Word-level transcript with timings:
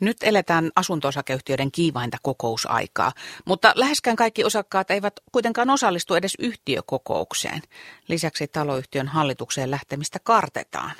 Nyt 0.00 0.16
eletään 0.22 0.70
asunto-osakeyhtiöiden 0.76 1.72
kiivainta 1.72 2.16
kokousaikaa, 2.22 3.12
mutta 3.44 3.72
läheskään 3.76 4.16
kaikki 4.16 4.44
osakkaat 4.44 4.90
eivät 4.90 5.20
kuitenkaan 5.32 5.70
osallistu 5.70 6.14
edes 6.14 6.34
yhtiökokoukseen. 6.38 7.62
Lisäksi 8.08 8.48
taloyhtiön 8.48 9.08
hallitukseen 9.08 9.70
lähtemistä 9.70 10.18
kartetaan. 10.18 10.92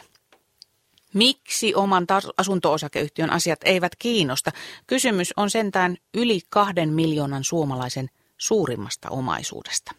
Miksi 1.14 1.74
oman 1.74 2.06
asunto-osakeyhtiön 2.36 3.30
asiat 3.30 3.60
eivät 3.64 3.96
kiinnosta? 3.98 4.50
Kysymys 4.86 5.32
on 5.36 5.50
sentään 5.50 5.96
yli 6.14 6.40
kahden 6.48 6.92
miljoonan 6.92 7.44
suomalaisen 7.44 8.10
suurimmasta 8.38 9.10
omaisuudesta. 9.10 9.92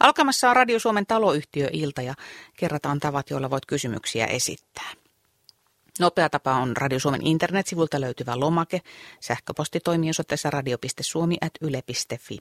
Alkamassa 0.00 0.50
on 0.50 0.56
Radio 0.56 0.78
Suomen 0.78 1.06
taloyhtiöilta 1.06 2.02
ja 2.02 2.14
kerrataan 2.56 3.00
tavat, 3.00 3.30
joilla 3.30 3.50
voit 3.50 3.66
kysymyksiä 3.66 4.26
esittää. 4.26 4.90
Nopea 6.00 6.30
tapa 6.30 6.52
on 6.54 6.76
Radio 6.76 7.00
Suomen 7.00 7.26
internetsivulta 7.26 8.00
löytyvä 8.00 8.40
lomake. 8.40 8.80
Sähköposti 9.20 9.80
toimii 9.80 10.10
osoitteessa 10.10 10.50
radio.suomi.yle.fi. 10.50 12.38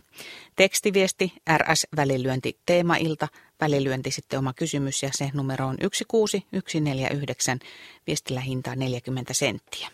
Tekstiviesti 0.56 1.34
RS 1.58 1.88
välilyönti 1.96 2.60
teemailta, 2.66 3.28
välilyönti 3.62 4.12
sitten 4.12 4.40
oma 4.40 4.54
kysymys 4.54 5.04
ja 5.04 5.10
se 5.14 5.30
numero 5.34 5.68
on 5.68 5.78
16149, 6.08 7.60
viestillä 8.08 8.40
hintaa 8.40 8.76
40 8.76 9.34
senttiä. 9.34 9.90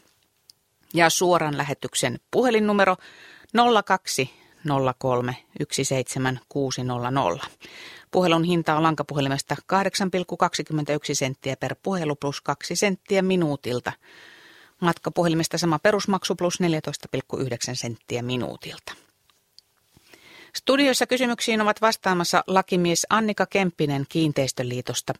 Ja 0.94 1.10
suoran 1.10 1.58
lähetyksen 1.58 2.20
puhelinnumero 2.32 2.96
02 3.86 4.41
03 5.00 5.38
17600. 5.72 7.48
Puhelun 8.12 8.44
hinta 8.44 8.76
on 8.76 8.84
lankapuhelimesta 8.84 9.56
8,21 9.74 9.80
senttiä 11.14 11.56
per 11.58 11.76
puhelu 11.84 12.16
plus 12.16 12.42
2 12.42 12.76
senttiä 12.76 13.22
minuutilta. 13.22 13.92
Matkapuhelimesta 14.80 15.58
sama 15.58 15.80
perusmaksu 15.80 16.36
plus 16.36 16.60
14,9 16.62 17.40
senttiä 17.74 18.22
minuutilta. 18.22 18.94
Studiossa 20.56 21.08
kysymyksiin 21.08 21.62
ovat 21.62 21.82
vastaamassa 21.82 22.44
lakimies 22.48 23.08
Annika 23.10 23.46
Kemppinen 23.46 24.06
Kiinteistöliitosta, 24.10 25.14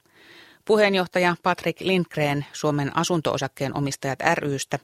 puheenjohtaja 0.66 1.36
Patrick 1.44 1.82
Lindgren 1.82 2.46
Suomen 2.54 2.98
asunto-osakkeen 2.98 3.78
omistajat 3.78 4.20
rystä, 4.34 4.80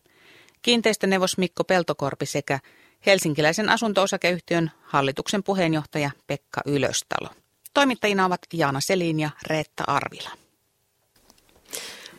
kiinteistöneuvos 0.62 1.38
Mikko 1.38 1.64
Peltokorpi 1.64 2.26
sekä 2.26 2.60
Helsinkiläisen 3.06 3.70
asunto-osakeyhtiön 3.70 4.72
hallituksen 4.84 5.44
puheenjohtaja 5.44 6.12
Pekka 6.28 6.62
Ylöstalo. 6.66 7.30
Toimittajina 7.73 8.26
ovat 8.26 8.42
Jaana 8.54 8.80
Selin 8.81 9.20
ja 9.20 9.30
Reetta 9.48 9.84
Arvila. 9.88 10.30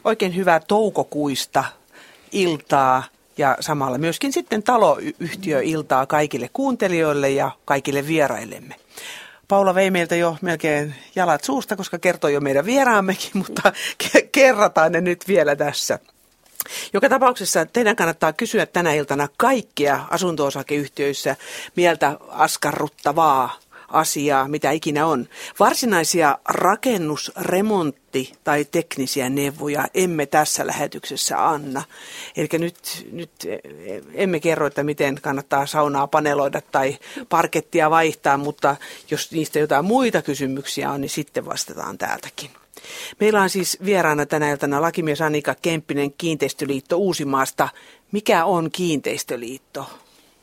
Oikein 0.04 0.36
hyvää 0.36 0.60
toukokuista 0.60 1.64
iltaa 2.32 3.02
ja 3.38 3.56
samalla 3.60 3.98
myöskin 3.98 4.32
sitten 4.32 4.62
taloyhtiöiltaa 4.62 6.06
kaikille 6.06 6.50
kuuntelijoille 6.52 7.30
ja 7.30 7.50
kaikille 7.64 8.06
vieraillemme. 8.06 8.74
Paula 9.48 9.74
vei 9.74 9.90
meiltä 9.90 10.16
jo 10.16 10.36
melkein 10.42 10.94
jalat 11.16 11.44
suusta, 11.44 11.76
koska 11.76 11.98
kertoi 11.98 12.32
jo 12.32 12.40
meidän 12.40 12.64
vieraammekin, 12.64 13.30
mutta 13.46 13.72
kerrataan 14.32 14.92
ne 14.92 15.00
nyt 15.00 15.28
vielä 15.28 15.56
tässä. 15.56 15.98
Joka 16.92 17.08
tapauksessa 17.08 17.66
teidän 17.66 17.96
kannattaa 17.96 18.32
kysyä 18.32 18.66
tänä 18.66 18.92
iltana 18.92 19.28
kaikkia 19.36 20.00
asunto-osakeyhtiöissä 20.10 21.36
mieltä 21.76 22.16
askarruttavaa 22.28 23.58
asiaa, 23.88 24.48
mitä 24.48 24.70
ikinä 24.70 25.06
on. 25.06 25.28
Varsinaisia 25.60 26.38
rakennus, 26.48 27.32
remontti 27.40 28.32
tai 28.44 28.64
teknisiä 28.64 29.30
neuvoja 29.30 29.84
emme 29.94 30.26
tässä 30.26 30.66
lähetyksessä 30.66 31.48
anna. 31.48 31.82
Eli 32.36 32.48
nyt, 32.52 33.06
nyt 33.12 33.30
emme 34.14 34.40
kerro, 34.40 34.66
että 34.66 34.82
miten 34.82 35.20
kannattaa 35.20 35.66
saunaa 35.66 36.06
paneloida 36.06 36.60
tai 36.72 36.98
parkettia 37.28 37.90
vaihtaa, 37.90 38.36
mutta 38.36 38.76
jos 39.10 39.32
niistä 39.32 39.58
jotain 39.58 39.84
muita 39.84 40.22
kysymyksiä 40.22 40.90
on, 40.90 41.00
niin 41.00 41.10
sitten 41.10 41.46
vastataan 41.46 41.98
täältäkin. 41.98 42.50
Meillä 43.20 43.42
on 43.42 43.50
siis 43.50 43.78
vieraana 43.84 44.26
tänä 44.26 44.50
iltana 44.50 44.82
lakimies 44.82 45.20
Annika 45.20 45.54
Kemppinen 45.62 46.12
Kiinteistöliitto 46.12 46.96
Uusimaasta. 46.96 47.68
Mikä 48.12 48.44
on 48.44 48.70
Kiinteistöliitto? 48.70 49.86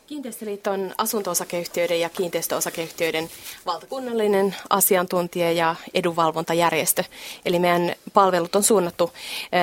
Kiinteistöliitto 0.08 0.72
on 0.72 0.94
asunto-osakeyhtiöiden 0.98 2.00
ja 2.00 2.10
kiinteistöosakeyhtiöiden 2.10 3.30
valtakunnallinen 3.66 4.56
asiantuntija 4.70 5.52
ja 5.52 5.76
edunvalvontajärjestö. 5.94 7.04
Eli 7.46 7.60
meidän 7.60 7.96
palvelut 8.14 8.56
on 8.56 8.64
suunnattu 8.64 9.12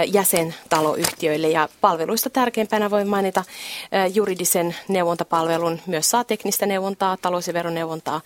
jäsentaloyhtiöille 0.06 1.48
ja 1.48 1.68
palveluista 1.80 2.30
tärkeimpänä 2.30 2.90
voi 2.90 3.04
mainita 3.04 3.44
juridisen 4.14 4.76
neuvontapalvelun. 4.88 5.80
Myös 5.86 6.10
saa 6.10 6.24
teknistä 6.24 6.66
neuvontaa, 6.66 7.16
talous- 7.16 7.46
ja 7.46 7.54
veroneuvontaa 7.54 8.20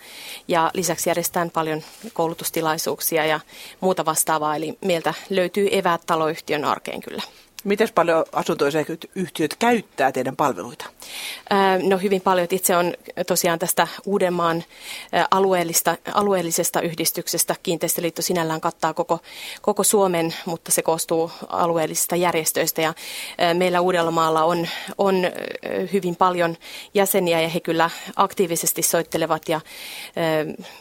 ja 0.47 0.71
lisäksi 0.73 1.09
järjestetään 1.09 1.51
paljon 1.51 1.81
koulutustilaisuuksia 2.13 3.25
ja 3.25 3.39
muuta 3.79 4.05
vastaavaa. 4.05 4.55
Eli 4.55 4.77
meiltä 4.85 5.13
löytyy 5.29 5.69
eväät 5.71 6.01
taloyhtiön 6.05 6.65
arkeen 6.65 7.01
kyllä. 7.01 7.21
Miten 7.67 7.87
paljon 7.95 8.25
asuntoyhtiöt 8.31 9.55
käyttää 9.59 10.11
teidän 10.11 10.35
palveluita? 10.35 10.85
No 11.83 11.97
hyvin 11.97 12.21
paljon. 12.21 12.47
Itse 12.51 12.77
on 12.77 12.93
tosiaan 13.27 13.59
tästä 13.59 13.87
Uudenmaan 14.05 14.63
alueellista, 15.31 15.97
alueellisesta 16.13 16.81
yhdistyksestä. 16.81 17.55
Kiinteistöliitto 17.63 18.21
sinällään 18.21 18.61
kattaa 18.61 18.93
koko, 18.93 19.19
koko 19.61 19.83
Suomen, 19.83 20.33
mutta 20.45 20.71
se 20.71 20.81
koostuu 20.81 21.31
alueellisista 21.49 22.15
järjestöistä. 22.15 22.81
Ja 22.81 22.93
meillä 23.53 23.81
Uudellamaalla 23.81 24.43
on, 24.43 24.67
on 24.97 25.15
hyvin 25.93 26.15
paljon 26.15 26.55
jäseniä 26.93 27.41
ja 27.41 27.49
he 27.49 27.59
kyllä 27.59 27.89
aktiivisesti 28.15 28.81
soittelevat 28.81 29.49
ja 29.49 29.61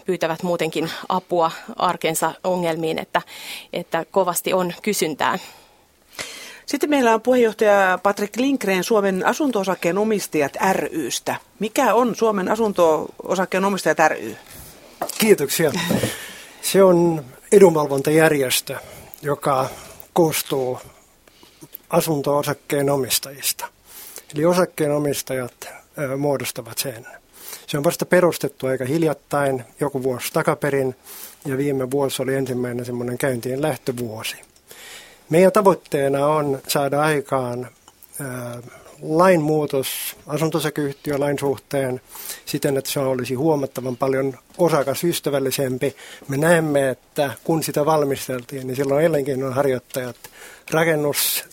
pyytävät 0.04 0.42
muutenkin 0.42 0.90
apua 1.08 1.50
arkensa 1.76 2.32
ongelmiin, 2.44 2.98
että, 2.98 3.22
että 3.72 4.04
kovasti 4.10 4.52
on 4.52 4.74
kysyntää. 4.82 5.38
Sitten 6.66 6.90
meillä 6.90 7.14
on 7.14 7.22
puheenjohtaja 7.22 7.98
Patrick 8.02 8.36
Lindgren 8.36 8.84
Suomen 8.84 9.26
asunto-osakkeen 9.26 9.98
omistajat 9.98 10.56
rystä. 10.72 11.36
Mikä 11.58 11.94
on 11.94 12.14
Suomen 12.14 12.48
asunto-osakkeen 12.48 13.64
omistajat 13.64 13.98
ry? 14.08 14.36
Kiitoksia. 15.18 15.72
Se 16.62 16.82
on 16.82 17.24
edunvalvontajärjestö, 17.52 18.76
joka 19.22 19.68
koostuu 20.12 20.78
asunto-osakkeen 21.90 22.90
omistajista. 22.90 23.66
Eli 24.34 24.44
osakkeenomistajat 24.44 25.68
muodostavat 26.18 26.78
sen. 26.78 27.06
Se 27.66 27.78
on 27.78 27.84
vasta 27.84 28.06
perustettu 28.06 28.66
aika 28.66 28.84
hiljattain, 28.84 29.64
joku 29.80 30.02
vuosi 30.02 30.32
takaperin, 30.32 30.96
ja 31.44 31.56
viime 31.56 31.90
vuosi 31.90 32.22
oli 32.22 32.34
ensimmäinen 32.34 32.84
semmoinen 32.84 33.18
käyntiin 33.18 33.62
lähtövuosi. 33.62 34.36
Meidän 35.30 35.52
tavoitteena 35.52 36.26
on 36.26 36.58
saada 36.68 37.00
aikaan 37.00 37.68
lainmuutos 39.02 40.16
asuntosakeyhtiölain 40.26 41.38
suhteen 41.38 42.00
siten, 42.44 42.76
että 42.76 42.90
se 42.90 43.00
olisi 43.00 43.34
huomattavan 43.34 43.96
paljon 43.96 44.38
osakasystävällisempi. 44.58 45.96
Me 46.28 46.36
näemme, 46.36 46.88
että 46.88 47.30
kun 47.44 47.62
sitä 47.62 47.86
valmisteltiin, 47.86 48.66
niin 48.66 48.76
silloin 48.76 49.04
elinkeinon 49.04 49.52
harjoittajat, 49.52 50.16
rakennus, 50.70 51.44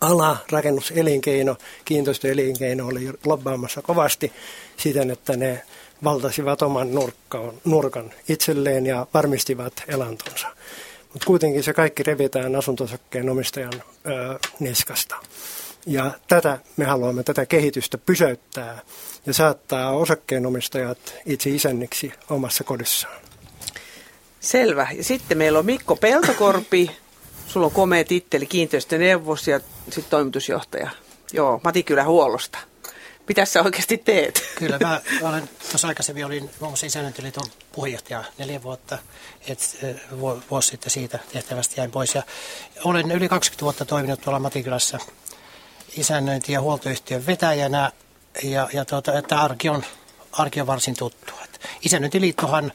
ala, 0.00 0.36
rakennuselinkeino, 0.50 1.56
kiinteistöelinkeino 1.84 2.86
oli 2.86 3.10
lobbaamassa 3.24 3.82
kovasti 3.82 4.32
siten, 4.76 5.10
että 5.10 5.36
ne 5.36 5.62
valtasivat 6.04 6.62
oman 6.62 6.88
nurkan 7.64 8.10
itselleen 8.28 8.86
ja 8.86 9.06
varmistivat 9.14 9.72
elantonsa. 9.88 10.48
Mutta 11.14 11.26
kuitenkin 11.26 11.62
se 11.62 11.72
kaikki 11.72 12.02
revitään 12.02 12.56
asuntosakkeen 12.56 13.30
omistajan 13.30 13.72
ö, 13.74 14.38
niskasta. 14.60 15.16
Ja 15.86 16.10
tätä 16.28 16.58
me 16.76 16.84
haluamme, 16.84 17.22
tätä 17.22 17.46
kehitystä 17.46 17.98
pysäyttää 17.98 18.80
ja 19.26 19.34
saattaa 19.34 19.90
osakkeenomistajat 19.90 21.14
itse 21.26 21.50
isänniksi 21.50 22.12
omassa 22.30 22.64
kodissaan. 22.64 23.20
Selvä. 24.40 24.88
Ja 24.96 25.04
sitten 25.04 25.38
meillä 25.38 25.58
on 25.58 25.66
Mikko 25.66 25.96
Peltokorpi. 25.96 26.90
Sulla 27.46 27.66
on 27.66 27.72
komea 27.72 28.04
titteli 28.04 28.46
kiinteistöneuvos 28.46 29.48
ja 29.48 29.60
sitten 29.84 30.10
toimitusjohtaja. 30.10 30.90
Joo, 31.32 31.60
Matikylä 31.64 32.04
huollosta. 32.04 32.58
Mitä 33.28 33.44
sä 33.44 33.62
oikeasti 33.62 33.98
teet? 33.98 34.44
Kyllä, 34.58 34.78
mä 34.78 35.00
olen 35.22 35.48
tuossa 35.70 35.88
aikaisemmin 35.88 36.26
olin 36.26 36.42
muun 36.42 36.70
muassa 36.70 36.86
isännöintiliiton 36.86 37.46
puheenjohtaja 37.72 38.24
neljä 38.38 38.62
vuotta, 38.62 38.98
että 39.48 39.64
vuosi 40.50 40.68
sitten 40.68 40.90
siitä 40.90 41.18
tehtävästä 41.32 41.74
jäin 41.80 41.90
pois. 41.90 42.14
Ja 42.14 42.22
olen 42.84 43.10
yli 43.10 43.28
20 43.28 43.62
vuotta 43.62 43.84
toiminut 43.84 44.20
tuolla 44.20 44.38
Matikylässä 44.38 44.98
isännöinti- 45.96 46.52
ja 46.52 46.60
huoltoyhtiön 46.60 47.26
vetäjänä, 47.26 47.92
ja, 48.42 48.68
ja 48.72 48.84
tuota, 48.84 49.18
että 49.18 49.40
arki 49.40 49.68
on, 49.68 49.84
arki 50.32 50.60
on 50.60 50.66
varsin 50.66 50.96
tuttu. 50.96 51.32
isännöintiliittohan 51.82 52.72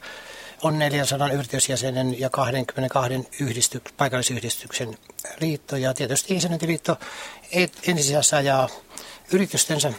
on 0.62 0.78
400 0.78 1.32
yritysjäsenen 1.32 2.20
ja 2.20 2.30
22 2.30 3.28
yhdistyk, 3.40 3.90
paikallisyhdistyksen 3.96 4.98
liitto. 5.40 5.76
Ja 5.76 5.94
tietysti 5.94 6.36
isännöintiliitto 6.36 6.96
ensisijassa 7.86 8.36
ajaa 8.36 8.68
yritystensä 9.32 9.92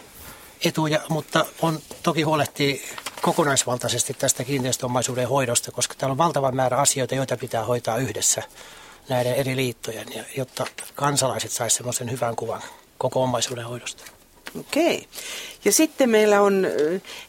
etuja, 0.65 1.01
mutta 1.09 1.45
on 1.61 1.79
toki 2.03 2.21
huolehtii 2.21 2.85
kokonaisvaltaisesti 3.21 4.13
tästä 4.13 4.43
kiinteistöomaisuuden 4.43 5.27
hoidosta, 5.27 5.71
koska 5.71 5.95
täällä 5.97 6.11
on 6.11 6.17
valtava 6.17 6.51
määrä 6.51 6.77
asioita, 6.77 7.15
joita 7.15 7.37
pitää 7.37 7.65
hoitaa 7.65 7.97
yhdessä 7.97 8.43
näiden 9.09 9.35
eri 9.35 9.55
liittojen, 9.55 10.07
jotta 10.37 10.65
kansalaiset 10.95 11.51
saisivat 11.51 11.77
semmoisen 11.77 12.11
hyvän 12.11 12.35
kuvan 12.35 12.61
koko 12.97 13.23
omaisuuden 13.23 13.65
hoidosta. 13.65 14.03
Okei. 14.59 15.07
Ja 15.65 15.71
sitten 15.71 16.09
meillä 16.09 16.41
on 16.41 16.67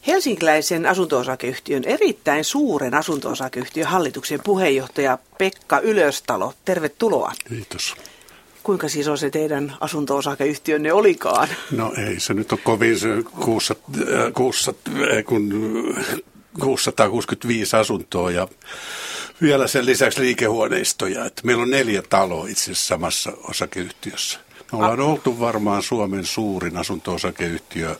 helsinkiläisen 0.07 0.85
asunto-osakeyhtiön, 0.85 1.83
erittäin 1.83 2.43
suuren 2.43 2.93
asunto-osakeyhtiön 2.93 3.87
hallituksen 3.87 4.39
puheenjohtaja 4.43 5.17
Pekka 5.37 5.79
Ylöstalo. 5.79 6.53
Tervetuloa. 6.65 7.31
Kiitos. 7.49 7.95
Kuinka 8.63 8.89
siis 8.89 9.07
on 9.07 9.17
se 9.17 9.29
teidän 9.29 9.73
asunto-osakeyhtiönne 9.79 10.93
olikaan? 10.93 11.47
No 11.71 11.93
ei 12.07 12.19
se 12.19 12.33
nyt 12.33 12.51
ole 12.51 12.59
kovin 12.63 12.99
se 12.99 13.07
600, 13.39 14.31
600, 14.33 14.93
kun 15.25 15.95
665 16.59 17.75
asuntoa 17.75 18.31
ja 18.31 18.47
vielä 19.41 19.67
sen 19.67 19.85
lisäksi 19.85 20.21
liikehuoneistoja. 20.21 21.25
Että 21.25 21.41
meillä 21.45 21.63
on 21.63 21.69
neljä 21.69 22.01
taloa 22.09 22.47
itse 22.47 22.63
asiassa 22.63 22.87
samassa 22.87 23.31
osakeyhtiössä. 23.43 24.39
Me 24.71 24.77
ollaan 24.77 24.99
A- 24.99 25.03
oltu 25.03 25.39
varmaan 25.39 25.83
Suomen 25.83 26.25
suurin 26.25 26.77
asunto-osakeyhtiö 26.77 27.95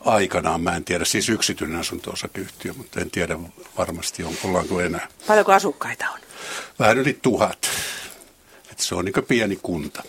aikanaan. 0.00 0.60
Mä 0.60 0.76
en 0.76 0.84
tiedä, 0.84 1.04
siis 1.04 1.28
yksityinen 1.28 1.80
asunto-osakeyhtiö, 1.80 2.72
mutta 2.76 3.00
en 3.00 3.10
tiedä 3.10 3.38
varmasti, 3.78 4.24
on, 4.24 4.32
ollaanko 4.44 4.80
enää. 4.80 5.08
Paljonko 5.26 5.52
asukkaita 5.52 6.06
on? 6.14 6.20
Vähän 6.78 6.98
yli 6.98 7.18
tuhat. 7.22 7.70
Et 8.80 8.84
se 8.84 8.94
on 8.94 9.04
niin 9.04 9.24
pieni 9.28 9.58
kunta. 9.62 10.02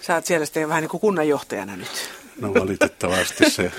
Sä 0.00 0.14
oot 0.14 0.26
siellä 0.26 0.46
sitten 0.46 0.68
vähän 0.68 0.82
niin 0.82 0.90
kuin 0.90 1.00
kunnanjohtajana 1.00 1.76
nyt. 1.76 2.10
No 2.40 2.54
valitettavasti 2.54 3.50
se 3.50 3.72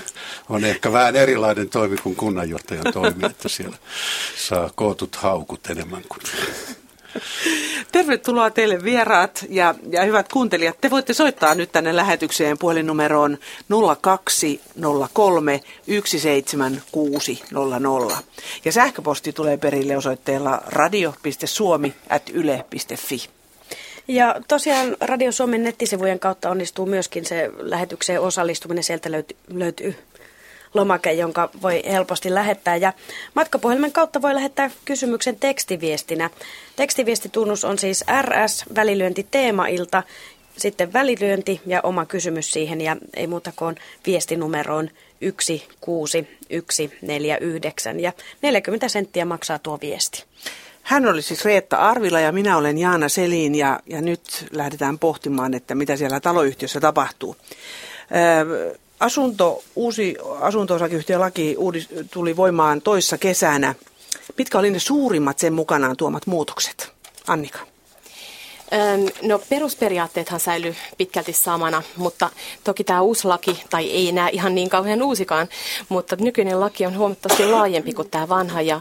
on 0.48 0.64
ehkä 0.64 0.92
vähän 0.92 1.16
erilainen 1.16 1.68
toimi 1.68 1.96
kuin 1.96 2.16
kunnanjohtajan 2.16 2.92
toimi, 2.92 3.26
että 3.26 3.48
siellä 3.48 3.76
saa 4.36 4.70
kootut 4.74 5.16
haukut 5.16 5.66
enemmän 5.66 6.02
kuin... 6.08 6.20
Tervetuloa 7.92 8.50
teille 8.50 8.84
vieraat 8.84 9.44
ja, 9.48 9.74
ja 9.90 10.04
hyvät 10.04 10.32
kuuntelijat. 10.32 10.80
Te 10.80 10.90
voitte 10.90 11.14
soittaa 11.14 11.54
nyt 11.54 11.72
tänne 11.72 11.96
lähetykseen 11.96 12.58
puhelinnumeroon 12.58 13.38
0203 14.00 15.60
17600. 16.04 18.22
Ja 18.64 18.72
sähköposti 18.72 19.32
tulee 19.32 19.56
perille 19.56 19.96
osoitteella 19.96 20.62
radio.suomi.yle.fi. 20.66 23.39
Ja 24.08 24.40
tosiaan 24.48 24.96
Radio 25.00 25.32
Suomen 25.32 25.62
nettisivujen 25.62 26.20
kautta 26.20 26.50
onnistuu 26.50 26.86
myöskin 26.86 27.24
se 27.24 27.50
lähetykseen 27.58 28.20
osallistuminen. 28.20 28.84
Sieltä 28.84 29.10
löytyy, 29.10 29.36
löytyy 29.48 29.96
lomake, 30.74 31.12
jonka 31.12 31.50
voi 31.62 31.82
helposti 31.90 32.34
lähettää. 32.34 32.76
Ja 32.76 32.92
matkapuhelimen 33.34 33.92
kautta 33.92 34.22
voi 34.22 34.34
lähettää 34.34 34.70
kysymyksen 34.84 35.36
tekstiviestinä. 35.36 36.30
Tekstiviestitunnus 36.76 37.64
on 37.64 37.78
siis 37.78 38.04
RS, 38.22 38.64
välilyönti 38.74 39.26
teemailta, 39.30 40.02
sitten 40.56 40.92
välilyönti 40.92 41.60
ja 41.66 41.80
oma 41.82 42.06
kysymys 42.06 42.52
siihen 42.52 42.80
ja 42.80 42.96
ei 43.14 43.26
muuta 43.26 43.52
kuin 43.56 43.76
viestinumeroon 44.06 44.90
16149 45.20 48.00
ja 48.00 48.12
40 48.42 48.88
senttiä 48.88 49.24
maksaa 49.24 49.58
tuo 49.58 49.78
viesti. 49.80 50.24
Hän 50.90 51.06
oli 51.06 51.22
siis 51.22 51.44
Reetta 51.44 51.76
Arvila 51.76 52.20
ja 52.20 52.32
minä 52.32 52.56
olen 52.56 52.78
Jaana 52.78 53.08
Selin 53.08 53.54
ja, 53.54 53.80
ja 53.86 54.00
nyt 54.00 54.46
lähdetään 54.52 54.98
pohtimaan, 54.98 55.54
että 55.54 55.74
mitä 55.74 55.96
siellä 55.96 56.20
taloyhtiössä 56.20 56.80
tapahtuu. 56.80 57.36
Asunto, 59.00 59.62
uusi 59.76 60.16
asunto-osakeyhtiölaki 60.40 61.56
uudis, 61.58 61.88
tuli 62.10 62.36
voimaan 62.36 62.82
toissa 62.82 63.18
kesänä. 63.18 63.74
Mitkä 64.38 64.58
oli 64.58 64.70
ne 64.70 64.78
suurimmat 64.78 65.38
sen 65.38 65.52
mukanaan 65.52 65.96
tuomat 65.96 66.26
muutokset? 66.26 66.92
Annika. 67.26 67.58
No 69.22 69.40
perusperiaatteethan 69.48 70.40
säilyy 70.40 70.76
pitkälti 70.98 71.32
samana, 71.32 71.82
mutta 71.96 72.30
toki 72.64 72.84
tämä 72.84 73.00
uusi 73.00 73.26
laki, 73.26 73.62
tai 73.70 73.90
ei 73.90 74.08
enää 74.08 74.28
ihan 74.28 74.54
niin 74.54 74.70
kauhean 74.70 75.02
uusikaan, 75.02 75.48
mutta 75.88 76.16
nykyinen 76.20 76.60
laki 76.60 76.86
on 76.86 76.98
huomattavasti 76.98 77.46
laajempi 77.46 77.92
kuin 77.92 78.10
tämä 78.10 78.28
vanha 78.28 78.62
ja, 78.62 78.80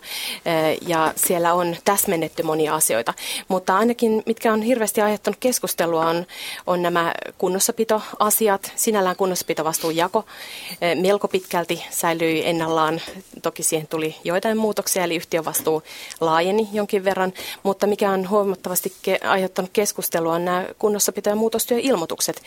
ja 0.87 1.13
siellä 1.15 1.53
on 1.53 1.75
täsmennetty 1.85 2.43
monia 2.43 2.75
asioita. 2.75 3.13
Mutta 3.47 3.77
ainakin 3.77 4.23
mitkä 4.25 4.53
on 4.53 4.61
hirveästi 4.61 5.01
aiheuttanut 5.01 5.37
keskustelua 5.39 6.05
on, 6.05 6.25
on 6.67 6.81
nämä 6.81 7.13
kunnossapitoasiat, 7.37 8.71
sinällään 8.75 9.15
kunnossapitovastuunjako 9.15 10.25
melko 10.95 11.27
pitkälti 11.27 11.83
säilyi 11.89 12.47
ennallaan. 12.47 13.01
Toki 13.41 13.63
siihen 13.63 13.87
tuli 13.87 14.15
joitain 14.23 14.57
muutoksia, 14.57 15.03
eli 15.03 15.15
yhtiövastuu 15.15 15.83
laajeni 16.21 16.69
jonkin 16.73 17.03
verran, 17.03 17.33
mutta 17.63 17.87
mikä 17.87 18.11
on 18.11 18.29
huomattavasti 18.29 18.93
aiheuttanut 19.23 19.71
keskustelua 19.79 20.35
on 20.35 20.45
nämä 20.45 20.65
kunnossapito- 20.79 21.29
ja 21.29 21.35
muutostyöilmoitukset, 21.35 22.41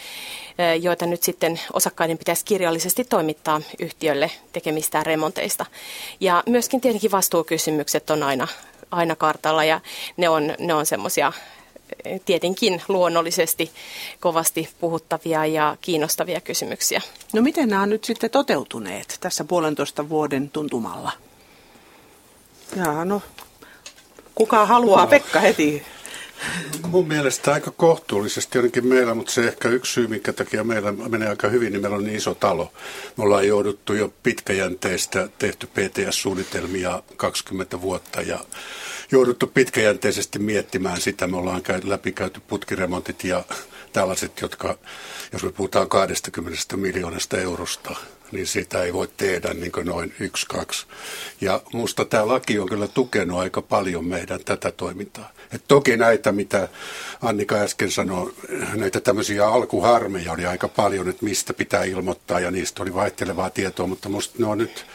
joita 0.81 1.07
nyt 1.07 1.23
sitten 1.23 1.61
osakkaiden 1.73 2.19
pitäisi 2.19 2.45
kirjallisesti 2.45 3.05
toimittaa 3.05 3.61
yhtiölle 3.79 4.31
tekemistään 4.53 5.07
remonteista. 5.07 5.67
Ja 6.21 6.43
myöskin 6.47 6.81
tietenkin 6.81 7.11
vastuukysymykset 7.11 8.11
on 8.11 8.23
aina, 8.23 8.49
aina 8.91 9.17
kartalla 9.17 9.65
ja 9.65 9.81
ne 10.17 10.29
on, 10.29 10.55
ne 10.59 10.75
on 10.75 10.87
semmoisia 10.87 11.33
tietenkin 12.25 12.83
luonnollisesti 12.89 13.71
kovasti 14.21 14.69
puhuttavia 14.81 15.47
ja 15.47 15.77
kiinnostavia 15.81 16.41
kysymyksiä. 16.41 17.01
No 17.33 17.43
miten 17.43 17.69
nämä 17.69 17.83
on 17.83 17.91
nyt 17.91 18.05
sitten 18.05 18.31
toteutuneet 18.31 19.17
tässä 19.21 19.45
puolentoista 19.45 20.09
vuoden 20.09 20.51
tuntumalla? 20.51 21.13
Jaa, 22.77 23.05
no 23.05 23.23
kuka 24.35 24.67
haluaa? 24.67 25.07
Pekka 25.07 25.41
heti 25.41 25.83
Mun 26.89 27.09
mielestä 27.09 27.53
aika 27.53 27.71
kohtuullisesti 27.71 28.59
ainakin 28.59 28.87
meillä, 28.87 29.15
mutta 29.15 29.33
se 29.33 29.49
ehkä 29.49 29.69
yksi 29.69 29.93
syy, 29.93 30.07
minkä 30.07 30.33
takia 30.33 30.65
meillä 30.65 30.93
menee 30.93 31.29
aika 31.29 31.49
hyvin, 31.49 31.73
niin 31.73 31.83
meillä 31.83 31.97
on 31.97 32.05
niin 32.05 32.17
iso 32.17 32.35
talo. 32.35 32.73
Me 33.17 33.25
ollaan 33.25 33.47
jouduttu 33.47 33.95
jo 33.95 34.13
pitkäjänteistä, 34.23 35.29
tehty 35.39 35.67
PTS-suunnitelmia 35.67 37.03
20 37.17 37.81
vuotta 37.81 38.23
ja 38.23 38.39
jouduttu 39.13 39.47
pitkäjänteisesti 39.47 40.39
miettimään 40.39 41.01
sitä. 41.01 41.27
Me 41.27 41.37
ollaan 41.37 41.63
käyty, 41.63 41.89
läpikäyty 41.89 42.41
putkiremontit 42.49 43.25
ja 43.25 43.45
tällaiset, 43.93 44.41
jotka, 44.41 44.79
jos 45.33 45.43
me 45.43 45.53
puhutaan 45.53 45.89
20 45.89 46.77
miljoonasta 46.77 47.39
eurosta, 47.39 47.97
niin 48.33 48.47
sitä 48.47 48.83
ei 48.83 48.93
voi 48.93 49.09
tehdä 49.17 49.55
niin 49.55 49.73
kuin 49.73 49.87
noin 49.87 50.15
yksi, 50.21 50.47
kaksi. 50.47 50.87
Ja 51.41 51.63
minusta 51.73 52.05
tämä 52.05 52.29
laki 52.29 52.59
on 52.59 52.69
kyllä 52.69 52.89
tukenut 52.89 53.39
aika 53.39 53.63
paljon 53.63 54.05
meidän 54.05 54.41
tätä 54.45 54.73
toimintaa. 54.73 55.33
Et 55.53 55.65
toki 55.69 55.97
näitä, 55.97 56.33
mitä 56.33 56.69
Annika 57.23 57.55
äsken 57.55 57.91
sanoi, 57.91 58.35
näitä 58.75 59.01
tämmöisiä 59.01 59.49
alkuharmeja 59.49 60.33
oli 60.33 60.47
aika 60.47 60.69
paljon, 60.69 61.09
että 61.09 61.25
mistä 61.25 61.55
pitää 61.55 61.85
ilmoittaa 61.85 62.41
ja 62.41 62.51
niistä 62.51 62.83
oli 62.83 62.95
vaihtelevaa 62.95 63.51
tietoa, 63.51 63.87
mutta 63.87 64.09
minusta 64.09 64.35
ne 64.39 64.47
on 64.47 64.59
nyt 64.59 64.87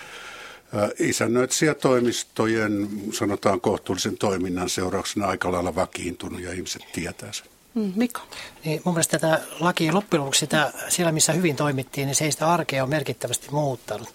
isännöitsijätoimistojen, 0.99 2.89
sanotaan 3.13 3.61
kohtuullisen 3.61 4.17
toiminnan 4.17 4.69
seurauksena 4.69 5.27
aika 5.27 5.51
lailla 5.51 5.75
vakiintunut 5.75 6.41
ja 6.41 6.53
ihmiset 6.53 6.81
tietää 6.93 7.33
sen. 7.33 7.56
Mm, 7.77 7.93
Mikko? 7.95 8.21
Niin 8.65 8.81
mun 8.83 8.93
mielestä 8.93 9.19
tätä 9.19 9.41
laki 9.59 9.91
loppujen 9.91 10.21
lopuksi 10.21 10.39
sitä, 10.39 10.73
siellä, 10.89 11.11
missä 11.11 11.33
hyvin 11.33 11.55
toimittiin, 11.55 12.05
niin 12.05 12.15
se 12.15 12.25
ei 12.25 12.31
sitä 12.31 12.51
arkea 12.51 12.83
ole 12.83 12.89
merkittävästi 12.89 13.47
muuttanut. 13.51 14.13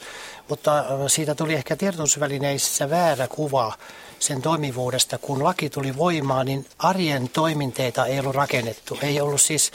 Mutta 0.49 0.85
siitä 1.09 1.35
tuli 1.35 1.55
ehkä 1.55 1.77
tiedotusvälineissä 1.77 2.91
väärä 2.91 3.29
kuva 3.29 3.73
sen 4.19 4.43
toimivuudesta. 4.43 5.19
Kun 5.19 5.45
laki 5.45 5.71
tuli 5.71 5.97
voimaan, 5.97 6.47
niin 6.47 6.67
arjen 6.79 7.29
toiminteita 7.29 8.07
ei 8.07 8.21
ollut 8.21 8.35
rakennettu. 8.35 8.99
Ei 9.03 9.21
ollut 9.21 9.41
siis 9.41 9.73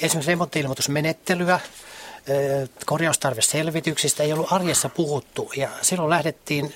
esimerkiksi 0.00 0.30
remontti-ilmoitusmenettelyä, 0.30 1.60
korjaustarveselvityksistä 2.86 4.22
ei 4.22 4.32
ollut 4.32 4.52
arjessa 4.52 4.88
puhuttu. 4.88 5.52
Ja 5.56 5.68
silloin 5.82 6.10
lähdettiin 6.10 6.74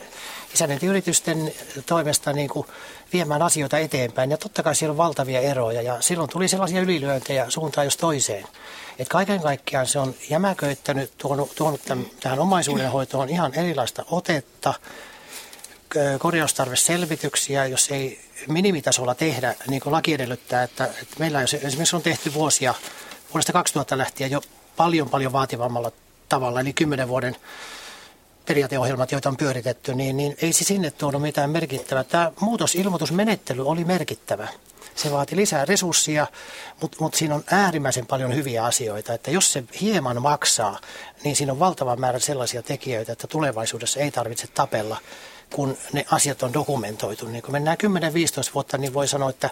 isännöintiyritysten 0.54 1.52
toimesta 1.86 2.32
niin 2.32 2.48
kuin 2.48 2.66
viemään 3.12 3.42
asioita 3.42 3.78
eteenpäin. 3.78 4.30
Ja 4.30 4.36
totta 4.36 4.62
kai 4.62 4.74
siellä 4.74 4.90
on 4.90 4.96
valtavia 4.96 5.40
eroja 5.40 5.82
ja 5.82 6.00
silloin 6.00 6.30
tuli 6.30 6.48
sellaisia 6.48 6.80
ylilyöntejä 6.80 7.50
suuntaan 7.50 7.86
jos 7.86 7.96
toiseen. 7.96 8.44
Et 8.98 9.08
kaiken 9.08 9.40
kaikkiaan 9.40 9.86
se 9.86 9.98
on 9.98 10.14
jämäköittänyt, 10.30 11.12
tuonut, 11.18 11.54
tuonut 11.54 11.80
tämän, 11.84 12.06
tähän 12.20 12.38
omaisuudenhoitoon 12.38 13.28
ihan 13.28 13.54
erilaista 13.54 14.04
otetta, 14.10 14.74
korjaustarveselvityksiä, 16.18 17.66
jos 17.66 17.90
ei 17.90 18.20
minimitasolla 18.48 19.14
tehdä, 19.14 19.54
niin 19.68 19.80
kuin 19.80 19.92
laki 19.92 20.14
edellyttää, 20.14 20.62
että, 20.62 20.84
että 20.84 21.16
meillä 21.18 21.42
esimerkiksi 21.42 21.96
on 21.96 22.02
tehty 22.02 22.34
vuosia, 22.34 22.74
vuodesta 23.34 23.52
2000 23.52 23.98
lähtien 23.98 24.30
jo 24.30 24.42
paljon 24.76 25.10
paljon 25.10 25.32
vaativammalla 25.32 25.92
tavalla, 26.28 26.60
eli 26.60 26.72
kymmenen 26.72 27.08
vuoden 27.08 27.36
periaateohjelmat, 28.50 29.12
joita 29.12 29.28
on 29.28 29.36
pyöritetty, 29.36 29.94
niin, 29.94 30.16
niin 30.16 30.36
ei 30.42 30.52
se 30.52 30.64
sinne 30.64 30.90
tuonut 30.90 31.22
mitään 31.22 31.50
merkittävää. 31.50 32.04
Tämä 32.04 32.32
muutosilmoitusmenettely 32.40 33.66
oli 33.66 33.84
merkittävä. 33.84 34.48
Se 34.94 35.10
vaati 35.10 35.36
lisää 35.36 35.64
resursseja, 35.64 36.26
mutta 36.80 36.96
mut 37.00 37.14
siinä 37.14 37.34
on 37.34 37.44
äärimmäisen 37.50 38.06
paljon 38.06 38.34
hyviä 38.34 38.64
asioita. 38.64 39.14
Että 39.14 39.30
jos 39.30 39.52
se 39.52 39.64
hieman 39.80 40.22
maksaa, 40.22 40.80
niin 41.24 41.36
siinä 41.36 41.52
on 41.52 41.58
valtava 41.58 41.96
määrä 41.96 42.18
sellaisia 42.18 42.62
tekijöitä, 42.62 43.12
että 43.12 43.26
tulevaisuudessa 43.26 44.00
ei 44.00 44.10
tarvitse 44.10 44.46
tapella, 44.46 44.96
kun 45.54 45.76
ne 45.92 46.04
asiat 46.10 46.42
on 46.42 46.52
dokumentoitu. 46.52 47.28
Niin 47.28 47.42
kun 47.42 47.52
mennään 47.52 47.76
10-15 48.50 48.54
vuotta, 48.54 48.78
niin 48.78 48.94
voi 48.94 49.08
sanoa, 49.08 49.30
että 49.30 49.50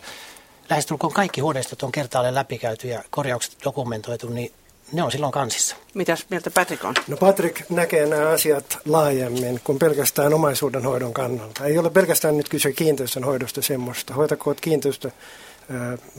lähestulkoon 0.71 1.12
kaikki 1.12 1.40
huoneistot 1.40 1.83
on 1.83 1.93
kertaalleen 1.93 2.35
läpikäyty 2.35 2.88
ja 2.88 3.02
korjaukset 3.11 3.57
dokumentoitu, 3.64 4.28
niin 4.28 4.52
ne 4.92 5.02
on 5.02 5.12
silloin 5.12 5.33
kansissa. 5.33 5.76
Mitäs 5.95 6.26
mieltä 6.30 6.50
Patrick 6.50 6.85
on? 6.85 6.95
No 7.09 7.16
Patrick 7.16 7.71
näkee 7.71 8.07
nämä 8.07 8.28
asiat 8.28 8.78
laajemmin 8.85 9.61
kuin 9.64 9.78
pelkästään 9.78 10.35
omaisuuden 10.35 10.83
hoidon 10.83 11.14
kannalta. 11.14 11.64
Ei 11.64 11.78
ole 11.78 11.90
pelkästään 11.90 12.37
nyt 12.37 12.49
kyse 12.49 12.73
kiinteistön 12.73 13.25
hoidosta 13.25 13.62
semmoista. 13.62 14.14
Hoitakoot 14.14 14.61
kiinteistö, 14.61 15.11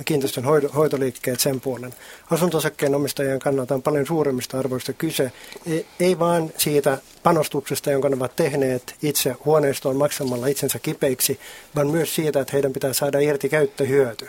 kiinteistön 0.06 0.44
hoitoliikkeet 0.76 1.40
sen 1.40 1.62
puolen. 1.62 1.94
Asuntosakkeen 2.32 2.96
omistajien 2.96 3.40
kannalta 3.40 3.76
on 3.76 3.82
paljon 3.82 4.06
suuremmista 4.06 4.60
arvoista 4.60 4.94
kyse. 4.94 5.32
Ei, 5.66 5.86
ei 6.00 6.20
vain 6.20 6.54
siitä 6.58 6.98
panostuksesta, 7.24 7.92
jonka 7.92 8.10
ne 8.10 8.16
ovat 8.16 8.36
tehneet 8.36 8.96
itse 9.02 9.36
huoneistoon 9.46 9.96
maksamalla 9.96 10.48
itsensä 10.48 10.80
kipeiksi, 10.80 11.40
vaan 11.76 11.88
myös 11.88 12.16
siitä, 12.16 12.40
että 12.40 12.54
heidän 12.54 12.74
pitää 12.74 12.94
saada 12.94 13.20
irti 13.20 13.50
käyttöhyöty. 13.50 14.28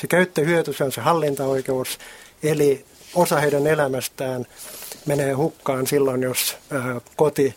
Se 0.00 0.06
käyttöhyöty, 0.06 0.72
se 0.72 0.84
on 0.84 0.92
se 0.92 1.00
hallintaoikeus, 1.00 1.98
eli 2.42 2.84
osa 3.14 3.40
heidän 3.40 3.66
elämästään 3.66 4.46
menee 5.06 5.32
hukkaan 5.32 5.86
silloin, 5.86 6.22
jos 6.22 6.56
ää, 6.70 7.00
koti 7.16 7.54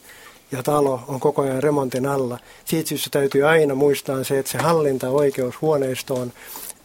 ja 0.52 0.64
talo 0.64 1.02
on 1.08 1.20
koko 1.20 1.42
ajan 1.42 1.64
remontin 1.64 2.06
alla. 2.06 2.40
Siitä 2.66 2.90
syystä 2.90 3.10
täytyy 3.10 3.48
aina 3.48 3.76
muistaa 3.76 4.24
se, 4.24 4.40
että 4.40 4.52
se 4.52 4.58
hallintaoikeus 4.58 5.62
huoneistoon, 5.62 6.34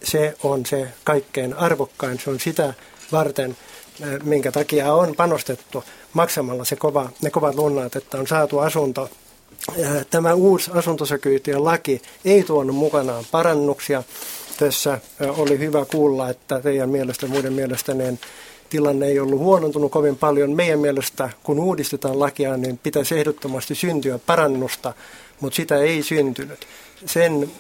se 0.03 0.35
on 0.43 0.67
se 0.67 0.89
kaikkein 1.05 1.55
arvokkain. 1.55 2.19
Se 2.19 2.31
on 2.31 2.41
sitä 2.41 2.75
varten, 3.13 3.57
minkä 4.23 4.53
takia 4.53 4.95
on 4.95 5.15
panostettu 5.17 5.85
maksamalla 6.13 6.65
se 6.65 6.77
kova, 6.77 7.11
ne 7.23 7.31
kovat 7.31 7.55
lunnat, 7.55 7.97
että 7.97 8.19
on 8.19 8.27
saatu 8.27 8.59
asunto. 8.59 9.11
Tämä 10.11 10.35
uusi 10.35 10.71
asuntosakyyhtiön 10.75 11.65
laki 11.65 12.03
ei 12.25 12.43
tuonut 12.43 12.77
mukanaan 12.77 13.25
parannuksia. 13.31 14.03
Tässä 14.59 15.01
oli 15.21 15.59
hyvä 15.59 15.85
kuulla, 15.85 16.31
että 16.31 16.61
teidän 16.61 16.91
mielestä 16.91 17.27
muiden 17.27 17.53
mielestä 17.53 17.95
niin 17.95 18.21
tilanne 18.73 19.07
ei 19.07 19.21
ollut 19.21 19.39
huonontunut 19.39 19.93
kovin 19.93 20.17
paljon. 20.17 20.51
Meidän 20.51 20.79
mielestä, 20.79 21.31
kun 21.43 21.59
uudistetaan 21.61 22.21
lakia, 22.21 22.57
niin 22.57 22.79
pitäisi 22.83 23.19
ehdottomasti 23.19 23.75
syntyä 23.75 24.19
parannusta, 24.27 24.95
mutta 25.41 25.57
sitä 25.57 25.77
ei 25.77 26.03
syntynyt. 26.03 26.67
Sen 27.07 27.51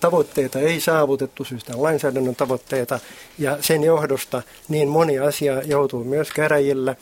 tavoitteita 0.00 0.58
ei 0.58 0.80
saavutettu 0.80 1.44
syystä 1.44 1.72
lainsäädännön 1.76 2.36
tavoitteita 2.36 3.00
ja 3.38 3.58
sen 3.60 3.84
johdosta 3.84 4.42
niin 4.68 4.88
moni 4.88 5.18
asia 5.18 5.62
joutuu 5.62 6.04
myös 6.04 6.30
käräjille. 6.30 6.96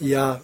Ja 0.00 0.38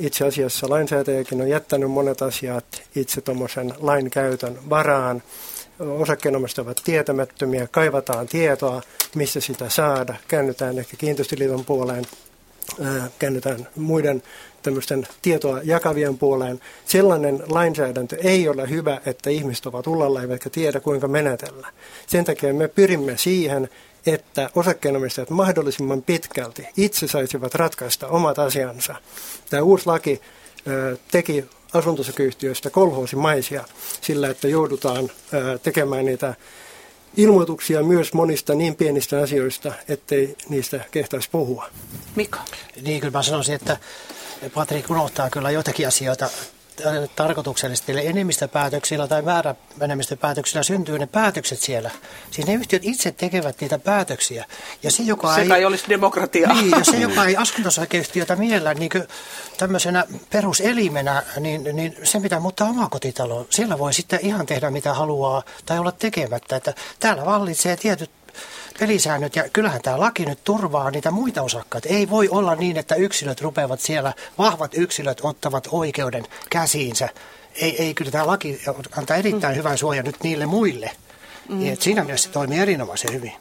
itse 0.00 0.26
asiassa 0.26 0.70
lainsäätäjäkin 0.70 1.40
on 1.40 1.48
jättänyt 1.48 1.90
monet 1.90 2.22
asiat 2.22 2.82
itse 2.96 3.20
tuommoisen 3.20 3.74
lain 3.80 4.10
käytön 4.10 4.58
varaan 4.70 5.22
osakkeenomistajat 5.78 6.66
ovat 6.66 6.80
tietämättömiä, 6.84 7.66
kaivataan 7.66 8.26
tietoa, 8.26 8.82
missä 9.14 9.40
sitä 9.40 9.68
saada, 9.68 10.14
käännytään 10.28 10.78
ehkä 10.78 10.96
kiinteistöliiton 10.96 11.64
puoleen, 11.64 12.04
käännytään 13.18 13.68
muiden 13.76 14.22
tämmöisten 14.62 15.06
tietoa 15.22 15.60
jakavien 15.64 16.18
puoleen. 16.18 16.60
Sellainen 16.84 17.42
lainsäädäntö 17.46 18.16
ei 18.22 18.48
ole 18.48 18.70
hyvä, 18.70 19.00
että 19.06 19.30
ihmiset 19.30 19.66
ovat 19.66 19.86
ullalla 19.86 20.22
eivätkä 20.22 20.50
tiedä 20.50 20.80
kuinka 20.80 21.08
menetellä. 21.08 21.68
Sen 22.06 22.24
takia 22.24 22.54
me 22.54 22.68
pyrimme 22.68 23.16
siihen, 23.16 23.68
että 24.06 24.50
osakkeenomistajat 24.54 25.30
mahdollisimman 25.30 26.02
pitkälti 26.02 26.66
itse 26.76 27.08
saisivat 27.08 27.54
ratkaista 27.54 28.08
omat 28.08 28.38
asiansa. 28.38 28.94
Tämä 29.50 29.62
uusi 29.62 29.86
laki 29.86 30.20
teki 31.10 31.44
asuntosakeyhtiöistä 31.74 32.70
kolhoosimaisia 32.70 33.64
sillä, 34.00 34.28
että 34.28 34.48
joudutaan 34.48 35.10
tekemään 35.62 36.04
niitä 36.04 36.34
ilmoituksia 37.16 37.82
myös 37.82 38.12
monista 38.12 38.54
niin 38.54 38.74
pienistä 38.74 39.22
asioista, 39.22 39.72
ettei 39.88 40.36
niistä 40.48 40.80
kehtaisi 40.90 41.28
puhua. 41.32 41.68
Mika? 42.16 42.38
Niin, 42.82 43.00
kyllä 43.00 43.18
mä 43.18 43.22
sanoisin, 43.22 43.54
että 43.54 43.76
Patrik 44.54 44.90
unohtaa 44.90 45.30
kyllä 45.30 45.50
joitakin 45.50 45.88
asioita 45.88 46.30
tarkoituksellisesti, 47.16 47.92
eli 47.92 48.06
enemmistöpäätöksillä 48.06 49.08
tai 49.08 49.22
määräenemmistöpäätöksillä 49.22 50.62
syntyy 50.62 50.98
ne 50.98 51.06
päätökset 51.06 51.60
siellä. 51.60 51.90
Siis 52.30 52.46
ne 52.46 52.54
yhtiöt 52.54 52.84
itse 52.84 53.12
tekevät 53.12 53.60
niitä 53.60 53.78
päätöksiä. 53.78 54.44
Ja 54.82 54.90
se, 54.90 55.02
joka 55.02 55.34
se 55.34 55.40
ei, 55.40 55.52
ei 55.52 55.64
olisi 55.64 55.84
demokratiaa. 55.88 56.54
Niin, 56.54 56.70
ja 56.70 56.84
se, 56.84 56.96
joka 57.08 57.24
ei 57.24 57.36
asuntosakeyhtiötä 57.36 58.36
miellä 58.36 58.74
niin 58.74 58.90
tämmöisenä 59.58 60.04
peruselimenä, 60.30 61.22
niin, 61.40 61.68
niin 61.72 61.96
se 62.02 62.18
mitä 62.18 62.40
muuttaa 62.40 62.68
omakotitaloon, 62.68 63.46
siellä 63.50 63.78
voi 63.78 63.94
sitten 63.94 64.18
ihan 64.22 64.46
tehdä 64.46 64.70
mitä 64.70 64.94
haluaa 64.94 65.42
tai 65.66 65.78
olla 65.78 65.92
tekemättä. 65.92 66.56
Että 66.56 66.74
täällä 67.00 67.24
vallitsee 67.24 67.76
tietyt 67.76 68.10
pelisäännöt 68.78 69.36
ja 69.36 69.44
kyllähän 69.52 69.82
tämä 69.82 70.00
laki 70.00 70.26
nyt 70.26 70.44
turvaa 70.44 70.90
niitä 70.90 71.10
muita 71.10 71.42
osakkaita. 71.42 71.88
Ei 71.88 72.10
voi 72.10 72.28
olla 72.28 72.54
niin, 72.54 72.76
että 72.76 72.94
yksilöt 72.94 73.40
rupeavat 73.40 73.80
siellä, 73.80 74.12
vahvat 74.38 74.74
yksilöt 74.74 75.20
ottavat 75.22 75.68
oikeuden 75.70 76.26
käsiinsä. 76.50 77.08
Ei, 77.54 77.82
ei 77.82 77.94
kyllä 77.94 78.10
tämä 78.10 78.26
laki 78.26 78.60
antaa 78.96 79.16
erittäin 79.16 79.54
mm. 79.54 79.58
hyvän 79.58 79.78
suojan 79.78 80.04
nyt 80.04 80.22
niille 80.22 80.46
muille. 80.46 80.90
Mm. 81.48 81.72
Et 81.72 81.82
siinä 81.82 82.04
mielessä 82.04 82.26
se 82.26 82.32
toimii 82.32 82.58
erinomaisen 82.58 83.12
hyvin. 83.12 83.32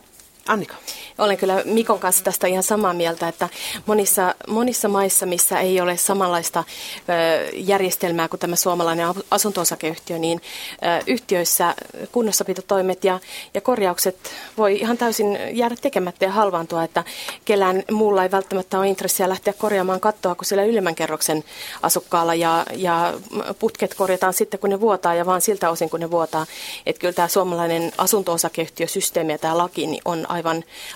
Annika. 0.52 0.76
Olen 1.18 1.38
kyllä 1.38 1.62
Mikon 1.66 2.00
kanssa 2.00 2.24
tästä 2.24 2.48
ihan 2.48 2.64
samaa 2.64 2.94
mieltä, 2.94 3.28
että 3.28 3.50
monissa, 3.86 4.36
monissa 4.48 4.88
maissa, 4.88 5.26
missä 5.26 5.60
ei 5.60 5.82
ole 5.82 5.98
samanlaista 5.98 6.64
ö, 6.64 7.50
järjestelmää 7.54 8.28
kuin 8.28 8.40
tämä 8.40 8.56
suomalainen 8.56 9.08
asunto-osakeyhtiö, 9.32 10.18
niin 10.20 10.42
ö, 10.72 11.04
yhtiöissä 11.08 11.76
kunnossapitotoimet 12.12 13.04
ja, 13.04 13.20
ja 13.54 13.62
korjaukset 13.62 14.18
voi 14.58 14.80
ihan 14.80 14.98
täysin 14.98 15.40
jäädä 15.52 15.76
tekemättä 15.82 16.26
ja 16.26 16.32
halvaantua, 16.32 16.84
että 16.84 17.04
kellään 17.46 17.84
muulla 17.92 18.24
ei 18.24 18.32
välttämättä 18.32 18.80
ole 18.80 18.88
intressiä 18.88 19.30
lähteä 19.30 19.54
korjaamaan 19.54 20.00
kattoa 20.00 20.36
kuin 20.36 20.46
sillä 20.46 20.64
ylemmän 20.64 20.96
kerroksen 20.96 21.44
asukkaalla 21.82 22.36
ja, 22.36 22.66
ja 22.76 23.14
putket 23.60 23.94
korjataan 23.94 24.34
sitten 24.34 24.60
kun 24.60 24.70
ne 24.70 24.82
vuotaa 24.82 25.14
ja 25.14 25.26
vaan 25.26 25.42
siltä 25.42 25.70
osin 25.70 25.90
kun 25.90 26.00
ne 26.00 26.12
vuotaa. 26.12 26.46
Että 26.86 27.00
kyllä 27.00 27.14
tämä 27.14 27.28
suomalainen 27.28 27.92
asunto-osakeyhtiösysteemi 27.98 29.32
ja 29.32 29.38
tämä 29.38 29.58
laki 29.58 29.88
niin 29.88 30.02
on 30.06 30.26
aivan 30.30 30.41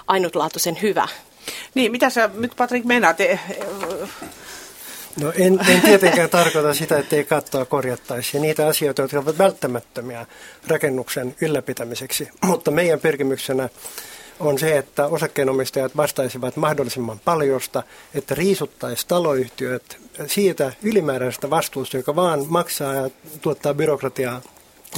ainutlaatuisen 0.07 0.77
hyvä. 0.81 1.07
Niin, 1.73 1.91
mitä 1.91 2.09
sä 2.09 2.29
nyt 2.33 2.51
Patrik 2.57 2.83
meinaat? 2.83 3.17
No 5.21 5.33
en, 5.35 5.59
en 5.67 5.81
tietenkään 5.81 6.29
tarkoita 6.29 6.73
sitä, 6.73 6.97
että 6.99 7.15
ei 7.15 7.23
kattoa 7.23 7.65
korjattaisi 7.65 8.37
ja 8.37 8.41
niitä 8.41 8.67
asioita, 8.67 9.01
jotka 9.01 9.19
ovat 9.19 9.37
välttämättömiä 9.37 10.25
rakennuksen 10.67 11.35
ylläpitämiseksi. 11.41 12.29
Mutta 12.45 12.71
meidän 12.71 12.99
pyrkimyksenä 12.99 13.69
on 14.39 14.59
se, 14.59 14.77
että 14.77 15.05
osakkeenomistajat 15.07 15.97
vastaisivat 15.97 16.55
mahdollisimman 16.55 17.19
paljosta, 17.25 17.83
että 18.13 18.35
riisuttaisiin 18.35 19.07
taloyhtiöt 19.07 19.97
siitä 20.27 20.73
ylimääräisestä 20.83 21.49
vastuusta, 21.49 21.97
joka 21.97 22.15
vaan 22.15 22.45
maksaa 22.47 22.93
ja 22.93 23.09
tuottaa 23.41 23.73
byrokratiaa 23.73 24.41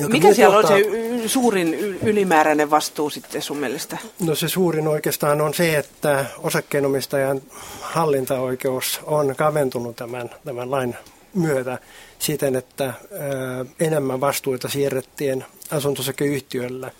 mikä 0.09 0.33
siellä 0.33 0.57
on 0.57 0.67
se 0.67 0.83
suurin 1.27 1.73
ylimääräinen 2.03 2.69
vastuu 2.69 3.09
sitten 3.09 3.41
sun 3.41 3.57
mielestä? 3.57 3.97
No 4.19 4.35
se 4.35 4.49
suurin 4.49 4.87
oikeastaan 4.87 5.41
on 5.41 5.53
se, 5.53 5.77
että 5.77 6.25
osakkeenomistajan 6.37 7.41
hallintaoikeus 7.81 8.99
on 9.03 9.35
kaventunut 9.35 9.95
tämän, 9.95 10.29
tämän 10.45 10.71
lain 10.71 10.95
myötä 11.33 11.79
siten, 12.19 12.55
että 12.55 12.85
ö, 12.85 13.65
enemmän 13.79 14.21
vastuita 14.21 14.69
siirrettiin 14.69 15.45
asuntosakeyhtiölle. 15.71 16.91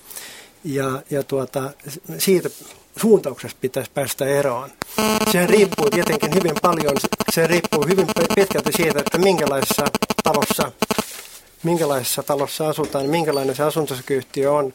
Ja, 0.64 1.02
ja 1.10 1.24
tuota, 1.24 1.72
siitä 2.18 2.50
suuntauksesta 3.02 3.58
pitäisi 3.62 3.92
päästä 3.94 4.26
eroon. 4.26 4.70
Se 5.32 5.48
riippuu 5.48 5.90
tietenkin 5.90 6.34
hyvin 6.34 6.56
paljon, 6.62 6.96
se 7.32 7.48
riippuu 7.48 7.86
hyvin 7.88 8.08
pitkälti 8.36 8.72
siitä, 8.72 9.00
että 9.00 9.18
minkälaisessa 9.18 9.86
talossa 10.24 10.72
minkälaisessa 11.64 12.24
talossa 12.24 12.70
asutaan, 12.70 13.10
minkälainen 13.10 13.56
se 13.56 13.64
asuntosakeyhtiö 13.64 14.52
on. 14.52 14.74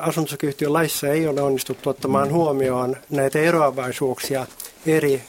Asuntosakeyhtiön 0.00 0.72
laissa 0.72 1.08
ei 1.08 1.28
ole 1.28 1.42
onnistuttu 1.42 1.90
ottamaan 1.90 2.32
huomioon 2.32 2.96
näitä 3.10 3.38
eroavaisuuksia 3.38 4.46
eri 4.86 5.22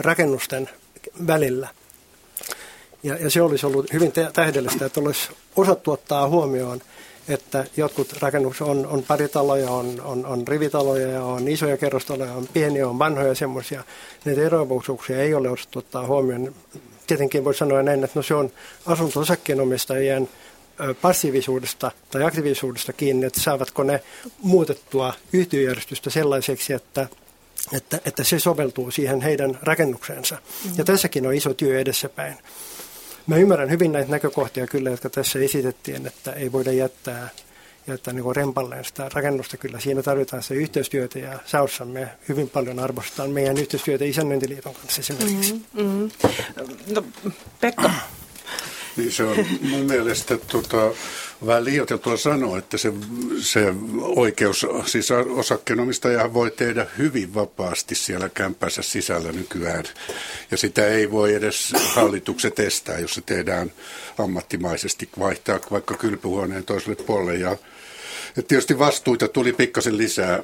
rakennusten 0.00 0.70
välillä. 1.26 1.68
Ja, 3.02 3.16
ja 3.16 3.30
se 3.30 3.42
olisi 3.42 3.66
ollut 3.66 3.92
hyvin 3.92 4.12
tähdellistä, 4.32 4.86
että 4.86 5.00
olisi 5.00 5.30
osattu 5.56 5.90
ottaa 5.90 6.28
huomioon, 6.28 6.80
että 7.28 7.64
jotkut 7.76 8.12
rakennukset 8.20 8.66
on, 8.66 8.86
on 8.86 9.02
paritaloja, 9.02 9.70
on, 9.70 10.00
on, 10.04 10.26
on 10.26 10.48
rivitaloja 10.48 11.08
ja 11.08 11.24
on 11.24 11.48
isoja 11.48 11.76
kerrostaloja, 11.76 12.32
on 12.32 12.48
pieniä, 12.52 12.88
on 12.88 12.98
vanhoja 12.98 13.34
semmoisia. 13.34 13.84
Näitä 14.24 14.42
eroavaisuuksia 14.42 15.22
ei 15.22 15.34
ole 15.34 15.50
osattu 15.50 15.78
ottaa 15.78 16.06
huomioon 16.06 16.54
tietenkin 17.06 17.44
voi 17.44 17.54
sanoa 17.54 17.82
näin, 17.82 18.04
että 18.04 18.18
no 18.18 18.22
se 18.22 18.34
on 18.34 18.50
asunto-osakkeenomistajien 18.86 20.28
passiivisuudesta 21.02 21.90
tai 22.10 22.22
aktiivisuudesta 22.22 22.92
kiinni, 22.92 23.26
että 23.26 23.40
saavatko 23.40 23.82
ne 23.82 24.02
muutettua 24.42 25.14
yhtiöjärjestystä 25.32 26.10
sellaiseksi, 26.10 26.72
että, 26.72 27.06
että, 27.72 28.00
että 28.04 28.24
se 28.24 28.38
soveltuu 28.38 28.90
siihen 28.90 29.20
heidän 29.20 29.58
rakennukseensa. 29.62 30.34
Mm-hmm. 30.34 30.74
Ja 30.78 30.84
tässäkin 30.84 31.26
on 31.26 31.34
iso 31.34 31.54
työ 31.54 31.80
edessäpäin. 31.80 32.38
Mä 33.26 33.36
ymmärrän 33.36 33.70
hyvin 33.70 33.92
näitä 33.92 34.10
näkökohtia 34.10 34.66
kyllä, 34.66 34.90
jotka 34.90 35.10
tässä 35.10 35.38
esitettiin, 35.38 36.06
että 36.06 36.32
ei 36.32 36.52
voida 36.52 36.72
jättää, 36.72 37.28
jättää 37.86 38.14
niin 38.14 38.36
remballeen 38.36 38.84
sitä 38.84 39.10
rakennusta. 39.14 39.56
Kyllä 39.56 39.80
siinä 39.80 40.02
tarvitaan 40.02 40.42
se 40.42 40.54
yhteistyötä 40.54 41.18
ja 41.18 41.38
Saussamme 41.46 42.08
hyvin 42.28 42.50
paljon 42.50 42.78
arvostetaan 42.78 43.30
meidän 43.30 43.58
yhteistyötä 43.58 44.04
Isännöintiliiton 44.04 44.74
kanssa 44.74 45.00
esimerkiksi. 45.00 45.52
Mm-hmm. 45.52 45.82
mm-hmm. 45.82 46.10
No, 46.94 47.04
Pekka, 47.60 47.90
niin 48.96 49.12
se 49.12 49.24
on 49.24 49.46
mun 49.60 49.80
mielestä 49.80 50.36
tota, 50.36 50.90
vähän 51.46 51.64
liioiteltua 51.64 52.16
sanoa, 52.16 52.58
että 52.58 52.78
se, 52.78 52.92
se 53.40 53.74
oikeus, 54.00 54.66
siis 54.86 55.10
osakkeenomistaja 55.10 56.34
voi 56.34 56.50
tehdä 56.50 56.86
hyvin 56.98 57.34
vapaasti 57.34 57.94
siellä 57.94 58.28
kämpänsä 58.28 58.82
sisällä 58.82 59.32
nykyään. 59.32 59.84
Ja 60.50 60.56
sitä 60.56 60.86
ei 60.86 61.10
voi 61.10 61.34
edes 61.34 61.72
hallitukset 61.94 62.58
estää, 62.58 62.98
jos 62.98 63.14
se 63.14 63.20
tehdään 63.20 63.72
ammattimaisesti, 64.18 65.08
vaihtaa 65.18 65.60
vaikka 65.70 65.94
kylpyhuoneen 65.94 66.64
toiselle 66.64 66.96
puolelle. 66.96 67.34
Ja, 67.34 67.56
ja 68.36 68.42
tietysti 68.42 68.78
vastuita 68.78 69.28
tuli 69.28 69.52
pikkasen 69.52 69.98
lisää 69.98 70.42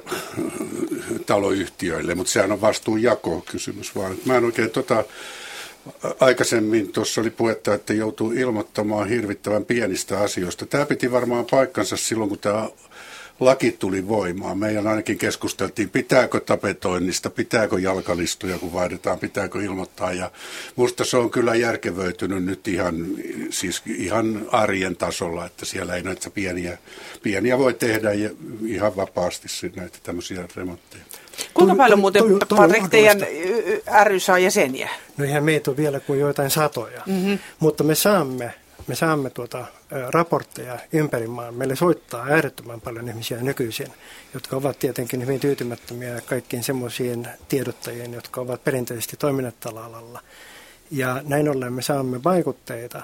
taloyhtiöille, 1.25 2.15
mutta 2.15 2.31
sehän 2.31 2.51
on 2.51 2.61
vastuunjako 2.61 3.43
kysymys 3.51 3.95
vaan. 3.95 4.15
Mä 4.25 4.37
en 4.37 4.45
oikein 4.45 4.69
tota, 4.69 5.03
Aikaisemmin 6.19 6.91
tuossa 6.91 7.21
oli 7.21 7.29
puhetta, 7.29 7.73
että 7.73 7.93
joutuu 7.93 8.31
ilmoittamaan 8.31 9.09
hirvittävän 9.09 9.65
pienistä 9.65 10.19
asioista. 10.19 10.65
Tämä 10.65 10.85
piti 10.85 11.11
varmaan 11.11 11.45
paikkansa 11.51 11.97
silloin, 11.97 12.29
kun 12.29 12.39
tämä 12.39 12.69
laki 13.39 13.71
tuli 13.71 14.07
voimaan. 14.07 14.57
Meidän 14.57 14.87
ainakin 14.87 15.17
keskusteltiin, 15.17 15.89
pitääkö 15.89 16.39
tapetoinnista, 16.39 17.29
pitääkö 17.29 17.79
jalkalistuja, 17.79 18.59
kun 18.59 18.73
vaihdetaan, 18.73 19.19
pitääkö 19.19 19.63
ilmoittaa. 19.63 20.13
Ja 20.13 20.31
musta 20.75 21.05
se 21.05 21.17
on 21.17 21.31
kyllä 21.31 21.55
järkevöitynyt 21.55 22.43
nyt 22.43 22.67
ihan, 22.67 23.07
siis 23.49 23.81
ihan 23.85 24.47
arjen 24.51 24.95
tasolla, 24.95 25.45
että 25.45 25.65
siellä 25.65 25.95
ei 25.95 26.03
näitä 26.03 26.29
pieniä, 26.29 26.77
pieniä 27.23 27.57
voi 27.57 27.73
tehdä 27.73 28.09
ihan 28.65 28.95
vapaasti 28.95 29.47
näitä 29.75 29.97
tämmöisiä 30.03 30.47
remontteja. 30.55 31.03
Kuinka 31.53 31.75
paljon 31.75 31.99
muuten, 31.99 32.23
Patrik, 32.55 32.89
teidän 32.89 33.25
ry 34.03 34.19
saa 34.19 34.39
jäseniä? 34.39 34.89
No 35.17 35.25
ihan 35.25 35.43
meitä 35.43 35.71
on 35.71 35.77
vielä 35.77 35.99
kuin 35.99 36.19
joitain 36.19 36.49
satoja, 36.49 37.01
mm-hmm. 37.05 37.39
mutta 37.59 37.83
me 37.83 37.95
saamme, 37.95 38.53
me 38.89 38.95
saamme 38.95 39.29
tuota, 39.29 39.65
raportteja 40.09 40.79
ympäri 40.93 41.27
maan. 41.27 41.53
Meille 41.53 41.75
soittaa 41.75 42.25
äärettömän 42.25 42.81
paljon 42.81 43.09
ihmisiä 43.09 43.37
nykyisin, 43.41 43.87
jotka 44.33 44.55
ovat 44.55 44.79
tietenkin 44.79 45.21
hyvin 45.21 45.39
tyytymättömiä 45.39 46.21
kaikkiin 46.25 46.63
semmoisiin 46.63 47.27
tiedottajien, 47.49 48.13
jotka 48.13 48.41
ovat 48.41 48.63
perinteisesti 48.63 49.17
toimineet 49.17 49.59
tällä 49.59 49.85
alalla. 49.85 50.21
Ja 50.91 51.21
näin 51.27 51.49
ollen 51.49 51.73
me 51.73 51.81
saamme 51.81 52.23
vaikutteita 52.23 53.03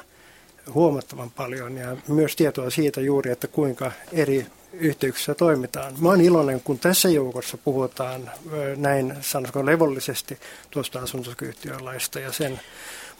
huomattavan 0.74 1.32
paljon 1.32 1.78
ja 1.78 1.98
myös 2.08 2.36
tietoa 2.36 2.70
siitä 2.70 3.02
juuri, 3.02 3.32
että 3.32 3.48
kuinka 3.48 3.92
eri 4.12 4.46
yhteyksissä 4.74 5.36
toimitaan. 5.36 5.94
Mä 6.00 6.10
olen 6.10 6.22
iloinen, 6.22 6.62
kun 6.62 6.80
tässä 6.80 7.10
joukossa 7.10 7.58
puhutaan 7.58 8.32
näin, 8.76 9.16
sanoisiko 9.22 9.66
levollisesti 9.66 10.40
tuosta 10.72 11.00
asuntosyköyhtiölaista 11.00 12.20
ja 12.20 12.32
sen 12.32 12.60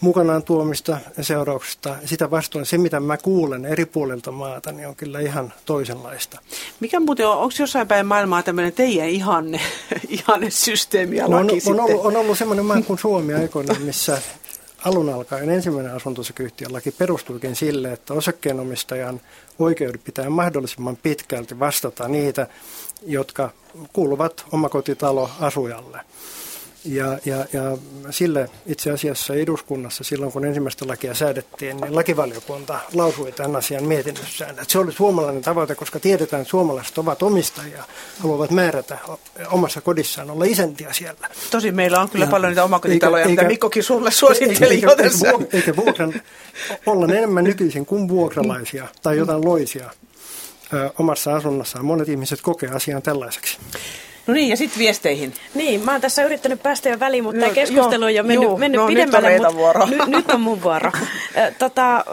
mukanaan 0.00 0.42
tuomista 0.42 0.98
ja 1.16 1.24
seurauksista. 1.24 1.96
Sitä 2.04 2.30
vastoin 2.30 2.66
se, 2.66 2.78
mitä 2.78 3.00
mä 3.00 3.16
kuulen 3.16 3.64
eri 3.64 3.86
puolilta 3.86 4.32
maata, 4.32 4.72
niin 4.72 4.88
on 4.88 4.96
kyllä 4.96 5.20
ihan 5.20 5.52
toisenlaista. 5.64 6.40
Mikä 6.80 7.00
muuten 7.00 7.28
on, 7.28 7.36
onko 7.38 7.54
jossain 7.58 7.88
päin 7.88 8.06
maailmaa 8.06 8.42
tämmöinen 8.42 8.72
teidän 8.72 9.08
ihanne, 9.08 9.60
ihanne 10.08 10.50
systeemi 10.50 11.16
ja 11.16 11.28
no, 11.28 11.36
laki 11.36 11.62
on, 11.66 11.80
on, 11.80 11.80
ollut, 11.80 12.06
on 12.06 12.16
ollut 12.16 12.38
semmoinen 12.38 12.64
maa 12.64 12.82
kuin 12.82 12.98
Suomi 12.98 13.34
aikoinaan, 13.34 13.82
missä 13.82 14.18
alun 14.84 15.08
alkaen 15.08 15.50
ensimmäinen 15.50 15.94
asuntosakeyhtiölaki 15.94 16.90
perustuikin 16.90 17.56
sille, 17.56 17.92
että 17.92 18.14
osakkeenomistajan 18.14 19.20
oikeudet 19.58 20.04
pitää 20.04 20.30
mahdollisimman 20.30 20.96
pitkälti 20.96 21.58
vastata 21.58 22.08
niitä, 22.08 22.46
jotka 23.06 23.50
kuuluvat 23.92 24.44
omakotitaloasujalle. 24.52 26.00
Ja, 26.86 27.18
ja, 27.24 27.36
ja 27.52 27.78
sille 28.10 28.50
itse 28.66 28.90
asiassa 28.90 29.34
eduskunnassa 29.34 30.04
silloin, 30.04 30.32
kun 30.32 30.44
ensimmäistä 30.44 30.88
lakia 30.88 31.14
säädettiin, 31.14 31.76
niin 31.76 31.94
lakivaliokunta 31.96 32.78
lausui 32.94 33.32
tämän 33.32 33.56
asian 33.56 33.84
mietinnössään. 33.84 34.50
Että 34.50 34.64
se 34.68 34.78
oli 34.78 34.92
suomalainen 34.92 35.42
tavoite, 35.42 35.74
koska 35.74 36.00
tiedetään, 36.00 36.42
että 36.42 36.50
suomalaiset 36.50 36.98
ovat 36.98 37.22
omistajia, 37.22 37.84
haluavat 38.18 38.50
määrätä 38.50 38.98
omassa 39.50 39.80
kodissaan 39.80 40.30
olla 40.30 40.44
isäntiä 40.44 40.92
siellä. 40.92 41.28
Tosi 41.50 41.72
meillä 41.72 42.00
on 42.00 42.08
kyllä 42.08 42.24
ja, 42.24 42.30
paljon 42.30 42.50
niitä 42.50 42.64
omakotitaloja, 42.64 43.24
eikä, 43.24 43.30
mitä 43.30 43.48
Mikkokin 43.48 43.82
sulle 43.82 44.10
suositteli 44.10 44.74
eikä, 44.74 44.90
eikä, 44.90 45.02
eikä, 45.02 45.46
eikä 45.52 45.76
vuokran, 45.76 46.14
olla 46.86 47.06
enemmän 47.06 47.44
nykyisin 47.44 47.86
kuin 47.86 48.08
vuokralaisia 48.08 48.88
tai 49.02 49.16
jotain 49.16 49.44
loisia 49.44 49.90
ö, 50.72 50.90
omassa 50.98 51.36
asunnossaan. 51.36 51.84
Monet 51.84 52.08
ihmiset 52.08 52.40
kokee 52.42 52.68
asian 52.68 53.02
tällaiseksi. 53.02 53.58
No 54.26 54.34
niin, 54.34 54.48
ja 54.48 54.56
sitten 54.56 54.78
viesteihin. 54.78 55.34
Niin, 55.54 55.84
mä 55.84 55.92
oon 55.92 56.00
tässä 56.00 56.24
yrittänyt 56.24 56.62
päästä 56.62 56.88
jo 56.88 57.00
väliin, 57.00 57.24
mutta 57.24 57.46
no, 57.46 57.52
keskustelu 57.52 58.04
on 58.04 58.14
jo 58.14 58.22
mennyt, 58.22 58.44
joo, 58.44 58.58
mennyt 58.58 58.80
no, 58.80 58.86
pidemmälle. 58.86 59.30
Nyt 59.30 59.44
on, 59.44 59.54
mutta 59.54 59.86
nyt, 59.86 60.06
nyt 60.06 60.30
on 60.30 60.40
mun 60.40 60.62
vuoro. 60.62 60.92
tota, 61.58 62.04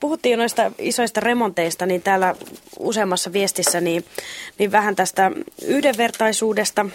puhuttiin 0.00 0.38
noista 0.38 0.72
isoista 0.78 1.20
remonteista, 1.20 1.86
niin 1.86 2.02
täällä 2.02 2.34
useammassa 2.78 3.32
viestissä 3.32 3.80
niin, 3.80 4.04
niin 4.58 4.72
vähän 4.72 4.96
tästä 4.96 5.30
yhdenvertaisuudesta 5.66 6.86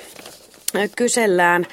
kysellään. 0.96 1.68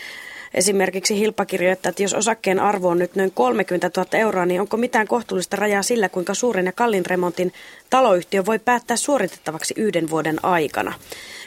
Esimerkiksi 0.54 1.18
Hilpa 1.18 1.44
kirjoittaa, 1.44 1.90
että 1.90 2.02
jos 2.02 2.14
osakkeen 2.14 2.60
arvo 2.60 2.88
on 2.88 2.98
nyt 2.98 3.16
noin 3.16 3.30
30 3.30 3.90
000 3.96 4.08
euroa, 4.12 4.46
niin 4.46 4.60
onko 4.60 4.76
mitään 4.76 5.06
kohtuullista 5.06 5.56
rajaa 5.56 5.82
sillä, 5.82 6.08
kuinka 6.08 6.34
suuren 6.34 6.66
ja 6.66 6.72
kallin 6.72 7.06
remontin 7.06 7.52
taloyhtiö 7.90 8.46
voi 8.46 8.58
päättää 8.58 8.96
suoritettavaksi 8.96 9.74
yhden 9.76 10.10
vuoden 10.10 10.44
aikana? 10.44 10.94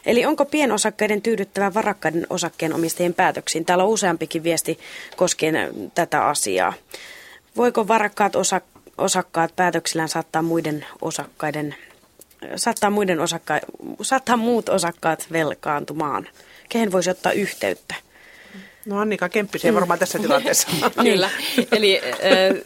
Eli 0.05 0.25
onko 0.25 0.45
pienosakkeiden 0.45 1.21
tyydyttävä 1.21 1.73
varakkaiden 1.73 2.27
osakkeenomistajien 2.29 3.13
päätöksiin? 3.13 3.65
Täällä 3.65 3.83
on 3.83 3.89
useampikin 3.89 4.43
viesti 4.43 4.79
koskien 5.15 5.55
tätä 5.95 6.25
asiaa. 6.25 6.73
Voiko 7.57 7.87
varakkaat 7.87 8.35
osa, 8.35 8.61
osakkaat 8.97 9.55
päätöksillään 9.55 10.09
saattaa 10.09 10.41
muiden 10.41 10.85
osakkaiden 11.01 11.75
saattaa, 12.55 12.89
muiden 12.89 13.19
osakka, 13.19 13.59
saattaa 14.01 14.37
muut 14.37 14.69
osakkaat 14.69 15.27
velkaantumaan? 15.31 16.27
Kehen 16.69 16.91
voisi 16.91 17.09
ottaa 17.09 17.31
yhteyttä? 17.31 17.95
No 18.87 18.99
Annika 18.99 19.29
Kemppisiä 19.29 19.73
varmaan 19.73 19.99
tässä 19.99 20.19
tilanteessa. 20.19 20.67
Kyllä. 21.01 21.29
Eli 21.71 22.01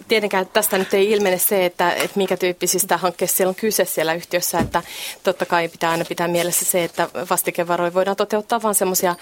tietenkään 0.08 0.48
tästä 0.48 0.78
nyt 0.78 0.94
ei 0.94 1.12
ilmene 1.12 1.38
se, 1.38 1.66
että, 1.66 1.92
että 1.92 2.18
minkä 2.18 2.38
tyyppisistä 2.38 2.98
hankkeista 2.98 3.38
siellä 3.38 3.50
on 3.50 3.56
kyse 3.56 3.86
siellä 3.86 4.14
yhtiössä. 4.14 4.60
Että 4.60 4.84
totta 5.24 5.46
kai 5.46 5.68
pitää 5.68 5.92
aina 5.92 6.06
pitää 6.06 6.28
mielessä 6.28 6.66
se, 6.66 6.84
että 6.84 7.10
vastikevaroja 7.30 7.94
voidaan 7.94 8.18
toteuttaa 8.18 8.62
vain 8.62 8.76
semmoisia 8.76 9.16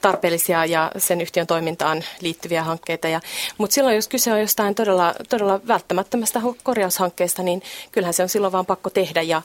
tarpeellisia 0.00 0.64
ja 0.64 0.92
sen 0.98 1.20
yhtiön 1.20 1.46
toimintaan 1.46 2.04
liittyviä 2.20 2.62
hankkeita. 2.64 3.08
Ja, 3.08 3.20
mutta 3.58 3.74
silloin, 3.74 3.96
jos 3.96 4.08
kyse 4.08 4.32
on 4.32 4.40
jostain 4.40 4.74
todella, 4.74 5.14
todella 5.28 5.60
välttämättömästä 5.68 6.40
korjaushankkeesta, 6.62 7.42
niin 7.42 7.62
kyllähän 7.92 8.14
se 8.14 8.22
on 8.22 8.28
silloin 8.28 8.52
vaan 8.52 8.66
pakko 8.66 8.90
tehdä 8.90 9.22
ja 9.22 9.42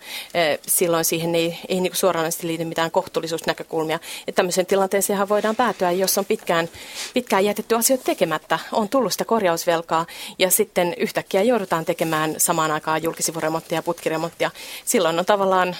silloin 0.67 1.05
siihen 1.05 1.35
ei, 1.35 1.59
ei 1.67 1.81
niin 1.81 1.95
suoranaisesti 1.95 2.47
liity 2.47 2.65
mitään 2.65 2.91
kohtuullisuusnäkökulmia. 2.91 3.99
Että 4.27 4.35
tämmöiseen 4.35 4.65
tilanteeseen 4.65 5.29
voidaan 5.29 5.55
päätyä, 5.55 5.91
jos 5.91 6.17
on 6.17 6.25
pitkään 6.25 6.64
pitkään, 6.67 7.35
pitkään 7.35 7.45
jätetty 7.45 7.75
asioita 7.75 8.03
tekemättä. 8.03 8.59
On 8.71 8.89
tullut 8.89 9.11
sitä 9.11 9.25
korjausvelkaa 9.25 10.05
ja 10.39 10.51
sitten 10.51 10.93
yhtäkkiä 10.97 11.43
joudutaan 11.43 11.85
tekemään 11.85 12.35
samaan 12.37 12.71
aikaan 12.71 13.03
julkisivuremonttia 13.03 13.77
ja 13.77 13.83
putkiremonttia. 13.83 14.51
Silloin 14.85 15.19
on 15.19 15.25
tavallaan 15.25 15.75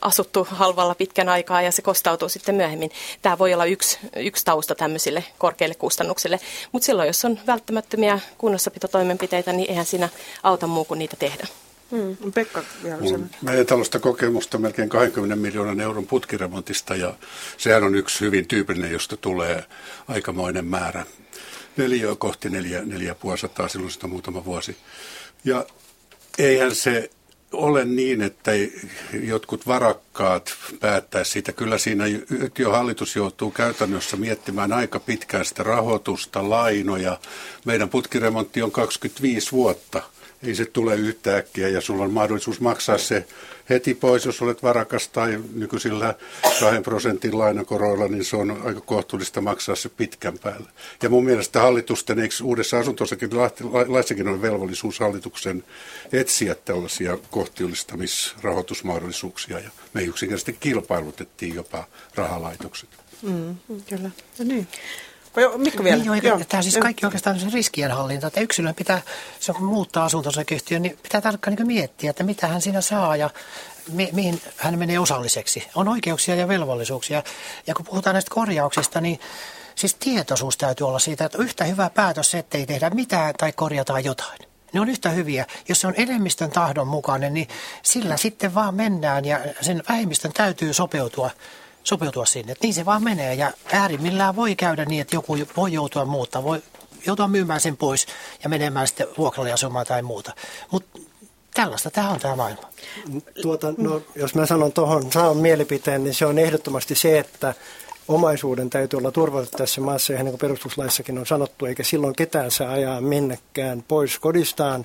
asuttu 0.00 0.46
halvalla 0.50 0.94
pitkän 0.94 1.28
aikaa 1.28 1.62
ja 1.62 1.72
se 1.72 1.82
kostautuu 1.82 2.28
sitten 2.28 2.54
myöhemmin. 2.54 2.90
Tämä 3.22 3.38
voi 3.38 3.54
olla 3.54 3.64
yksi, 3.64 3.98
yksi 4.16 4.44
tausta 4.44 4.74
tämmöisille 4.74 5.24
korkeille 5.38 5.74
kustannuksille, 5.74 6.40
mutta 6.72 6.86
silloin 6.86 7.06
jos 7.06 7.24
on 7.24 7.38
välttämättömiä 7.46 8.20
kunnossapitotoimenpiteitä, 8.38 9.52
niin 9.52 9.70
eihän 9.70 9.86
siinä 9.86 10.08
auta 10.42 10.66
muu 10.66 10.84
kuin 10.84 10.98
niitä 10.98 11.16
tehdä. 11.16 11.46
Hmm. 11.90 12.32
Pekka 12.34 12.62
Meidän 13.42 13.66
tällaista 13.66 13.98
kokemusta 13.98 14.58
melkein 14.58 14.88
20 14.88 15.36
miljoonan 15.36 15.80
euron 15.80 16.06
putkiremontista 16.06 16.96
ja 16.96 17.14
sehän 17.56 17.84
on 17.84 17.94
yksi 17.94 18.20
hyvin 18.20 18.48
tyypillinen, 18.48 18.92
josta 18.92 19.16
tulee 19.16 19.64
aikamoinen 20.08 20.64
määrä. 20.64 21.06
Neljä 21.76 22.14
kohti 22.18 22.50
neljä, 22.50 22.82
neljä 22.84 23.14
puolisataa 23.14 23.68
silloin 23.68 23.92
sitä 23.92 24.06
muutama 24.06 24.44
vuosi. 24.44 24.76
Ja 25.44 25.66
eihän 26.38 26.74
se 26.74 27.10
ole 27.52 27.84
niin, 27.84 28.22
että 28.22 28.50
jotkut 29.22 29.66
varakkaat 29.66 30.54
päättäisi 30.80 31.30
siitä. 31.30 31.52
Kyllä 31.52 31.78
siinä 31.78 32.04
yhtiön 32.30 32.72
hallitus 32.72 33.16
joutuu 33.16 33.50
käytännössä 33.50 34.16
miettimään 34.16 34.72
aika 34.72 35.00
pitkään 35.00 35.44
sitä 35.44 35.62
rahoitusta, 35.62 36.50
lainoja. 36.50 37.18
Meidän 37.64 37.88
putkiremontti 37.88 38.62
on 38.62 38.72
25 38.72 39.52
vuotta. 39.52 40.02
Ei 40.42 40.54
se 40.54 40.64
tule 40.64 40.94
yhtäkkiä 40.94 41.68
ja 41.68 41.80
sulla 41.80 42.04
on 42.04 42.12
mahdollisuus 42.12 42.60
maksaa 42.60 42.98
se 42.98 43.26
heti 43.70 43.94
pois, 43.94 44.24
jos 44.24 44.42
olet 44.42 44.62
varakas 44.62 45.08
tai 45.08 45.40
nykyisillä 45.54 46.14
2 46.42 46.58
prosentin 46.84 47.38
lainakoroilla, 47.38 48.08
niin 48.08 48.24
se 48.24 48.36
on 48.36 48.62
aika 48.64 48.80
kohtuullista 48.80 49.40
maksaa 49.40 49.76
se 49.76 49.88
pitkän 49.88 50.38
päälle. 50.38 50.68
Ja 51.02 51.10
mun 51.10 51.24
mielestä 51.24 51.60
hallitusten, 51.60 52.18
eikö 52.18 52.34
uudessa 52.42 52.78
asuntossakin 52.78 53.30
laissakin 53.88 54.28
on 54.28 54.42
velvollisuus 54.42 55.00
hallituksen 55.00 55.64
etsiä 56.12 56.54
tällaisia 56.54 57.18
kohtuullistamisrahoitusmahdollisuuksia 57.30 59.58
ja 59.58 59.70
me 59.94 60.02
yksinkertaisesti 60.02 60.56
kilpailutettiin 60.60 61.54
jopa 61.54 61.84
rahalaitokset. 62.14 62.88
Mm, 63.22 63.56
kyllä. 63.88 64.10
Ja 64.38 64.44
niin. 64.44 64.68
Mikko 65.56 65.84
vielä? 65.84 66.04
Niin, 66.04 66.24
joo, 66.24 66.40
tämä 66.48 66.62
siis 66.62 66.78
kaikki 66.78 67.06
oikeastaan 67.06 67.40
se 67.40 67.46
riskienhallinta, 67.52 68.26
että 68.26 68.40
yksilön 68.40 68.74
pitää, 68.74 69.02
se 69.40 69.52
kun 69.52 69.64
muuttaa 69.64 70.04
asuntosakeyhtiön, 70.04 70.82
niin 70.82 70.98
pitää 71.02 71.20
tarkkaan 71.20 71.56
niin 71.56 71.66
miettiä, 71.66 72.10
että 72.10 72.24
mitä 72.24 72.46
hän 72.46 72.60
siinä 72.60 72.80
saa 72.80 73.16
ja 73.16 73.30
mi- 73.92 74.10
mihin 74.12 74.40
hän 74.56 74.78
menee 74.78 74.98
osalliseksi. 74.98 75.68
On 75.74 75.88
oikeuksia 75.88 76.34
ja 76.34 76.48
velvollisuuksia. 76.48 77.22
Ja 77.66 77.74
kun 77.74 77.86
puhutaan 77.86 78.14
näistä 78.14 78.34
korjauksista, 78.34 79.00
niin 79.00 79.20
siis 79.74 79.94
tietoisuus 79.94 80.56
täytyy 80.56 80.86
olla 80.86 80.98
siitä, 80.98 81.24
että 81.24 81.38
yhtä 81.38 81.64
hyvä 81.64 81.90
päätös 81.90 82.30
se, 82.30 82.38
ettei 82.38 82.66
tehdä 82.66 82.90
mitään 82.90 83.34
tai 83.38 83.52
korjataan 83.52 84.04
jotain. 84.04 84.38
Ne 84.72 84.80
on 84.80 84.88
yhtä 84.88 85.08
hyviä. 85.08 85.46
Jos 85.68 85.80
se 85.80 85.86
on 85.86 85.94
enemmistön 85.96 86.50
tahdon 86.50 86.86
mukainen, 86.86 87.34
niin 87.34 87.48
sillä 87.82 88.16
sitten 88.16 88.54
vaan 88.54 88.74
mennään 88.74 89.24
ja 89.24 89.40
sen 89.60 89.82
vähemmistön 89.88 90.32
täytyy 90.32 90.72
sopeutua 90.72 91.30
sopeutua 91.84 92.26
sinne. 92.26 92.52
Että 92.52 92.66
niin 92.66 92.74
se 92.74 92.84
vaan 92.84 93.04
menee 93.04 93.34
ja 93.34 93.52
äärimmillään 93.72 94.36
voi 94.36 94.56
käydä 94.56 94.84
niin, 94.84 95.00
että 95.00 95.16
joku 95.16 95.38
voi 95.56 95.72
joutua 95.72 96.04
muuttaa, 96.04 96.44
voi 96.44 96.62
joutua 97.06 97.28
myymään 97.28 97.60
sen 97.60 97.76
pois 97.76 98.06
ja 98.42 98.48
menemään 98.48 98.86
sitten 98.86 99.06
vuokralle 99.18 99.52
asumaan 99.52 99.86
tai 99.86 100.02
muuta. 100.02 100.32
Mutta 100.70 100.98
tällaista 101.54 101.90
tämä 101.90 102.10
on 102.10 102.20
tämä 102.20 102.36
maailma. 102.36 102.62
Tuota, 103.42 103.74
no, 103.76 104.02
jos 104.16 104.34
mä 104.34 104.46
sanon 104.46 104.72
tuohon 104.72 105.12
saan 105.12 105.36
mielipiteen, 105.36 106.04
niin 106.04 106.14
se 106.14 106.26
on 106.26 106.38
ehdottomasti 106.38 106.94
se, 106.94 107.18
että 107.18 107.54
omaisuuden 108.08 108.70
täytyy 108.70 108.96
olla 108.96 109.12
turvattu 109.12 109.58
tässä 109.58 109.80
maassa, 109.80 110.12
ihan 110.12 110.24
niin 110.24 110.32
kuin 110.32 110.40
perustuslaissakin 110.40 111.18
on 111.18 111.26
sanottu, 111.26 111.66
eikä 111.66 111.82
silloin 111.82 112.16
ketään 112.16 112.50
saa 112.50 112.72
ajaa 112.72 113.00
minnekään 113.00 113.84
pois 113.88 114.18
kodistaan 114.18 114.84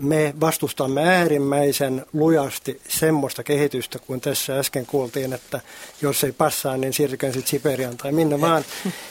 me 0.00 0.34
vastustamme 0.40 1.08
äärimmäisen 1.08 2.06
lujasti 2.12 2.80
semmoista 2.88 3.42
kehitystä, 3.42 3.98
kun 3.98 4.20
tässä 4.20 4.58
äsken 4.58 4.86
kuultiin, 4.86 5.32
että 5.32 5.60
jos 6.02 6.24
ei 6.24 6.32
passaa, 6.32 6.76
niin 6.76 6.92
siirtykää 6.92 7.32
sitten 7.32 7.50
Siperiaan 7.50 7.96
tai 7.96 8.12
minne 8.12 8.40
vaan. 8.40 8.64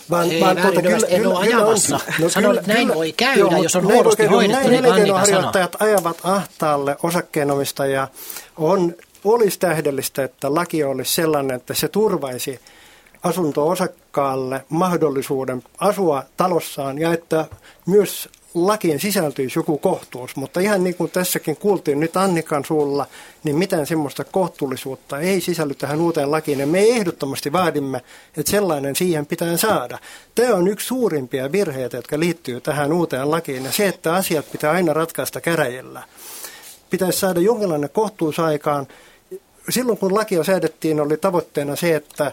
vaan, 0.10 0.32
ei, 0.32 0.42
vaan 0.42 0.58
tuota, 0.58 0.82
kyllä, 0.82 1.08
en 1.08 1.28
ole 1.28 1.40
ajamassa. 1.40 2.00
No, 2.20 2.30
Sanon, 2.30 2.58
että 2.58 2.74
näin 2.74 2.94
voi 2.94 3.12
käydä, 3.12 3.40
joo, 3.40 3.64
jos 3.64 3.76
on 3.76 3.84
huonosti 3.84 4.26
hoidettu, 4.26 4.68
niin 4.68 4.86
elinkeinoharjoittajat 4.86 5.76
ajavat 5.82 6.18
ahtaalle 6.24 6.98
osakkeenomistajia. 7.04 8.08
On, 8.58 8.96
olisi 9.24 9.60
tähdellistä, 9.60 10.24
että 10.24 10.56
laki 10.56 10.84
olisi 10.84 11.14
sellainen, 11.14 11.56
että 11.56 11.74
se 11.74 11.88
turvaisi 11.88 12.60
asunto-osakkaalle 13.24 14.66
mahdollisuuden 14.70 15.64
asua 15.78 16.24
talossaan 16.38 16.98
ja 16.98 17.14
että 17.14 17.46
myös 17.86 18.30
lakiin 18.54 19.00
sisältyisi 19.00 19.60
joku 19.60 19.78
kohtuus, 19.78 20.36
mutta 20.36 20.60
ihan 20.60 20.84
niin 20.84 20.96
kuin 20.96 21.12
tässäkin 21.12 21.58
kuultiin 21.58 22.00
nyt 22.00 22.18
Annikan 22.18 22.66
suulla, 22.66 23.06
niin 23.44 23.56
mitään 23.56 23.88
semmoista 23.88 24.24
kohtuullisuutta 24.24 25.20
ei 25.20 25.42
sisälly 25.42 25.76
tähän 25.76 26.02
uuteen 26.02 26.32
lakiin. 26.32 26.60
Ja 26.60 26.68
me 26.68 26.80
ehdottomasti 26.80 27.52
vaadimme, 27.52 28.02
että 28.38 28.52
sellainen 28.52 28.96
siihen 28.96 29.26
pitää 29.26 29.58
saada. 29.58 30.00
Tämä 30.36 30.56
on 30.56 30.68
yksi 30.68 30.88
suurimpia 30.88 31.52
virheitä, 31.52 31.98
jotka 31.98 32.20
liittyy 32.20 32.62
tähän 32.62 32.94
uuteen 32.94 33.32
lakiin. 33.32 33.66
Ja 33.66 33.72
se, 33.72 33.88
että 33.88 34.14
asiat 34.14 34.52
pitää 34.52 34.72
aina 34.72 34.94
ratkaista 34.94 35.42
käräjillä. 35.42 36.04
Pitäisi 36.90 37.20
saada 37.20 37.40
jonkinlainen 37.40 37.90
kohtuus 37.90 38.40
aikaan. 38.40 38.88
Silloin 39.70 39.98
kun 39.98 40.16
lakia 40.16 40.44
säädettiin, 40.44 41.00
oli 41.00 41.18
tavoitteena 41.18 41.76
se, 41.76 41.96
että 41.96 42.32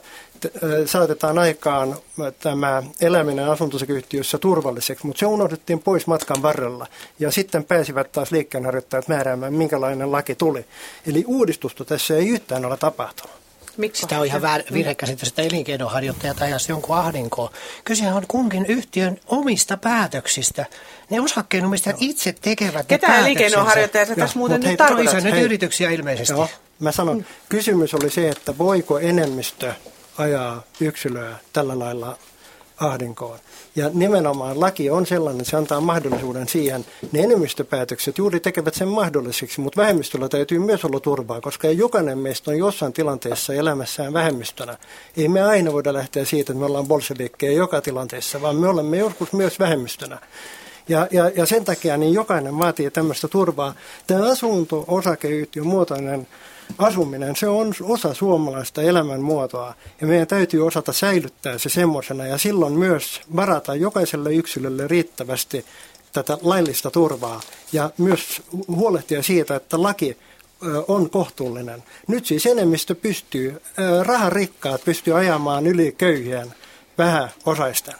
saatetaan 0.86 1.38
aikaan 1.38 1.96
tämä 2.38 2.82
eläminen 3.00 3.48
asuntosakeyhtiössä 3.48 4.38
turvalliseksi, 4.38 5.06
mutta 5.06 5.20
se 5.20 5.26
unohdettiin 5.26 5.82
pois 5.82 6.06
matkan 6.06 6.42
varrella. 6.42 6.86
Ja 7.18 7.30
sitten 7.30 7.64
pääsivät 7.64 8.12
taas 8.12 8.32
liikkeenharjoittajat 8.32 9.08
määräämään, 9.08 9.52
minkälainen 9.52 10.12
laki 10.12 10.34
tuli. 10.34 10.64
Eli 11.06 11.24
uudistusta 11.26 11.84
tässä 11.84 12.16
ei 12.16 12.28
yhtään 12.28 12.64
ole 12.64 12.76
tapahtunut. 12.76 13.45
Miksi? 13.76 14.02
Sitä 14.02 14.20
on 14.20 14.26
ihan 14.26 14.42
virhekäsitys, 14.72 15.28
että 15.28 15.42
elinkeinoharjoittajat 15.42 16.42
ajaisi 16.42 16.72
jonkun 16.72 16.96
ahdinkoon. 16.96 17.50
Kysehän 17.84 18.16
on 18.16 18.24
kunkin 18.28 18.66
yhtiön 18.66 19.20
omista 19.26 19.76
päätöksistä. 19.76 20.66
Ne 21.10 21.20
osakkeenomistajat 21.20 21.96
itse 22.00 22.34
tekevät 22.40 22.86
Ketä 22.86 23.08
ne 23.08 23.18
elinkeinoharjoittajat 23.18 24.08
tässä 24.18 24.38
muuten 24.38 24.60
nyt 24.60 24.76
tarkoitat? 24.76 25.24
nyt 25.24 25.42
yrityksiä 25.42 25.90
ilmeisesti. 25.90 26.34
Joo, 26.34 26.48
mä 26.80 26.92
sanon, 26.92 27.26
kysymys 27.48 27.94
oli 27.94 28.10
se, 28.10 28.28
että 28.28 28.58
voiko 28.58 28.98
enemmistö 28.98 29.72
ajaa 30.18 30.62
yksilöä 30.80 31.36
tällä 31.52 31.78
lailla 31.78 32.18
ahdinkoon. 32.80 33.38
Ja 33.76 33.90
nimenomaan 33.94 34.60
laki 34.60 34.90
on 34.90 35.06
sellainen, 35.06 35.40
että 35.40 35.50
se 35.50 35.56
antaa 35.56 35.80
mahdollisuuden 35.80 36.48
siihen. 36.48 36.84
Ne 37.12 37.20
enemmistöpäätökset 37.20 38.18
juuri 38.18 38.40
tekevät 38.40 38.74
sen 38.74 38.88
mahdolliseksi, 38.88 39.60
mutta 39.60 39.80
vähemmistöllä 39.80 40.28
täytyy 40.28 40.58
myös 40.58 40.84
olla 40.84 41.00
turvaa, 41.00 41.40
koska 41.40 41.68
jokainen 41.68 42.18
meistä 42.18 42.50
on 42.50 42.58
jossain 42.58 42.92
tilanteessa 42.92 43.54
elämässään 43.54 44.12
vähemmistönä. 44.12 44.78
Ei 45.16 45.28
me 45.28 45.42
aina 45.42 45.72
voida 45.72 45.92
lähteä 45.92 46.24
siitä, 46.24 46.52
että 46.52 46.60
me 46.60 46.66
ollaan 46.66 46.86
bolshevikkejä 46.86 47.52
joka 47.52 47.80
tilanteessa, 47.80 48.42
vaan 48.42 48.56
me 48.56 48.68
olemme 48.68 48.96
joskus 48.96 49.32
myös 49.32 49.58
vähemmistönä. 49.58 50.18
Ja, 50.88 51.08
ja, 51.10 51.30
ja 51.36 51.46
sen 51.46 51.64
takia 51.64 51.96
niin 51.96 52.14
jokainen 52.14 52.58
vaatii 52.58 52.90
tämmöistä 52.90 53.28
turvaa. 53.28 53.74
Tämä 54.06 54.30
asunto-osakeyhtiön 54.30 55.66
muotoinen 55.66 56.26
asuminen, 56.78 57.36
se 57.36 57.48
on 57.48 57.74
osa 57.82 58.14
suomalaista 58.14 58.82
elämänmuotoa 58.82 59.74
ja 60.00 60.06
meidän 60.06 60.26
täytyy 60.26 60.66
osata 60.66 60.92
säilyttää 60.92 61.58
se 61.58 61.68
semmoisena 61.68 62.26
ja 62.26 62.38
silloin 62.38 62.72
myös 62.72 63.20
varata 63.36 63.74
jokaiselle 63.74 64.34
yksilölle 64.34 64.88
riittävästi 64.88 65.64
tätä 66.12 66.38
laillista 66.42 66.90
turvaa 66.90 67.40
ja 67.72 67.90
myös 67.98 68.42
huolehtia 68.68 69.22
siitä, 69.22 69.56
että 69.56 69.82
laki 69.82 70.16
on 70.88 71.10
kohtuullinen. 71.10 71.82
Nyt 72.08 72.26
siis 72.26 72.46
enemmistö 72.46 72.94
pystyy, 72.94 73.62
raharikkaat 74.02 74.84
pystyy 74.84 75.18
ajamaan 75.18 75.66
yli 75.66 75.94
köyhien 75.98 76.54
vähäosaisten. 76.98 77.94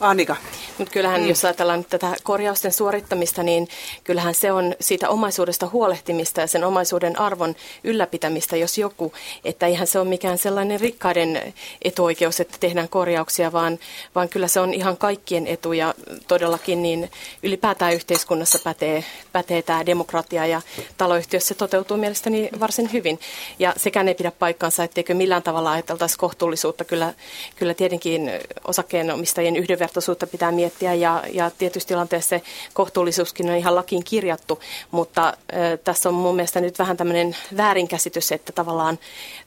Annika. 0.00 0.36
Mutta 0.78 0.92
kyllähän, 0.92 1.20
mm. 1.20 1.28
jos 1.28 1.44
ajatellaan 1.44 1.78
nyt 1.78 1.88
tätä 1.88 2.16
korjausten 2.22 2.72
suorittamista, 2.72 3.42
niin 3.42 3.68
kyllähän 4.04 4.34
se 4.34 4.52
on 4.52 4.74
siitä 4.80 5.08
omaisuudesta 5.08 5.68
huolehtimista 5.72 6.40
ja 6.40 6.46
sen 6.46 6.64
omaisuuden 6.64 7.18
arvon 7.18 7.54
ylläpitämistä, 7.84 8.56
jos 8.56 8.78
joku. 8.78 9.12
Että 9.44 9.66
eihän 9.66 9.86
se 9.86 9.98
ole 9.98 10.08
mikään 10.08 10.38
sellainen 10.38 10.80
rikkaiden 10.80 11.54
etuoikeus, 11.82 12.40
että 12.40 12.56
tehdään 12.60 12.88
korjauksia, 12.88 13.52
vaan, 13.52 13.78
vaan 14.14 14.28
kyllä 14.28 14.48
se 14.48 14.60
on 14.60 14.74
ihan 14.74 14.96
kaikkien 14.96 15.46
etu 15.46 15.72
ja 15.72 15.94
todellakin 16.28 16.82
niin 16.82 17.10
ylipäätään 17.42 17.94
yhteiskunnassa 17.94 18.58
pätee, 18.64 19.04
pätee 19.32 19.62
tämä 19.62 19.86
demokratia 19.86 20.46
ja 20.46 20.62
taloyhtiössä 20.96 21.52
se 21.52 21.54
toteutuu 21.54 21.96
mielestäni 21.96 22.48
varsin 22.60 22.92
hyvin. 22.92 23.20
Ja 23.58 23.74
sekään 23.76 24.08
ei 24.08 24.14
pidä 24.14 24.30
paikkansa, 24.30 24.84
etteikö 24.84 25.14
millään 25.14 25.42
tavalla 25.42 25.72
ajateltaisi 25.72 26.18
kohtuullisuutta. 26.18 26.84
Kyllä, 26.84 27.14
kyllä 27.56 27.74
tietenkin 27.74 28.30
osakkeenomistajien 28.64 29.56
yhdenvertaisuutta 29.62 30.26
pitää 30.26 30.52
miettiä 30.52 30.94
ja, 30.94 31.22
ja 31.32 31.50
tietysti 31.50 31.88
tilanteessa 31.88 32.28
se 32.28 32.42
kohtuullisuuskin 32.74 33.50
on 33.50 33.56
ihan 33.56 33.74
lakiin 33.74 34.04
kirjattu, 34.04 34.60
mutta 34.90 35.28
äh, 35.28 35.78
tässä 35.84 36.08
on 36.08 36.14
mun 36.14 36.36
mielestä 36.36 36.60
nyt 36.60 36.78
vähän 36.78 36.96
tämmöinen 36.96 37.36
väärinkäsitys, 37.56 38.32
että 38.32 38.52
tavallaan, 38.52 38.98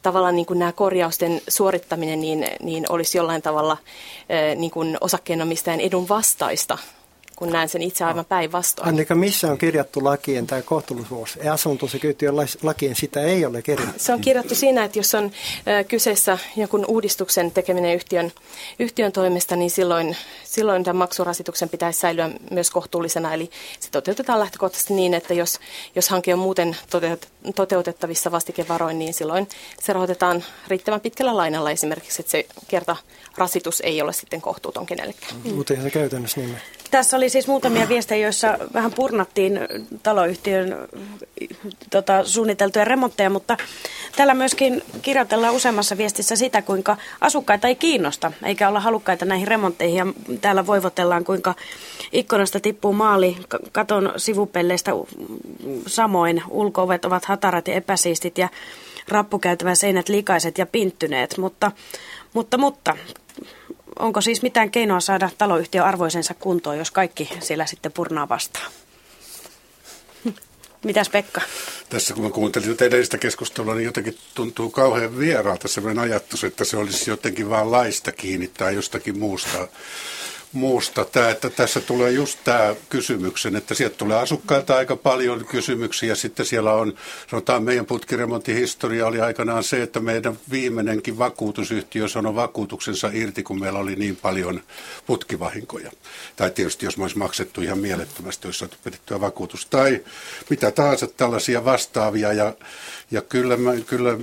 tavallaan 0.01 0.35
niin 0.35 0.45
kuin 0.45 0.59
nämä 0.59 0.71
korjausten 0.71 1.41
suorittaminen 1.47 2.21
niin, 2.21 2.47
niin 2.63 2.85
olisi 2.89 3.17
jollain 3.17 3.41
tavalla 3.41 3.71
äh, 3.71 4.55
niin 4.55 4.71
kuin 4.71 4.97
osakkeenomistajan 5.01 5.79
edun 5.79 6.09
vastaista 6.09 6.77
kun 7.35 7.49
näen 7.49 7.69
sen 7.69 7.81
itse 7.81 8.03
aivan 8.03 8.25
päinvastoin. 8.25 8.89
Annika, 8.89 9.15
missä 9.15 9.51
on 9.51 9.57
kirjattu 9.57 10.03
lakiin 10.03 10.47
tämä 10.47 10.61
kohtuullisuus? 10.61 11.39
Asuntosekyytiön 11.51 12.35
lakiin 12.63 12.95
sitä 12.95 13.21
ei 13.21 13.45
ole 13.45 13.61
kirjattu. 13.61 13.93
Se 13.97 14.13
on 14.13 14.21
kirjattu 14.21 14.55
siinä, 14.55 14.83
että 14.83 14.99
jos 14.99 15.15
on 15.15 15.31
kyseessä 15.87 16.37
jonkun 16.55 16.85
uudistuksen 16.87 17.51
tekeminen 17.51 17.95
yhtiön, 17.95 18.31
yhtiön 18.79 19.11
toimesta, 19.11 19.55
niin 19.55 19.71
silloin, 19.71 20.17
silloin 20.43 20.83
tämän 20.83 20.95
maksurasituksen 20.97 21.69
pitäisi 21.69 21.99
säilyä 21.99 22.29
myös 22.51 22.71
kohtuullisena. 22.71 23.33
Eli 23.33 23.49
se 23.79 23.89
toteutetaan 23.91 24.39
lähtökohtaisesti 24.39 24.93
niin, 24.93 25.13
että 25.13 25.33
jos, 25.33 25.59
jos 25.95 26.09
hanke 26.09 26.33
on 26.33 26.39
muuten 26.39 26.77
toteutettavissa 27.55 28.31
vastikevaroin, 28.31 28.99
niin 28.99 29.13
silloin 29.13 29.47
se 29.83 29.93
rahoitetaan 29.93 30.43
riittävän 30.67 31.01
pitkällä 31.01 31.37
lainalla 31.37 31.71
esimerkiksi, 31.71 32.21
että 32.21 32.31
se 32.31 32.45
kerta 32.67 32.95
rasitus 33.37 33.81
ei 33.81 34.01
ole 34.01 34.13
sitten 34.13 34.41
kohtuuton 34.41 34.85
kenellekään. 34.85 35.33
Mm. 35.43 35.53
Mutta 35.53 35.73
se 35.83 35.89
käytännössä 35.89 36.41
niin. 36.41 36.57
Tässä 36.91 37.17
oli 37.17 37.29
siis 37.29 37.47
muutamia 37.47 37.89
viestejä, 37.89 38.25
joissa 38.25 38.57
vähän 38.73 38.91
purnattiin 38.93 39.59
taloyhtiön 40.03 40.75
tota, 41.89 42.23
suunniteltuja 42.23 42.85
remontteja, 42.85 43.29
mutta 43.29 43.57
täällä 44.15 44.33
myöskin 44.33 44.81
kirjoitellaan 45.01 45.53
useammassa 45.53 45.97
viestissä 45.97 46.35
sitä, 46.35 46.61
kuinka 46.61 46.97
asukkaita 47.21 47.67
ei 47.67 47.75
kiinnosta, 47.75 48.31
eikä 48.43 48.69
olla 48.69 48.79
halukkaita 48.79 49.25
näihin 49.25 49.47
remontteihin. 49.47 49.97
Ja 49.97 50.05
täällä 50.41 50.67
voivotellaan, 50.67 51.23
kuinka 51.25 51.55
ikkunasta 52.11 52.59
tippuu 52.59 52.93
maali, 52.93 53.37
katon 53.71 54.13
sivupelleistä 54.17 54.91
samoin, 55.87 56.43
ulkoovet 56.49 57.05
ovat 57.05 57.25
hatarat 57.25 57.67
ja 57.67 57.73
epäsiistit 57.73 58.37
ja 58.37 58.49
rappukäytävän 59.07 59.75
seinät 59.75 60.09
likaiset 60.09 60.57
ja 60.57 60.65
pinttyneet, 60.65 61.37
mutta, 61.37 61.71
mutta, 62.33 62.57
mutta 62.57 62.97
onko 63.99 64.21
siis 64.21 64.41
mitään 64.41 64.71
keinoa 64.71 64.99
saada 64.99 65.29
taloyhtiö 65.37 65.83
arvoisensa 65.83 66.33
kuntoon, 66.33 66.77
jos 66.77 66.91
kaikki 66.91 67.29
siellä 67.39 67.65
sitten 67.65 67.91
purnaa 67.91 68.29
vastaan? 68.29 68.71
Mitäs 70.85 71.09
Pekka? 71.09 71.41
Tässä 71.89 72.13
kun 72.13 72.23
mä 72.23 72.29
kuuntelin 72.29 72.77
edellistä 72.81 73.17
keskustelua, 73.17 73.75
niin 73.75 73.85
jotenkin 73.85 74.17
tuntuu 74.35 74.69
kauhean 74.69 75.19
vieraalta 75.19 75.67
sellainen 75.67 76.03
ajatus, 76.03 76.43
että 76.43 76.63
se 76.63 76.77
olisi 76.77 77.09
jotenkin 77.09 77.49
vain 77.49 77.71
laista 77.71 78.11
kiinni 78.11 78.47
tai 78.47 78.75
jostakin 78.75 79.19
muusta 79.19 79.67
muusta. 80.55 81.05
Tämä, 81.05 81.29
että 81.29 81.49
tässä 81.49 81.81
tulee 81.81 82.11
just 82.11 82.39
tämä 82.43 82.75
kysymyksen, 82.89 83.55
että 83.55 83.73
sieltä 83.73 83.97
tulee 83.97 84.17
asukkailta 84.17 84.75
aika 84.75 84.95
paljon 84.95 85.45
kysymyksiä. 85.45 86.15
Sitten 86.15 86.45
siellä 86.45 86.73
on, 86.73 86.93
sanotaan 87.29 87.63
meidän 87.63 87.85
putkiremontin 87.85 88.55
historia 88.55 89.07
oli 89.07 89.21
aikanaan 89.21 89.63
se, 89.63 89.81
että 89.81 89.99
meidän 89.99 90.39
viimeinenkin 90.51 91.17
vakuutusyhtiö 91.17 92.07
sanoi 92.07 92.35
vakuutuksensa 92.35 93.09
irti, 93.13 93.43
kun 93.43 93.59
meillä 93.59 93.79
oli 93.79 93.95
niin 93.95 94.15
paljon 94.15 94.61
putkivahinkoja. 95.05 95.91
Tai 96.35 96.51
tietysti 96.51 96.85
jos 96.85 96.97
me 96.97 97.03
olisi 97.03 97.17
maksettu 97.17 97.61
ihan 97.61 97.79
mielettömästi, 97.79 98.47
jos 98.47 98.59
saatu 98.59 98.77
pidettyä 98.83 99.21
vakuutus. 99.21 99.65
Tai 99.65 100.03
mitä 100.49 100.71
tahansa 100.71 101.07
tällaisia 101.07 101.65
vastaavia. 101.65 102.33
Ja 102.33 102.53
ja 103.11 103.21
kyllä, 103.21 103.57
mä, 103.57 103.71
kyllä 103.87 104.17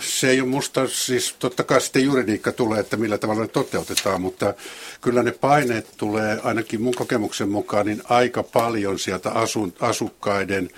se 0.00 0.30
ei 0.30 0.40
ole 0.40 0.48
musta, 0.48 0.88
siis 0.88 1.34
totta 1.38 1.64
kai 1.64 1.80
sitten 1.80 2.04
juridiikka 2.04 2.52
tulee, 2.52 2.80
että 2.80 2.96
millä 2.96 3.18
tavalla 3.18 3.42
ne 3.42 3.48
toteutetaan, 3.48 4.20
mutta 4.20 4.54
kyllä 5.00 5.22
ne 5.22 5.32
paineet 5.64 5.94
tulee 5.96 6.40
ainakin 6.42 6.82
mun 6.82 6.94
kokemuksen 6.94 7.48
mukaan 7.48 7.86
niin 7.86 8.02
aika 8.04 8.42
paljon 8.42 8.98
sieltä 8.98 9.30
asun, 9.30 9.72
asukkaiden 9.80 10.70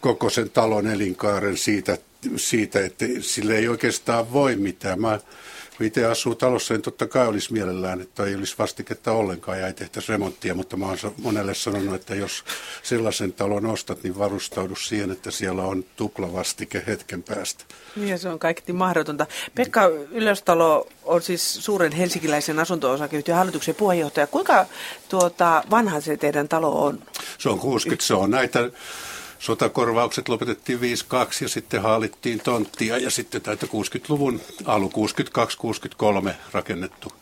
koko 0.00 0.30
sen 0.30 0.50
talon 0.50 0.86
elinkaaren 0.86 1.56
siitä, 1.56 1.98
siitä, 2.36 2.84
että 2.84 3.06
sille 3.20 3.56
ei 3.56 3.68
oikeastaan 3.68 4.32
voi 4.32 4.56
mitään. 4.56 5.00
Mä 5.00 5.18
kun 5.80 5.86
itse 5.86 6.04
asuu 6.06 6.34
talossa, 6.34 6.74
niin 6.74 6.82
totta 6.82 7.06
kai 7.06 7.26
olisi 7.26 7.52
mielellään, 7.52 8.00
että 8.00 8.24
ei 8.24 8.34
olisi 8.34 8.54
vastiketta 8.58 9.12
ollenkaan 9.12 9.60
ja 9.60 9.66
ei 9.66 9.72
tehtäisi 9.72 10.12
remonttia, 10.12 10.54
mutta 10.54 10.76
mä 10.76 10.86
oon 10.86 10.98
monelle 11.22 11.54
sanonut, 11.54 11.94
että 11.94 12.14
jos 12.14 12.44
sellaisen 12.82 13.32
talon 13.32 13.66
ostat, 13.66 14.02
niin 14.02 14.18
varustaudu 14.18 14.76
siihen, 14.76 15.10
että 15.10 15.30
siellä 15.30 15.62
on 15.62 15.84
tuplavastike 15.96 16.82
hetken 16.86 17.22
päästä. 17.22 17.64
Ja 17.96 18.18
se 18.18 18.28
on 18.28 18.38
kaikki 18.38 18.72
mahdotonta. 18.72 19.26
Pekka 19.54 19.86
Ylöstalo 20.10 20.88
on 21.04 21.22
siis 21.22 21.54
suuren 21.54 21.92
helsinkiläisen 21.92 22.58
asunto-osakeyhtiön 22.58 23.38
hallituksen 23.38 23.74
puheenjohtaja. 23.74 24.26
Kuinka 24.26 24.66
tuota, 25.08 25.64
vanha 25.70 26.00
se 26.00 26.16
teidän 26.16 26.48
talo 26.48 26.84
on? 26.84 27.02
Se 27.38 27.48
on 27.48 27.58
60, 27.58 28.04
se 28.04 28.14
on 28.14 28.30
näitä 28.30 28.70
sotakorvaukset 29.40 30.28
lopetettiin 30.28 30.80
52 30.80 31.44
ja 31.44 31.48
sitten 31.48 31.82
haalittiin 31.82 32.40
tonttia 32.40 32.98
ja 32.98 33.10
sitten 33.10 33.42
täytä 33.42 33.66
60-luvun 33.66 34.40
alu 34.64 34.92
62-63 36.28 36.32
rakennettu 36.52 37.12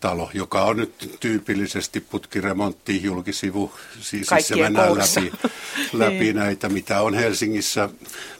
talo, 0.00 0.30
joka 0.34 0.62
on 0.62 0.76
nyt 0.76 1.16
tyypillisesti 1.20 2.00
putkiremontti, 2.00 3.02
julkisivu, 3.02 3.72
siis 4.00 4.26
se 4.40 4.56
mennään 4.56 4.98
läpi, 4.98 5.32
läpi 5.92 6.18
niin. 6.18 6.36
näitä, 6.36 6.68
mitä 6.68 7.00
on 7.00 7.14
Helsingissä 7.14 7.88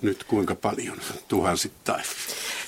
nyt 0.03 0.25
kuinka 0.25 0.55
paljon, 0.55 0.99
tuhansittain. 1.29 2.05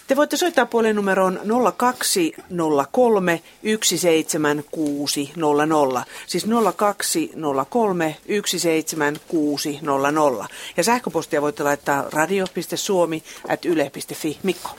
Te 0.06 0.16
voitte 0.16 0.36
soittaa 0.36 0.66
numeroon 0.92 1.40
0203 1.76 3.42
17600. 3.62 6.04
Siis 6.26 6.46
0203 6.76 8.16
17600. 8.46 10.48
Ja 10.76 10.84
sähköpostia 10.84 11.42
voitte 11.42 11.62
laittaa 11.62 12.04
radio.suomi.yle.fi. 12.12 14.38
Mikko. 14.42 14.70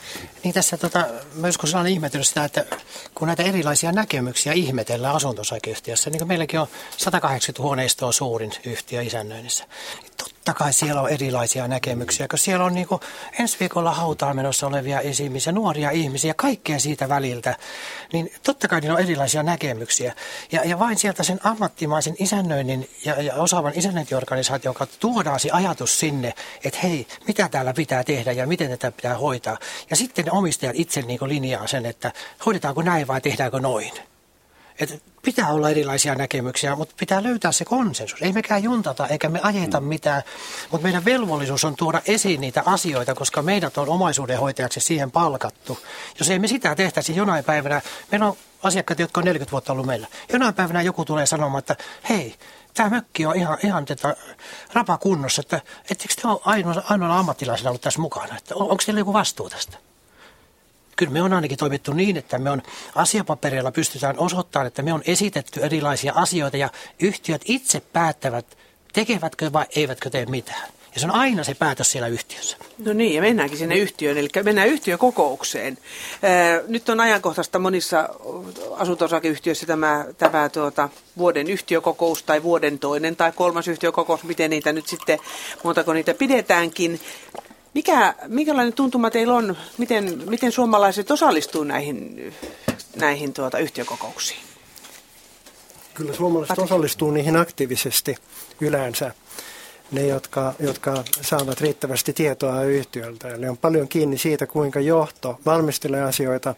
Niin 0.44 0.54
tässä 0.54 0.76
tota, 0.76 1.06
mä 1.34 1.48
joskus 1.48 1.70
sellainen 1.70 1.92
ihmetellyt 1.92 2.26
sitä, 2.26 2.44
että 2.44 2.64
kun 3.14 3.26
näitä 3.26 3.42
erilaisia 3.42 3.92
näkemyksiä 3.92 4.52
ihmetellään 4.52 5.16
asuntosakeyhtiössä, 5.16 6.10
niin 6.10 6.18
kuin 6.18 6.28
meilläkin 6.28 6.60
on 6.60 6.66
180 6.96 7.62
huoneistoa 7.62 8.12
suurin 8.12 8.52
yhtiö 8.66 9.02
isännöinnissä, 9.02 9.64
niin 10.02 10.12
totta 10.44 10.64
kai 10.64 10.72
siellä 10.72 11.00
on 11.00 11.10
erilaisia 11.10 11.68
näkemyksiä, 11.68 12.28
koska 12.28 12.44
siellä 12.44 12.64
on 12.64 12.74
niin 12.74 12.86
kuin 12.86 13.00
ensi 13.38 13.56
viikolla 13.60 13.90
hautaan 13.90 14.36
menossa 14.36 14.66
olevia 14.66 15.00
esimisiä, 15.00 15.52
nuoria 15.52 15.90
ihmisiä, 15.90 16.34
kaikkea 16.34 16.78
siitä 16.78 17.08
väliltä, 17.08 17.56
niin 18.12 18.32
totta 18.42 18.68
kai 18.68 18.80
niillä 18.80 18.94
on 18.94 19.02
erilaisia 19.02 19.42
näkemyksiä. 19.42 20.14
Ja, 20.52 20.64
ja 20.64 20.78
vain 20.78 20.98
sieltä 20.98 21.22
sen 21.22 21.40
ammattimaisen 21.42 22.16
isännöinnin 22.18 22.90
ja, 23.04 23.22
ja 23.22 23.34
osaavan 23.34 23.72
isännöintiorganisaation 23.74 24.74
kautta 24.74 24.96
tuodaan 25.00 25.40
se 25.40 25.50
ajatus 25.52 26.00
sinne, 26.00 26.34
että 26.64 26.80
hei, 26.82 27.06
mitä 27.26 27.48
täällä 27.48 27.72
pitää 27.72 28.04
tehdä 28.04 28.32
ja 28.32 28.46
miten 28.46 28.70
tätä 28.70 28.92
pitää 28.92 29.14
hoitaa. 29.14 29.58
Ja 29.90 29.96
sitten 29.96 30.32
omistajat 30.32 30.76
itse 30.78 31.02
niin 31.02 31.20
linjaa 31.22 31.66
sen, 31.66 31.86
että 31.86 32.12
hoidetaanko 32.46 32.82
näin 32.82 33.06
vai 33.06 33.20
tehdäänkö 33.20 33.60
noin. 33.60 34.13
Et 34.78 35.02
pitää 35.24 35.48
olla 35.48 35.70
erilaisia 35.70 36.14
näkemyksiä, 36.14 36.76
mutta 36.76 36.94
pitää 36.98 37.22
löytää 37.22 37.52
se 37.52 37.64
konsensus. 37.64 38.22
Ei 38.22 38.32
mekään 38.32 38.62
juntata 38.62 39.06
eikä 39.06 39.28
me 39.28 39.40
ajeta 39.42 39.80
mm. 39.80 39.86
mitään, 39.86 40.22
mutta 40.70 40.82
meidän 40.82 41.04
velvollisuus 41.04 41.64
on 41.64 41.76
tuoda 41.76 42.02
esiin 42.06 42.40
niitä 42.40 42.62
asioita, 42.66 43.14
koska 43.14 43.42
meidät 43.42 43.78
on 43.78 43.88
omaisuudenhoitajaksi 43.88 44.80
siihen 44.80 45.10
palkattu. 45.10 45.78
Jos 46.18 46.30
ei 46.30 46.38
me 46.38 46.48
sitä 46.48 46.74
tehtäisi 46.74 47.16
jonain 47.16 47.44
päivänä, 47.44 47.82
meillä 48.10 48.26
on 48.26 48.36
asiakkaat, 48.62 48.98
jotka 48.98 49.20
on 49.20 49.24
40 49.24 49.52
vuotta 49.52 49.72
ollut 49.72 49.86
meillä. 49.86 50.06
Jonain 50.32 50.54
päivänä 50.54 50.82
joku 50.82 51.04
tulee 51.04 51.26
sanomaan, 51.26 51.58
että 51.58 51.76
hei, 52.08 52.34
tämä 52.74 52.90
mökki 52.90 53.26
on 53.26 53.36
ihan, 53.36 53.58
ihan 53.64 53.84
tätä 53.84 54.16
rapakunnossa, 54.72 55.40
että 55.40 55.60
ettekö 55.90 56.14
te 56.22 56.28
ole 56.28 56.40
ainoa, 56.44 56.82
ainoana 56.90 57.18
ammattilaisena 57.18 57.70
ollut 57.70 57.82
tässä 57.82 58.00
mukana, 58.00 58.36
että 58.36 58.54
on, 58.54 58.62
onko 58.62 58.82
teillä 58.86 59.00
joku 59.00 59.12
vastuu 59.12 59.50
tästä? 59.50 59.78
Kyllä 60.96 61.12
me 61.12 61.22
on 61.22 61.32
ainakin 61.32 61.58
toimittu 61.58 61.92
niin, 61.92 62.16
että 62.16 62.38
me 62.38 62.50
on 62.50 62.62
asiapapereilla 62.94 63.72
pystytään 63.72 64.18
osoittamaan, 64.18 64.66
että 64.66 64.82
me 64.82 64.92
on 64.92 65.02
esitetty 65.06 65.60
erilaisia 65.60 66.12
asioita 66.16 66.56
ja 66.56 66.70
yhtiöt 67.00 67.42
itse 67.44 67.80
päättävät, 67.80 68.58
tekevätkö 68.92 69.52
vai 69.52 69.66
eivätkö 69.76 70.10
tee 70.10 70.26
mitään. 70.26 70.68
Ja 70.94 71.00
se 71.00 71.06
on 71.06 71.12
aina 71.12 71.44
se 71.44 71.54
päätös 71.54 71.92
siellä 71.92 72.08
yhtiössä. 72.08 72.56
No 72.78 72.92
niin, 72.92 73.14
ja 73.14 73.20
mennäänkin 73.20 73.58
sinne 73.58 73.76
yhtiöön, 73.76 74.18
eli 74.18 74.28
mennään 74.42 74.68
yhtiökokoukseen. 74.68 75.78
Nyt 76.68 76.88
on 76.88 77.00
ajankohtaista 77.00 77.58
monissa 77.58 78.08
asunto 78.76 79.08
tämä, 79.66 80.04
tämä 80.18 80.48
tuota, 80.48 80.88
vuoden 81.16 81.50
yhtiökokous 81.50 82.22
tai 82.22 82.42
vuoden 82.42 82.78
toinen 82.78 83.16
tai 83.16 83.32
kolmas 83.32 83.68
yhtiökokous, 83.68 84.24
miten 84.24 84.50
niitä 84.50 84.72
nyt 84.72 84.86
sitten, 84.86 85.18
montako 85.62 85.92
niitä 85.92 86.14
pidetäänkin. 86.14 87.00
Mikä, 87.74 88.14
minkälainen 88.28 88.72
tuntuma 88.72 89.10
teillä 89.10 89.34
on, 89.34 89.56
miten, 89.78 90.22
miten 90.30 90.52
suomalaiset 90.52 91.10
osallistuu 91.10 91.64
näihin, 91.64 92.32
näihin 92.96 93.32
tuota, 93.32 93.58
yhtiökokouksiin? 93.58 94.40
Kyllä 95.94 96.12
suomalaiset 96.12 96.58
osallistuu 96.58 97.10
niihin 97.10 97.36
aktiivisesti 97.36 98.16
yleensä. 98.60 99.14
Ne, 99.92 100.06
jotka, 100.06 100.54
jotka 100.58 101.04
saavat 101.20 101.60
riittävästi 101.60 102.12
tietoa 102.12 102.62
yhtiöltä. 102.62 103.36
Ne 103.36 103.50
on 103.50 103.56
paljon 103.56 103.88
kiinni 103.88 104.18
siitä, 104.18 104.46
kuinka 104.46 104.80
johto 104.80 105.40
valmistelee 105.46 106.02
asioita 106.02 106.54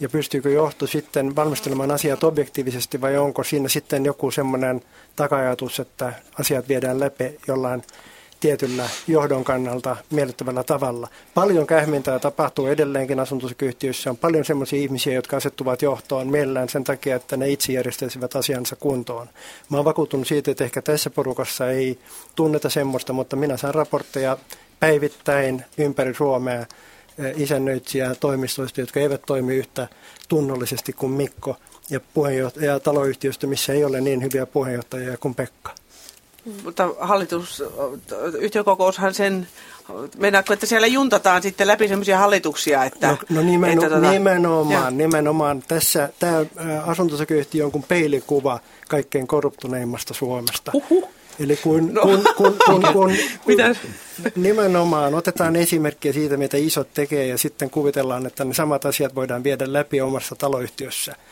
ja 0.00 0.08
pystyykö 0.08 0.50
johto 0.50 0.86
sitten 0.86 1.36
valmistelemaan 1.36 1.90
asiat 1.90 2.24
objektiivisesti 2.24 3.00
vai 3.00 3.16
onko 3.16 3.44
siinä 3.44 3.68
sitten 3.68 4.04
joku 4.04 4.30
semmoinen 4.30 4.82
takajatus, 5.16 5.80
että 5.80 6.12
asiat 6.40 6.68
viedään 6.68 7.00
läpi 7.00 7.38
jollain 7.48 7.82
tietyllä 8.40 8.88
johdon 9.08 9.44
kannalta 9.44 9.96
miellyttävällä 10.10 10.64
tavalla. 10.64 11.08
Paljon 11.34 11.66
kähmintää 11.66 12.18
tapahtuu 12.18 12.66
edelleenkin 12.66 13.20
asuntosyköyhtiöissä. 13.20 14.10
On 14.10 14.16
paljon 14.16 14.44
sellaisia 14.44 14.78
ihmisiä, 14.78 15.14
jotka 15.14 15.36
asettuvat 15.36 15.82
johtoon 15.82 16.28
mielellään 16.28 16.68
sen 16.68 16.84
takia, 16.84 17.16
että 17.16 17.36
ne 17.36 17.48
itse 17.48 17.72
järjestäisivät 17.72 18.36
asiansa 18.36 18.76
kuntoon. 18.76 19.28
Mä 19.68 19.76
oon 19.76 19.84
vakuuttunut 19.84 20.26
siitä, 20.26 20.50
että 20.50 20.64
ehkä 20.64 20.82
tässä 20.82 21.10
porukassa 21.10 21.70
ei 21.70 21.98
tunneta 22.34 22.70
semmoista, 22.70 23.12
mutta 23.12 23.36
minä 23.36 23.56
saan 23.56 23.74
raportteja 23.74 24.36
päivittäin 24.80 25.64
ympäri 25.78 26.14
Suomea 26.14 26.60
eh, 26.60 26.66
isännöitsijä 27.36 28.14
toimistoista, 28.14 28.80
jotka 28.80 29.00
eivät 29.00 29.22
toimi 29.26 29.56
yhtä 29.56 29.88
tunnollisesti 30.28 30.92
kuin 30.92 31.12
Mikko 31.12 31.56
ja, 31.90 32.00
puheenjohtaja, 32.14 32.72
ja 32.72 32.80
taloyhtiöstä, 32.80 33.46
missä 33.46 33.72
ei 33.72 33.84
ole 33.84 34.00
niin 34.00 34.22
hyviä 34.22 34.46
puheenjohtajia 34.46 35.16
kuin 35.18 35.34
Pekka. 35.34 35.79
Mutta 36.64 36.88
hallitus, 37.00 37.62
yhtiökokoushan 38.38 39.14
sen, 39.14 39.48
meinaatko, 40.16 40.52
että 40.52 40.66
siellä 40.66 40.86
juntataan 40.86 41.42
sitten 41.42 41.66
läpi 41.66 41.88
sellaisia 41.88 42.18
hallituksia, 42.18 42.84
että... 42.84 43.08
No, 43.08 43.16
no 43.28 43.42
nimen, 43.42 43.70
että 43.72 43.90
tota, 43.90 44.10
nimenomaan, 44.10 44.98
nimenomaan. 44.98 45.62
Tässä 45.68 46.08
tämä 46.18 46.44
asuntosakeyhtiö 46.86 47.64
on 47.64 47.72
kuin 47.72 47.84
peilikuva 47.88 48.60
kaikkein 48.88 49.26
korruptuneimmasta 49.26 50.14
Suomesta. 50.14 50.72
Uhuh. 50.74 51.08
Eli 51.40 51.56
kun, 51.56 51.94
no. 51.94 52.02
kun, 52.02 52.24
kun, 52.36 52.56
kun, 52.66 52.82
kun, 52.94 53.12
kun 53.44 53.56
nimenomaan 54.36 55.14
otetaan 55.14 55.56
esimerkkiä 55.56 56.12
siitä, 56.12 56.36
mitä 56.36 56.56
isot 56.56 56.88
tekee 56.94 57.26
ja 57.26 57.38
sitten 57.38 57.70
kuvitellaan, 57.70 58.26
että 58.26 58.44
ne 58.44 58.54
samat 58.54 58.84
asiat 58.84 59.14
voidaan 59.14 59.44
viedä 59.44 59.72
läpi 59.72 60.00
omassa 60.00 60.34
taloyhtiössä– 60.36 61.16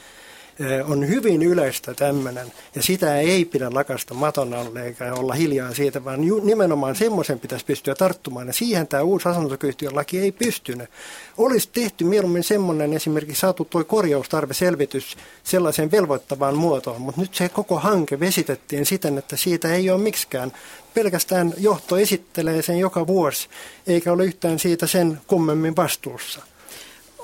on 0.85 1.09
hyvin 1.09 1.43
yleistä 1.43 1.95
tämmöinen, 1.95 2.53
ja 2.75 2.83
sitä 2.83 3.17
ei 3.17 3.45
pidä 3.45 3.71
lakasta 3.75 4.15
maton 4.15 4.55
alle 4.55 4.83
eikä 4.83 5.15
olla 5.15 5.35
hiljaa 5.35 5.75
siitä, 5.75 6.05
vaan 6.05 6.25
ju, 6.25 6.41
nimenomaan 6.45 6.97
semmoisen 6.97 7.41
pitäisi 7.41 7.65
pystyä 7.65 7.95
tarttumaan, 7.95 8.47
ja 8.47 8.53
siihen 8.53 8.89
tämä 8.89 9.03
uusi 9.03 9.29
asuntokyhtiön 9.29 9.95
laki 9.95 10.19
ei 10.19 10.33
pystynyt. 10.33 10.91
Olisi 11.37 11.69
tehty 11.73 12.05
mieluummin 12.05 12.45
semmoinen 12.45 12.93
esimerkiksi 12.93 13.41
saatu 13.41 13.65
tuo 13.65 13.85
korjaustarveselvitys 13.85 15.17
sellaiseen 15.45 15.91
velvoittavaan 15.91 16.57
muotoon, 16.57 17.01
mutta 17.01 17.21
nyt 17.21 17.35
se 17.35 17.49
koko 17.49 17.79
hanke 17.79 18.21
vesitettiin 18.21 18.87
siten, 18.87 19.19
että 19.19 19.37
siitä 19.37 19.75
ei 19.75 19.91
ole 19.91 20.03
miksikään 20.03 20.53
pelkästään 20.95 21.55
johto 21.59 21.97
esittelee 21.97 22.63
sen 22.63 22.79
joka 22.79 23.07
vuosi, 23.07 23.49
eikä 23.87 24.13
ole 24.13 24.25
yhtään 24.25 24.59
siitä 24.59 24.87
sen 24.87 25.21
kummemmin 25.27 25.77
vastuussa. 25.77 26.43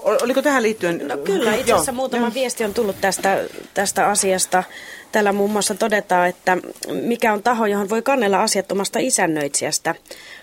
Oliko 0.04 0.42
tähän 0.42 0.62
liittyen? 0.62 1.08
No 1.08 1.16
kyllä, 1.16 1.54
itse 1.54 1.72
asiassa 1.72 1.92
muutama 1.92 2.26
Joo. 2.26 2.34
viesti 2.34 2.64
on 2.64 2.74
tullut 2.74 2.96
tästä, 3.00 3.44
tästä 3.74 4.08
asiasta. 4.08 4.64
Täällä 5.12 5.32
muun 5.32 5.50
muassa 5.50 5.74
todetaan, 5.74 6.28
että 6.28 6.58
mikä 7.02 7.32
on 7.32 7.42
taho, 7.42 7.66
johon 7.66 7.90
voi 7.90 8.02
kannella 8.02 8.42
asiattomasta 8.42 8.98
isännöitsijästä. 8.98 9.94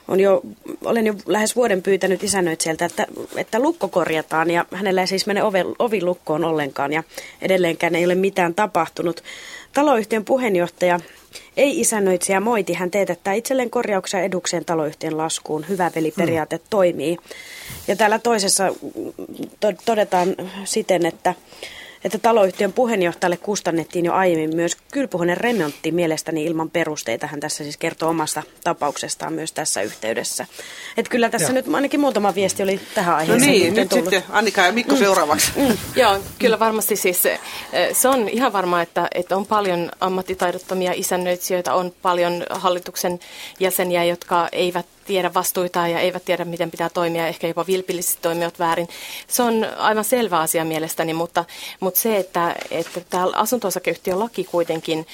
On 0.07 0.19
jo, 0.19 0.41
olen 0.85 1.07
jo 1.07 1.13
lähes 1.25 1.55
vuoden 1.55 1.81
pyytänyt 1.81 2.23
isännöitsijältä, 2.23 2.85
että, 2.85 3.07
että 3.35 3.59
lukko 3.59 3.87
korjataan 3.87 4.51
ja 4.51 4.65
hänellä 4.73 5.01
ei 5.01 5.07
siis 5.07 5.27
mene 5.27 5.43
ovi, 5.43 5.59
ovi 5.79 6.03
lukkoon 6.03 6.43
ollenkaan 6.43 6.93
ja 6.93 7.03
edelleenkään 7.41 7.95
ei 7.95 8.05
ole 8.05 8.15
mitään 8.15 8.53
tapahtunut. 8.53 9.23
Taloyhtiön 9.73 10.25
puheenjohtaja 10.25 10.99
ei 11.57 11.79
isännöitsijä 11.79 12.39
moiti, 12.39 12.73
hän 12.73 12.91
teetättää 12.91 13.33
itselleen 13.33 13.69
korjauksia 13.69 14.21
edukseen 14.21 14.65
taloyhtiön 14.65 15.17
laskuun. 15.17 15.65
Hyvä 15.69 15.91
veliperiaate 15.95 16.55
hmm. 16.55 16.65
toimii. 16.69 17.17
Ja 17.87 17.95
täällä 17.95 18.19
toisessa 18.19 18.63
todetaan 19.85 20.35
siten, 20.63 21.05
että 21.05 21.35
että 22.03 22.17
taloyhtiön 22.17 22.73
puheenjohtajalle 22.73 23.37
kustannettiin 23.37 24.05
jo 24.05 24.13
aiemmin 24.13 24.55
myös 24.55 24.77
kylpyhuoneen 24.91 25.37
remontti 25.37 25.91
mielestäni 25.91 26.45
ilman 26.45 26.69
perusteita. 26.69 27.27
Hän 27.27 27.39
tässä 27.39 27.63
siis 27.63 27.77
kertoo 27.77 28.09
omasta 28.09 28.43
tapauksestaan 28.63 29.33
myös 29.33 29.51
tässä 29.51 29.81
yhteydessä. 29.81 30.45
Et 30.97 31.09
kyllä 31.09 31.29
tässä 31.29 31.47
Joo. 31.47 31.53
nyt 31.53 31.75
ainakin 31.75 31.99
muutama 31.99 32.35
viesti 32.35 32.63
oli 32.63 32.79
tähän 32.95 33.15
aiheeseen. 33.15 33.51
No 33.51 33.57
niin, 33.57 33.73
nyt 33.73 33.89
tullut. 33.89 34.05
sitten 34.05 34.23
Annika 34.29 34.61
ja 34.61 34.71
Mikko 34.71 34.93
mm. 34.93 34.99
seuraavaksi. 34.99 35.51
Mm. 35.55 35.77
Joo, 36.01 36.19
kyllä 36.39 36.59
varmasti 36.59 36.95
siis 36.95 37.23
se 37.93 38.07
on 38.07 38.29
ihan 38.29 38.53
varma, 38.53 38.81
että, 38.81 39.07
että 39.15 39.37
on 39.37 39.45
paljon 39.45 39.91
ammattitaidottomia 39.99 40.91
isännöitsijöitä, 40.95 41.73
on 41.73 41.93
paljon 42.01 42.43
hallituksen 42.49 43.19
jäseniä, 43.59 44.03
jotka 44.03 44.49
eivät 44.51 44.85
tiedä 45.05 45.33
vastuita 45.33 45.87
ja 45.87 45.99
eivät 45.99 46.25
tiedä, 46.25 46.45
miten 46.45 46.71
pitää 46.71 46.89
toimia, 46.89 47.27
ehkä 47.27 47.47
jopa 47.47 47.67
vilpillisesti 47.67 48.21
toimivat 48.21 48.59
väärin. 48.59 48.87
Se 49.27 49.43
on 49.43 49.67
aivan 49.77 50.03
selvä 50.03 50.39
asia 50.39 50.65
mielestäni, 50.65 51.13
mutta, 51.13 51.45
mutta 51.79 51.99
se, 51.99 52.17
että, 52.17 52.55
että 52.71 53.01
tämä 53.09 53.27
asunto-osakeyhtiön 53.35 54.19
laki 54.19 54.43
kuitenkin 54.43 55.07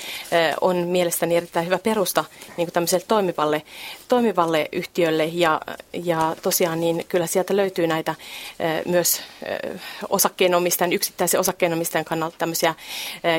on 0.62 0.76
mielestäni 0.76 1.36
erittäin 1.36 1.66
hyvä 1.66 1.80
perusta 1.80 2.26
niin 2.58 2.72
tämmöiselle 2.72 3.06
toimivalle, 3.08 3.62
toimivalle 4.08 4.70
yhtiölle. 4.72 5.26
Ja, 5.26 5.62
ja 5.94 6.36
tosiaan 6.42 6.80
niin 6.80 7.06
kyllä 7.10 7.28
sieltä 7.28 7.56
löytyy 7.56 7.88
näitä 7.88 8.16
myös 8.86 9.22
osakkeenomistajan, 10.10 10.94
yksittäisen 10.94 11.40
osakkeenomistajan 11.40 12.06
kannalta 12.06 12.38
tämmöisiä 12.38 12.76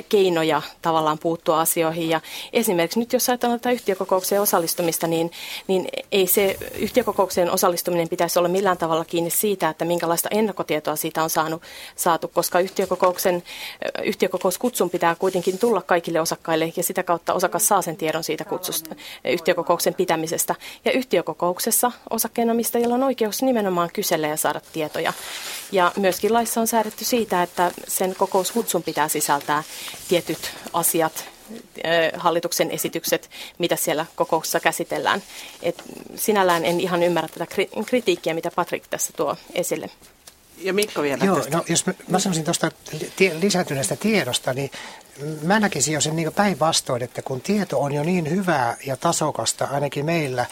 keinoja 0.09 0.63
tavallaan 0.83 1.19
puuttua 1.19 1.61
asioihin. 1.61 2.09
Ja 2.09 2.21
esimerkiksi 2.53 2.99
nyt 2.99 3.13
jos 3.13 3.29
ajatellaan 3.29 3.61
tätä 3.61 3.71
yhtiökokoukseen 3.71 4.43
osallistumista, 4.43 5.07
niin, 5.07 5.31
niin 5.67 5.89
ei 6.13 6.27
se 6.27 6.38
yhtiökokoukseen 6.79 7.51
osallistuminen 7.51 8.09
pitäisi 8.09 8.39
olla 8.39 8.49
millään 8.49 8.79
tavalla 8.79 9.05
kiinni 9.05 9.31
siitä, 9.31 9.69
että 9.69 9.85
minkälaista 9.85 10.29
ennakkotietoa 10.33 10.97
siitä 10.97 11.23
on 11.23 11.31
saanut, 11.31 11.63
saatu, 11.97 12.29
koska 12.29 12.61
yhtiökokouksen, 12.61 13.43
yhtiökokouskutsun 14.05 14.91
pitää 14.91 15.15
kuitenkin 15.15 15.59
tulla 15.59 15.83
kaikille 15.83 16.21
osakkaille 16.21 16.73
ja 16.77 16.83
sitä 16.83 17.03
kautta 17.03 17.35
osakas 17.35 17.69
saa 17.69 17.83
sen 17.83 17.97
tiedon 17.97 18.25
siitä 18.25 18.45
kutsusta, 18.45 18.95
yhtiökokouksen 19.25 19.95
pitämisestä. 19.95 20.55
Ja 20.85 20.93
yhtiökokouksessa 20.93 21.93
osakkeenomistajilla 22.11 22.95
on 22.95 23.03
oikeus 23.03 23.43
nimenomaan 23.43 23.91
kysellä 23.93 24.29
ja 24.29 24.37
saada 24.37 24.61
tietoja. 24.73 25.13
Ja 25.73 25.93
myöskin 25.97 26.33
laissa 26.33 26.61
on 26.61 26.67
säädetty 26.67 27.05
siitä, 27.05 27.43
että 27.43 27.71
sen 27.89 28.15
kokouskutsun 28.19 28.83
pitää 28.83 29.09
sisältää 29.09 29.63
tietyt 30.09 30.53
asiat, 30.73 31.38
hallituksen 32.17 32.71
esitykset, 32.71 33.31
mitä 33.59 33.77
siellä 33.77 34.07
kokouksessa 34.17 34.61
käsitellään. 34.61 35.23
Et 35.63 35.83
sinällään 36.15 36.65
en 36.65 36.81
ihan 36.81 37.03
ymmärrä 37.03 37.29
tätä 37.29 37.47
kritiikkiä, 37.87 38.35
mitä 38.35 38.51
Patrik 38.55 38.87
tässä 38.91 39.13
tuo 39.17 39.37
esille. 39.55 39.91
Ja 40.59 40.73
Mikko 40.73 41.03
vielä 41.03 41.25
Joo, 41.25 41.37
tästä. 41.37 41.57
no 41.57 41.65
jos 41.69 41.87
mä, 41.87 41.95
mä 42.09 42.19
sanoisin 42.19 42.45
tuosta 42.45 42.71
lisääntyneestä 43.41 43.97
tiedosta, 43.97 44.53
niin 44.53 44.71
mä 45.43 45.61
näkisin 45.61 45.95
jo 45.95 46.01
sen 46.01 46.17
niin 46.17 46.33
päinvastoin, 46.33 47.03
että 47.03 47.23
kun 47.23 47.41
tieto 47.41 47.81
on 47.81 47.93
jo 47.93 48.03
niin 48.03 48.31
hyvää 48.31 48.77
ja 48.87 48.97
tasokasta, 48.97 49.69
ainakin 49.71 50.05
meillä, 50.05 50.47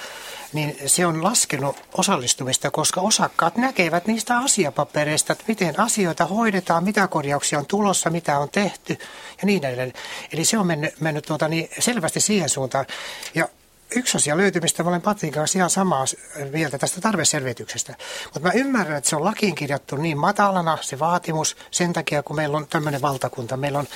niin 0.52 0.76
se 0.87 1.06
on 1.06 1.24
laskenut 1.24 1.76
osallistumista, 1.92 2.70
koska 2.70 3.00
osakkaat 3.00 3.56
näkevät 3.56 4.06
niistä 4.06 4.38
asiapapereista, 4.38 5.32
että 5.32 5.44
miten 5.48 5.80
asioita 5.80 6.26
hoidetaan, 6.26 6.85
mitä 6.85 7.09
korjauksia 7.09 7.59
on 7.59 7.66
tulossa, 7.66 8.11
mitä 8.11 8.38
on 8.38 8.48
tehty 8.50 8.98
ja 9.42 9.46
niin 9.46 9.64
edelleen. 9.64 9.92
Eli 10.32 10.44
se 10.44 10.59
on 10.59 10.66
mennyt, 10.66 11.00
mennyt 11.00 11.24
tuota 11.24 11.48
niin 11.48 11.68
selvästi 11.78 12.20
siihen 12.20 12.48
suuntaan. 12.48 12.87
Ja 13.35 13.48
yksi 13.96 14.16
asia 14.16 14.37
löytyy, 14.37 14.61
mistä 14.61 14.82
mä 14.82 14.88
olen 14.88 15.02
Patin 15.02 15.32
kanssa 15.32 15.59
ihan 15.59 15.70
samaa 15.70 16.04
mieltä 16.52 16.78
tästä 16.78 17.00
tarveselvityksestä. 17.00 17.94
Mutta 18.24 18.40
mä 18.40 18.52
ymmärrän, 18.54 18.98
että 18.98 19.11
se 19.11 19.16
on 19.16 19.24
lakiin 19.24 19.54
kirjattu 19.54 19.96
niin 19.96 20.18
matalana 20.18 20.78
se 20.80 20.98
vaatimus 20.98 21.56
sen 21.70 21.92
takia, 21.92 22.22
kun 22.22 22.37
meillä 22.37 22.56
on 22.56 22.66
tämmöinen 22.66 23.02
valtakunta. 23.02 23.56
Meillä 23.56 23.78
on 23.78 23.88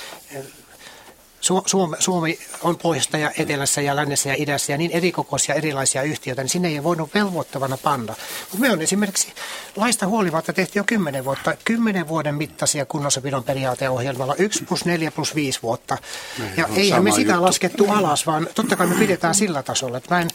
Suomi, 1.41 1.97
Suomi 1.99 2.39
on 2.63 2.77
pohjoista 2.77 3.17
ja 3.17 3.31
etelässä 3.37 3.81
ja 3.81 3.95
lännessä 3.95 4.29
ja 4.29 4.35
idässä 4.37 4.71
ja 4.71 4.77
niin 4.77 4.91
erikokoisia 4.91 5.55
erilaisia 5.55 6.03
yhtiöitä, 6.03 6.41
niin 6.41 6.49
sinne 6.49 6.67
ei 6.67 6.83
voinut 6.83 7.13
velvoittavana 7.13 7.77
panna. 7.77 8.15
Mutta 8.41 8.57
me 8.57 8.71
on 8.71 8.81
esimerkiksi 8.81 9.27
laista 9.75 10.07
huolimatta 10.07 10.53
tehty 10.53 10.79
jo 10.79 10.83
kymmenen 10.83 11.25
vuotta, 11.25 11.55
kymmenen 11.65 12.07
vuoden 12.07 12.35
mittaisia 12.35 12.85
kunnossapidon 12.85 13.43
periaateohjelmalla, 13.43 14.35
1 14.35 14.63
plus 14.63 14.85
4 14.85 15.11
plus 15.11 15.35
5 15.35 15.59
vuotta. 15.63 15.97
Ne, 16.39 16.53
ja 16.57 16.67
eihän 16.75 17.03
me 17.03 17.11
sitä 17.11 17.31
juttu. 17.31 17.45
laskettu 17.45 17.85
alas, 17.89 18.25
vaan 18.27 18.47
totta 18.55 18.75
kai 18.75 18.87
me 18.87 18.95
pidetään 18.95 19.35
sillä 19.35 19.63
tasolla. 19.63 19.97
Että 19.97 20.15
mä 20.15 20.21
en 20.21 20.29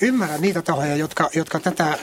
ymmärrä 0.00 0.38
niitä 0.38 0.62
tahoja, 0.62 0.96
jotka, 0.96 1.30
jotka 1.34 1.60
tätä 1.60 1.98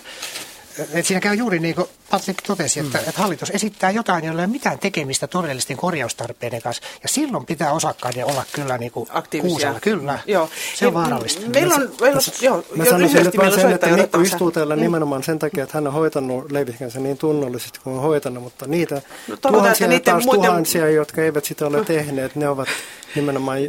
et 0.94 1.06
siinä 1.06 1.22
käy 1.22 1.36
juuri 1.36 1.60
niin 1.60 1.76
kuin 1.76 1.88
Patrik 2.10 2.42
totesi, 2.42 2.80
että, 2.80 2.98
mm. 2.98 3.10
että 3.10 3.22
hallitus 3.22 3.50
esittää 3.50 3.92
jotain, 3.92 4.26
jolla 4.26 4.42
ei 4.42 4.46
ole 4.46 4.52
mitään 4.52 4.80
tekemistä 4.80 5.28
todellisten 5.28 5.78
korjaustarpeiden 5.78 6.62
kanssa. 6.62 6.84
Ja 7.04 7.10
silloin 7.10 7.46
pitää 7.46 7.72
osakkaiden 7.72 8.26
olla 8.26 8.44
kyllä 8.52 8.78
niin 8.78 8.92
kuin 8.92 9.10
kuusella. 9.42 9.80
Kyllä, 9.80 10.20
joo. 10.28 10.50
se 10.76 10.88
on 10.88 10.94
vaarallista. 10.94 11.50
Meillä 11.50 11.76
on, 11.76 11.92
meillä 12.02 12.18
on 12.18 12.24
joo, 12.42 12.64
Mä 12.76 12.86
sanoisin 12.86 13.24
nyt 13.24 13.38
vaan 13.38 13.52
sen, 13.52 13.72
että 13.72 13.88
Mikko 13.88 14.20
istuu 14.20 14.52
täällä 14.52 14.76
mm. 14.76 14.82
nimenomaan 14.82 15.24
sen 15.24 15.40
takia, 15.40 15.64
että 15.64 15.78
hän 15.78 15.88
on 15.88 15.94
hoitanut 15.94 16.52
leiviskänsä 16.52 17.00
niin 17.00 17.18
tunnollisesti 17.18 17.80
kuin 17.84 17.96
on 17.96 18.02
hoitanut, 18.02 18.44
mutta 18.44 18.68
niitä 18.68 19.02
no, 19.28 19.38
tuhansia 19.38 19.94
ja 19.94 20.00
taas 20.00 20.26
muiden... 20.26 20.46
tuhansia, 20.46 20.90
jotka 20.90 21.22
eivät 21.22 21.46
sitä 21.46 21.68
ole 21.68 21.86
tehneet, 21.86 22.36
ne 22.36 22.50
ovat 22.50 22.68
nimenomaan 23.16 23.60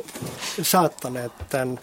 saattaneet 0.63 1.33
tämän 1.49 1.81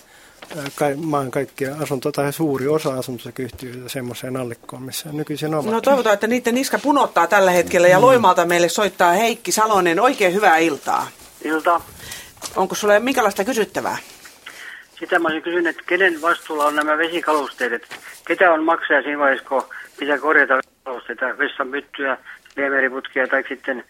maan 0.95 1.31
kaikkia 1.31 1.75
asunto- 1.81 2.11
tai 2.11 2.33
suuri 2.33 2.67
osa 2.67 2.93
asuntosakeyhtiöitä 2.93 3.89
semmoiseen 3.89 4.37
allikkoon, 4.37 4.83
missä 4.83 5.09
nykyisin 5.11 5.55
ovat. 5.55 5.71
No 5.71 5.81
toivotaan, 5.81 6.13
että 6.13 6.27
niiden 6.27 6.55
niska 6.55 6.79
punottaa 6.79 7.27
tällä 7.27 7.51
hetkellä 7.51 7.87
ja 7.87 7.97
mm. 7.97 8.01
Loimalta 8.01 8.45
meille 8.45 8.69
soittaa 8.69 9.11
Heikki 9.11 9.51
Salonen. 9.51 9.99
Oikein 9.99 10.33
hyvää 10.33 10.57
iltaa. 10.57 11.07
Ilta. 11.43 11.81
Onko 12.55 12.75
sulle 12.75 12.99
minkälaista 12.99 13.43
kysyttävää? 13.43 13.97
Sitä 14.99 15.19
mä 15.19 15.27
olisin 15.27 15.43
kysynyt, 15.43 15.67
että 15.67 15.83
kenen 15.87 16.21
vastuulla 16.21 16.65
on 16.65 16.75
nämä 16.75 16.97
vesikalusteet, 16.97 17.87
ketä 18.27 18.53
on 18.53 18.63
maksaja 18.63 19.01
siinä 19.01 19.19
vaiheessa, 19.19 19.49
kun 19.49 19.63
pitää 19.99 20.17
korjata 20.17 20.59
kalusteita, 20.83 21.37
vessanpyttyjä, 21.37 22.17
viemeriputkia 22.57 23.27
tai 23.27 23.43
sitten 23.49 23.83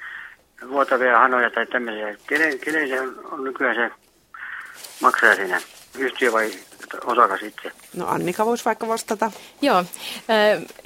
vuotavia 0.69 1.19
hanoja 1.19 1.49
tai 1.49 1.65
tämmöisiä. 1.65 2.15
Kenen, 2.27 2.59
kenen 2.59 2.89
se 2.89 3.01
on, 3.01 3.19
on 3.31 3.43
nykyään 3.43 3.75
se 3.75 3.91
maksaja 5.01 5.35
siinä? 5.35 5.61
Yhtiö 5.97 6.31
vai 6.31 6.51
osakas 7.05 7.41
itse? 7.41 7.71
No 7.95 8.07
Annika 8.07 8.45
voisi 8.45 8.65
vaikka 8.65 8.87
vastata. 8.87 9.31
Joo. 9.61 9.77
Äh, 9.77 9.85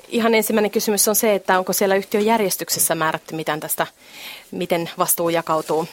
ihan 0.07 0.35
ensimmäinen 0.35 0.71
kysymys 0.71 1.07
on 1.07 1.15
se, 1.15 1.35
että 1.35 1.59
onko 1.59 1.73
siellä 1.73 1.95
yhtiön 1.95 2.25
järjestyksessä 2.25 2.95
määrätty 2.95 3.35
mitään 3.35 3.59
tästä, 3.59 3.87
miten 4.51 4.89
vastuu 4.97 5.29
jakautuu? 5.29 5.87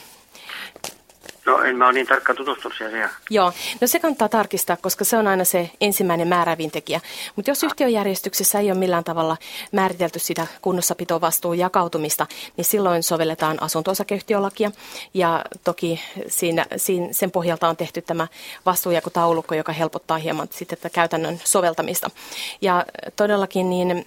No 1.47 1.61
en 1.61 1.75
mä 1.75 1.85
ole 1.85 1.93
niin 1.93 2.07
tarkkaan 2.07 2.37
tutustunut 2.37 2.77
siihen. 2.77 3.09
Joo, 3.29 3.53
no 3.81 3.87
se 3.87 3.99
kannattaa 3.99 4.29
tarkistaa, 4.29 4.77
koska 4.77 5.05
se 5.05 5.17
on 5.17 5.27
aina 5.27 5.43
se 5.43 5.71
ensimmäinen 5.81 6.27
määrävin 6.27 6.71
tekijä. 6.71 7.01
Mutta 7.35 7.51
jos 7.51 7.63
yhtiöjärjestyksessä 7.63 8.59
ei 8.59 8.71
ole 8.71 8.79
millään 8.79 9.03
tavalla 9.03 9.37
määritelty 9.71 10.19
sitä 10.19 10.47
kunnossapitovastuun 10.61 11.57
jakautumista, 11.57 12.27
niin 12.57 12.65
silloin 12.65 13.03
sovelletaan 13.03 13.63
asunto-osakeyhtiölakia. 13.63 14.71
Ja 15.13 15.45
toki 15.63 16.01
siinä, 16.27 16.65
siinä, 16.77 17.07
sen 17.13 17.31
pohjalta 17.31 17.69
on 17.69 17.77
tehty 17.77 18.01
tämä 18.01 18.27
vastuujakotaulukko, 18.65 19.55
joka 19.55 19.71
helpottaa 19.71 20.17
hieman 20.17 20.47
sitten 20.51 20.77
tätä 20.77 20.89
käytännön 20.89 21.41
soveltamista. 21.43 22.09
Ja 22.61 22.85
todellakin 23.15 23.69
niin 23.69 24.05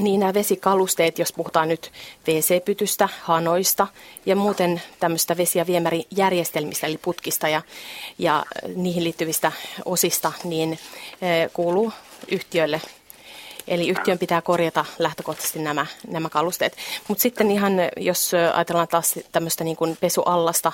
niin 0.00 0.20
nämä 0.20 0.34
vesikalusteet, 0.34 1.18
jos 1.18 1.32
puhutaan 1.32 1.68
nyt 1.68 1.92
WC-pytystä, 2.28 3.08
hanoista 3.22 3.86
ja 4.26 4.36
muuten 4.36 4.82
tämmöistä 5.00 5.36
vesi- 5.36 5.58
ja 5.58 5.66
viemärijärjestelmistä, 5.66 6.86
eli 6.86 6.98
putkista 6.98 7.48
ja, 7.48 7.62
ja 8.18 8.44
niihin 8.76 9.04
liittyvistä 9.04 9.52
osista, 9.84 10.32
niin 10.44 10.78
e, 11.22 11.48
kuuluu 11.52 11.92
yhtiölle. 12.30 12.80
Eli 13.68 13.88
yhtiön 13.88 14.18
pitää 14.18 14.42
korjata 14.42 14.84
lähtökohtaisesti 14.98 15.58
nämä, 15.58 15.86
nämä 16.08 16.28
kalusteet. 16.28 16.76
Mutta 17.08 17.22
sitten 17.22 17.50
ihan, 17.50 17.72
jos 17.96 18.32
ajatellaan 18.54 18.88
taas 18.88 19.18
tämmöistä 19.32 19.64
niin 19.64 19.76
kuin 19.76 19.96
pesuallasta, 20.00 20.72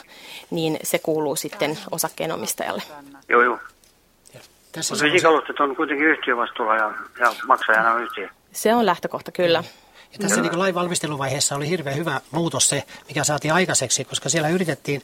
niin 0.51 0.79
se 0.83 0.99
kuuluu 0.99 1.37
sitten 1.37 1.79
osakkeenomistajalle. 1.91 2.83
Joo, 3.29 3.43
joo. 3.43 3.59
Tässä 4.73 5.05
vesikalustet 5.05 5.61
on 5.61 5.77
kuitenkin 5.77 6.07
yhtiövastuulla 6.07 6.77
ja, 6.77 6.95
ja 7.21 7.35
maksajana 7.47 7.93
on 7.93 8.03
yhtiö. 8.03 8.29
Se 8.53 8.75
on 8.75 8.87
lähtökohta, 8.87 9.33
kyllä. 9.33 9.65
Ja 10.13 10.19
tässä 10.19 10.41
niin 10.41 10.59
lain 10.59 10.75
valmisteluvaiheessa 10.75 11.57
oli 11.57 11.69
hirveän 11.69 11.97
hyvä 11.97 12.21
muutos 12.31 12.69
se, 12.69 12.85
mikä 13.09 13.25
saatiin 13.25 13.55
aikaiseksi, 13.55 14.05
koska 14.05 14.29
siellä 14.29 14.49
yritettiin 14.49 15.03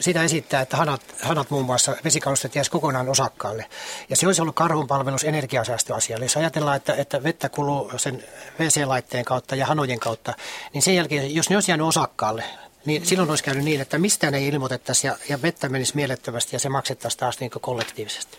sitä 0.00 0.22
esittää, 0.22 0.60
että 0.60 0.76
hanat, 0.76 1.02
hanat 1.22 1.50
muun 1.50 1.64
muassa 1.64 1.96
vesikalustet 2.04 2.54
jäisi 2.54 2.70
kokonaan 2.70 3.08
osakkaalle. 3.08 3.66
Ja 4.08 4.16
se 4.16 4.26
olisi 4.26 4.42
ollut 4.42 4.54
karhunpalvelus 4.54 5.24
energiasäästöasialle. 5.24 6.24
Jos 6.24 6.36
ajatellaan, 6.36 6.76
että, 6.76 6.94
että 6.94 7.22
vettä 7.22 7.48
kuluu 7.48 7.92
sen 7.96 8.24
WC-laitteen 8.60 9.24
kautta 9.24 9.56
ja 9.56 9.66
hanojen 9.66 10.00
kautta, 10.00 10.34
niin 10.74 10.82
sen 10.82 10.94
jälkeen, 10.94 11.34
jos 11.34 11.50
ne 11.50 11.56
olisi 11.56 11.70
jäänyt 11.70 11.86
osakkaalle, 11.86 12.44
niin 12.84 13.06
silloin 13.06 13.30
olisi 13.30 13.44
käynyt 13.44 13.64
niin, 13.64 13.80
että 13.80 13.98
mistään 13.98 14.34
ei 14.34 14.48
ilmoitettaisi 14.48 15.06
ja, 15.06 15.16
ja 15.28 15.42
vettä 15.42 15.68
menisi 15.68 15.96
mielettömästi 15.96 16.56
ja 16.56 16.60
se 16.60 16.68
maksettaisiin 16.68 17.18
taas 17.18 17.40
niin 17.40 17.50
kollektiivisesti. 17.50 18.38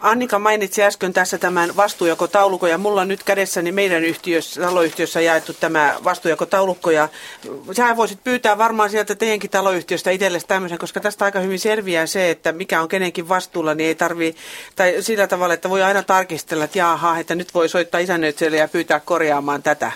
Annika 0.00 0.38
mainitsi 0.38 0.82
äsken 0.82 1.12
tässä 1.12 1.38
tämän 1.38 1.76
vastuujakotaulukon 1.76 2.70
ja 2.70 2.78
mulla 2.78 3.00
on 3.00 3.08
nyt 3.08 3.22
kädessäni 3.22 3.72
meidän 3.72 4.04
yhtiössä, 4.04 4.60
taloyhtiössä 4.60 5.20
jaettu 5.20 5.52
tämä 5.52 5.94
vastuujakotaulukko 6.04 6.90
ja 6.90 7.08
sä 7.76 7.96
voisit 7.96 8.24
pyytää 8.24 8.58
varmaan 8.58 8.90
sieltä 8.90 9.14
teidänkin 9.14 9.50
taloyhtiöstä 9.50 10.10
itsellesi 10.10 10.46
tämmöisen, 10.46 10.78
koska 10.78 11.00
tästä 11.00 11.24
aika 11.24 11.40
hyvin 11.40 11.58
selviää 11.58 12.06
se, 12.06 12.30
että 12.30 12.52
mikä 12.52 12.80
on 12.80 12.88
kenenkin 12.88 13.28
vastuulla, 13.28 13.74
niin 13.74 13.88
ei 13.88 13.94
tarvi, 13.94 14.34
tai 14.76 14.96
sillä 15.00 15.26
tavalla, 15.26 15.54
että 15.54 15.70
voi 15.70 15.82
aina 15.82 16.02
tarkistella, 16.02 16.64
että 16.64 16.78
jaha, 16.78 17.18
että 17.18 17.34
nyt 17.34 17.54
voi 17.54 17.68
soittaa 17.68 18.00
isännöitsijälle 18.00 18.56
ja 18.56 18.68
pyytää 18.68 19.00
korjaamaan 19.00 19.62
tätä. 19.62 19.92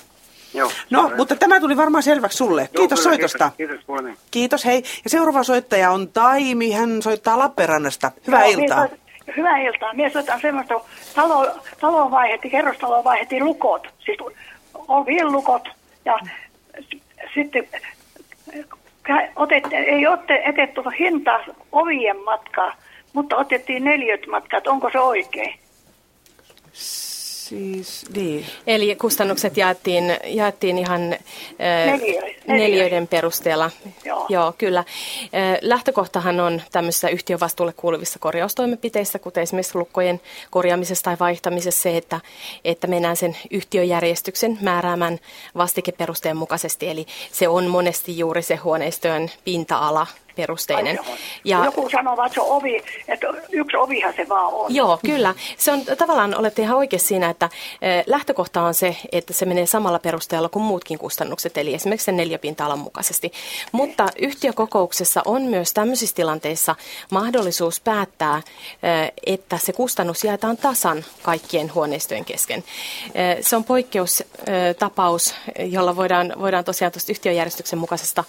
Joo, 0.54 0.72
no, 0.90 1.10
mutta 1.16 1.36
tämä 1.36 1.60
tuli 1.60 1.76
varmaan 1.76 2.02
selväksi 2.02 2.38
sulle. 2.38 2.60
Joo, 2.60 2.80
kiitos 2.80 3.00
kyllä, 3.00 3.10
soitosta. 3.10 3.50
Kiitos, 3.56 3.76
kiitos, 3.86 4.18
kiitos, 4.30 4.64
hei. 4.64 4.82
Ja 5.04 5.10
seuraava 5.10 5.44
soittaja 5.44 5.90
on 5.90 6.08
Taimi, 6.08 6.72
hän 6.72 7.02
soittaa 7.02 7.38
Lappeenrannasta. 7.38 8.12
Hyvää 8.26 8.46
Joo, 8.46 8.60
iltaa. 8.60 8.84
Minä, 8.84 8.98
hyvää 9.36 9.58
iltaa. 9.58 9.94
Minä 9.94 10.10
soitan 10.10 10.40
semmoista, 10.40 10.80
talo, 11.14 11.46
taloon 11.80 12.10
vaihdettiin, 12.10 12.52
kerrostaloon 12.52 13.04
vaihdettiin 13.04 13.44
lukot, 13.44 13.88
siis 13.98 14.18
ovien 14.88 15.32
lukot. 15.32 15.68
Ja 16.04 16.18
sitten 17.34 17.68
otet, 19.36 19.64
ei 19.72 20.06
otte, 20.06 20.42
etetty 20.44 20.80
hintaa 20.98 21.44
ovien 21.72 22.24
matkaa, 22.24 22.74
mutta 23.12 23.36
otettiin 23.36 23.84
neljöt 23.84 24.26
matkat. 24.26 24.66
Onko 24.66 24.90
se 24.90 24.98
oikein? 24.98 25.54
Siis, 27.48 28.04
niin. 28.14 28.46
Eli 28.66 28.96
kustannukset 28.96 29.56
jaettiin, 29.56 30.16
jaettiin 30.24 30.78
ihan 30.78 31.16
Neliö, 31.58 32.22
neljöiden 32.46 33.08
perusteella. 33.08 33.70
Joo. 34.04 34.26
Joo, 34.28 34.54
kyllä. 34.58 34.84
Lähtökohtahan 35.60 36.40
on 36.40 36.62
tämmöisissä 36.72 37.08
yhtiövastuulle 37.08 37.72
kuuluvissa 37.76 38.18
korjaustoimenpiteissä, 38.18 39.18
kuten 39.18 39.42
esimerkiksi 39.42 39.78
lukkojen 39.78 40.20
korjaamisessa 40.50 41.04
tai 41.04 41.16
vaihtamisessa 41.20 41.82
se, 41.82 41.96
että, 41.96 42.20
että 42.64 42.86
mennään 42.86 43.16
sen 43.16 43.36
yhtiöjärjestyksen 43.50 44.58
määräämän 44.60 45.18
vastikeperusteen 45.56 46.36
mukaisesti. 46.36 46.88
Eli 46.88 47.06
se 47.32 47.48
on 47.48 47.66
monesti 47.66 48.18
juuri 48.18 48.42
se 48.42 48.56
huoneistojen 48.56 49.30
pinta-ala, 49.44 50.06
perusteinen. 50.38 50.98
Ja, 51.44 51.64
Joku 51.64 51.90
sanoo, 51.90 52.24
että 52.24 52.34
se 52.34 52.40
on 52.40 52.56
ovi, 52.56 52.82
että 53.08 53.26
yksi 53.50 53.76
ovihan 53.76 54.14
se 54.16 54.28
vaan 54.28 54.54
on. 54.54 54.74
Joo, 54.74 54.98
kyllä. 55.06 55.34
Se 55.56 55.72
on 55.72 55.80
tavallaan, 55.98 56.34
olette 56.34 56.62
ihan 56.62 56.76
oikeassa 56.76 57.08
siinä, 57.08 57.30
että 57.30 57.48
eh, 57.82 58.04
lähtökohta 58.06 58.62
on 58.62 58.74
se, 58.74 58.96
että 59.12 59.32
se 59.32 59.46
menee 59.46 59.66
samalla 59.66 59.98
perusteella 59.98 60.48
kuin 60.48 60.62
muutkin 60.62 60.98
kustannukset, 60.98 61.58
eli 61.58 61.74
esimerkiksi 61.74 62.04
sen 62.04 62.16
neljäpinta-alan 62.16 62.78
mukaisesti. 62.78 63.32
Mutta 63.72 64.06
yhtiökokouksessa 64.18 65.22
on 65.24 65.42
myös 65.42 65.74
tämmöisissä 65.74 66.16
tilanteissa 66.16 66.76
mahdollisuus 67.10 67.80
päättää, 67.80 68.36
eh, 68.36 69.12
että 69.26 69.58
se 69.58 69.72
kustannus 69.72 70.24
jaetaan 70.24 70.56
tasan 70.56 71.04
kaikkien 71.22 71.74
huoneistojen 71.74 72.24
kesken. 72.24 72.64
Eh, 73.14 73.36
se 73.40 73.56
on 73.56 73.64
poikkeustapaus, 73.64 75.34
jolla 75.58 75.96
voidaan, 75.96 76.32
voidaan 76.40 76.64
tosiaan 76.64 76.92
tuosta 76.92 77.12
yhtiöjärjestyksen 77.12 77.78
mukaisesta 77.78 78.24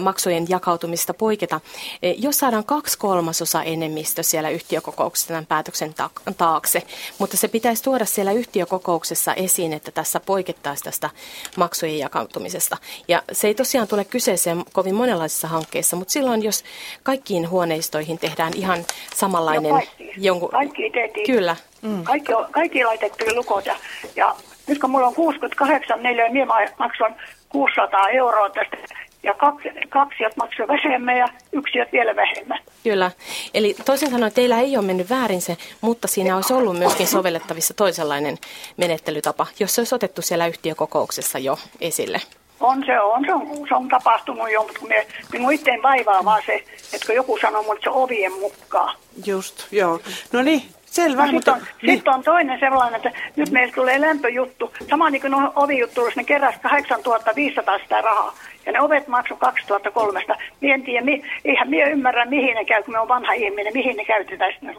maksujen 0.00 0.46
jakautumista 0.48 1.14
poikkeaa 1.14 1.33
poiketa, 1.34 1.60
e, 2.02 2.10
jos 2.10 2.38
saadaan 2.38 2.64
kaksi 2.64 2.98
kolmasosa 2.98 3.62
enemmistö 3.62 4.22
siellä 4.22 4.50
yhtiökokouksessa 4.50 5.28
tämän 5.28 5.46
päätöksen 5.46 5.94
taakse, 6.36 6.82
mutta 7.18 7.36
se 7.36 7.48
pitäisi 7.48 7.82
tuoda 7.82 8.04
siellä 8.04 8.32
yhtiökokouksessa 8.32 9.34
esiin, 9.34 9.72
että 9.72 9.90
tässä 9.90 10.20
poikettaisiin 10.20 10.84
tästä 10.84 11.10
maksujen 11.56 11.98
jakautumisesta. 11.98 12.76
Ja 13.08 13.22
se 13.32 13.46
ei 13.46 13.54
tosiaan 13.54 13.88
tule 13.88 14.04
kyseeseen 14.04 14.64
kovin 14.72 14.94
monenlaisissa 14.94 15.48
hankkeissa, 15.48 15.96
mutta 15.96 16.12
silloin, 16.12 16.42
jos 16.42 16.64
kaikkiin 17.02 17.50
huoneistoihin 17.50 18.18
tehdään 18.18 18.52
ihan 18.56 18.84
samanlainen... 19.14 19.70
No 19.70 19.76
kaikki, 19.76 20.12
jonkun... 20.16 20.50
kaikki 20.50 20.90
tehtiin. 20.90 21.26
Kyllä. 21.26 21.56
Mm. 21.82 22.04
Kaikki, 22.04 22.32
kaikki 22.50 22.84
laitettiin 22.84 23.36
lukot 23.36 23.66
ja, 23.66 23.76
ja 24.16 24.36
nyt 24.66 24.78
kun 24.78 24.90
mulla 24.90 25.06
on 25.06 25.14
68 25.14 26.02
neliöä, 26.02 26.28
minä 26.28 26.46
maksan 26.78 27.16
600 27.48 28.08
euroa 28.08 28.50
tästä 28.50 28.76
ja 29.24 29.34
kaksi, 29.34 29.68
kaksi 29.88 30.24
maksoi 30.36 30.68
vähemmän 30.68 31.16
ja 31.16 31.28
yksi 31.52 31.78
vielä 31.92 32.16
vähemmän. 32.16 32.58
Kyllä. 32.84 33.10
Eli 33.54 33.76
toisin 33.84 34.10
sanoen 34.10 34.32
teillä 34.32 34.60
ei 34.60 34.76
ole 34.76 34.86
mennyt 34.86 35.10
väärin 35.10 35.42
se, 35.42 35.56
mutta 35.80 36.08
siinä 36.08 36.36
olisi 36.36 36.52
ollut 36.52 36.78
myöskin 36.78 37.06
sovellettavissa 37.06 37.74
toisenlainen 37.74 38.38
menettelytapa, 38.76 39.46
jos 39.60 39.74
se 39.74 39.80
olisi 39.80 39.94
otettu 39.94 40.22
siellä 40.22 40.46
yhtiökokouksessa 40.46 41.38
jo 41.38 41.58
esille. 41.80 42.20
On 42.60 42.82
se, 42.86 43.00
on, 43.00 43.24
se 43.26 43.34
on, 43.34 43.68
se 43.68 43.74
on 43.74 43.88
tapahtunut 43.88 44.52
jo, 44.52 44.62
mutta 44.62 44.86
me, 44.86 45.06
minun 45.32 45.52
itteen 45.52 45.82
vaivaa 45.82 46.24
vaan 46.24 46.42
se, 46.46 46.54
että 46.92 47.06
kun 47.06 47.14
joku 47.14 47.38
sanoo 47.40 47.62
mulle, 47.62 47.74
että 47.74 47.90
se 47.90 47.96
ovien 47.96 48.32
mukaan. 48.32 48.96
Just, 49.26 49.72
joo. 49.72 50.00
No 50.32 50.42
niin, 50.42 50.62
Selvä, 50.94 51.26
no, 51.26 51.32
mutta... 51.32 51.52
Sitten 51.52 51.72
on, 51.72 51.78
niin. 51.82 51.98
sit 51.98 52.08
on 52.08 52.22
toinen 52.22 52.60
sellainen, 52.60 52.96
että 52.96 53.20
nyt 53.36 53.50
meillä 53.50 53.74
tulee 53.74 54.00
lämpöjuttu. 54.00 54.72
Sama 54.90 55.10
niin 55.10 55.20
kuin 55.20 55.34
ovijuttu, 55.56 56.00
ne 56.16 56.24
keräsi 56.24 56.58
8500 56.58 57.78
sitä 57.78 58.00
rahaa. 58.00 58.34
Ja 58.66 58.72
ne 58.72 58.80
ovet 58.80 59.08
maksoi 59.08 59.36
2003. 59.40 60.24
Mie 60.60 60.74
en 60.74 60.82
tiedä, 60.82 61.04
mi, 61.04 61.22
eihän 61.44 61.70
minä 61.70 61.86
ymmärrä, 61.86 62.24
mihin 62.24 62.54
ne 62.54 62.64
käy, 62.64 62.82
kun 62.82 62.94
me 62.94 63.00
on 63.00 63.08
vanha 63.08 63.32
ihminen, 63.32 63.72
mihin 63.74 63.96
ne 63.96 64.04
käytetään 64.04 64.52
sitten 64.52 64.76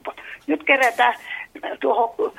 Nyt 0.47 0.63
kerätään 0.63 1.15
tuohon 1.79 2.33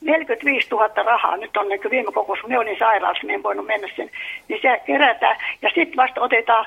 45 0.00 0.68
000 0.70 0.88
rahaa, 1.02 1.36
nyt 1.36 1.56
on 1.56 1.68
niin 1.68 1.80
viime 1.90 2.12
kokous, 2.12 2.40
kun 2.40 2.50
ne 2.50 2.58
olin 2.58 2.78
sairaalassa, 2.78 3.26
niin 3.26 3.34
en 3.34 3.42
voinut 3.42 3.66
mennä 3.66 3.88
sen, 3.96 4.10
niin 4.48 4.58
se 4.62 4.80
kerätään 4.86 5.36
ja 5.62 5.68
sitten 5.74 5.96
vasta 5.96 6.20
otetaan 6.20 6.66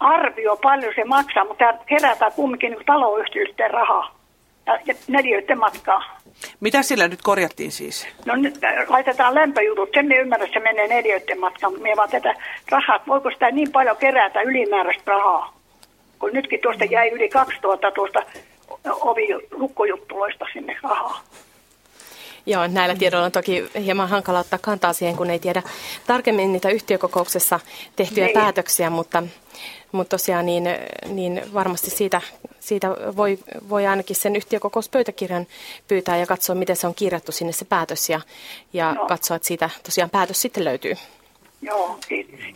arvio, 0.00 0.56
paljon 0.56 0.92
se 0.94 1.04
maksaa, 1.04 1.44
mutta 1.44 1.74
kerätään 1.86 2.32
kumminkin 2.32 2.70
niin 2.70 2.86
taloyhtiöiden 2.86 3.70
rahaa 3.70 4.17
ja 4.86 4.94
neliöiden 5.08 5.58
matkaa. 5.58 6.18
Mitä 6.60 6.82
sillä 6.82 7.08
nyt 7.08 7.22
korjattiin 7.22 7.72
siis? 7.72 8.08
No 8.26 8.36
nyt 8.36 8.58
laitetaan 8.88 9.34
lämpöjutut. 9.34 9.88
Sen 9.94 10.12
että 10.12 10.46
se 10.52 10.60
menee 10.60 10.88
neliöiden 10.88 11.40
matkaan, 11.40 11.72
mutta 11.72 11.88
me 11.88 11.96
vaan 11.96 12.10
tätä 12.10 12.34
rahaa, 12.70 13.00
voiko 13.08 13.30
sitä 13.30 13.50
niin 13.50 13.72
paljon 13.72 13.96
kerätä 13.96 14.40
ylimääräistä 14.40 15.10
rahaa? 15.10 15.58
Kun 16.18 16.30
nytkin 16.32 16.60
tuosta 16.60 16.84
jäi 16.84 17.08
yli 17.08 17.28
2000 17.28 17.90
tuosta 17.90 18.22
ovi 18.84 19.28
lukkojuttuloista 19.50 20.44
sinne 20.52 20.76
rahaa. 20.82 21.20
Joo, 22.46 22.66
näillä 22.66 22.94
tiedoilla 22.94 23.26
on 23.26 23.32
toki 23.32 23.70
hieman 23.84 24.08
hankala 24.08 24.38
ottaa 24.38 24.58
kantaa 24.58 24.92
siihen, 24.92 25.16
kun 25.16 25.30
ei 25.30 25.38
tiedä 25.38 25.62
tarkemmin 26.06 26.52
niitä 26.52 26.70
yhtiökokouksessa 26.70 27.60
tehtyjä 27.96 28.26
niin. 28.26 28.34
päätöksiä, 28.34 28.90
mutta, 28.90 29.22
mutta 29.92 30.10
tosiaan 30.10 30.46
niin, 30.46 30.64
niin 31.06 31.42
varmasti 31.54 31.90
siitä, 31.90 32.20
siitä 32.60 32.88
voi, 32.90 33.38
voi 33.68 33.86
ainakin 33.86 34.16
sen 34.16 34.36
yhtiökokouspöytäkirjan 34.36 35.46
pyytää 35.88 36.16
ja 36.16 36.26
katsoa, 36.26 36.54
miten 36.54 36.76
se 36.76 36.86
on 36.86 36.94
kirjattu 36.94 37.32
sinne 37.32 37.52
se 37.52 37.64
päätös 37.64 38.10
ja, 38.10 38.20
ja 38.72 38.92
no. 38.92 39.06
katsoa, 39.06 39.36
että 39.36 39.48
siitä 39.48 39.70
tosiaan 39.82 40.10
päätös 40.10 40.42
sitten 40.42 40.64
löytyy. 40.64 40.94
Joo, 41.62 41.98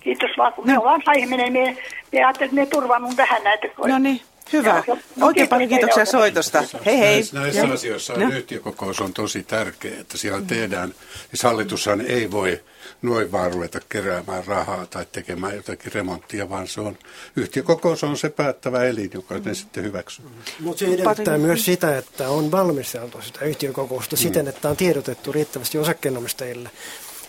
kiitos 0.01 0.31
vaan. 0.39 0.53
Kun 0.53 0.67
no. 0.67 0.73
me 0.73 0.79
ollaan 0.79 1.03
saihminen, 1.05 1.53
me, 1.53 1.77
me 2.13 2.25
ajattelin, 2.25 2.49
että 2.49 2.61
me 2.61 2.67
turvaan 2.67 3.03
mun 3.03 3.17
tähän 3.17 3.45
näitä. 3.45 3.69
No 3.87 3.99
niin. 3.99 4.21
Hyvä. 4.53 4.83
Joo, 4.87 4.99
no, 5.17 5.27
Oikein 5.27 5.49
paljon 5.49 5.69
kiitoksia 5.69 6.05
soitosta. 6.05 6.63
Hei 6.87 6.99
hei. 6.99 7.15
Näissä, 7.15 7.41
näissä 7.41 7.67
asioissa 7.73 8.13
no. 8.13 8.29
yhtiökokous 8.29 9.01
on 9.01 9.13
tosi 9.13 9.43
tärkeä, 9.43 10.01
että 10.01 10.19
siellä 10.19 10.43
tehdään. 10.47 10.95
Siis 11.29 11.43
hallitushan 11.43 12.01
ei 12.01 12.31
voi 12.31 12.61
noin 13.03 13.33
vaan 13.33 13.53
ruveta 13.53 13.81
keräämään 13.89 14.47
rahaa 14.47 14.87
tai 14.87 15.07
tekemään 15.13 15.57
jotakin 15.57 15.93
remonttia, 15.93 16.51
vaan 16.51 16.69
se 16.69 16.81
on, 16.81 16.99
yhtiökokous 17.37 18.05
on 18.05 18.17
se 18.17 18.29
päättävä 18.29 18.85
elin, 18.85 19.11
joka 19.15 19.39
ne 19.39 19.55
sitten 19.55 19.85
hyväksyy. 19.85 20.25
Mutta 20.61 20.79
se 20.79 20.87
edellyttää 20.87 21.39
myös 21.39 21.65
sitä, 21.65 21.99
että 21.99 22.29
on 22.29 22.51
valmisteltu 22.51 23.23
sitä 23.23 23.45
yhtiökokousta 23.45 24.17
mm. 24.17 24.21
siten, 24.21 24.49
että 24.49 24.69
on 24.69 24.77
tiedotettu 24.77 25.33
riittävästi 25.33 25.79
osakkeenomistajille 25.79 26.71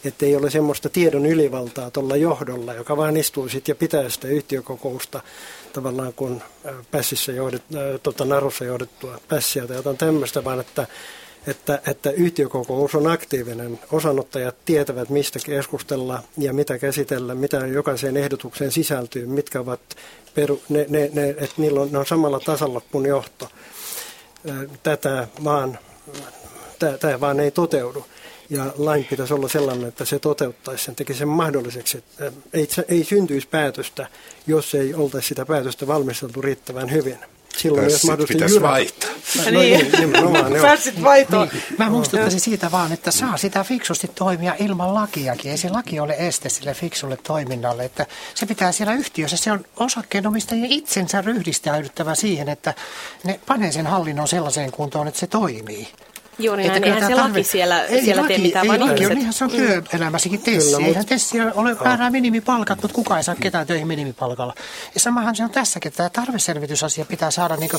että 0.06 0.26
ei 0.26 0.36
ole 0.36 0.50
semmoista 0.50 0.90
tiedon 0.90 1.26
ylivaltaa 1.26 1.92
tuolla 1.92 2.16
johdolla, 2.16 2.74
joka 2.74 2.98
vaan 2.98 3.18
istuu 3.18 3.50
sitten 3.50 3.74
ja 3.74 3.76
pitää 3.76 4.10
sitä 4.10 4.28
yhtiökokousta 4.28 5.22
tavallaan 5.74 6.14
kun 6.14 6.42
pässissä 6.92 7.32
johdet, 7.32 7.64
tota, 8.04 8.26
narussa 8.26 8.66
johdettua 8.66 9.20
pässiä 9.28 9.68
tai 9.68 9.76
jotain 9.76 9.98
tämmöistä, 9.98 10.44
vaan 10.44 10.60
että 10.60 10.88
että, 11.48 11.82
että 11.88 12.12
yhtiökokous 12.12 12.96
on 12.96 13.08
aktiivinen. 13.08 13.80
Osanottajat 13.92 14.56
tietävät, 14.66 15.10
mistä 15.10 15.40
keskustella 15.46 16.24
ja 16.38 16.54
mitä 16.54 16.78
käsitellä, 16.78 17.36
mitä 17.36 17.58
jokaiseen 17.58 18.18
ehdotukseen 18.18 18.72
sisältyy, 18.72 19.26
mitkä 19.26 19.60
ovat 19.60 19.80
peru, 20.36 20.62
ne, 20.70 20.86
ne, 20.90 21.10
ne, 21.14 21.30
että 21.30 21.54
niillä 21.58 21.82
on, 21.82 21.92
ne 21.92 21.98
on 21.98 22.06
samalla 22.06 22.40
tasolla 22.40 22.82
kuin 22.92 23.06
johto. 23.06 23.50
Tätä 24.84 25.28
vaan, 25.44 25.80
tämä 27.00 27.20
vaan 27.20 27.40
ei 27.40 27.52
toteudu. 27.52 28.06
Ja 28.50 28.74
lain 28.78 29.06
pitäisi 29.10 29.34
olla 29.34 29.48
sellainen, 29.48 29.88
että 29.88 30.06
se 30.06 30.20
toteuttaisi 30.20 30.84
sen, 30.84 30.96
tekisi 30.96 31.20
sen 31.20 31.28
mahdolliseksi. 31.28 31.98
Että 31.98 32.32
ei, 32.54 32.68
ei 32.88 33.04
syntyisi 33.04 33.48
päätöstä, 33.48 34.08
jos 34.48 34.76
ei 34.76 34.94
oltaisi 34.94 35.28
sitä 35.28 35.46
päätöstä 35.46 35.88
valmisteltu 35.88 36.42
riittävän 36.42 36.92
hyvin 36.92 37.18
silloin 37.58 37.90
jos 37.90 38.04
mahdollisesti 38.04 38.34
pitäisi 38.34 38.56
jyrät. 38.56 38.70
vaihtaa. 38.70 39.10
No, 39.46 39.60
niin, 39.60 39.92
nimenomaan. 40.00 40.54
Pääsit 40.62 41.04
vaihtoon. 41.04 41.50
Niin, 41.54 41.64
mä 41.78 41.90
muistuttaisin 41.90 42.40
siitä 42.40 42.72
vaan, 42.72 42.92
että 42.92 43.12
saa 43.12 43.38
sitä 43.38 43.64
fiksusti 43.64 44.08
toimia 44.16 44.56
ilman 44.60 44.94
lakiakin. 44.94 45.52
Ei 45.52 45.58
se 45.58 45.70
laki 45.70 46.00
ole 46.00 46.16
este 46.18 46.50
sille 46.50 46.74
fiksulle 46.74 47.18
toiminnalle. 47.18 47.86
Että 47.86 48.06
se 48.36 48.46
pitää 48.46 48.72
siellä 48.72 48.94
yhtiössä, 48.94 49.38
se 49.38 49.52
on 49.52 49.66
osakkeenomistajien 49.78 50.72
itsensä 50.72 51.22
ryhdistäydyttävä 51.22 52.16
siihen, 52.16 52.50
että 52.50 52.74
ne 53.24 53.40
panee 53.48 53.72
sen 53.72 53.88
hallinnon 53.88 54.28
sellaiseen 54.28 54.72
kuntoon, 54.72 55.08
että 55.08 55.20
se 55.20 55.28
toimii. 55.28 55.88
Juuri 56.40 56.68
näin, 56.68 56.84
eihän 56.84 57.02
se 57.02 57.16
tarvi... 57.16 57.30
laki 57.30 57.44
siellä, 57.44 57.84
ei 57.84 58.04
siellä 58.04 58.22
laki, 58.22 58.34
tee 58.34 58.44
mitään, 58.44 58.66
ei 58.66 58.70
vaan 58.70 58.90
laki 58.90 59.06
on 59.06 59.18
ihan 59.18 59.34
se 59.34 59.44
on 59.44 59.52
mm. 59.52 59.58
työelämässäkin 59.58 60.42
tessi. 60.42 60.76
Kyllä, 60.76 60.88
eihän 60.88 61.06
tessi 61.06 61.42
ole 61.42 61.76
määrää 61.84 62.10
minimipalkat, 62.10 62.82
mutta 62.82 62.96
kukaan 62.96 63.18
ei 63.18 63.24
saa 63.24 63.36
ketään 63.36 63.68
töihin 63.68 63.88
minimipalkalla. 63.88 64.54
Ja 64.94 65.00
samahan 65.00 65.36
se 65.36 65.44
on 65.44 65.50
tässäkin, 65.50 65.90
että 65.90 65.98
tämä 65.98 66.26
tarveselvitysasia 66.26 67.06
pitää 67.06 67.32
saada 67.32 67.56
niin 67.56 67.72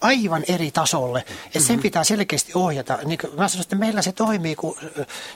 aivan 0.00 0.44
eri 0.48 0.70
tasolle. 0.70 1.18
Että 1.18 1.32
mm-hmm. 1.44 1.66
sen 1.66 1.80
pitää 1.80 2.04
selkeästi 2.04 2.52
ohjata. 2.54 2.98
Niin 3.04 3.18
mä 3.36 3.48
sanoin, 3.48 3.62
että 3.62 3.76
meillä 3.76 4.02
se 4.02 4.12
toimii, 4.12 4.56
kun 4.56 4.76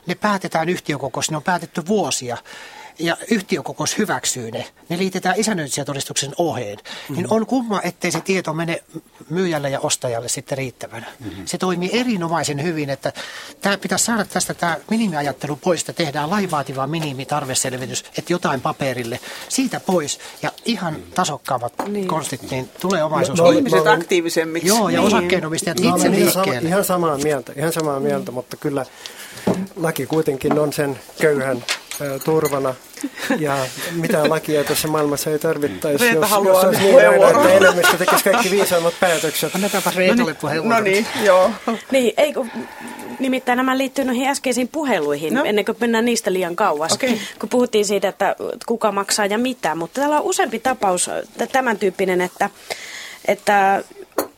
ne 0.06 0.14
päätetään 0.14 0.68
yhtiökokous, 0.68 1.30
ne 1.30 1.36
on 1.36 1.42
päätetty 1.42 1.86
vuosia 1.86 2.36
ja 2.98 3.16
yhtiökokous 3.30 3.98
hyväksyy 3.98 4.50
ne, 4.50 4.66
ne 4.88 4.98
liitetään 4.98 5.40
isännöitsijätodistuksen 5.40 6.32
oheen, 6.38 6.78
mm-hmm. 6.78 7.16
niin 7.16 7.26
on 7.30 7.46
kumma, 7.46 7.80
ettei 7.82 8.12
se 8.12 8.20
tieto 8.20 8.52
mene 8.52 8.82
myyjälle 9.30 9.70
ja 9.70 9.80
ostajalle 9.80 10.28
sitten 10.28 10.58
riittävänä. 10.58 11.06
Mm-hmm. 11.20 11.46
Se 11.46 11.58
toimii 11.58 11.90
erinomaisen 11.92 12.62
hyvin, 12.62 12.90
että 12.90 13.12
tämä 13.60 13.78
pitäisi 13.78 14.04
saada 14.04 14.24
tästä 14.24 14.54
tämä 14.54 14.76
minimiajattelu 14.90 15.56
pois, 15.56 15.80
että 15.80 15.92
tehdään 15.92 16.30
laivaativa 16.30 16.86
minimitarveselvitys, 16.86 18.04
että 18.18 18.32
jotain 18.32 18.60
paperille, 18.60 19.20
siitä 19.48 19.80
pois 19.80 20.18
ja 20.42 20.52
ihan 20.64 20.96
tasokkaammat 21.14 21.72
niin. 21.88 22.08
konstit, 22.08 22.50
niin 22.50 22.70
tulee 22.80 23.04
omaisuus. 23.04 23.38
No, 23.38 23.44
no, 23.44 23.50
ihmiset 23.50 23.84
no, 23.84 23.92
aktiivisemmiksi. 23.92 24.68
Joo, 24.68 24.88
ja 24.88 25.00
niin. 25.00 25.06
osakkeenomistajat 25.06 25.80
no, 25.80 25.96
itse 25.96 26.08
ihan, 26.08 26.32
sama, 26.32 26.52
ihan 26.52 26.84
samaa 26.84 27.18
mieltä, 27.18 27.52
ihan 27.56 27.72
samaa 27.72 28.00
mieltä, 28.00 28.32
mutta 28.32 28.56
kyllä 28.56 28.86
laki 29.76 30.06
kuitenkin 30.06 30.58
on 30.58 30.72
sen 30.72 30.98
köyhän 31.20 31.64
turvana. 32.24 32.74
Ja 33.38 33.66
mitään 33.92 34.30
lakia 34.30 34.64
tässä 34.64 34.88
maailmassa 34.88 35.30
ei 35.30 35.38
tarvittaisi, 35.38 36.04
Reeta 36.04 36.20
jos, 36.20 36.30
haluaa 36.30 36.54
jos 36.54 36.64
olisi 36.64 36.80
niin 36.80 36.98
että 36.98 37.52
enemmistö 37.52 37.96
tekisi 37.96 38.24
kaikki 38.24 38.50
viisaammat 38.50 38.94
päätökset. 39.00 39.54
Annetaanpa 39.54 39.92
Reetalle 39.96 40.22
no 40.22 40.26
niin, 40.26 40.36
puheenvuoro. 40.36 40.76
No 40.76 40.84
niin, 40.84 41.06
joo. 41.24 41.50
Niin, 41.90 42.14
ei 42.16 42.32
kun, 42.32 42.50
nimittäin 43.18 43.56
nämä 43.56 43.78
liittyy 43.78 44.04
noihin 44.04 44.28
äskeisiin 44.28 44.68
puheluihin, 44.68 45.34
no. 45.34 45.44
ennen 45.44 45.64
kuin 45.64 45.76
mennään 45.80 46.04
niistä 46.04 46.32
liian 46.32 46.56
kauas. 46.56 46.92
Okay. 46.92 47.18
Kun 47.40 47.48
puhuttiin 47.48 47.84
siitä, 47.84 48.08
että 48.08 48.36
kuka 48.66 48.92
maksaa 48.92 49.26
ja 49.26 49.38
mitä, 49.38 49.74
mutta 49.74 50.00
täällä 50.00 50.20
on 50.20 50.26
useampi 50.26 50.58
tapaus 50.58 51.10
tämän 51.52 51.78
tyyppinen, 51.78 52.20
että, 52.20 52.50
että 53.28 53.84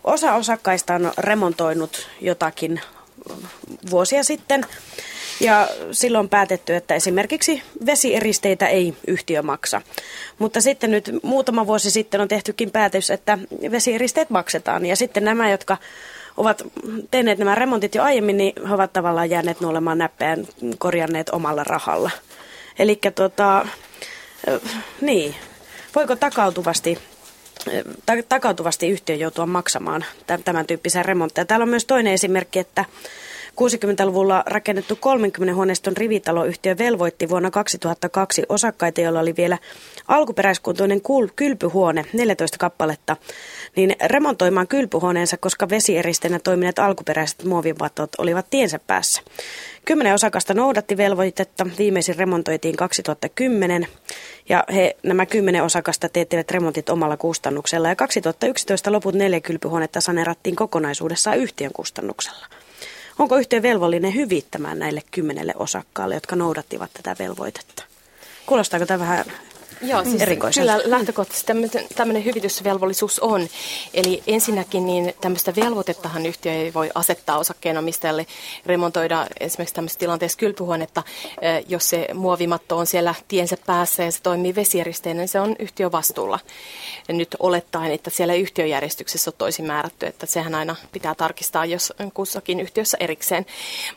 osa 0.04 0.34
osakkaista 0.34 0.94
on 0.94 1.12
remontoinut 1.18 2.08
jotakin 2.20 2.80
vuosia 3.90 4.24
sitten– 4.24 4.66
ja 5.40 5.68
silloin 5.92 6.28
päätetty, 6.28 6.74
että 6.74 6.94
esimerkiksi 6.94 7.62
vesieristeitä 7.86 8.68
ei 8.68 8.94
yhtiö 9.06 9.42
maksa. 9.42 9.82
Mutta 10.38 10.60
sitten 10.60 10.90
nyt 10.90 11.10
muutama 11.22 11.66
vuosi 11.66 11.90
sitten 11.90 12.20
on 12.20 12.28
tehtykin 12.28 12.70
päätös, 12.70 13.10
että 13.10 13.38
vesieristeet 13.70 14.30
maksetaan. 14.30 14.86
Ja 14.86 14.96
sitten 14.96 15.24
nämä, 15.24 15.50
jotka 15.50 15.76
ovat 16.36 16.62
tehneet 17.10 17.38
nämä 17.38 17.54
remontit 17.54 17.94
jo 17.94 18.02
aiemmin, 18.02 18.36
niin 18.36 18.52
he 18.68 18.74
ovat 18.74 18.92
tavallaan 18.92 19.30
jääneet 19.30 19.60
nuolemaan 19.60 19.98
näppejään 19.98 20.46
korjanneet 20.78 21.28
omalla 21.28 21.64
rahalla. 21.64 22.10
Eli 22.78 23.00
tota, 23.14 23.66
niin, 25.00 25.34
voiko 25.94 26.16
takautuvasti 26.16 26.98
takautuvasti 28.28 28.88
yhtiö 28.88 29.14
joutua 29.14 29.46
maksamaan 29.46 30.04
tämän 30.44 30.66
tyyppisen 30.66 31.04
remontteja. 31.04 31.44
Täällä 31.44 31.64
on 31.64 31.68
myös 31.68 31.84
toinen 31.84 32.12
esimerkki, 32.12 32.58
että 32.58 32.84
60-luvulla 33.50 34.42
rakennettu 34.46 34.96
30 34.96 35.54
huoneiston 35.54 35.96
rivitaloyhtiö 35.96 36.78
velvoitti 36.78 37.28
vuonna 37.28 37.50
2002 37.50 38.42
osakkaita, 38.48 39.00
joilla 39.00 39.20
oli 39.20 39.36
vielä 39.36 39.58
alkuperäiskuntoinen 40.08 41.00
kylpyhuone, 41.36 42.04
14 42.12 42.58
kappaletta, 42.58 43.16
niin 43.76 43.96
remontoimaan 44.04 44.68
kylpyhuoneensa, 44.68 45.36
koska 45.36 45.68
vesieristeenä 45.68 46.38
toimineet 46.38 46.78
alkuperäiset 46.78 47.44
muovivatot 47.44 48.10
olivat 48.18 48.46
tiensä 48.50 48.78
päässä. 48.86 49.22
Kymmenen 49.84 50.14
osakasta 50.14 50.54
noudatti 50.54 50.96
velvoitetta, 50.96 51.66
viimeisin 51.78 52.16
remontoitiin 52.16 52.76
2010 52.76 53.86
ja 54.48 54.64
he, 54.74 54.96
nämä 55.02 55.26
kymmenen 55.26 55.64
osakasta 55.64 56.08
teettivät 56.08 56.50
remontit 56.50 56.88
omalla 56.88 57.16
kustannuksella 57.16 57.88
ja 57.88 57.96
2011 57.96 58.92
loput 58.92 59.14
neljä 59.14 59.40
kylpyhuonetta 59.40 60.00
saneerattiin 60.00 60.56
kokonaisuudessaan 60.56 61.38
yhtiön 61.38 61.72
kustannuksella. 61.72 62.59
Onko 63.18 63.36
yhtiö 63.36 63.62
velvollinen 63.62 64.14
hyvittämään 64.14 64.78
näille 64.78 65.02
kymmenelle 65.10 65.52
osakkaalle, 65.56 66.14
jotka 66.14 66.36
noudattivat 66.36 66.90
tätä 66.92 67.16
velvoitetta? 67.18 67.82
Kuulostaako 68.46 68.86
tämä 68.86 68.98
vähän 68.98 69.24
Joo, 69.82 70.04
siis 70.04 70.22
kyllä 70.54 70.80
lähtökohtaisesti 70.84 71.52
tämmöinen 71.94 72.24
hyvitysvelvollisuus 72.24 73.18
on. 73.18 73.48
Eli 73.94 74.22
ensinnäkin 74.26 74.86
niin 74.86 75.14
tämmöistä 75.20 75.52
velvoitettahan 75.56 76.26
yhtiö 76.26 76.52
ei 76.52 76.74
voi 76.74 76.90
asettaa 76.94 77.38
osakkeenomistajalle 77.38 78.26
remontoida 78.66 79.26
esimerkiksi 79.40 79.74
tämmöisessä 79.74 79.98
tilanteessa 79.98 80.38
kylpyhuonetta, 80.38 81.02
jos 81.68 81.90
se 81.90 82.08
muovimatto 82.14 82.78
on 82.78 82.86
siellä 82.86 83.14
tiensä 83.28 83.56
päässä 83.66 84.02
ja 84.02 84.12
se 84.12 84.22
toimii 84.22 84.54
vesijärjesteen, 84.54 85.16
niin 85.16 85.28
se 85.28 85.40
on 85.40 85.56
yhtiön 85.58 85.92
vastuulla. 85.92 86.38
Ja 87.08 87.14
nyt 87.14 87.36
olettaen, 87.38 87.92
että 87.92 88.10
siellä 88.10 88.34
yhtiöjärjestyksessä 88.34 89.30
on 89.30 89.34
toisin 89.38 89.66
määrätty, 89.66 90.06
että 90.06 90.26
sehän 90.26 90.54
aina 90.54 90.76
pitää 90.92 91.14
tarkistaa, 91.14 91.64
jos 91.64 91.92
kussakin 92.14 92.60
yhtiössä 92.60 92.96
erikseen. 93.00 93.46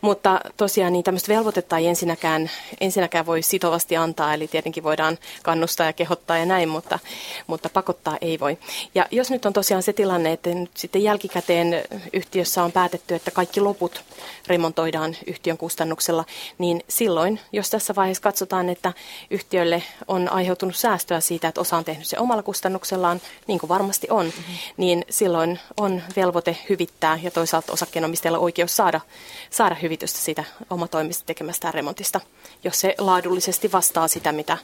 Mutta 0.01 0.41
tosiaan 0.57 0.93
niin 0.93 1.03
tämmöistä 1.03 1.33
velvoitetta 1.33 1.77
ei 1.77 1.87
ensinnäkään, 1.87 2.51
ensinnäkään 2.81 3.25
voi 3.25 3.41
sitovasti 3.41 3.97
antaa, 3.97 4.33
eli 4.33 4.47
tietenkin 4.47 4.83
voidaan 4.83 5.17
kannustaa 5.43 5.72
kannustaa 5.73 5.85
ja 5.85 5.93
kehottaa 5.93 6.37
ja 6.37 6.45
näin, 6.45 6.69
mutta, 6.69 6.99
mutta 7.47 7.69
pakottaa 7.69 8.17
ei 8.21 8.39
voi. 8.39 8.57
Ja 8.95 9.05
jos 9.11 9.31
nyt 9.31 9.45
on 9.45 9.53
tosiaan 9.53 9.83
se 9.83 9.93
tilanne, 9.93 10.31
että 10.31 10.49
nyt 10.49 10.71
sitten 10.77 11.03
jälkikäteen 11.03 11.83
yhtiössä 12.13 12.63
on 12.63 12.71
päätetty, 12.71 13.15
että 13.15 13.31
kaikki 13.31 13.61
loput 13.61 14.03
remontoidaan 14.47 15.15
yhtiön 15.27 15.57
kustannuksella, 15.57 16.25
niin 16.57 16.83
silloin, 16.89 17.39
jos 17.51 17.69
tässä 17.69 17.95
vaiheessa 17.95 18.23
katsotaan, 18.23 18.69
että 18.69 18.93
yhtiölle 19.29 19.83
on 20.07 20.29
aiheutunut 20.31 20.75
säästöä 20.75 21.19
siitä, 21.19 21.47
että 21.47 21.61
osa 21.61 21.77
on 21.77 21.83
tehnyt 21.83 22.07
se 22.07 22.19
omalla 22.19 22.43
kustannuksellaan, 22.43 23.21
niin 23.47 23.59
kuin 23.59 23.69
varmasti 23.69 24.07
on, 24.09 24.25
mm-hmm. 24.25 24.55
niin 24.77 25.05
silloin 25.09 25.59
on 25.77 26.01
velvoite 26.15 26.57
hyvittää 26.69 27.19
ja 27.23 27.31
toisaalta 27.31 27.73
osakkeenomistajalla 27.73 28.39
oikeus 28.39 28.75
saada, 28.75 29.01
saada 29.49 29.75
hyvitystä 29.75 30.19
siitä 30.19 30.43
omatoimisesti 30.69 31.25
tekemästään 31.25 31.73
remontista, 31.73 32.21
jos 32.63 32.79
se 32.79 32.95
laadullisesti 32.97 33.71
vastaa 33.71 34.07
sitä, 34.07 34.31
mitä, 34.31 34.57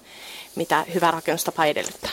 mitä 0.55 0.86
hyvä 0.93 0.99
rakennustapa 1.00 1.66
edellyttää. 1.66 2.12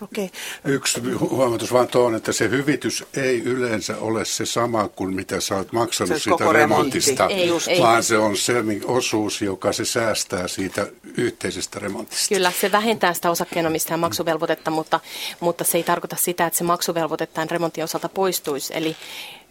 Okay. 0.00 0.28
Yksi 0.64 1.00
huomautus 1.20 1.72
vaan 1.72 1.88
tuon, 1.88 2.14
että 2.14 2.32
se 2.32 2.50
hyvitys 2.50 3.04
ei 3.14 3.42
yleensä 3.42 3.96
ole 3.96 4.24
se 4.24 4.46
sama 4.46 4.88
kuin 4.88 5.14
mitä 5.14 5.40
sä 5.40 5.56
oot 5.56 5.72
maksanut 5.72 6.22
siitä 6.22 6.52
remontista, 6.52 7.26
Ei, 7.26 7.50
ei. 7.68 7.80
vaan 7.80 8.02
se 8.02 8.18
on 8.18 8.36
se 8.36 8.54
osuus, 8.84 9.42
joka 9.42 9.72
se 9.72 9.84
säästää 9.84 10.48
siitä 10.48 10.86
yhteisestä 11.16 11.78
remontista. 11.78 12.34
Kyllä, 12.34 12.52
se 12.60 12.72
vähentää 12.72 13.14
sitä 13.14 13.30
osakkeenomistajan 13.30 14.00
maksuvelvoitetta, 14.00 14.70
mutta, 14.70 15.00
mutta 15.40 15.64
se 15.64 15.78
ei 15.78 15.84
tarkoita 15.84 16.16
sitä, 16.16 16.46
että 16.46 16.58
se 16.58 16.64
maksuvelvoite 16.64 17.26
tämän 17.26 17.50
remontin 17.50 17.84
osalta 17.84 18.08
poistuisi. 18.08 18.72
Eli 18.76 18.96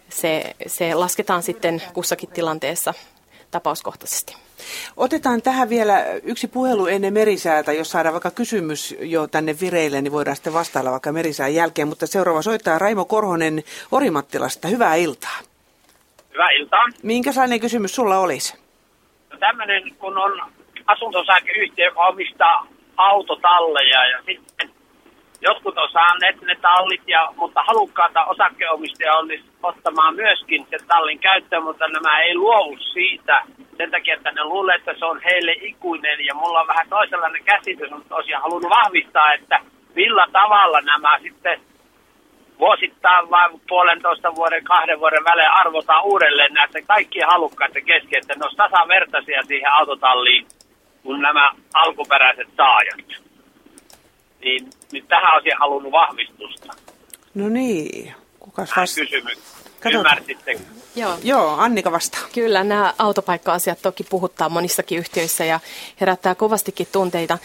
se, 0.08 0.54
se 0.66 0.94
lasketaan 0.94 1.42
sitten 1.42 1.82
kussakin 1.92 2.28
tilanteessa 2.28 2.94
tapauskohtaisesti. 3.56 4.36
Otetaan 4.96 5.42
tähän 5.42 5.68
vielä 5.68 6.04
yksi 6.22 6.48
puhelu 6.48 6.86
ennen 6.86 7.12
merisäätä, 7.12 7.72
jos 7.72 7.90
saadaan 7.90 8.12
vaikka 8.12 8.30
kysymys 8.30 8.94
jo 9.00 9.26
tänne 9.26 9.56
vireille, 9.60 10.02
niin 10.02 10.12
voidaan 10.12 10.36
sitten 10.36 10.52
vastailla 10.52 10.90
vaikka 10.90 11.12
merisään 11.12 11.54
jälkeen. 11.54 11.88
Mutta 11.88 12.06
seuraava 12.06 12.42
soittaa 12.42 12.78
Raimo 12.78 13.04
Korhonen 13.04 13.62
Orimattilasta. 13.92 14.68
Hyvää 14.68 14.94
iltaa. 14.94 15.38
Hyvää 16.32 16.50
iltaa. 16.50 16.84
Minkälainen 17.02 17.60
kysymys 17.60 17.94
sulla 17.94 18.18
olisi? 18.18 18.54
No 19.32 19.38
tämmöinen, 19.38 19.94
kun 19.98 20.18
on 20.18 20.32
asunto-osakeyhtiö, 20.86 21.84
joka 21.84 22.06
omistaa 22.06 22.66
autotalleja 22.96 24.08
ja 24.08 24.18
sitten 24.26 24.75
jotkut 25.40 25.78
on 25.78 25.88
saaneet 25.92 26.42
ne 26.42 26.54
tallit, 26.54 27.02
ja, 27.06 27.32
mutta 27.36 27.60
halukkaata 27.66 28.24
osakkeenomistajia 28.24 29.14
olisi 29.14 29.44
ottamaan 29.62 30.14
myöskin 30.14 30.66
sen 30.70 30.86
tallin 30.88 31.18
käyttöön, 31.18 31.62
mutta 31.62 31.88
nämä 31.88 32.20
ei 32.20 32.34
luovu 32.34 32.76
siitä 32.92 33.42
sen 33.76 33.90
takia, 33.90 34.14
että 34.14 34.32
ne 34.32 34.44
luulee, 34.44 34.76
että 34.76 34.94
se 34.98 35.04
on 35.04 35.20
heille 35.24 35.52
ikuinen 35.52 36.26
ja 36.26 36.34
mulla 36.34 36.60
on 36.60 36.66
vähän 36.66 36.88
toisenlainen 36.88 37.44
käsitys, 37.44 37.90
mutta 37.90 38.14
olisin 38.16 38.36
halunnut 38.36 38.70
vahvistaa, 38.70 39.32
että 39.32 39.58
millä 39.94 40.26
tavalla 40.32 40.80
nämä 40.80 41.18
sitten 41.22 41.60
vuosittain 42.58 43.30
vai 43.30 43.50
puolentoista 43.68 44.34
vuoden, 44.34 44.64
kahden 44.64 45.00
vuoden 45.00 45.24
välein 45.24 45.50
arvotaan 45.50 46.04
uudelleen 46.04 46.54
näiden 46.54 46.86
kaikkien 46.86 47.28
halukkaiden 47.28 47.84
kesken, 47.84 48.18
että 48.18 48.34
ne 48.34 48.44
olisi 48.44 48.56
tasavertaisia 48.56 49.42
siihen 49.42 49.72
autotalliin 49.72 50.46
kuin 51.02 51.20
nämä 51.22 51.50
alkuperäiset 51.74 52.48
saajat. 52.56 53.25
Niin, 54.46 54.70
niin 54.92 55.06
tähän 55.06 55.34
olisin 55.34 55.52
halunnut 55.58 55.92
vahvistusta. 55.92 56.72
No 57.34 57.48
niin, 57.48 58.14
kukas 58.40 58.68
Tähän 58.68 58.82
vastaa? 58.82 59.04
kysymykseen. 59.04 59.56
Katsotaan. 59.80 60.18
Ymmärsitte? 60.18 60.60
Joo. 60.96 61.18
Joo, 61.22 61.56
Annika 61.58 61.92
vastaa. 61.92 62.20
Kyllä, 62.34 62.64
nämä 62.64 62.94
autopaikka-asiat 62.98 63.82
toki 63.82 64.04
puhuttaa 64.04 64.48
monissakin 64.48 64.98
yhtiöissä 64.98 65.44
ja 65.44 65.60
herättää 66.00 66.34
kovastikin 66.34 66.86
tunteita. 66.92 67.38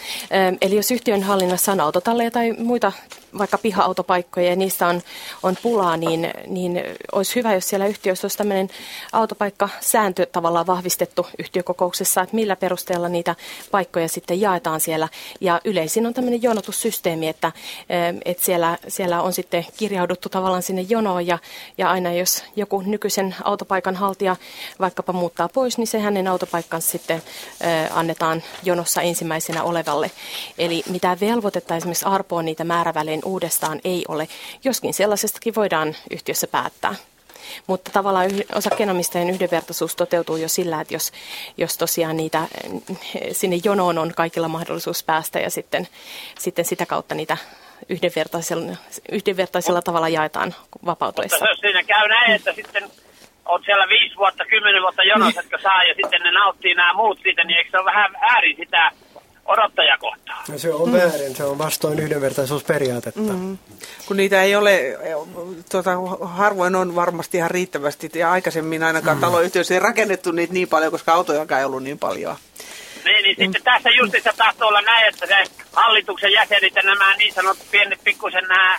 Eli 0.60 0.76
jos 0.76 0.90
yhtiön 0.90 1.22
hallinnassa 1.22 1.72
on 1.72 1.80
autotalleja 1.80 2.30
tai 2.30 2.52
muita 2.58 2.92
vaikka 3.38 3.58
piha-autopaikkoja 3.58 4.46
ja 4.46 4.56
niistä 4.56 4.86
on, 4.86 5.02
on 5.42 5.56
pulaa, 5.62 5.96
niin, 5.96 6.30
niin 6.46 6.82
olisi 7.12 7.36
hyvä, 7.36 7.54
jos 7.54 7.68
siellä 7.68 7.86
yhtiössä 7.86 8.24
olisi 8.24 8.38
tämmöinen 8.38 8.70
autopaikkasääntö 9.12 10.26
tavallaan 10.26 10.66
vahvistettu 10.66 11.26
yhtiökokouksessa, 11.38 12.22
että 12.22 12.36
millä 12.36 12.56
perusteella 12.56 13.08
niitä 13.08 13.36
paikkoja 13.70 14.08
sitten 14.08 14.40
jaetaan 14.40 14.80
siellä. 14.80 15.08
Ja 15.40 15.60
yleisin 15.64 16.06
on 16.06 16.14
tämmöinen 16.14 16.42
jonotussysteemi, 16.42 17.28
että, 17.28 17.52
ö, 17.78 18.20
että 18.24 18.44
siellä, 18.44 18.78
siellä 18.88 19.22
on 19.22 19.32
sitten 19.32 19.66
kirjauduttu 19.76 20.28
tavallaan 20.28 20.62
sinne 20.62 20.82
jonoon 20.82 21.26
ja, 21.26 21.38
ja 21.78 21.90
aina 21.90 22.12
jos 22.12 22.44
joku 22.56 22.80
nykyisen 22.80 23.34
autopaikan 23.44 23.96
haltija 23.96 24.36
vaikkapa 24.80 25.12
muuttaa 25.12 25.48
pois, 25.48 25.78
niin 25.78 25.86
se 25.86 25.98
hänen 25.98 26.28
autopaikkansa 26.28 26.90
sitten 26.90 27.16
ö, 27.16 27.92
annetaan 27.92 28.42
jonossa 28.62 29.02
ensimmäisenä 29.02 29.62
olevalle. 29.62 30.10
Eli 30.58 30.82
mitään 30.90 31.20
velvoitetta 31.20 31.76
esimerkiksi 31.76 32.04
arpoa 32.04 32.42
niitä 32.42 32.64
määrävälein 32.64 33.21
uudestaan 33.24 33.80
ei 33.84 34.04
ole, 34.08 34.28
joskin 34.64 34.94
sellaisestakin 34.94 35.54
voidaan 35.54 35.96
yhtiössä 36.10 36.46
päättää. 36.46 36.94
Mutta 37.66 37.90
tavallaan 37.90 38.30
osakkeenomistajien 38.54 39.30
yhdenvertaisuus 39.30 39.96
toteutuu 39.96 40.36
jo 40.36 40.48
sillä, 40.48 40.80
että 40.80 40.94
jos, 40.94 41.12
jos 41.56 41.78
tosiaan 41.78 42.16
niitä 42.16 42.46
eh, 42.64 43.32
sinne 43.32 43.60
jonoon 43.64 43.98
on 43.98 44.12
kaikilla 44.16 44.48
mahdollisuus 44.48 45.04
päästä 45.04 45.40
ja 45.40 45.50
sitten, 45.50 45.88
sitten 46.38 46.64
sitä 46.64 46.86
kautta 46.86 47.14
niitä 47.14 47.36
yhdenvertaisella, 47.88 48.76
yhdenvertaisella 49.12 49.82
tavalla 49.82 50.08
jaetaan 50.08 50.54
vapautuessa. 50.86 51.36
Mutta 51.36 51.50
jos 51.50 51.60
siinä 51.60 51.82
käy 51.82 52.08
näin, 52.08 52.32
että 52.32 52.52
sitten 52.52 52.90
on 53.44 53.62
siellä 53.64 53.88
viisi 53.88 54.16
vuotta, 54.16 54.44
kymmenen 54.44 54.82
vuotta 54.82 55.02
jonossa, 55.02 55.40
jotka 55.42 55.58
saa 55.62 55.84
ja 55.84 55.94
sitten 55.94 56.22
ne 56.22 56.32
nauttii 56.32 56.74
nämä 56.74 56.92
muut 56.94 57.18
siitä, 57.22 57.44
niin 57.44 57.58
eikö 57.58 57.70
se 57.70 57.78
ole 57.78 57.84
vähän 57.84 58.12
väärin 58.12 58.56
sitä 58.56 58.90
odottajakohtaa? 59.46 60.44
Ja 60.52 60.58
se 60.58 60.74
on 60.74 60.92
väärin, 60.92 61.36
se 61.36 61.44
on 61.44 61.58
vastoin 61.58 61.98
yhdenvertaisuusperiaatetta. 61.98 63.32
Mm. 63.32 63.58
Kun 64.06 64.16
niitä 64.16 64.42
ei 64.42 64.56
ole, 64.56 64.80
tuota, 65.70 65.90
harvoin 66.22 66.74
on 66.74 66.94
varmasti 66.94 67.36
ihan 67.36 67.50
riittävästi. 67.50 68.10
Ja 68.14 68.32
aikaisemmin 68.32 68.82
ainakaan 68.82 69.16
mm. 69.16 69.20
taloyhtiöissä 69.20 69.74
ei 69.74 69.80
rakennettu 69.80 70.32
niitä 70.32 70.52
niin 70.52 70.68
paljon, 70.68 70.92
koska 70.92 71.12
autojakaan 71.12 71.58
ei 71.58 71.64
ollut 71.64 71.82
niin 71.82 71.98
paljon. 71.98 72.36
Niin, 73.04 73.22
niin 73.22 73.36
sitten 73.36 73.62
tässä 73.62 73.90
justissa 73.90 74.30
tahtoo 74.36 74.68
olla 74.68 74.82
näin, 74.82 75.08
että 75.08 75.26
se 75.26 75.44
hallituksen 75.72 76.32
jäsenet 76.32 76.74
ja 76.74 76.82
nämä 76.82 77.16
niin 77.16 77.34
sanotut 77.34 77.70
pienet 77.70 78.00
pikkusen 78.04 78.44
nämä 78.48 78.78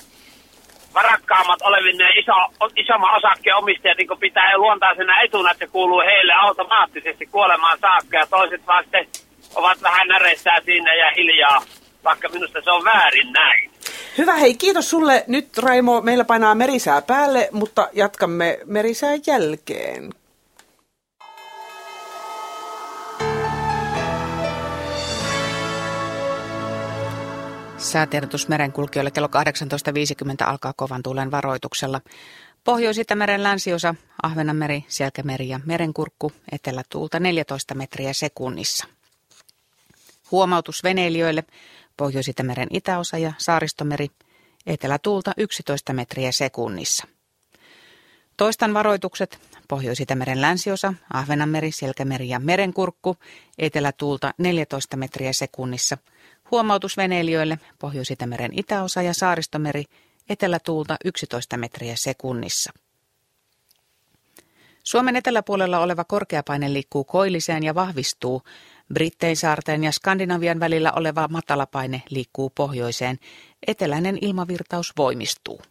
varakkaammat 0.93 1.61
olevine 1.61 2.09
iso, 2.09 2.33
isomman 2.75 3.17
osakkeen 3.17 3.55
omistajat 3.55 3.97
niin 3.97 4.19
pitää 4.19 4.57
luontaisena 4.57 5.21
etuna, 5.21 5.51
että 5.51 5.65
se 5.65 5.71
kuuluu 5.71 5.99
heille 5.99 6.33
automaattisesti 6.33 7.25
kuolemaan 7.25 7.79
saakka 7.79 8.17
ja 8.17 8.27
toiset 8.27 8.67
vaan 8.67 8.83
sitten 8.83 9.07
ovat 9.55 9.81
vähän 9.81 10.07
näreissään 10.07 10.61
siinä 10.65 10.95
ja 10.95 11.11
hiljaa, 11.17 11.63
vaikka 12.03 12.29
minusta 12.29 12.61
se 12.63 12.71
on 12.71 12.85
väärin 12.85 13.31
näin. 13.31 13.71
Hyvä, 14.17 14.33
hei, 14.33 14.53
kiitos 14.53 14.89
sulle. 14.89 15.23
Nyt 15.27 15.57
Raimo, 15.57 16.01
meillä 16.01 16.25
painaa 16.25 16.55
merisää 16.55 17.01
päälle, 17.01 17.49
mutta 17.51 17.89
jatkamme 17.93 18.59
merisään 18.65 19.19
jälkeen. 19.27 20.09
Säätiedotus 27.77 28.47
merenkulkijoille 28.47 29.11
kello 29.11 29.27
18.50 29.27 30.47
alkaa 30.49 30.73
kovan 30.75 31.03
tuulen 31.03 31.31
varoituksella. 31.31 32.01
Pohjois-Itämeren 32.63 33.43
länsiosa, 33.43 33.95
Ahvenanmeri, 34.23 34.85
Selkämeri 34.87 35.49
ja 35.49 35.59
Merenkurkku, 35.65 36.31
etelätuulta 36.51 37.19
14 37.19 37.75
metriä 37.75 38.13
sekunnissa. 38.13 38.87
Huomautus 40.33 40.83
veneilijöille, 40.83 41.43
Pohjois-Itämeren 41.97 42.67
itäosa 42.71 43.17
ja 43.17 43.33
Saaristomeri, 43.37 44.07
etelätuulta 44.65 45.31
11 45.37 45.93
metriä 45.93 46.31
sekunnissa. 46.31 47.07
Toistan 48.37 48.73
varoitukset, 48.73 49.39
Pohjois-Itämeren 49.67 50.41
länsiosa, 50.41 50.93
Ahvenanmeri, 51.13 51.71
Selkämeri 51.71 52.29
ja 52.29 52.39
Merenkurkku, 52.39 53.17
etelätuulta 53.57 54.33
14 54.37 54.97
metriä 54.97 55.33
sekunnissa. 55.33 55.97
Huomautus 56.51 56.97
veneilijöille, 56.97 57.59
Pohjois-Itämeren 57.79 58.59
itäosa 58.59 59.01
ja 59.01 59.13
Saaristomeri, 59.13 59.83
etelätuulta 60.29 60.97
11 61.05 61.57
metriä 61.57 61.95
sekunnissa. 61.95 62.73
Suomen 64.83 65.15
eteläpuolella 65.15 65.79
oleva 65.79 66.03
korkeapaine 66.03 66.73
liikkuu 66.73 67.03
koilliseen 67.03 67.63
ja 67.63 67.75
vahvistuu. 67.75 68.41
Britteinsaarten 68.93 69.83
ja 69.83 69.91
Skandinavian 69.91 70.59
välillä 70.59 70.91
oleva 70.91 71.27
matalapaine 71.27 72.03
liikkuu 72.09 72.49
pohjoiseen. 72.49 73.19
Eteläinen 73.67 74.17
ilmavirtaus 74.21 74.93
voimistuu. 74.97 75.61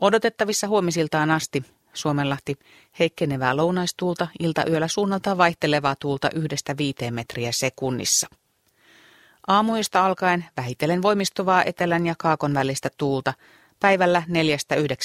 Odotettavissa 0.00 0.68
huomisiltaan 0.68 1.30
asti 1.30 1.62
Suomenlahti 1.92 2.58
heikkenevää 2.98 3.56
lounaistuulta, 3.56 4.28
iltayöllä 4.40 4.88
suunnalta 4.88 5.38
vaihtelevaa 5.38 5.96
tuulta 5.96 6.30
yhdestä 6.34 6.76
viiteen 6.76 7.14
metriä 7.14 7.52
sekunnissa. 7.52 8.26
Aamuista 9.46 10.06
alkaen 10.06 10.44
vähitellen 10.56 11.02
voimistuvaa 11.02 11.64
etelän 11.64 12.06
ja 12.06 12.14
kaakon 12.18 12.54
välistä 12.54 12.90
tuulta, 12.98 13.34
päivällä 13.80 14.22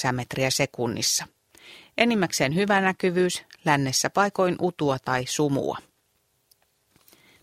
4-9 0.09 0.11
metriä 0.11 0.49
sekunnissa. 0.49 1.25
Enimmäkseen 1.97 2.55
hyvä 2.55 2.81
näkyvyys, 2.81 3.43
lännessä 3.65 4.09
paikoin 4.09 4.55
utua 4.61 4.97
tai 5.05 5.25
sumua. 5.25 5.77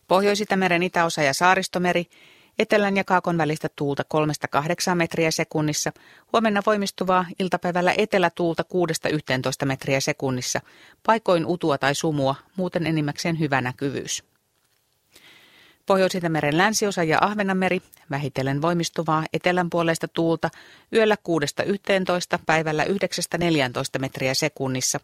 Pohjois-Itämeren 0.09 0.83
itäosa 0.83 1.23
ja 1.23 1.35
saaristomeri, 1.35 2.07
etelän 2.59 2.97
ja 2.97 3.05
kaakon 3.05 3.39
välistä 3.39 3.69
tuulta 3.77 4.03
3-8 4.93 4.95
metriä 4.95 5.31
sekunnissa, 5.31 5.93
huomenna 6.33 6.63
voimistuvaa 6.67 7.27
iltapäivällä 7.39 7.95
etelätuulta 7.99 8.65
6-11 9.63 9.67
metriä 9.67 10.01
sekunnissa, 10.01 10.61
paikoin 11.07 11.47
utua 11.47 11.79
tai 11.79 11.95
sumua, 11.95 12.35
muuten 12.57 12.87
enimmäkseen 12.87 13.39
hyvä 13.39 13.61
näkyvyys. 13.61 14.25
Pohjois-Itämeren 15.87 16.59
länsiosa 16.59 17.05
ja 17.05 17.19
Ahvenanmeri, 17.21 17.81
vähitellen 18.11 18.63
voimistuvaa 18.63 19.25
etelänpuoleista 19.33 20.09
tuulta, 20.09 20.51
yöllä 20.93 21.17
6-11, 22.37 22.39
päivällä 22.47 22.85
9-14 22.85 22.89
metriä 23.99 24.35
sekunnissa, 24.35 25.01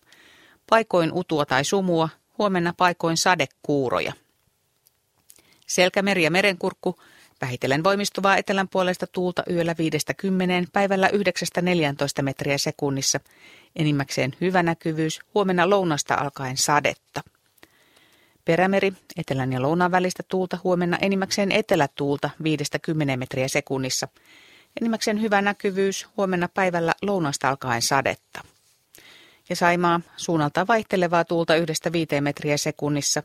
paikoin 0.70 1.12
utua 1.12 1.46
tai 1.46 1.64
sumua, 1.64 2.08
huomenna 2.38 2.74
paikoin 2.76 3.16
sadekuuroja. 3.16 4.12
Selkämeri 5.70 6.22
ja 6.22 6.30
merenkurkku, 6.30 6.96
Vähitellen 7.40 7.84
voimistuvaa 7.84 8.36
etelän 8.36 8.68
puolesta 8.68 9.06
tuulta 9.06 9.42
yöllä 9.50 9.72
5-10, 9.72 9.76
päivällä 10.72 11.08
9-14 11.08 12.22
metriä 12.22 12.58
sekunnissa. 12.58 13.20
Enimmäkseen 13.76 14.32
hyvä 14.40 14.62
näkyvyys, 14.62 15.20
huomenna 15.34 15.70
lounasta 15.70 16.14
alkaen 16.14 16.56
sadetta. 16.56 17.20
Perämeri, 18.44 18.92
etelän 19.16 19.52
ja 19.52 19.62
lounaan 19.62 19.90
välistä 19.90 20.22
tuulta 20.28 20.58
huomenna 20.64 20.98
enimmäkseen 21.00 21.52
etelätuulta 21.52 22.30
5-10 23.14 23.16
metriä 23.16 23.48
sekunnissa. 23.48 24.08
Enimmäkseen 24.80 25.20
hyvä 25.20 25.42
näkyvyys, 25.42 26.06
huomenna 26.16 26.48
päivällä 26.54 26.92
lounasta 27.02 27.48
alkaen 27.48 27.82
sadetta. 27.82 28.44
Ja 29.48 29.56
Saimaa, 29.56 30.00
suunnalta 30.16 30.66
vaihtelevaa 30.66 31.24
tuulta 31.24 31.54
1-5 31.56 32.20
metriä 32.20 32.56
sekunnissa. 32.56 33.22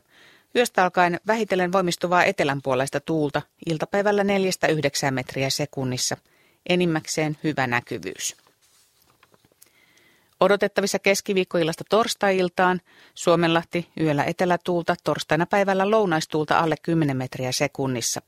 Yöstä 0.56 0.84
alkaen 0.84 1.20
vähitellen 1.26 1.72
voimistuvaa 1.72 2.24
etelänpuoleista 2.24 3.00
tuulta, 3.00 3.42
iltapäivällä 3.66 4.22
4-9 4.22 4.26
metriä 5.10 5.50
sekunnissa. 5.50 6.16
Enimmäkseen 6.68 7.38
hyvä 7.44 7.66
näkyvyys. 7.66 8.36
Odotettavissa 10.40 10.98
keskiviikkoillasta 10.98 11.84
torstai-iltaan 11.90 12.80
Suomenlahti 13.14 13.88
yöllä 14.00 14.24
etelätuulta, 14.24 14.94
torstaina 15.04 15.46
päivällä 15.46 15.90
lounaistuulta 15.90 16.58
alle 16.58 16.74
10 16.82 17.16
metriä 17.16 17.52
sekunnissa. 17.52 18.22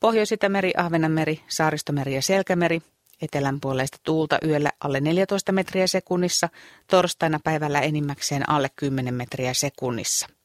Pohjois-Itämeri, 0.00 0.72
Ahvenanmeri, 0.76 1.40
Saaristomeri 1.48 2.14
ja 2.14 2.22
Selkämeri 2.22 2.82
etelänpuoleista 3.22 3.98
tuulta 4.02 4.38
yöllä 4.44 4.70
alle 4.80 5.00
14 5.00 5.52
metriä 5.52 5.86
sekunnissa, 5.86 6.48
torstaina 6.90 7.40
päivällä 7.44 7.80
enimmäkseen 7.80 8.48
alle 8.48 8.70
10 8.76 9.14
metriä 9.14 9.54
sekunnissa. 9.54 10.39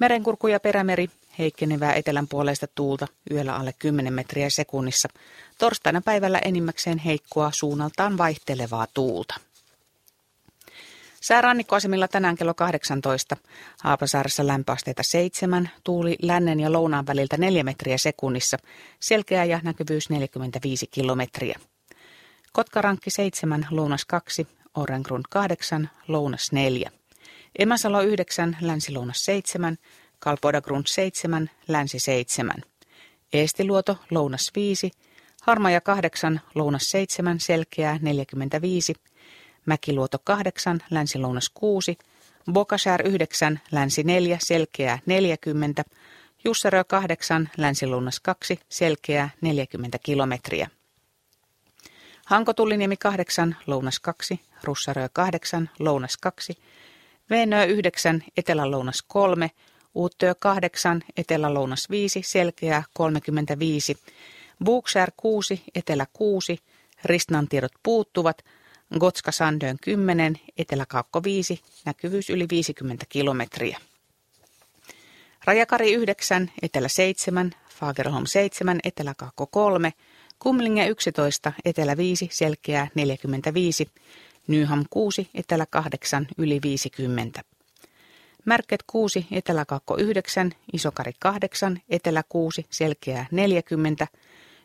Merenkurku 0.00 0.48
ja 0.48 0.60
perämeri 0.60 1.10
heikkenevää 1.38 1.94
etelänpuoleista 1.94 2.66
tuulta 2.74 3.06
yöllä 3.30 3.56
alle 3.56 3.74
10 3.78 4.12
metriä 4.12 4.50
sekunnissa, 4.50 5.08
torstaina 5.58 6.00
päivällä 6.04 6.38
enimmäkseen 6.38 6.98
heikkoa 6.98 7.50
suunnaltaan 7.54 8.18
vaihtelevaa 8.18 8.86
tuulta. 8.94 9.34
Sää 11.20 11.40
rannikkoasemilla 11.40 12.08
tänään 12.08 12.36
kello 12.36 12.54
18. 12.54 13.36
Haapasaaressa 13.82 14.46
lämpöasteita 14.46 15.02
7, 15.02 15.70
tuuli 15.84 16.16
lännen 16.22 16.60
ja 16.60 16.72
lounaan 16.72 17.06
väliltä 17.06 17.36
4 17.36 17.64
metriä 17.64 17.98
sekunnissa, 17.98 18.56
selkeä 19.00 19.44
ja 19.44 19.60
näkyvyys 19.62 20.10
45 20.10 20.86
kilometriä. 20.86 21.58
Kotkarankki 22.52 23.10
7, 23.10 23.66
lounas 23.70 24.04
2, 24.04 24.46
Orengrund 24.74 25.24
8, 25.30 25.90
lounas 26.08 26.52
4. 26.52 26.90
Emäsalo 27.58 28.02
9, 28.02 28.56
länsi-lounas 28.60 29.24
7, 29.24 29.78
Kalpodagrund 30.18 30.86
7, 30.86 31.50
länsi 31.68 31.98
7. 31.98 32.56
Eestiluoto, 33.32 33.98
lounas 34.10 34.50
5, 34.56 34.90
Harmaja 35.42 35.80
8, 35.80 36.40
lounas 36.54 36.82
7, 36.90 37.40
selkeää 37.40 37.98
45, 38.02 38.94
Mäkiluoto 39.66 40.18
8, 40.24 40.82
länsi-lounas 40.90 41.50
6, 41.54 41.98
Bokasär 42.52 43.08
9, 43.08 43.60
länsi 43.72 44.02
4, 44.02 44.38
selkeää 44.40 44.98
40, 45.06 45.84
Jussarö 46.44 46.84
8, 46.84 47.50
länsi-lounas 47.56 48.20
2, 48.20 48.60
selkeää 48.68 49.30
40 49.40 49.98
kilometriä. 50.02 50.70
Hankotuliniemi 52.26 52.96
8, 52.96 53.56
lounas 53.66 54.00
2, 54.00 54.40
Russarö 54.64 55.08
8, 55.12 55.70
lounas 55.78 56.16
2, 56.16 56.52
Veenö 57.30 57.64
9, 57.64 58.24
etelä-lounas 58.36 59.02
3, 59.08 59.50
Uuttöö 59.94 60.34
8, 60.34 61.02
etelä-lounas 61.16 61.90
5, 61.90 62.22
selkeää 62.24 62.84
35, 62.94 63.96
Buuksär 64.64 65.10
6, 65.16 65.62
etelä 65.74 66.06
6, 66.12 66.58
Ristnan 67.04 67.48
tiedot 67.48 67.72
puuttuvat, 67.82 68.44
Gotska 68.98 69.32
Sandön 69.32 69.76
10, 69.80 70.40
Etelä-Kaakko 70.58 71.22
5, 71.22 71.60
näkyvyys 71.84 72.30
yli 72.30 72.46
50 72.50 73.06
kilometriä. 73.08 73.78
Rajakari 75.44 75.92
9, 75.92 76.50
Etelä 76.62 76.88
7, 76.88 77.50
Fagerholm 77.68 78.26
7, 78.26 78.80
Etelä-Kaakko 78.84 79.46
3, 79.46 79.92
Kumlinge 80.38 80.86
11, 80.86 81.52
Etelä 81.64 81.96
5, 81.96 82.28
selkeää 82.32 82.88
45, 82.94 83.88
Nyham 84.50 84.84
6, 84.90 85.30
Etelä 85.34 85.66
8, 85.66 86.26
yli 86.38 86.60
50. 86.62 87.42
Märket 88.44 88.82
6, 88.86 89.26
Etelä-Kaakko 89.32 89.96
9, 89.96 90.52
Isokari 90.72 91.12
8, 91.18 91.82
Etelä 91.88 92.22
6, 92.28 92.66
selkeää 92.70 93.26
40, 93.30 94.06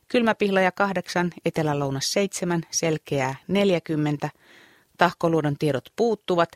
Kylmäpihlaja 0.08 0.72
8, 0.72 1.32
Etelä-Lounas 1.46 2.14
7, 2.14 2.62
Selkeää 2.72 3.36
40, 3.48 4.30
Tahkoluodon 4.98 5.58
tiedot 5.58 5.90
puuttuvat, 5.96 6.50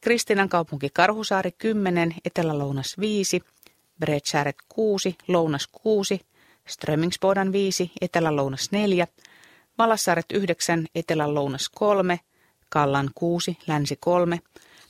Kristinan 0.00 0.48
kaupunki 0.48 0.88
Karhusaari 0.92 1.52
10, 1.52 2.14
Etelä-Lounas 2.24 2.98
5, 3.00 3.40
Bredsäret 4.00 4.56
6, 4.68 5.16
Lounas 5.28 5.68
6, 5.72 6.20
Strömingsbodan 6.66 7.52
5, 7.52 7.90
Etelä-Lounas 8.00 8.68
4, 8.70 9.06
Valassaaret 9.78 10.32
9, 10.32 10.86
Etelä-Lounas 10.94 11.68
3, 11.74 12.20
Kallan 12.68 13.10
6, 13.14 13.58
Länsi 13.66 13.96
3, 14.00 14.40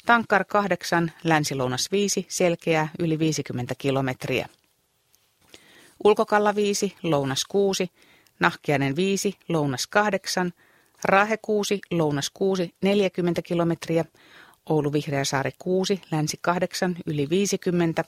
Tankkar 0.07 0.45
8, 0.45 1.13
Länsi-Lounas 1.25 1.89
5, 1.93 2.27
Selkeää 2.29 2.89
yli 2.99 3.19
50 3.19 3.75
kilometriä. 3.79 4.49
Ulkokalla 6.05 6.55
5, 6.55 6.97
Lounas 7.03 7.45
6, 7.49 7.91
Nahkiainen 8.41 8.97
5, 8.97 9.39
Lounas 9.49 9.87
8, 9.87 10.53
Raahe 11.05 11.37
6, 11.37 11.81
Lounas 11.91 12.31
6, 12.31 12.75
40 12.83 13.43
kilometriä, 13.43 14.05
Oulu 14.69 14.93
Vihreäsaari 14.93 15.51
6, 15.59 16.01
Länsi 16.11 16.39
8, 16.41 16.97
yli 17.07 17.31
50, 17.31 18.05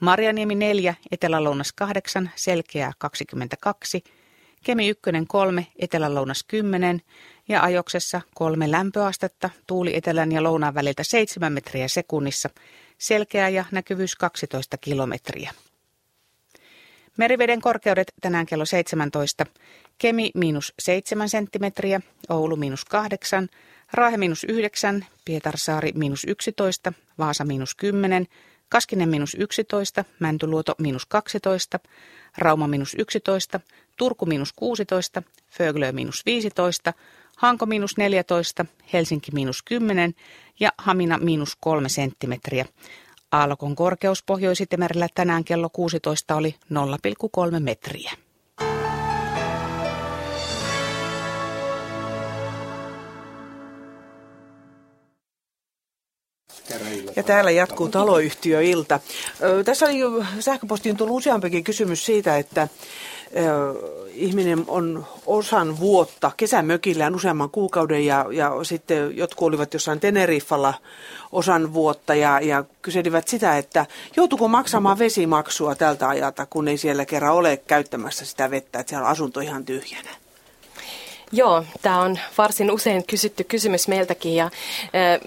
Marjaniemi 0.00 0.54
4, 0.54 0.94
Etelä-Lounas 1.10 1.72
8, 1.72 2.30
Selkeää 2.36 2.92
22, 2.98 4.04
Kemi 4.64 4.88
1 4.88 5.02
3, 5.28 5.66
Etelä-Lounas 5.78 6.44
10 6.48 7.02
ja 7.48 7.62
ajoksessa 7.62 8.20
3 8.34 8.70
lämpöastetta, 8.70 9.50
tuuli 9.66 9.96
etelän 9.96 10.32
ja 10.32 10.42
lounaan 10.42 10.74
väliltä 10.74 11.02
7 11.02 11.52
metriä 11.52 11.88
sekunnissa, 11.88 12.50
selkeä 12.98 13.48
ja 13.48 13.64
näkyvyys 13.70 14.16
12 14.16 14.76
kilometriä. 14.76 15.50
Meriveden 17.18 17.60
korkeudet 17.60 18.12
tänään 18.20 18.46
kello 18.46 18.64
17. 18.64 19.46
Kemi 19.98 20.30
miinus 20.34 20.74
7 20.78 21.28
senttimetriä, 21.28 22.00
Oulu 22.28 22.56
miinus 22.56 22.84
8, 22.84 23.48
Raahe 23.92 24.16
miinus 24.16 24.44
9, 24.44 25.06
Pietarsaari 25.24 25.92
miinus 25.94 26.24
11, 26.24 26.92
Vaasa 27.18 27.44
miinus 27.44 27.74
10, 27.74 28.26
Kaskinen 28.68 29.08
miinus 29.08 29.36
11, 29.40 30.04
Mäntyluoto 30.18 30.74
miinus 30.78 31.06
12, 31.06 31.78
Rauma 32.38 32.68
miinus 32.68 32.94
11, 32.98 33.60
Turku 33.96 34.26
miinus 34.26 34.52
16, 34.52 35.22
Föglö 35.50 35.92
miinus 35.92 36.26
15, 36.26 36.92
Hanko 37.36 37.66
miinus 37.66 37.96
14, 37.96 38.64
Helsinki 38.92 39.30
miinus 39.32 39.62
10 39.62 40.14
ja 40.60 40.72
Hamina 40.78 41.18
miinus 41.18 41.56
3 41.60 41.88
senttimetriä. 41.88 42.66
Aallokon 43.32 43.76
korkeus 43.76 44.22
Pohjois-Itämerellä 44.22 45.08
tänään 45.14 45.44
kello 45.44 45.68
16 45.68 46.36
oli 46.36 46.54
0,3 47.54 47.60
metriä. 47.60 48.12
Ja 57.16 57.22
täällä 57.22 57.50
jatkuu 57.50 57.88
taloyhtiöilta. 57.88 59.00
Tässä 59.64 59.86
oli 59.86 59.98
sähköpostiin 60.40 60.96
tullut 60.96 61.16
useampikin 61.16 61.64
kysymys 61.64 62.06
siitä, 62.06 62.36
että 62.36 62.68
ihminen 64.14 64.64
on 64.66 65.06
osan 65.26 65.78
vuotta 65.78 66.30
kesämökillään 66.36 67.14
useamman 67.14 67.50
kuukauden 67.50 68.06
ja, 68.06 68.26
ja 68.30 68.50
sitten 68.62 69.16
jotkut 69.16 69.48
olivat 69.48 69.74
jossain 69.74 70.00
Teneriffalla 70.00 70.74
osan 71.32 71.74
vuotta 71.74 72.14
ja, 72.14 72.40
ja 72.40 72.64
kyselivät 72.82 73.28
sitä, 73.28 73.58
että 73.58 73.86
joutuuko 74.16 74.48
maksamaan 74.48 74.98
vesimaksua 74.98 75.74
tältä 75.74 76.08
ajalta, 76.08 76.46
kun 76.46 76.68
ei 76.68 76.78
siellä 76.78 77.06
kerran 77.06 77.34
ole 77.34 77.56
käyttämässä 77.56 78.24
sitä 78.24 78.50
vettä, 78.50 78.78
että 78.78 78.90
siellä 78.90 79.04
on 79.04 79.12
asunto 79.12 79.40
ihan 79.40 79.64
tyhjänä. 79.64 80.23
Joo, 81.36 81.64
tämä 81.82 82.00
on 82.00 82.18
varsin 82.38 82.70
usein 82.70 83.06
kysytty 83.06 83.44
kysymys 83.44 83.88
meiltäkin 83.88 84.36
ja, 84.36 84.50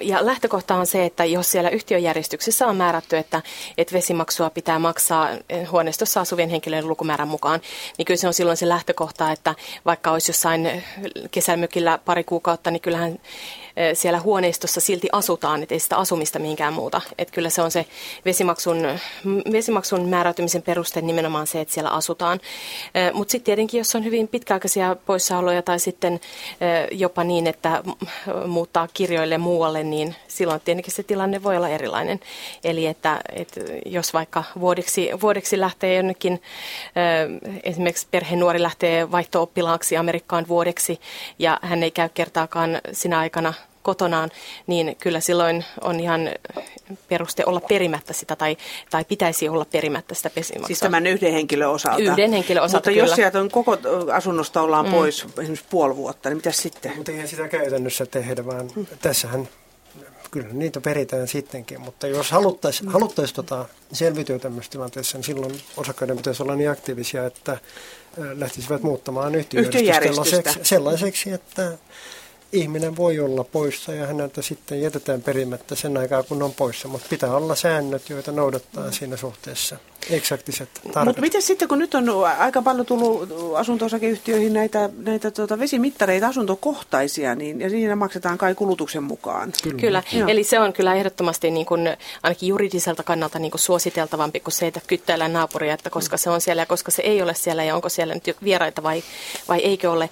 ja 0.02 0.26
lähtökohta 0.26 0.76
on 0.76 0.88
se, 0.88 1.06
että 1.06 1.26
jos 1.26 1.52
siellä 1.52 1.70
yhtiöjärjestyksessä 1.70 2.68
on 2.68 2.76
määrätty, 2.76 3.18
että, 3.18 3.42
että 3.78 3.94
vesimaksua 3.94 4.50
pitää 4.50 4.80
maksaa 4.80 5.30
huoneistossa 5.72 6.22
asuvien 6.22 6.50
henkilöiden 6.50 6.88
lukumäärän 6.88 7.28
mukaan, 7.28 7.62
niin 7.98 8.06
kyllä 8.06 8.18
se 8.18 8.28
on 8.28 8.34
silloin 8.34 8.58
se 8.58 8.70
lähtökohta, 8.70 9.32
että 9.32 9.56
vaikka 9.86 10.12
olisi 10.12 10.30
jossain 10.30 10.84
kesämökillä 11.32 12.00
pari 12.06 12.24
kuukautta, 12.24 12.72
niin 12.72 12.82
kyllähän 12.82 13.20
siellä 13.94 14.20
huoneistossa 14.20 14.82
silti 14.82 15.08
asutaan, 15.12 15.64
että 15.64 15.76
ei 15.76 15.80
sitä 15.80 15.98
asumista 15.98 16.40
mihinkään 16.40 16.74
muuta. 16.74 17.02
Että 17.18 17.34
kyllä 17.34 17.50
se 17.50 17.62
on 17.62 17.72
se 17.72 17.86
vesimaksun, 18.26 18.88
vesimaksun 19.52 20.10
määräytymisen 20.10 20.62
peruste 20.62 21.02
nimenomaan 21.02 21.48
se, 21.48 21.62
että 21.62 21.74
siellä 21.74 21.90
asutaan. 21.90 22.40
Mutta 23.14 23.32
sitten 23.32 23.46
tietenkin, 23.46 23.78
jos 23.78 23.96
on 23.96 24.04
hyvin 24.04 24.28
pitkäaikaisia 24.28 24.96
poissaoloja 25.06 25.62
tai 25.62 25.80
sitten 25.80 26.20
jopa 26.92 27.24
niin, 27.24 27.48
että 27.48 27.84
muuttaa 28.48 28.88
kirjoille 28.94 29.38
muualle, 29.38 29.84
niin 29.84 30.16
silloin 30.28 30.62
tietenkin 30.62 30.94
se 30.94 31.04
tilanne 31.04 31.44
voi 31.44 31.58
olla 31.58 31.70
erilainen. 31.70 32.20
Eli 32.64 32.88
että, 32.88 33.20
että 33.36 33.62
jos 33.86 34.14
vaikka 34.14 34.44
vuodeksi, 34.60 35.10
vuodeksi 35.22 35.60
lähtee 35.60 35.96
jonnekin, 35.96 36.42
esimerkiksi 37.64 38.08
perheenuori 38.12 38.62
lähtee 38.62 39.12
vaihto-oppilaaksi 39.12 39.98
Amerikkaan 39.98 40.48
vuodeksi 40.48 41.00
ja 41.40 41.60
hän 41.62 41.84
ei 41.84 41.92
käy 41.92 42.10
kertaakaan 42.14 42.82
sinä 42.92 43.20
aikana 43.20 43.54
kotonaan, 43.88 44.32
niin 44.68 44.96
kyllä 44.96 45.20
silloin 45.20 45.66
on 45.82 46.00
ihan 46.00 46.30
peruste 47.10 47.44
olla 47.46 47.62
perimättä 47.62 48.14
sitä 48.14 48.36
tai, 48.36 48.58
tai 48.90 49.06
pitäisi 49.06 49.50
olla 49.50 49.66
perimättä 49.66 50.16
sitä 50.16 50.30
pesimaksua. 50.30 50.68
Siis 50.68 50.80
tämän 50.80 51.08
yhden 51.08 51.34
henkilön 51.34 51.70
osalta? 51.70 52.02
Yhden 52.02 52.32
henkilön 52.32 52.64
osalta, 52.64 52.78
Mutta 52.78 52.90
kyllä. 52.90 53.04
jos 53.04 53.16
sieltä 53.16 53.40
on 53.40 53.52
koko 53.52 53.78
asunnosta 54.14 54.62
ollaan 54.62 54.86
mm. 54.86 54.92
pois 54.92 55.26
esimerkiksi 55.40 55.66
puoli 55.70 55.96
vuotta, 55.96 56.30
niin 56.30 56.38
mitä 56.38 56.52
sitten? 56.52 56.92
Mutta 56.96 57.12
eihän 57.12 57.28
sitä 57.28 57.48
käytännössä 57.48 58.06
tehdä, 58.06 58.46
vaan 58.46 58.72
mm. 58.76 58.86
tässähän 59.02 59.48
kyllä 60.32 60.48
niitä 60.52 60.82
peritään 60.82 61.28
sittenkin, 61.28 61.82
mutta 61.82 62.08
jos 62.08 62.32
haluttaisiin 62.32 62.90
haluttais 62.90 63.34
tota 63.34 63.66
selviytyä 63.94 64.40
tämmöisessä 64.40 64.72
tilanteessa, 64.72 65.18
niin 65.18 65.26
silloin 65.26 65.62
osakkaiden 65.78 66.18
pitäisi 66.18 66.44
olla 66.44 66.56
niin 66.56 66.70
aktiivisia, 66.70 67.26
että 67.26 67.58
lähtisivät 68.18 68.84
muuttamaan 68.84 69.36
yhtiöjärjestystä 69.36 70.54
sellaiseksi, 70.64 71.32
että 71.32 71.78
ihminen 72.52 72.96
voi 72.98 73.20
olla 73.20 73.44
poissa 73.44 73.94
ja 73.94 74.08
häneltä 74.08 74.42
sitten 74.42 74.82
jätetään 74.82 75.22
perimättä 75.22 75.76
sen 75.76 75.98
aikaa, 75.98 76.24
kun 76.24 76.44
on 76.44 76.54
poissa, 76.54 76.88
mutta 76.88 77.08
pitää 77.10 77.36
olla 77.36 77.56
säännöt, 77.56 78.10
joita 78.10 78.32
noudattaa 78.32 78.92
siinä 78.92 79.18
suhteessa 79.18 79.78
eksaktiset 80.10 80.70
tarpeet. 80.74 81.06
Mutta 81.06 81.22
miten 81.22 81.42
sitten, 81.42 81.68
kun 81.68 81.80
nyt 81.80 81.96
on 81.96 82.10
aika 82.38 82.62
paljon 82.62 82.86
tullut 82.86 83.30
asunto-osakeyhtiöihin 83.56 84.54
näitä, 84.54 84.90
näitä 84.98 85.32
tuota 85.32 85.60
vesimittareita 85.60 86.28
asuntokohtaisia, 86.28 87.36
niin 87.36 87.62
ja 87.62 87.70
siinä 87.70 87.96
maksetaan 87.96 88.38
kai 88.38 88.56
kulutuksen 88.56 89.04
mukaan. 89.04 89.54
Kyllä, 89.64 90.04
kyllä. 90.12 90.28
eli 90.28 90.44
se 90.44 90.60
on 90.60 90.74
kyllä 90.74 90.96
ehdottomasti 90.96 91.52
niin 91.52 91.66
kuin, 91.66 91.98
ainakin 92.24 92.50
juridiselta 92.50 93.04
kannalta 93.04 93.40
niin 93.40 93.52
kuin 93.52 93.62
suositeltavampi 93.62 94.40
kuin 94.40 94.54
se, 94.54 94.68
että 94.68 94.82
kyttäillä 94.88 95.28
naapuria, 95.28 95.74
että 95.74 95.90
koska 95.90 96.18
se 96.18 96.30
on 96.30 96.42
siellä 96.42 96.62
ja 96.62 96.66
koska 96.66 96.92
se 96.92 97.02
ei 97.02 97.22
ole 97.22 97.34
siellä 97.34 97.64
ja 97.64 97.76
onko 97.76 97.90
siellä 97.90 98.14
nyt 98.14 98.38
vieraita 98.44 98.84
vai, 98.84 99.04
vai 99.48 99.60
eikö 99.60 99.92
ole. 99.92 100.10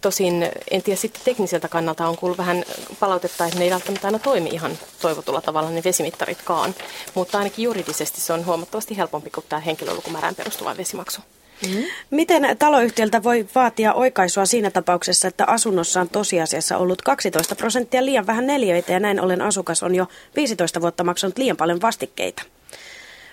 Tosin 0.00 0.48
en 0.70 0.82
tiedä 0.82 1.00
sitten 1.00 1.22
tekniseltä 1.24 1.68
kannalta 1.68 2.08
on 2.08 2.16
kuullut 2.16 2.38
vähän 2.38 2.64
palautetta, 3.00 3.44
että 3.44 3.58
ne 3.58 3.64
ei 3.64 3.70
välttämättä 3.70 4.08
aina 4.08 4.18
toimi 4.18 4.48
ihan 4.48 4.78
toivotulla 5.00 5.40
tavalla 5.40 5.70
ne 5.70 5.82
vesimittaritkaan, 5.84 6.74
mutta 7.14 7.38
ainakin 7.38 7.62
juridisesti 7.62 8.20
se 8.20 8.32
on 8.32 8.46
huomattavasti 8.46 8.96
helpompi 8.96 9.30
kuin 9.30 9.46
tämä 9.48 9.60
henkilölukumäärään 9.60 10.34
perustuva 10.34 10.76
vesimaksu. 10.76 11.20
Mm-hmm. 11.66 11.84
Miten 12.10 12.56
taloyhtiöltä 12.58 13.22
voi 13.22 13.46
vaatia 13.54 13.94
oikaisua 13.94 14.46
siinä 14.46 14.70
tapauksessa, 14.70 15.28
että 15.28 15.44
asunnossa 15.44 16.00
on 16.00 16.08
tosiasiassa 16.08 16.78
ollut 16.78 17.02
12 17.02 17.54
prosenttia 17.54 18.04
liian 18.04 18.26
vähän 18.26 18.46
neliöitä 18.46 18.92
ja 18.92 19.00
näin 19.00 19.20
ollen 19.20 19.42
asukas 19.42 19.82
on 19.82 19.94
jo 19.94 20.06
15 20.36 20.80
vuotta 20.80 21.04
maksanut 21.04 21.38
liian 21.38 21.56
paljon 21.56 21.80
vastikkeita? 21.80 22.42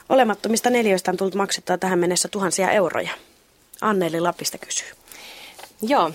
Olemattomista 0.10 0.70
neliöistä 0.70 1.12
on 1.12 1.18
tullut 1.18 1.36
maksettua 1.36 1.78
tähän 1.78 2.00
mennessä 2.00 2.28
tuhansia 2.28 2.72
euroja. 2.72 3.12
Anneli 3.82 4.20
Lapista 4.20 4.58
kysyy. 4.58 4.88
Joo, 5.82 6.12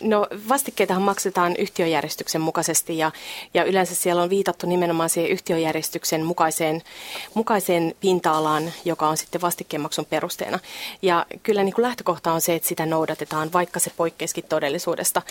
no 0.00 0.26
vastikkeitahan 0.48 1.02
maksetaan 1.02 1.56
yhtiöjärjestyksen 1.56 2.40
mukaisesti 2.40 2.98
ja, 2.98 3.10
ja 3.54 3.64
yleensä 3.64 3.94
siellä 3.94 4.22
on 4.22 4.30
viitattu 4.30 4.66
nimenomaan 4.66 5.10
siihen 5.10 5.30
yhtiöjärjestyksen 5.30 6.24
mukaiseen, 6.24 6.82
mukaiseen 7.34 7.94
pinta-alaan, 8.00 8.72
joka 8.84 9.08
on 9.08 9.16
sitten 9.16 9.40
vastikkeenmaksun 9.40 10.04
perusteena. 10.04 10.58
Ja 11.02 11.26
kyllä 11.42 11.62
niin 11.62 11.74
kuin 11.74 11.82
lähtökohta 11.82 12.32
on 12.32 12.40
se, 12.40 12.54
että 12.54 12.68
sitä 12.68 12.86
noudatetaan, 12.86 13.52
vaikka 13.52 13.80
se 13.80 13.90
poikkeisikin 13.96 14.44
todellisuudesta. 14.48 15.22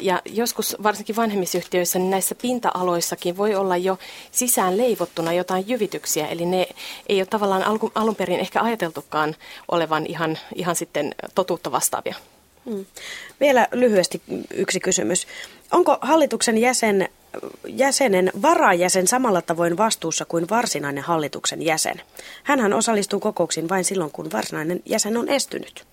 Ja 0.00 0.22
joskus 0.24 0.76
varsinkin 0.82 1.16
vanhemmissa 1.16 1.58
yhtiöissä, 1.58 1.98
niin 1.98 2.10
näissä 2.10 2.34
pinta-aloissakin 2.34 3.36
voi 3.36 3.54
olla 3.54 3.76
jo 3.76 3.98
sisään 4.30 4.78
leivottuna 4.78 5.32
jotain 5.32 5.64
jyvityksiä, 5.68 6.26
eli 6.26 6.46
ne 6.46 6.66
ei 7.08 7.20
ole 7.20 7.26
tavallaan 7.26 7.64
alun, 7.94 8.16
perin 8.16 8.40
ehkä 8.40 8.62
ajateltukaan 8.62 9.36
olevan 9.70 10.06
ihan, 10.06 10.38
ihan 10.54 10.76
sitten 10.76 11.14
totuutta 11.34 11.72
vastaavia. 11.72 12.14
Hmm. 12.70 12.84
Vielä 13.40 13.68
lyhyesti 13.72 14.22
yksi 14.54 14.80
kysymys. 14.80 15.26
Onko 15.72 15.98
hallituksen 16.00 16.58
jäsen, 16.58 17.08
jäsenen 17.68 18.32
varajäsen 18.42 19.06
samalla 19.06 19.42
tavoin 19.42 19.76
vastuussa 19.76 20.24
kuin 20.24 20.46
varsinainen 20.50 21.04
hallituksen 21.04 21.62
jäsen? 21.62 22.02
Hänhän 22.42 22.72
osallistuu 22.72 23.20
kokouksiin 23.20 23.68
vain 23.68 23.84
silloin, 23.84 24.10
kun 24.10 24.32
varsinainen 24.32 24.82
jäsen 24.84 25.16
on 25.16 25.28
estynyt. 25.28 25.86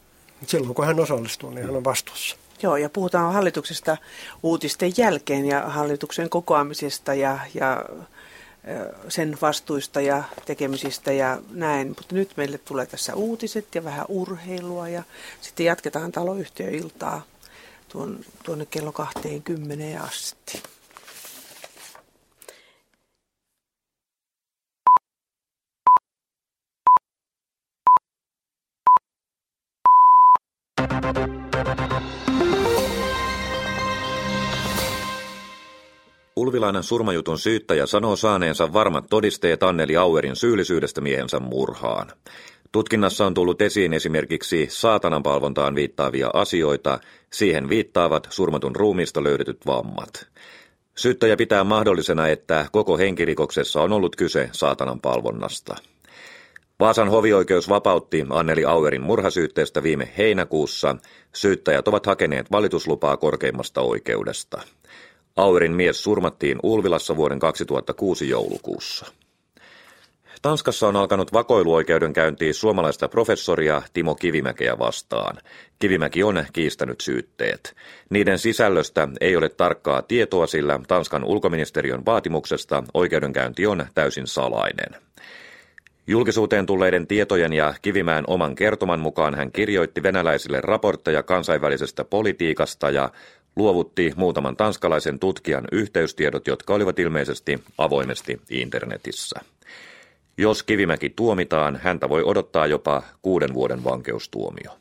Silloin, 0.48 0.76
kun 0.76 0.86
hän 0.86 1.00
osallistuu, 1.00 1.50
niin 1.50 1.66
hän 1.66 1.76
on 1.76 1.84
vastuussa. 1.84 2.36
Joo, 2.64 2.78
ja 2.78 2.90
puhutaan 2.90 3.34
hallituksesta 3.34 3.98
uutisten 4.44 4.94
jälkeen 4.98 5.46
ja 5.46 5.62
hallituksen 5.62 6.30
kokoamisesta 6.30 7.14
ja, 7.14 7.40
ja 7.54 7.86
sen 9.10 9.38
vastuista 9.42 10.02
ja 10.02 10.24
tekemisistä 10.46 11.12
ja 11.12 11.42
näin. 11.52 11.88
Mutta 11.88 12.16
nyt 12.16 12.32
meille 12.38 12.58
tulee 12.58 12.86
tässä 12.86 13.16
uutiset 13.16 13.76
ja 13.76 13.84
vähän 13.84 14.06
urheilua 14.08 14.90
ja 14.90 15.04
sitten 15.42 15.66
jatketaan 15.66 16.12
taloyhtiöiltaa 16.12 17.22
tuon, 17.90 18.20
tuonne 18.44 18.66
kello 18.66 18.92
20 18.92 20.04
asti. 20.04 20.64
Ulvilainen 36.36 36.84
surmajutun 36.84 37.40
syyttäjä 37.40 37.86
sanoo 37.86 38.16
saaneensa 38.16 38.74
varmat 38.74 39.06
todisteet 39.10 39.64
Anneli 39.64 39.98
Auerin 39.98 40.36
syyllisyydestä 40.36 41.02
miehensä 41.02 41.40
murhaan. 41.40 42.12
Tutkinnassa 42.72 43.26
on 43.26 43.34
tullut 43.34 43.62
esiin 43.62 43.94
esimerkiksi 43.94 44.68
saatananpalvontaan 44.70 45.76
viittaavia 45.76 46.30
asioita, 46.34 47.00
siihen 47.34 47.70
viittaavat 47.70 48.28
surmatun 48.30 48.76
ruumiista 48.76 49.24
löydetyt 49.24 49.66
vammat. 49.66 50.28
Syyttäjä 50.96 51.38
pitää 51.38 51.64
mahdollisena, 51.64 52.28
että 52.28 52.66
koko 52.72 52.98
henkirikoksessa 52.98 53.82
on 53.82 53.94
ollut 53.94 54.16
kyse 54.16 54.50
saatanan 54.52 55.02
palvonnasta. 55.02 55.76
Vaasan 56.80 57.10
hovioikeus 57.10 57.70
vapautti 57.70 58.26
Anneli 58.30 58.66
Auerin 58.66 59.02
murhasyytteestä 59.02 59.84
viime 59.84 60.14
heinäkuussa. 60.18 60.96
Syyttäjät 61.36 61.88
ovat 61.88 62.06
hakeneet 62.06 62.52
valituslupaa 62.52 63.18
korkeimmasta 63.18 63.82
oikeudesta. 63.82 64.62
Auerin 65.36 65.74
mies 65.74 66.04
surmattiin 66.04 66.58
Ulvilassa 66.64 67.16
vuoden 67.16 67.40
2006 67.40 68.30
joulukuussa. 68.30 69.06
Tanskassa 70.42 70.88
on 70.88 70.96
alkanut 70.96 71.34
vakoiluoikeudenkäynti 71.34 72.54
suomalaista 72.54 73.08
professoria 73.08 73.82
Timo 73.94 74.16
Kivimäkeä 74.16 74.80
vastaan. 74.80 75.38
Kivimäki 75.80 76.24
on 76.24 76.46
kiistänyt 76.54 77.02
syytteet. 77.02 77.76
Niiden 78.10 78.40
sisällöstä 78.40 79.08
ei 79.22 79.36
ole 79.36 79.50
tarkkaa 79.50 80.02
tietoa, 80.02 80.48
sillä 80.48 80.80
Tanskan 80.88 81.24
ulkoministeriön 81.24 82.06
vaatimuksesta 82.06 82.84
oikeudenkäynti 82.94 83.68
on 83.68 83.86
täysin 83.96 84.28
salainen. 84.28 85.02
Julkisuuteen 86.08 86.66
tulleiden 86.66 87.08
tietojen 87.08 87.54
ja 87.54 87.74
Kivimään 87.82 88.24
oman 88.28 88.56
kertoman 88.56 89.00
mukaan 89.00 89.36
hän 89.36 89.52
kirjoitti 89.52 90.04
venäläisille 90.04 90.62
raportteja 90.62 91.24
kansainvälisestä 91.24 92.04
politiikasta 92.04 92.90
ja 92.90 93.10
luovutti 93.56 94.14
muutaman 94.16 94.58
tanskalaisen 94.58 95.20
tutkijan 95.20 95.64
yhteystiedot, 95.72 96.48
jotka 96.48 96.74
olivat 96.74 97.00
ilmeisesti 97.00 97.64
avoimesti 97.78 98.42
internetissä. 98.50 99.40
Jos 100.38 100.64
Kivimäki 100.64 101.10
tuomitaan, 101.10 101.80
häntä 101.84 102.10
voi 102.10 102.24
odottaa 102.24 102.68
jopa 102.68 103.04
kuuden 103.22 103.54
vuoden 103.54 103.84
vankeustuomio. 103.84 104.72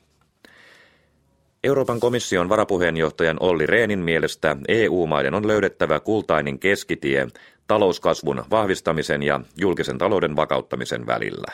Euroopan 1.65 2.01
komission 2.01 2.49
varapuheenjohtajan 2.49 3.37
Olli 3.41 3.67
Reenin 3.67 3.99
mielestä 3.99 4.57
EU-maiden 4.69 5.35
on 5.35 5.47
löydettävä 5.47 6.01
kultainen 6.01 6.59
keskitie 6.59 7.27
talouskasvun 7.67 8.45
vahvistamisen 8.51 9.23
ja 9.23 9.41
julkisen 9.57 9.99
talouden 9.99 10.37
vakauttamisen 10.37 11.07
välillä. 11.07 11.53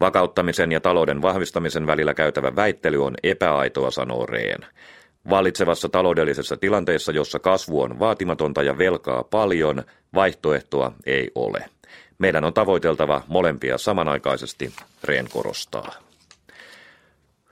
Vakauttamisen 0.00 0.72
ja 0.72 0.80
talouden 0.80 1.22
vahvistamisen 1.22 1.86
välillä 1.86 2.14
käytävä 2.14 2.56
väittely 2.56 3.04
on 3.04 3.14
epäaitoa, 3.22 3.90
sanoo 3.90 4.26
Reen. 4.26 4.66
Vallitsevassa 5.30 5.88
taloudellisessa 5.88 6.56
tilanteessa, 6.56 7.12
jossa 7.12 7.38
kasvu 7.38 7.80
on 7.80 7.98
vaatimatonta 7.98 8.62
ja 8.62 8.78
velkaa 8.78 9.24
paljon, 9.24 9.82
vaihtoehtoa 10.14 10.92
ei 11.06 11.30
ole. 11.34 11.64
Meidän 12.18 12.44
on 12.44 12.54
tavoiteltava 12.54 13.22
molempia 13.28 13.78
samanaikaisesti, 13.78 14.72
Reen 15.04 15.26
korostaa. 15.32 15.92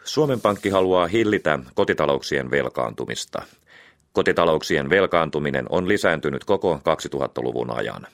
Suomen 0.05 0.41
Pankki 0.41 0.69
haluaa 0.69 1.07
hillitä 1.07 1.59
kotitalouksien 1.75 2.51
velkaantumista. 2.51 3.43
Kotitalouksien 4.13 4.91
velkaantuminen 4.91 5.67
on 5.69 5.89
lisääntynyt 5.89 6.45
koko 6.45 6.75
2000-luvun 6.77 7.79
ajan. 7.79 8.07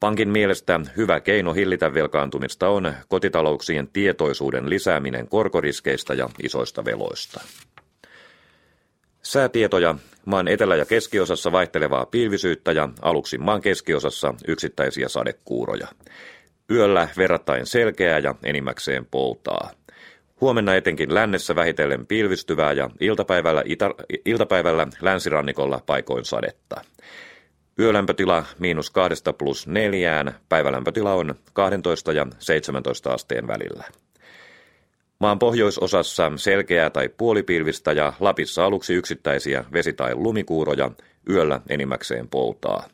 Pankin 0.00 0.28
mielestä 0.28 0.80
hyvä 0.96 1.20
keino 1.20 1.52
hillitä 1.52 1.94
velkaantumista 1.94 2.68
on 2.68 2.92
kotitalouksien 3.08 3.88
tietoisuuden 3.88 4.70
lisääminen 4.70 5.28
korkoriskeistä 5.28 6.14
ja 6.14 6.28
isoista 6.42 6.84
veloista. 6.84 7.40
Säätietoja 9.28 9.94
maan 10.24 10.48
etelä- 10.48 10.76
ja 10.76 10.84
keskiosassa 10.84 11.52
vaihtelevaa 11.52 12.06
pilvisyyttä 12.06 12.72
ja 12.72 12.88
aluksi 13.02 13.38
maan 13.38 13.60
keskiosassa 13.60 14.34
yksittäisiä 14.48 15.08
sadekuuroja. 15.08 15.88
Yöllä 16.70 17.08
verrattain 17.16 17.66
selkeää 17.66 18.18
ja 18.18 18.34
enimmäkseen 18.44 19.06
poutaa. 19.10 19.70
Huomenna 20.40 20.74
etenkin 20.74 21.14
lännessä 21.14 21.54
vähitellen 21.54 22.06
pilvistyvää 22.06 22.72
ja 22.72 22.90
iltapäivällä, 23.00 23.62
itä, 23.66 23.90
iltapäivällä 24.24 24.86
länsirannikolla 25.00 25.80
paikoin 25.86 26.24
sadetta. 26.24 26.80
Yölämpötila 27.78 28.44
miinus 28.58 28.90
kahdesta 28.90 29.32
plus 29.32 29.66
neljään, 29.66 30.34
päivälämpötila 30.48 31.14
on 31.14 31.34
12 31.52 32.12
ja 32.12 32.26
17 32.38 33.12
asteen 33.12 33.48
välillä. 33.48 33.84
Maan 35.20 35.38
pohjoisosassa 35.38 36.32
selkeää 36.36 36.90
tai 36.90 37.08
puolipilvistä 37.08 37.92
ja 37.92 38.12
Lapissa 38.20 38.64
aluksi 38.64 38.94
yksittäisiä 38.94 39.64
vesi- 39.72 39.92
tai 39.92 40.14
lumikuuroja, 40.14 40.90
yöllä 41.30 41.60
enimmäkseen 41.68 42.28
poutaa. 42.28 42.88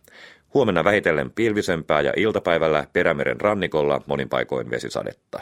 Huomenna 0.54 0.84
vähitellen 0.84 1.30
pilvisempää 1.30 2.00
ja 2.00 2.12
iltapäivällä 2.16 2.86
Perämeren 2.92 3.40
rannikolla 3.40 4.00
monin 4.06 4.28
paikoin 4.28 4.70
vesisadetta. 4.70 5.40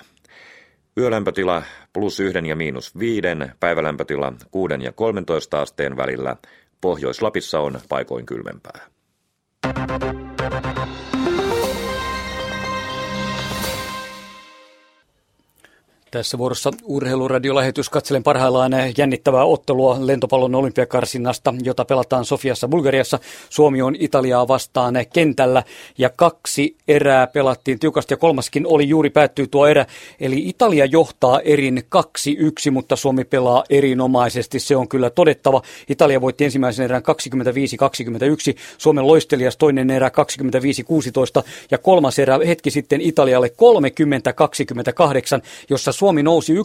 Yölämpötila 0.99 1.63
plus 1.93 2.21
yhden 2.21 2.47
ja 2.47 2.57
miinus 2.57 2.99
viiden, 2.99 3.53
päivälämpötila 3.61 4.33
6 4.51 4.75
ja 4.81 4.93
13 4.93 5.61
asteen 5.61 5.97
välillä. 5.97 6.37
Pohjois-Lapissa 6.81 7.61
on 7.61 7.81
paikoin 7.89 8.27
kylmempää. 8.27 8.81
Tässä 16.13 16.39
vuorossa 16.39 16.71
urheiluradiolähetys 16.85 17.91
katselen 17.91 18.23
parhaillaan 18.23 18.73
jännittävää 18.99 19.45
ottelua 19.45 19.97
lentopallon 20.01 20.55
olympiakarsinnasta, 20.55 21.55
jota 21.63 21.85
pelataan 21.85 22.25
Sofiassa 22.25 22.69
Bulgariassa. 22.69 23.19
Suomi 23.51 23.83
on 23.83 23.97
Italiaa 23.99 24.49
vastaan 24.49 24.95
kentällä 25.13 25.63
ja 25.99 26.11
kaksi 26.11 26.77
erää 26.89 27.27
pelattiin 27.27 27.79
tiukasti 27.79 28.13
ja 28.15 28.19
kolmaskin 28.19 28.67
oli 28.67 28.89
juuri 28.89 29.11
päättyy 29.11 29.47
tuo 29.47 29.67
erä. 29.67 29.87
Eli 30.21 30.49
Italia 30.49 30.85
johtaa 30.85 31.41
erin 31.41 31.83
2-1, 32.69 32.71
mutta 32.71 32.97
Suomi 32.97 33.25
pelaa 33.25 33.65
erinomaisesti. 33.71 34.61
Se 34.61 34.77
on 34.77 34.89
kyllä 34.89 35.11
todettava. 35.11 35.63
Italia 35.89 36.21
voitti 36.21 36.45
ensimmäisen 36.45 36.85
erän 36.85 37.03
25-21, 38.53 38.59
Suomen 38.79 39.07
loistelias 39.07 39.57
toinen 39.57 39.91
erä 39.91 40.09
25-16 40.09 40.13
ja 41.71 41.79
kolmas 41.79 42.19
erä 42.19 42.39
hetki 42.47 42.71
sitten 42.71 43.01
Italialle 43.01 43.53
30-28, 45.39 45.43
jossa 45.71 45.93
Suomi 46.03 46.23
nousi 46.23 46.55
11-19 46.55 46.59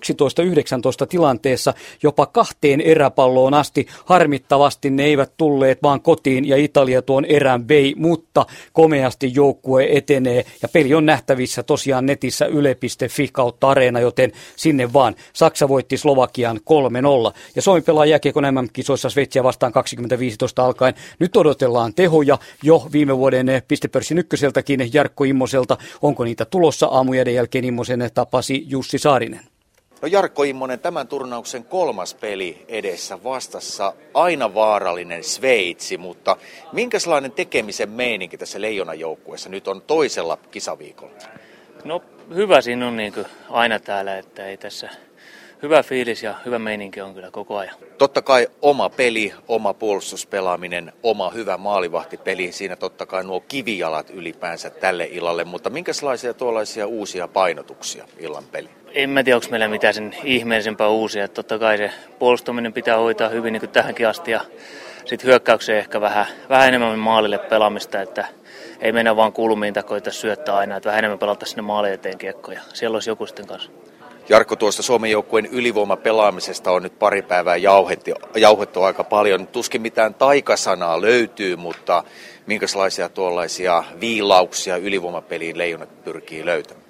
tilanteessa 1.09 1.73
jopa 2.03 2.25
kahteen 2.25 2.81
eräpalloon 2.81 3.53
asti. 3.53 3.87
Harmittavasti 4.05 4.89
ne 4.89 5.03
eivät 5.03 5.31
tulleet 5.37 5.83
vaan 5.83 6.01
kotiin 6.01 6.47
ja 6.47 6.57
Italia 6.57 7.01
tuon 7.01 7.25
erän 7.25 7.67
vei, 7.67 7.93
mutta 7.97 8.45
komeasti 8.73 9.31
joukkue 9.35 9.87
etenee 9.91 10.45
ja 10.61 10.67
peli 10.67 10.93
on 10.93 11.05
nähtävissä 11.05 11.63
tosiaan 11.63 12.05
netissä 12.05 12.45
yle.fi 12.45 13.29
kautta 13.31 13.69
areena, 13.69 13.99
joten 13.99 14.31
sinne 14.55 14.93
vaan. 14.93 15.15
Saksa 15.33 15.67
voitti 15.67 15.97
Slovakian 15.97 16.57
3-0 16.57 17.33
ja 17.55 17.61
Suomi 17.61 17.81
pelaa 17.81 18.05
jääkiekon 18.05 18.43
MM-kisoissa 18.43 19.09
Sveitsiä 19.09 19.43
vastaan 19.43 19.71
2015 19.71 20.65
alkaen. 20.65 20.93
Nyt 21.19 21.37
odotellaan 21.37 21.93
tehoja 21.93 22.37
jo 22.63 22.87
viime 22.91 23.17
vuoden 23.17 23.47
pistepörssin 23.67 24.17
ykköseltäkin 24.17 24.89
Jarkko 24.93 25.23
Immoselta. 25.23 25.77
Onko 26.01 26.23
niitä 26.23 26.45
tulossa 26.45 26.87
aamujäiden 26.87 27.33
jälkeen 27.33 27.65
Immosen 27.65 28.09
tapasi 28.13 28.65
Jussi 28.67 28.97
Saari? 28.97 29.26
No 30.01 30.07
Jarkko 30.07 30.43
Immonen, 30.43 30.79
tämän 30.79 31.07
turnauksen 31.07 31.63
kolmas 31.63 32.13
peli 32.13 32.65
edessä 32.67 33.23
vastassa 33.23 33.93
aina 34.13 34.53
vaarallinen 34.53 35.23
Sveitsi, 35.23 35.97
mutta 35.97 36.37
minkälainen 36.71 37.31
tekemisen 37.31 37.89
meininki 37.89 38.37
tässä 38.37 38.61
Leijonan 38.61 38.99
joukkueessa 38.99 39.49
nyt 39.49 39.67
on 39.67 39.81
toisella 39.81 40.37
kisaviikolla? 40.51 41.13
No 41.83 42.03
hyvä 42.35 42.61
siinä 42.61 42.87
on 42.87 42.97
niin 42.97 43.13
aina 43.49 43.79
täällä, 43.79 44.17
että 44.17 44.45
ei 44.45 44.57
tässä 44.57 44.89
hyvä 45.61 45.83
fiilis 45.83 46.23
ja 46.23 46.35
hyvä 46.45 46.59
meininki 46.59 47.01
on 47.01 47.13
kyllä 47.13 47.31
koko 47.31 47.57
ajan. 47.57 47.75
Totta 47.97 48.21
kai 48.21 48.47
oma 48.61 48.89
peli, 48.89 49.33
oma 49.47 49.73
puolustuspelaaminen, 49.73 50.93
oma 51.03 51.29
hyvä 51.29 51.57
maalivahtipeli, 51.57 52.51
siinä 52.51 52.75
totta 52.75 53.05
kai 53.05 53.23
nuo 53.23 53.39
kivijalat 53.39 54.09
ylipäänsä 54.09 54.69
tälle 54.69 55.07
illalle, 55.11 55.43
mutta 55.43 55.69
minkälaisia 55.69 56.33
tuollaisia 56.33 56.87
uusia 56.87 57.27
painotuksia 57.27 58.05
illan 58.19 58.43
peli? 58.51 58.69
En 58.93 59.09
mä 59.09 59.23
tiedä, 59.23 59.37
onko 59.37 59.47
meillä 59.51 59.67
mitään 59.67 59.93
sen 59.93 60.15
ihmeellisempää 60.23 60.87
uusia. 60.87 61.27
Totta 61.27 61.59
kai 61.59 61.77
se 61.77 61.91
puolustaminen 62.19 62.73
pitää 62.73 62.97
hoitaa 62.97 63.29
hyvin 63.29 63.53
niin 63.53 63.61
kuin 63.61 63.69
tähänkin 63.69 64.07
asti 64.07 64.31
ja 64.31 64.41
sitten 65.05 65.27
hyökkäykseen 65.27 65.79
ehkä 65.79 66.01
vähän, 66.01 66.25
vähän 66.49 66.67
enemmän 66.67 66.99
maalille 66.99 67.37
pelaamista, 67.37 68.01
että 68.01 68.25
ei 68.79 68.91
mennä 68.91 69.15
vaan 69.15 69.33
kulmiin 69.33 69.73
tai 69.73 69.83
koita 69.83 70.11
syöttää 70.11 70.55
aina, 70.55 70.77
että 70.77 70.87
vähän 70.87 70.99
enemmän 70.99 71.19
pelata 71.19 71.45
sinne 71.45 71.61
maali 71.61 71.91
eteen 71.91 72.17
kiekkoja. 72.17 72.61
Siellä 72.73 72.95
olisi 72.95 73.09
joku 73.09 73.25
sitten 73.25 73.47
kanssa. 73.47 73.71
Jarkko, 74.29 74.55
tuosta 74.55 74.83
Suomen 74.83 75.11
joukkueen 75.11 75.45
ylivoimapelaamisesta 75.45 76.71
on 76.71 76.83
nyt 76.83 76.99
pari 76.99 77.21
päivää 77.21 77.55
jauhettu, 77.55 78.11
jauhettu 78.35 78.83
aika 78.83 79.03
paljon. 79.03 79.47
Tuskin 79.47 79.81
mitään 79.81 80.13
taikasanaa 80.13 81.01
löytyy, 81.01 81.55
mutta 81.55 82.03
minkälaisia 82.45 83.09
tuollaisia 83.09 83.83
viilauksia 83.99 84.77
ylivoimapeliin 84.77 85.57
leijonat 85.57 86.03
pyrkii 86.03 86.45
löytämään? 86.45 86.87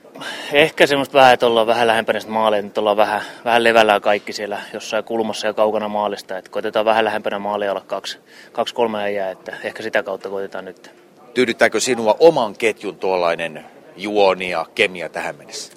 Ehkä 0.54 0.88
semmoista 0.88 1.18
vähän, 1.18 1.34
että 1.34 1.48
ollaan 1.48 1.68
vähän 1.68 1.88
lähempänä 1.88 2.20
sitä 2.20 2.32
maalia, 2.32 2.60
että 2.60 2.82
ollaan 2.82 2.98
vähän, 2.98 3.22
vähän 3.46 3.64
levällään 3.64 4.02
kaikki 4.02 4.34
siellä 4.34 4.62
jossain 4.74 5.04
kulmassa 5.04 5.48
ja 5.48 5.54
kaukana 5.54 5.88
maalista. 5.88 6.38
Että 6.38 6.52
koitetaan 6.52 6.86
vähän 6.86 7.06
lähempänä 7.06 7.40
maalia 7.40 7.72
olla 7.72 7.84
kaksi, 7.88 8.18
kaksi 8.52 8.76
kolme 8.76 9.00
äijää, 9.00 9.32
että 9.32 9.58
ehkä 9.64 9.84
sitä 9.84 10.04
kautta 10.04 10.30
koitetaan 10.30 10.66
nyt. 10.66 10.92
Tyydyttääkö 11.34 11.80
sinua 11.80 12.16
oman 12.20 12.56
ketjun 12.56 12.98
tuollainen 12.98 13.66
juoni 13.98 14.50
ja 14.50 14.66
kemia 14.76 15.10
tähän 15.10 15.36
mennessä? 15.36 15.77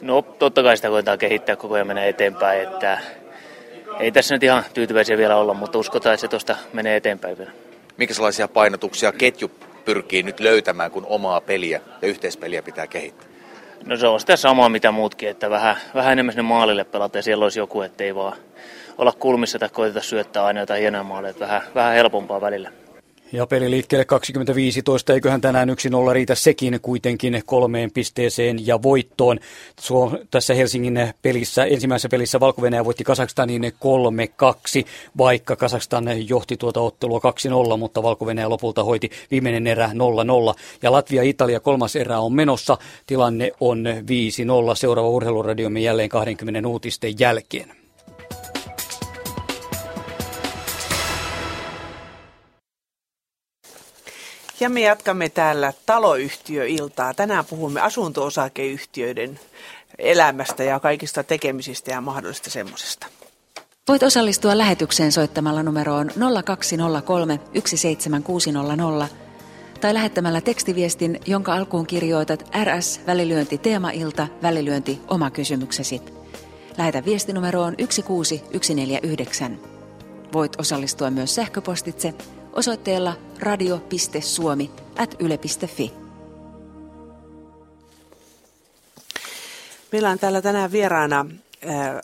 No 0.00 0.22
totta 0.22 0.62
kai 0.62 0.76
sitä 0.76 0.88
koetaan 0.88 1.18
kehittää 1.18 1.56
koko 1.56 1.74
ajan 1.74 1.86
mennä 1.86 2.04
eteenpäin, 2.04 2.62
että 2.62 2.98
ei 4.00 4.12
tässä 4.12 4.34
nyt 4.34 4.42
ihan 4.42 4.64
tyytyväisiä 4.74 5.18
vielä 5.18 5.36
olla, 5.36 5.54
mutta 5.54 5.78
uskotaan, 5.78 6.14
että 6.14 6.20
se 6.20 6.28
tuosta 6.28 6.56
menee 6.72 6.96
eteenpäin 6.96 7.38
vielä. 7.38 7.50
Minkälaisia 7.96 8.48
painotuksia 8.48 9.12
ketju 9.12 9.50
pyrkii 9.84 10.22
nyt 10.22 10.40
löytämään, 10.40 10.90
kun 10.90 11.06
omaa 11.08 11.40
peliä 11.40 11.80
ja 12.02 12.08
yhteispeliä 12.08 12.62
pitää 12.62 12.86
kehittää? 12.86 13.28
No 13.84 13.96
se 13.96 14.06
on 14.06 14.20
sitä 14.20 14.36
samaa 14.36 14.68
mitä 14.68 14.90
muutkin, 14.90 15.28
että 15.28 15.50
vähän, 15.50 15.76
vähän 15.94 16.12
enemmän 16.12 16.32
sinne 16.32 16.42
maalille 16.42 16.84
pelata 16.84 17.18
ja 17.18 17.22
siellä 17.22 17.44
olisi 17.44 17.58
joku, 17.58 17.82
ettei 17.82 18.14
vaan 18.14 18.36
olla 18.98 19.12
kulmissa 19.12 19.58
tai 19.58 19.68
koiteta 19.68 20.00
syöttää 20.00 20.44
aina 20.44 20.60
jotain 20.60 20.80
hienoa 20.80 21.02
maalia, 21.02 21.30
että 21.30 21.44
vähän, 21.44 21.62
vähän 21.74 21.94
helpompaa 21.94 22.40
välillä. 22.40 22.70
Ja 23.32 23.46
peli 23.46 23.70
liikkeelle 23.70 24.04
2015, 24.04 25.12
eiköhän 25.12 25.40
tänään 25.40 25.68
1-0 25.68 26.12
riitä 26.12 26.34
sekin 26.34 26.78
kuitenkin 26.82 27.42
kolmeen 27.46 27.90
pisteeseen 27.90 28.66
ja 28.66 28.82
voittoon. 28.82 29.38
Suo, 29.80 30.18
tässä 30.30 30.54
Helsingin 30.54 31.14
pelissä, 31.22 31.64
ensimmäisessä 31.64 32.08
pelissä 32.08 32.40
valko 32.40 32.62
voitti 32.84 33.04
Kasakstanin 33.04 33.62
3-2, 33.64 33.68
vaikka 35.18 35.56
Kasakstan 35.56 36.28
johti 36.28 36.56
tuota 36.56 36.80
ottelua 36.80 37.20
2-0, 37.74 37.76
mutta 37.76 38.02
valko 38.02 38.26
lopulta 38.46 38.84
hoiti 38.84 39.10
viimeinen 39.30 39.66
erä 39.66 39.86
0-0. 39.86 39.90
Ja 40.82 40.92
Latvia-Italia 40.92 41.60
kolmas 41.60 41.96
erä 41.96 42.20
on 42.20 42.32
menossa, 42.32 42.78
tilanne 43.06 43.52
on 43.60 43.84
5-0. 44.72 44.74
Seuraava 44.74 45.08
urheiluradiomme 45.08 45.80
jälleen 45.80 46.08
20 46.08 46.68
uutisten 46.68 47.14
jälkeen. 47.18 47.79
Ja 54.60 54.68
me 54.68 54.80
jatkamme 54.80 55.28
täällä 55.28 55.72
taloyhtiöiltaa. 55.86 57.14
Tänään 57.14 57.44
puhumme 57.44 57.80
asunto-osakeyhtiöiden 57.80 59.40
elämästä 59.98 60.64
ja 60.64 60.80
kaikista 60.80 61.24
tekemisistä 61.24 61.90
ja 61.90 62.00
mahdollisista 62.00 62.50
semmoisesta. 62.50 63.06
Voit 63.88 64.02
osallistua 64.02 64.58
lähetykseen 64.58 65.12
soittamalla 65.12 65.62
numeroon 65.62 66.10
0203 66.44 67.40
17600 67.64 69.08
tai 69.80 69.94
lähettämällä 69.94 70.40
tekstiviestin, 70.40 71.20
jonka 71.26 71.54
alkuun 71.54 71.86
kirjoitat 71.86 72.50
RS 72.64 73.00
Välilyönti 73.06 73.58
Teemailta 73.58 74.28
Välilyönti 74.42 75.00
oma 75.08 75.30
kysymyksesi. 75.30 76.02
Lähetä 76.78 77.04
viestinumeroon 77.04 77.74
16149. 77.78 79.60
Voit 80.32 80.60
osallistua 80.60 81.10
myös 81.10 81.34
sähköpostitse 81.34 82.14
osoitteella 82.52 83.16
radio.suomi 83.38 84.70
at 84.98 85.16
yle.fi. 85.18 85.92
Meillä 89.92 90.10
on 90.10 90.18
täällä 90.18 90.42
tänään 90.42 90.72
vieraana 90.72 91.26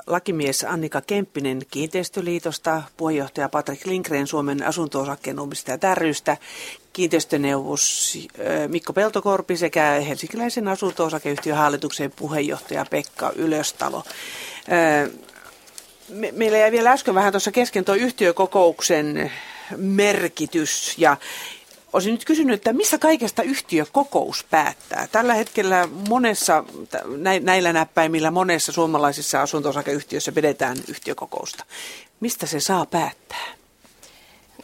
lakimies 0.06 0.64
Annika 0.64 1.00
Kemppinen 1.00 1.62
Kiinteistöliitosta, 1.70 2.82
puheenjohtaja 2.96 3.48
Patrik 3.48 3.86
Lindgren 3.86 4.26
Suomen 4.26 4.62
asunto-osakkeenomistajat 4.62 5.80
rystä, 5.94 6.36
kiinteistöneuvos 6.92 8.18
Mikko 8.68 8.92
Peltokorpi 8.92 9.56
sekä 9.56 9.84
helsinkiläisen 10.08 10.68
asunto-osakeyhtiön 10.68 11.56
hallituksen 11.56 12.12
puheenjohtaja 12.16 12.86
Pekka 12.90 13.32
Ylöstalo. 13.36 14.02
meillä 16.32 16.58
jäi 16.58 16.72
vielä 16.72 16.92
äsken 16.92 17.14
vähän 17.14 17.32
tuossa 17.32 17.52
kesken 17.52 17.84
tuo 17.84 17.94
yhtiökokouksen 17.94 19.32
merkitys 19.76 20.94
ja 20.98 21.16
Olisin 21.92 22.12
nyt 22.12 22.24
kysynyt, 22.24 22.54
että 22.54 22.72
missä 22.72 22.98
kaikesta 22.98 23.42
yhtiökokous 23.42 24.44
päättää? 24.50 25.06
Tällä 25.12 25.34
hetkellä 25.34 25.88
monessa, 26.08 26.64
näillä 27.40 27.72
näppäimillä 27.72 28.30
monessa 28.30 28.72
suomalaisissa 28.72 29.42
asunto-osakeyhtiöissä 29.42 30.32
pidetään 30.32 30.76
yhtiökokousta. 30.88 31.64
Mistä 32.20 32.46
se 32.46 32.60
saa 32.60 32.86
päättää? 32.86 33.46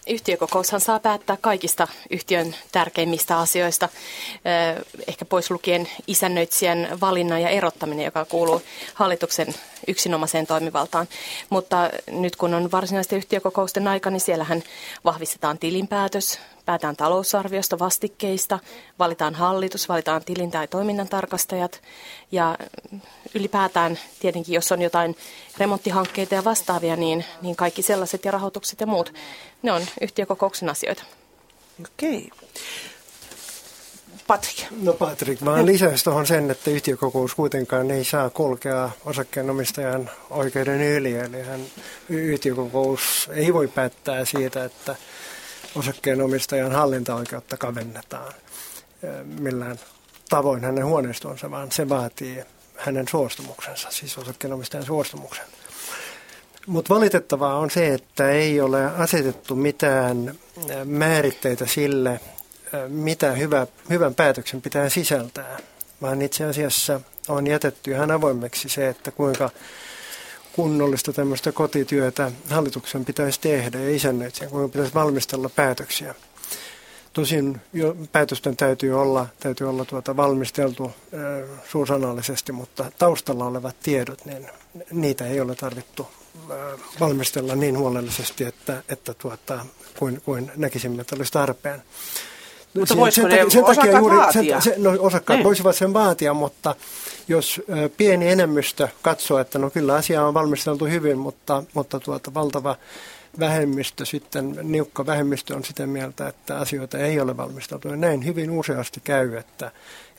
Yhtiökokoushan 0.06 0.80
saa 0.80 1.00
päättää 1.00 1.36
kaikista 1.40 1.88
yhtiön 2.10 2.54
tärkeimmistä 2.72 3.38
asioista, 3.38 3.88
ehkä 5.06 5.24
pois 5.24 5.50
lukien 5.50 5.88
isännöitsijän 6.06 6.88
valinnan 7.00 7.42
ja 7.42 7.48
erottaminen, 7.48 8.04
joka 8.04 8.24
kuuluu 8.24 8.62
hallituksen 8.94 9.54
yksinomaiseen 9.88 10.46
toimivaltaan. 10.46 11.08
Mutta 11.50 11.90
nyt 12.10 12.36
kun 12.36 12.54
on 12.54 12.70
varsinaisten 12.70 13.16
yhtiökokousten 13.16 13.88
aika, 13.88 14.10
niin 14.10 14.20
siellähän 14.20 14.62
vahvistetaan 15.04 15.58
tilinpäätös, 15.58 16.38
päätään 16.64 16.96
talousarviosta, 16.96 17.78
vastikkeista, 17.78 18.58
valitaan 18.98 19.34
hallitus, 19.34 19.88
valitaan 19.88 20.24
tilin 20.24 20.50
tai 20.50 20.68
toiminnan 20.68 21.08
tarkastajat 21.08 21.80
ja 22.32 22.58
ylipäätään 23.34 23.98
tietenkin, 24.20 24.54
jos 24.54 24.72
on 24.72 24.82
jotain 24.82 25.16
remonttihankkeita 25.58 26.34
ja 26.34 26.44
vastaavia, 26.44 26.96
niin, 26.96 27.24
niin 27.42 27.56
kaikki 27.56 27.82
sellaiset 27.82 28.24
ja 28.24 28.30
rahoitukset 28.30 28.80
ja 28.80 28.86
muut, 28.86 29.14
ne 29.62 29.72
on 29.72 29.82
yhtiökokouksen 30.00 30.68
asioita. 30.68 31.02
Okei. 31.84 32.30
Patrik. 34.26 34.56
No 34.82 34.92
Patrik, 34.92 35.40
mä 35.40 35.66
lisäisin 35.66 36.04
tuohon 36.04 36.26
sen, 36.26 36.50
että 36.50 36.70
yhtiökokous 36.70 37.34
kuitenkaan 37.34 37.90
ei 37.90 38.04
saa 38.04 38.30
kulkea 38.30 38.90
osakkeenomistajan 39.04 40.10
oikeuden 40.30 40.80
yli. 40.80 41.14
Eli 41.14 41.42
hän, 41.42 41.60
yhtiökokous 42.08 43.30
ei 43.34 43.54
voi 43.54 43.68
päättää 43.68 44.24
siitä, 44.24 44.64
että 44.64 44.96
osakkeenomistajan 45.74 46.72
hallintaoikeutta 46.72 47.56
kavennetaan 47.56 48.32
millään 49.24 49.78
tavoin 50.28 50.64
hänen 50.64 50.86
huoneistonsa, 50.86 51.50
vaan 51.50 51.72
se 51.72 51.88
vaatii 51.88 52.44
hänen 52.76 53.08
suostumuksensa, 53.08 53.90
siis 53.90 54.18
osakkeenomistajan 54.18 54.86
suostumuksen. 54.86 55.44
Mutta 56.66 56.94
valitettavaa 56.94 57.58
on 57.58 57.70
se, 57.70 57.94
että 57.94 58.30
ei 58.30 58.60
ole 58.60 58.86
asetettu 58.86 59.56
mitään 59.56 60.34
määritteitä 60.84 61.66
sille, 61.66 62.20
mitä 62.88 63.32
hyvä, 63.32 63.66
hyvän 63.90 64.14
päätöksen 64.14 64.62
pitää 64.62 64.88
sisältää, 64.88 65.58
vaan 66.02 66.22
itse 66.22 66.44
asiassa 66.44 67.00
on 67.28 67.46
jätetty 67.46 67.90
ihan 67.90 68.10
avoimeksi 68.10 68.68
se, 68.68 68.88
että 68.88 69.10
kuinka 69.10 69.50
kunnollista 70.52 71.12
tämmöistä 71.12 71.52
kotityötä 71.52 72.32
hallituksen 72.50 73.04
pitäisi 73.04 73.40
tehdä 73.40 73.78
ja 73.78 73.96
isännöitsijän, 73.96 74.50
kuinka 74.50 74.68
pitäisi 74.68 74.94
valmistella 74.94 75.48
päätöksiä. 75.48 76.14
Tosin 77.12 77.60
jo 77.72 77.96
päätösten 78.12 78.56
täytyy 78.56 79.00
olla, 79.00 79.26
täytyy 79.40 79.68
olla 79.68 79.84
tuota 79.84 80.16
valmisteltu 80.16 80.84
äh, 80.84 81.48
suusanallisesti, 81.68 82.52
mutta 82.52 82.92
taustalla 82.98 83.44
olevat 83.44 83.76
tiedot, 83.82 84.24
niin 84.24 84.48
niitä 84.90 85.26
ei 85.26 85.40
ole 85.40 85.54
tarvittu 85.54 86.08
valmistella 87.00 87.54
niin 87.54 87.78
huolellisesti, 87.78 88.44
että, 88.44 88.82
että 88.88 89.14
tuota, 89.14 89.66
kuin, 89.98 90.20
kuin 90.24 90.52
näkisimme, 90.56 91.00
että 91.00 91.16
olisi 91.16 91.32
tarpeen. 91.32 91.82
Mutta 92.74 92.96
voisiko 92.96 93.28
sen, 93.30 93.50
sen 93.50 93.64
takia 93.64 93.98
juuri, 93.98 94.16
vaatia? 94.16 94.60
Sen, 94.60 94.74
no, 94.76 94.96
osakkaat 94.98 95.38
ne. 95.38 95.44
voisivat 95.44 95.76
sen 95.76 95.92
vaatia, 95.92 96.34
mutta 96.34 96.74
jos 97.28 97.60
ö, 97.68 97.90
pieni 97.96 98.28
enemmistö 98.28 98.88
katsoo, 99.02 99.38
että 99.38 99.58
no 99.58 99.70
kyllä 99.70 99.94
asia 99.94 100.26
on 100.26 100.34
valmisteltu 100.34 100.84
hyvin, 100.84 101.18
mutta, 101.18 101.62
mutta 101.74 102.00
tuota, 102.00 102.34
valtava 102.34 102.76
vähemmistö 103.38 104.04
sitten, 104.04 104.58
niukka 104.62 105.06
vähemmistö 105.06 105.56
on 105.56 105.64
sitä 105.64 105.86
mieltä, 105.86 106.28
että 106.28 106.58
asioita 106.58 106.98
ei 106.98 107.20
ole 107.20 107.36
valmisteltu. 107.36 107.88
Ja 107.88 107.96
näin 107.96 108.24
hyvin 108.24 108.50
useasti 108.50 109.00
käy, 109.04 109.36
että 109.36 109.70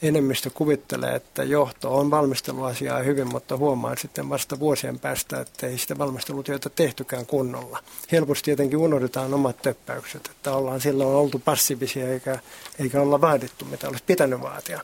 enemmistö 0.01 0.49
kuvittelee, 0.53 1.15
että 1.15 1.43
johto 1.43 1.97
on 1.97 2.11
valmistellut 2.11 2.65
asiaa 2.65 2.99
hyvin, 2.99 3.27
mutta 3.27 3.57
huomaa 3.57 3.95
sitten 3.95 4.29
vasta 4.29 4.59
vuosien 4.59 4.99
päästä, 4.99 5.41
että 5.41 5.67
ei 5.67 5.77
sitä 5.77 5.97
valmistelutyötä 5.97 6.69
tehtykään 6.69 7.25
kunnolla. 7.25 7.79
Helposti 8.11 8.45
tietenkin 8.45 8.79
unohdetaan 8.79 9.33
omat 9.33 9.61
töppäykset, 9.61 10.27
että 10.27 10.53
ollaan 10.53 10.81
silloin 10.81 11.15
oltu 11.15 11.39
passiivisia 11.39 12.09
eikä, 12.09 12.39
eikä 12.79 13.01
olla 13.01 13.21
vaadittu, 13.21 13.65
mitä 13.65 13.87
olisi 13.87 14.03
pitänyt 14.07 14.41
vaatia. 14.41 14.81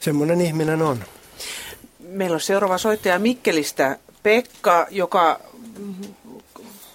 Semmoinen 0.00 0.40
ihminen 0.40 0.82
on. 0.82 1.04
Meillä 1.98 2.34
on 2.34 2.40
seuraava 2.40 2.78
soittaja 2.78 3.18
Mikkelistä, 3.18 3.98
Pekka, 4.22 4.86
joka 4.90 5.40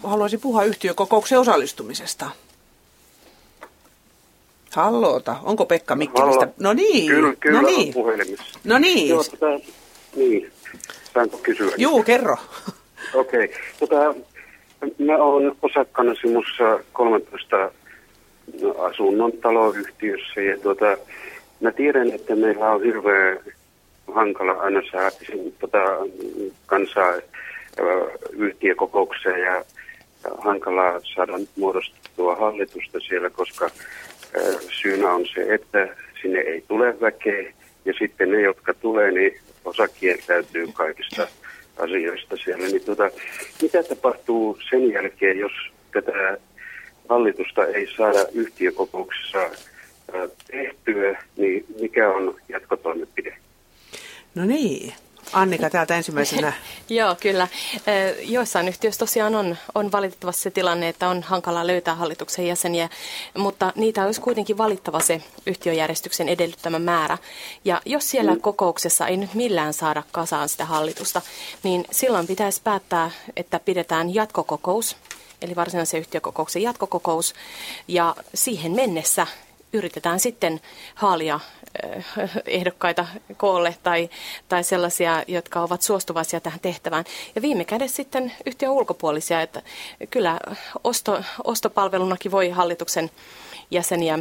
haluaisi 0.06 0.38
puhua 0.38 0.64
yhtiökokouksen 0.64 1.40
osallistumisesta. 1.40 2.30
Halloota. 4.76 5.36
Onko 5.44 5.66
Pekka 5.66 5.96
Mikkelistä? 5.96 6.48
No 6.60 6.74
niin. 6.74 7.08
Kyllä, 7.08 7.36
kyllä 7.40 7.62
no 7.62 7.68
niin. 7.68 7.94
puhelimessa. 7.94 8.60
No 8.64 8.78
niin. 8.78 9.10
Joo, 9.10 9.24
tota, 9.24 9.46
niin. 10.16 10.52
Saanko 11.14 11.38
kysyä? 11.38 11.72
Juu, 11.78 12.04
kerro. 12.04 12.38
Okei. 13.14 13.46
Okay. 13.46 13.58
Tota, 13.80 14.16
mä 15.06 15.18
oon 15.18 15.56
osakkana 15.62 16.16
simussa 16.22 16.80
13 16.94 17.72
asunnon 18.78 19.32
taloyhtiössä 19.32 20.42
ja 20.42 20.58
tuota, 20.60 20.98
mä 21.60 21.72
tiedän, 21.72 22.12
että 22.12 22.36
meillä 22.36 22.72
on 22.72 22.84
hirveän 22.84 23.40
hankala 24.14 24.52
aina 24.52 24.82
saada 24.92 25.12
tota, 25.60 25.80
kansaa 26.66 27.14
yhtiökokoukseen 28.32 29.42
ja 29.42 29.64
hankalaa 30.38 31.00
saada 31.16 31.34
muodostettua 31.56 32.36
hallitusta 32.36 33.00
siellä, 33.00 33.30
koska 33.30 33.70
syynä 34.82 35.10
on 35.10 35.26
se, 35.34 35.54
että 35.54 35.88
sinne 36.22 36.40
ei 36.40 36.64
tule 36.68 37.02
väkeä 37.02 37.54
ja 37.86 37.94
sitten 38.00 38.32
ne, 38.32 38.42
jotka 38.42 38.74
tulee, 38.74 39.12
niin 39.12 39.40
osa 39.66 39.88
kieltäytyy 39.88 40.68
kaikista 40.74 41.28
asioista 41.78 42.38
siellä. 42.38 42.68
Niin 42.68 42.86
tuota, 42.86 43.10
mitä 43.62 43.84
tapahtuu 43.84 44.58
sen 44.70 44.92
jälkeen, 44.92 45.40
jos 45.40 45.52
tätä 45.94 46.38
hallitusta 47.10 47.66
ei 47.66 47.88
saada 47.98 48.20
yhtiökokouksessa 48.34 49.50
tehtyä, 50.52 51.24
niin 51.38 51.66
mikä 51.82 52.10
on 52.10 52.36
jatkotoimenpide? 52.50 53.38
No 54.36 54.46
niin, 54.46 54.94
Annika 55.34 55.70
täältä 55.70 55.96
ensimmäisenä. 55.96 56.54
Joo, 56.90 57.16
kyllä. 57.22 57.48
Joissain 58.22 58.68
yhtiöissä 58.68 59.00
tosiaan 59.00 59.36
on, 59.36 59.58
on 59.76 59.92
valitettavasti 59.92 60.42
se 60.42 60.52
tilanne, 60.52 60.90
että 60.90 61.10
on 61.10 61.24
hankala 61.24 61.68
löytää 61.68 61.96
hallituksen 61.96 62.48
jäseniä, 62.48 62.90
mutta 63.38 63.74
niitä 63.76 64.06
olisi 64.06 64.22
kuitenkin 64.22 64.58
valittava 64.58 65.00
se 65.00 65.22
yhtiöjärjestyksen 65.46 66.30
edellyttämä 66.30 66.80
määrä. 66.80 67.18
Ja 67.66 67.82
jos 67.86 68.10
siellä 68.12 68.34
mm. 68.34 68.42
kokouksessa 68.42 69.08
ei 69.08 69.18
nyt 69.18 69.34
millään 69.34 69.74
saada 69.74 70.04
kasaan 70.12 70.50
sitä 70.50 70.66
hallitusta, 70.66 71.22
niin 71.64 71.86
silloin 71.92 72.28
pitäisi 72.28 72.62
päättää, 72.64 73.12
että 73.36 73.60
pidetään 73.60 74.14
jatkokokous, 74.14 74.98
eli 75.42 75.56
varsinaisen 75.56 76.00
yhtiökokouksen 76.00 76.62
jatkokokous, 76.62 77.34
ja 77.88 78.16
siihen 78.34 78.72
mennessä 78.72 79.28
yritetään 79.76 80.20
sitten 80.20 80.62
haalia 80.96 81.40
ehdokkaita 82.46 83.06
koolle 83.38 83.76
tai, 83.84 84.10
tai 84.50 84.64
sellaisia, 84.64 85.24
jotka 85.28 85.62
ovat 85.62 85.82
suostuvaisia 85.82 86.40
tähän 86.40 86.60
tehtävään. 86.60 87.06
Ja 87.36 87.42
viime 87.42 87.66
kädessä 87.66 87.96
sitten 87.96 88.32
yhtiön 88.46 88.72
ulkopuolisia, 88.72 89.42
että 89.42 89.62
kyllä 90.10 90.40
osto, 90.84 91.22
ostopalvelunakin 91.44 92.32
voi 92.32 92.50
hallituksen 92.50 93.10
jäseniä 93.72 94.20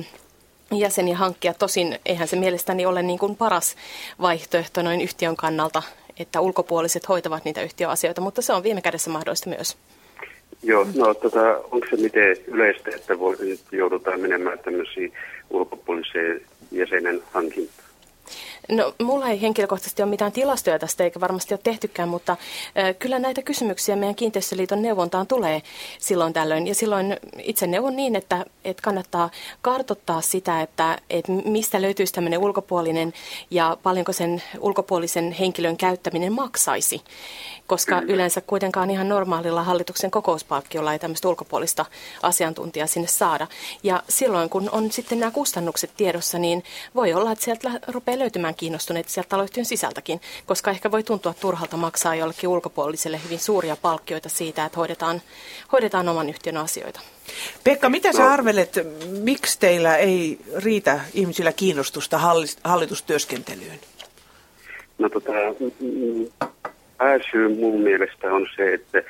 jäseniä 0.72 1.16
hankkia. 1.16 1.54
Tosin 1.54 1.98
eihän 2.06 2.28
se 2.28 2.36
mielestäni 2.36 2.86
ole 2.86 3.02
niin 3.02 3.18
kuin 3.18 3.36
paras 3.36 3.76
vaihtoehto 4.20 4.82
noin 4.82 5.00
yhtiön 5.00 5.36
kannalta, 5.36 5.82
että 6.18 6.40
ulkopuoliset 6.40 7.08
hoitavat 7.08 7.44
niitä 7.44 7.62
yhtiöasioita, 7.62 8.20
mutta 8.20 8.42
se 8.42 8.52
on 8.52 8.62
viime 8.62 8.82
kädessä 8.82 9.10
mahdollista 9.10 9.50
myös. 9.50 9.76
Joo, 10.62 10.86
no 10.94 11.14
tota, 11.14 11.56
onko 11.70 11.86
se 11.90 11.96
miten 11.96 12.36
yleistä, 12.46 12.90
että 12.94 13.18
voi, 13.18 13.36
joudutaan 13.72 14.20
menemään 14.20 14.58
tämmöisiin 14.58 15.12
ulkopuoliseen 15.50 16.40
jäsenen 16.70 17.22
hankintaan? 17.32 17.83
No, 18.68 18.94
mulla 19.02 19.28
ei 19.28 19.40
henkilökohtaisesti 19.40 20.02
ole 20.02 20.10
mitään 20.10 20.32
tilastoja 20.32 20.78
tästä, 20.78 21.04
eikä 21.04 21.20
varmasti 21.20 21.54
ole 21.54 21.60
tehtykään, 21.62 22.08
mutta 22.08 22.32
äh, 22.32 22.94
kyllä 22.98 23.18
näitä 23.18 23.42
kysymyksiä 23.42 23.96
meidän 23.96 24.14
kiinteistöliiton 24.14 24.82
neuvontaan 24.82 25.26
tulee 25.26 25.62
silloin 25.98 26.32
tällöin. 26.32 26.66
Ja 26.66 26.74
silloin 26.74 27.16
itse 27.38 27.66
neuvon 27.66 27.96
niin, 27.96 28.16
että, 28.16 28.44
että 28.64 28.82
kannattaa 28.82 29.30
kartottaa 29.62 30.20
sitä, 30.20 30.62
että, 30.62 30.98
että 31.10 31.32
mistä 31.32 31.82
löytyisi 31.82 32.12
tämmöinen 32.12 32.38
ulkopuolinen 32.38 33.12
ja 33.50 33.76
paljonko 33.82 34.12
sen 34.12 34.42
ulkopuolisen 34.60 35.32
henkilön 35.32 35.76
käyttäminen 35.76 36.32
maksaisi 36.32 37.02
koska 37.66 38.00
yleensä 38.00 38.40
kuitenkaan 38.40 38.90
ihan 38.90 39.08
normaalilla 39.08 39.62
hallituksen 39.62 40.10
kokouspalkkiolla 40.10 40.92
ei 40.92 40.98
tämmöistä 40.98 41.28
ulkopuolista 41.28 41.84
asiantuntijaa 42.22 42.86
sinne 42.86 43.08
saada. 43.08 43.46
Ja 43.82 44.02
silloin, 44.08 44.50
kun 44.50 44.70
on 44.72 44.92
sitten 44.92 45.20
nämä 45.20 45.30
kustannukset 45.30 45.90
tiedossa, 45.96 46.38
niin 46.38 46.64
voi 46.94 47.12
olla, 47.12 47.32
että 47.32 47.44
sieltä 47.44 47.70
rupeaa 47.86 48.13
löytymään 48.18 48.54
kiinnostuneita 48.54 49.10
sieltä 49.10 49.28
taloyhtiön 49.28 49.66
sisältäkin, 49.66 50.20
koska 50.46 50.70
ehkä 50.70 50.90
voi 50.90 51.02
tuntua 51.02 51.34
turhalta 51.34 51.76
maksaa 51.76 52.14
jollekin 52.14 52.48
ulkopuoliselle 52.48 53.20
hyvin 53.24 53.38
suuria 53.38 53.76
palkkioita 53.82 54.28
siitä, 54.28 54.64
että 54.64 54.78
hoidetaan, 54.78 55.20
hoidetaan 55.72 56.08
oman 56.08 56.28
yhtiön 56.28 56.56
asioita. 56.56 57.00
Pekka, 57.64 57.88
mitä 57.88 58.12
sä 58.12 58.32
arvelet, 58.32 58.74
miksi 59.22 59.60
teillä 59.60 59.96
ei 59.96 60.38
riitä 60.56 61.00
ihmisillä 61.14 61.52
kiinnostusta 61.52 62.20
hallitustyöskentelyyn? 62.64 63.78
No 64.98 65.08
tota, 65.08 65.32
pääsyy 66.98 67.48
mun 67.48 67.80
mielestä 67.80 68.34
on 68.34 68.46
se, 68.56 68.74
että 68.74 69.02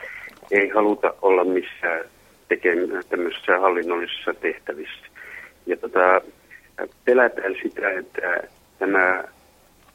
ei 0.51 0.69
haluta 0.69 1.15
olla 1.23 1.45
missään 1.45 2.05
tekemään 2.49 3.05
tämmöisissä 3.09 3.59
hallinnollisissa 3.59 4.35
tehtävissä. 4.35 5.07
Ja 5.67 5.77
tota, 5.77 6.21
pelätään 7.05 7.55
sitä, 7.63 7.91
että 7.91 8.49
tämä 8.79 9.25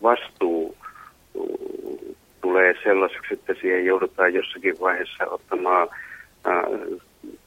vastuu 0.03 0.75
tulee 2.41 2.73
sellaiseksi, 2.83 3.33
että 3.33 3.53
siihen 3.61 3.85
joudutaan 3.85 4.33
jossakin 4.33 4.79
vaiheessa 4.79 5.25
ottamaan 5.25 5.87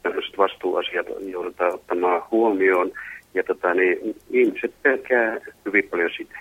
tämmöiset 0.03 0.39
vastuuasiat 0.39 1.07
joudutaan 1.21 1.75
ottamaan 1.75 2.23
huomioon. 2.31 2.93
Ja 3.35 3.43
tota, 3.45 3.75
niin, 3.75 4.17
ihmiset 4.31 4.73
pelkää 4.83 5.39
hyvin 5.67 5.89
paljon 5.91 6.11
sitä. 6.17 6.39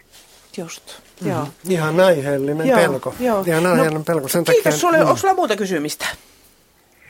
Just, 0.58 0.84
mm-hmm. 0.88 1.32
joo. 1.32 1.48
Ihan 1.70 2.00
aiheellinen 2.00 2.68
joo, 2.68 2.80
pelko. 2.80 3.14
Joo. 3.20 3.44
Ihan 3.48 3.64
no, 3.64 3.70
aiheellinen 3.70 4.02
no, 4.08 4.14
pelko. 4.14 4.28
Sen 4.28 4.44
kiitos 4.44 4.64
takia, 4.64 4.80
sulle. 4.80 4.98
Mm. 4.98 5.04
Onko 5.04 5.16
sulla 5.16 5.34
muuta 5.34 5.56
kysymistä? 5.56 6.06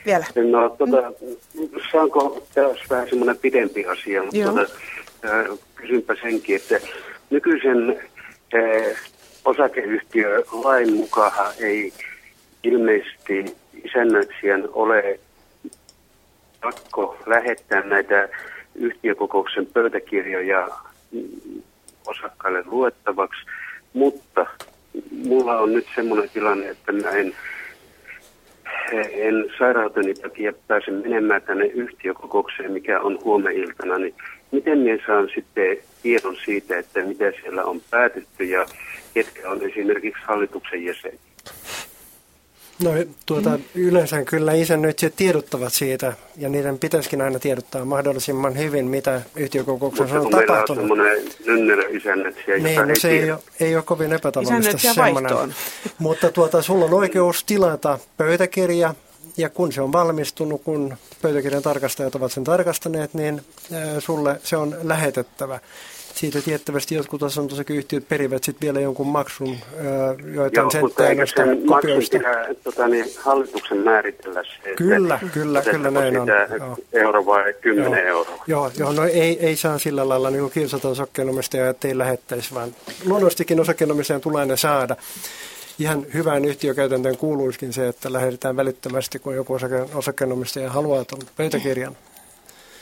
Vielä. 0.06 0.24
No, 0.50 0.68
tota, 0.68 1.12
saanko 1.92 2.46
tässä 2.54 2.84
vähän 2.90 3.08
semmoinen 3.08 3.38
pidempi 3.38 3.86
asia, 3.86 4.22
mutta 4.22 4.44
tota, 4.44 4.66
äh, 5.24 5.58
kysynpä 5.74 6.14
senkin, 6.22 6.56
että 6.56 6.80
nykyisen 7.32 8.00
äh, 8.54 8.96
osakeyhtiölain 9.44 10.92
mukaan 10.92 11.54
ei 11.60 11.92
ilmeisesti 12.62 13.44
isännöitsijän 13.84 14.68
ole 14.72 15.20
pakko 16.60 17.16
lähettää 17.26 17.80
näitä 17.80 18.28
yhtiökokouksen 18.74 19.66
pöytäkirjoja 19.66 20.68
osakkaille 22.06 22.62
luettavaksi, 22.66 23.40
mutta 23.92 24.46
mulla 25.10 25.58
on 25.58 25.72
nyt 25.72 25.86
semmoinen 25.94 26.30
tilanne, 26.30 26.68
että 26.68 26.92
mä 26.92 27.10
en, 27.10 27.34
en 29.12 29.34
sairauteni 29.58 30.14
takia 30.14 30.52
pääse 30.68 30.90
menemään 30.90 31.42
tänne 31.42 31.66
yhtiökokoukseen, 31.66 32.72
mikä 32.72 33.00
on 33.00 33.18
huomeiltana, 33.24 33.98
niin 33.98 34.14
miten 34.52 34.78
minä 34.78 34.98
saan 35.06 35.28
sitten 35.34 35.76
tiedon 36.02 36.36
siitä, 36.44 36.78
että 36.78 37.04
mitä 37.04 37.32
siellä 37.42 37.64
on 37.64 37.80
päätetty 37.90 38.44
ja 38.44 38.66
ketkä 39.14 39.50
on 39.50 39.70
esimerkiksi 39.70 40.22
hallituksen 40.24 40.84
jäseniä? 40.84 41.18
No 42.82 42.90
tuota, 43.26 43.50
mm. 43.50 43.62
yleensä 43.74 44.24
kyllä 44.24 44.52
isännöitsijät 44.52 45.16
tiedottavat 45.16 45.72
siitä, 45.72 46.12
ja 46.36 46.48
niiden 46.48 46.78
pitäisikin 46.78 47.20
aina 47.20 47.38
tiedottaa 47.38 47.84
mahdollisimman 47.84 48.58
hyvin, 48.58 48.84
mitä 48.84 49.22
yhtiökokouksessa 49.36 50.20
on 50.20 50.30
tapahtunut. 50.30 50.86
Mutta 50.86 51.02
meillä 51.04 51.22
on 51.22 51.32
semmoinen 51.44 51.96
isännöitsijä, 51.96 52.58
niin, 52.58 52.88
no, 52.88 52.94
se 52.94 53.10
ei 53.10 53.30
ole, 53.30 53.40
ei 53.60 53.74
ole 53.74 53.82
kovin 53.82 54.12
epätavallista 54.12 54.78
semmoinen. 54.78 55.54
Mutta 55.98 56.30
tuota, 56.30 56.62
sulla 56.62 56.84
on 56.84 56.94
oikeus 56.94 57.44
tilata 57.44 57.98
pöytäkirja, 58.16 58.94
ja 59.36 59.50
kun 59.50 59.72
se 59.72 59.80
on 59.80 59.92
valmistunut, 59.92 60.62
kun 60.62 60.96
pöytäkirjan 61.22 61.62
tarkastajat 61.62 62.14
ovat 62.14 62.32
sen 62.32 62.44
tarkastaneet, 62.44 63.14
niin 63.14 63.42
sulle 63.98 64.40
se 64.44 64.56
on 64.56 64.76
lähetettävä 64.82 65.60
siitä 66.14 66.42
tiettävästi 66.42 66.94
jotkut 66.94 67.22
asuntosakeyhtiöt 67.22 68.08
perivät 68.08 68.44
sitten 68.44 68.66
vielä 68.66 68.80
jonkun 68.80 69.06
maksun 69.06 69.56
joitain 70.34 70.68
noista 71.16 71.42
kopioista. 71.68 72.18
Pitää, 72.18 72.46
tota, 72.64 72.88
niin, 72.88 73.06
hallituksen 73.18 73.78
määritellä 73.78 74.42
se, 74.44 74.74
Kyllä, 74.76 75.14
että 75.14 75.26
kyllä, 75.32 75.62
kyllä 75.62 75.90
näin 75.90 76.20
on. 76.20 76.28
Euro 76.92 77.26
vai 77.26 77.54
10 77.60 77.92
joo. 77.92 78.08
euroa. 78.08 78.44
Joo, 78.46 78.70
joo 78.78 78.92
no 78.92 79.04
ei, 79.04 79.46
ei 79.46 79.56
saa 79.56 79.78
sillä 79.78 80.08
lailla 80.08 80.30
niin 80.30 80.50
kiusata 80.50 80.88
osakkeenomistajaa, 80.88 81.70
että 81.70 81.88
ei 81.88 81.98
lähettäisi, 81.98 82.54
vaan 82.54 82.74
luonnollisestikin 83.04 83.60
osakkeenomistajan 83.60 84.20
tulee 84.20 84.46
ne 84.46 84.56
saada. 84.56 84.96
Ihan 85.78 86.06
hyvään 86.14 86.44
yhtiökäytäntöön 86.44 87.16
kuuluisikin 87.16 87.72
se, 87.72 87.88
että 87.88 88.12
lähetetään 88.12 88.56
välittömästi, 88.56 89.18
kun 89.18 89.34
joku 89.34 89.58
osakkeenomistaja 89.94 90.70
haluaa 90.70 91.04
tuon 91.04 91.22
pöytäkirjan. 91.36 91.96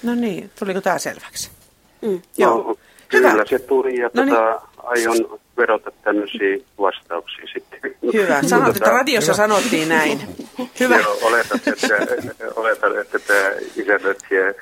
No 0.02 0.14
niin, 0.14 0.50
tuliko 0.58 0.80
tämä 0.80 0.98
selväksi? 0.98 1.50
Mm. 2.02 2.22
Joo. 2.36 2.54
No, 2.56 2.76
Hyvä. 3.12 3.30
Kyllä 3.30 3.44
se 3.44 3.58
tuli 3.58 3.96
ja 3.98 4.10
no 4.14 4.24
niin. 4.24 4.34
tota, 4.34 4.62
aion 4.76 5.40
vedota 5.56 5.92
tämmöisiä 6.04 6.58
vastauksia 6.80 7.44
sitten. 7.52 7.80
Hyvä. 8.12 8.42
Sanot, 8.42 8.76
että 8.76 8.90
radiossa 8.90 9.32
Hyvä. 9.32 9.36
sanottiin 9.36 9.88
näin. 9.88 10.20
Hyvä. 10.80 10.98
Joo, 10.98 11.18
oletan, 11.22 11.60
että, 11.66 12.44
oletan, 12.56 13.00
että 13.00 13.18
tämä 13.18 13.50
isännöitsijä 13.76 14.54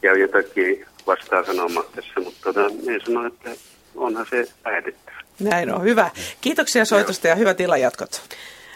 käy 0.00 0.18
jotakin 0.18 0.86
vastaan 1.06 1.46
sanomaan 1.46 1.86
tässä, 1.94 2.20
mutta 2.20 2.40
tota, 2.42 2.68
minä 2.68 2.98
sanon, 3.06 3.26
että 3.26 3.50
onhan 3.94 4.26
se 4.30 4.44
päätetty. 4.62 5.12
Näin 5.42 5.74
on, 5.74 5.82
hyvä. 5.82 6.10
Kiitoksia 6.40 6.84
soitosta 6.84 7.28
ja 7.28 7.34
hyvä 7.34 7.54
tila 7.54 7.76
jatkot. 7.76 8.22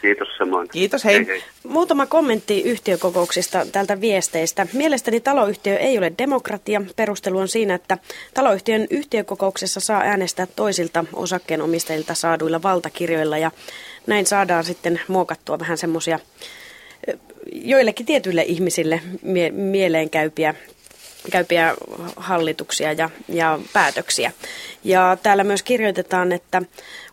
Kiitos 0.00 0.28
samoin. 0.38 0.68
Kiitos, 0.68 1.04
hei. 1.04 1.14
hei, 1.14 1.26
hei. 1.26 1.42
Muutama 1.68 2.06
kommentti 2.06 2.62
yhtiökokouksista 2.62 3.66
tältä 3.72 4.00
viesteistä. 4.00 4.66
Mielestäni 4.72 5.20
taloyhtiö 5.20 5.76
ei 5.76 5.98
ole 5.98 6.12
demokratia. 6.18 6.82
Perustelu 6.96 7.38
on 7.38 7.48
siinä, 7.48 7.74
että 7.74 7.98
taloyhtiön 8.34 8.86
yhtiökokouksessa 8.90 9.80
saa 9.80 10.00
äänestää 10.00 10.46
toisilta 10.56 11.04
osakkeenomistajilta 11.12 12.14
saaduilla 12.14 12.62
valtakirjoilla 12.62 13.38
ja 13.38 13.50
näin 14.06 14.26
saadaan 14.26 14.64
sitten 14.64 15.00
muokattua 15.08 15.58
vähän 15.58 15.78
semmoisia 15.78 16.18
joillekin 17.52 18.06
tietyille 18.06 18.42
ihmisille 18.42 19.00
mie- 19.22 19.50
mieleenkäypiä 19.50 20.54
käypiä 21.30 21.74
hallituksia 22.16 22.92
ja, 22.92 23.10
ja 23.28 23.58
päätöksiä. 23.72 24.32
Ja 24.84 25.16
täällä 25.22 25.44
myös 25.44 25.62
kirjoitetaan, 25.62 26.32
että 26.32 26.62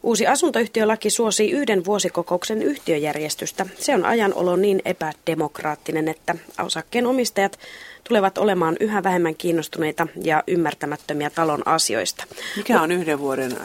uusi 0.04 0.28
asuntoyhtiölaki 0.28 1.10
suosii 1.10 1.52
yhden 1.52 1.86
vuosikokouksen 1.86 2.64
yhtiöjärjestystä. 2.64 3.66
Se 3.80 3.96
on 3.96 4.06
ajanolon 4.06 4.62
niin 4.62 4.82
epädemokraattinen, 4.86 6.08
että 6.08 6.36
osakkeen 6.64 7.08
omistajat 7.08 7.60
tulevat 8.04 8.38
olemaan 8.38 8.78
yhä 8.80 9.04
vähemmän 9.04 9.36
kiinnostuneita 9.36 10.08
ja 10.24 10.44
ymmärtämättömiä 10.48 11.30
talon 11.30 11.68
asioista. 11.68 12.26
Mikä 12.58 12.82
on 12.82 12.92
yhden 12.92 13.20
vuoden 13.20 13.58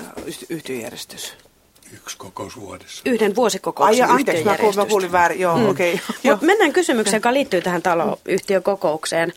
yhtiöjärjestys? 0.51 1.48
Yksi 1.94 2.16
kokous 2.16 2.60
vuodessa. 2.60 3.02
Yhden 3.06 3.36
vuosikokouksen 3.36 4.05
Ai, 4.05 4.10
anteeksi, 4.10 4.44
mä, 4.44 4.56
kuulin, 4.56 4.77
mä 4.77 4.86
kuulin 4.86 5.12
väärin. 5.12 5.40
Joo, 5.40 5.59
mm. 5.59 5.69
okei. 5.69 6.01
Okay. 6.24 6.47
mennään 6.47 6.73
kysymykseen, 6.73 7.16
joka 7.16 7.32
liittyy 7.32 7.60
tähän 7.60 7.82
taloyhtiökokoukseen. 7.82 9.32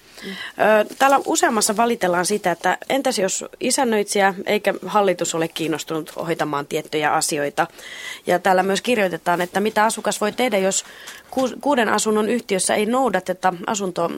Täällä 0.99 1.19
useammassa 1.25 1.77
valitellaan 1.77 2.25
sitä, 2.25 2.51
että 2.51 2.77
entäs 2.89 3.19
jos 3.19 3.45
isännöitsijä 3.59 4.33
eikä 4.45 4.73
hallitus 4.85 5.35
ole 5.35 5.47
kiinnostunut 5.47 6.15
hoitamaan 6.15 6.67
tiettyjä 6.67 7.13
asioita. 7.13 7.67
Ja 8.27 8.39
täällä 8.39 8.63
myös 8.63 8.81
kirjoitetaan, 8.81 9.41
että 9.41 9.59
mitä 9.59 9.83
asukas 9.83 10.21
voi 10.21 10.31
tehdä, 10.31 10.57
jos 10.57 10.85
kuuden 11.61 11.89
asunnon 11.89 12.29
yhtiössä 12.29 12.75
ei 12.75 12.85
noudateta 12.85 13.53
asunto 13.67 14.11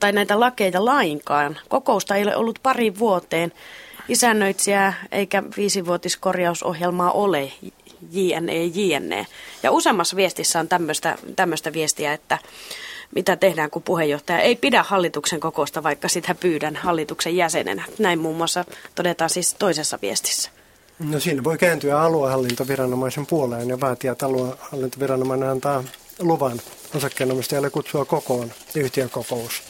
tai 0.00 0.12
näitä 0.12 0.40
lakeita 0.40 0.84
lainkaan. 0.84 1.58
Kokousta 1.68 2.14
ei 2.14 2.22
ole 2.22 2.36
ollut 2.36 2.58
pari 2.62 2.98
vuoteen 2.98 3.52
isännöitsijää 4.08 5.04
eikä 5.12 5.42
viisivuotiskorjausohjelmaa 5.56 7.10
ole, 7.10 7.52
JNE, 8.12 8.64
JNE. 8.64 9.26
Ja 9.62 9.70
useammassa 9.70 10.16
viestissä 10.16 10.60
on 10.60 10.68
tämmöistä 11.36 11.72
viestiä, 11.72 12.12
että 12.12 12.38
mitä 13.14 13.36
tehdään, 13.36 13.70
kun 13.70 13.82
puheenjohtaja 13.82 14.38
ei 14.38 14.56
pidä 14.56 14.82
hallituksen 14.82 15.40
kokousta, 15.40 15.82
vaikka 15.82 16.08
sitä 16.08 16.34
pyydän 16.34 16.76
hallituksen 16.76 17.36
jäsenenä. 17.36 17.84
Näin 17.98 18.18
muun 18.18 18.36
muassa 18.36 18.64
todetaan 18.94 19.30
siis 19.30 19.54
toisessa 19.54 19.98
viestissä. 20.02 20.50
No 20.98 21.20
siinä 21.20 21.44
voi 21.44 21.58
kääntyä 21.58 22.00
aluehallintoviranomaisen 22.00 23.26
puoleen 23.26 23.68
ja 23.68 23.80
vaatia, 23.80 24.12
että 24.12 24.26
aluehallintoviranomainen 24.26 25.48
antaa 25.48 25.84
luvan 26.18 26.60
osakkeenomistajalle 26.94 27.70
kutsua 27.70 28.04
kokoon 28.04 28.52
yhtiökokous. 28.74 29.62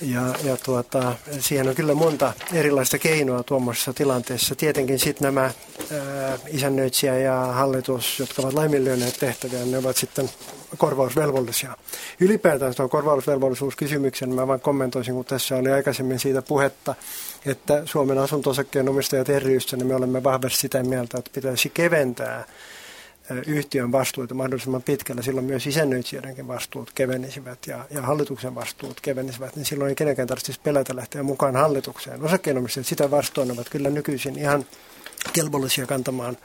Ja, 0.00 0.34
ja 0.44 0.56
tuota, 0.56 1.14
siihen 1.40 1.68
on 1.68 1.74
kyllä 1.74 1.94
monta 1.94 2.32
erilaista 2.52 2.98
keinoa 2.98 3.42
tuommoisessa 3.42 3.92
tilanteessa. 3.92 4.54
Tietenkin 4.54 4.98
sitten 4.98 5.24
nämä 5.24 5.42
ää, 5.42 6.38
isännöitsijä 6.48 7.18
ja 7.18 7.36
hallitus, 7.36 8.18
jotka 8.18 8.42
ovat 8.42 8.54
laiminlyöneet 8.54 9.16
tehtäviä, 9.20 9.64
ne 9.64 9.78
ovat 9.78 9.96
sitten 9.96 10.30
korvausvelvollisia. 10.76 11.76
Ylipäätään 12.20 12.74
tuon 12.74 12.90
korvausvelvollisuuskysymyksen 12.90 14.34
mä 14.34 14.46
vain 14.46 14.60
kommentoisin, 14.60 15.14
kun 15.14 15.24
tässä 15.24 15.56
oli 15.56 15.70
aikaisemmin 15.70 16.18
siitä 16.18 16.42
puhetta, 16.42 16.94
että 17.46 17.82
Suomen 17.84 18.18
asunto-osakkeen 18.18 18.88
omistajat 18.88 19.28
ryssä, 19.28 19.76
niin 19.76 19.86
me 19.86 19.94
olemme 19.94 20.24
vahvasti 20.24 20.58
sitä 20.58 20.82
mieltä, 20.82 21.18
että 21.18 21.30
pitäisi 21.34 21.70
keventää 21.70 22.44
yhtiön 23.46 23.92
vastuuta 23.92 24.34
mahdollisimman 24.34 24.82
pitkällä, 24.82 25.22
silloin 25.22 25.46
myös 25.46 25.66
isännöitsijöidenkin 25.66 26.48
vastuut 26.48 26.90
kevenisivät 26.94 27.66
ja, 27.66 27.84
ja 27.90 28.02
hallituksen 28.02 28.54
vastuut 28.54 29.00
kevenisivät, 29.00 29.56
niin 29.56 29.66
silloin 29.66 29.88
ei 29.88 29.94
kenenkään 29.94 30.28
tarvitsisi 30.28 30.60
pelätä 30.60 30.96
lähteä 30.96 31.22
mukaan 31.22 31.56
hallitukseen. 31.56 32.22
Osakkeenomistajat 32.22 32.86
sitä 32.86 33.10
vastoin 33.10 33.50
ovat 33.50 33.68
kyllä 33.68 33.90
nykyisin 33.90 34.38
ihan 34.38 34.64
kelvollisia 35.32 35.86
kantamaan 35.86 36.36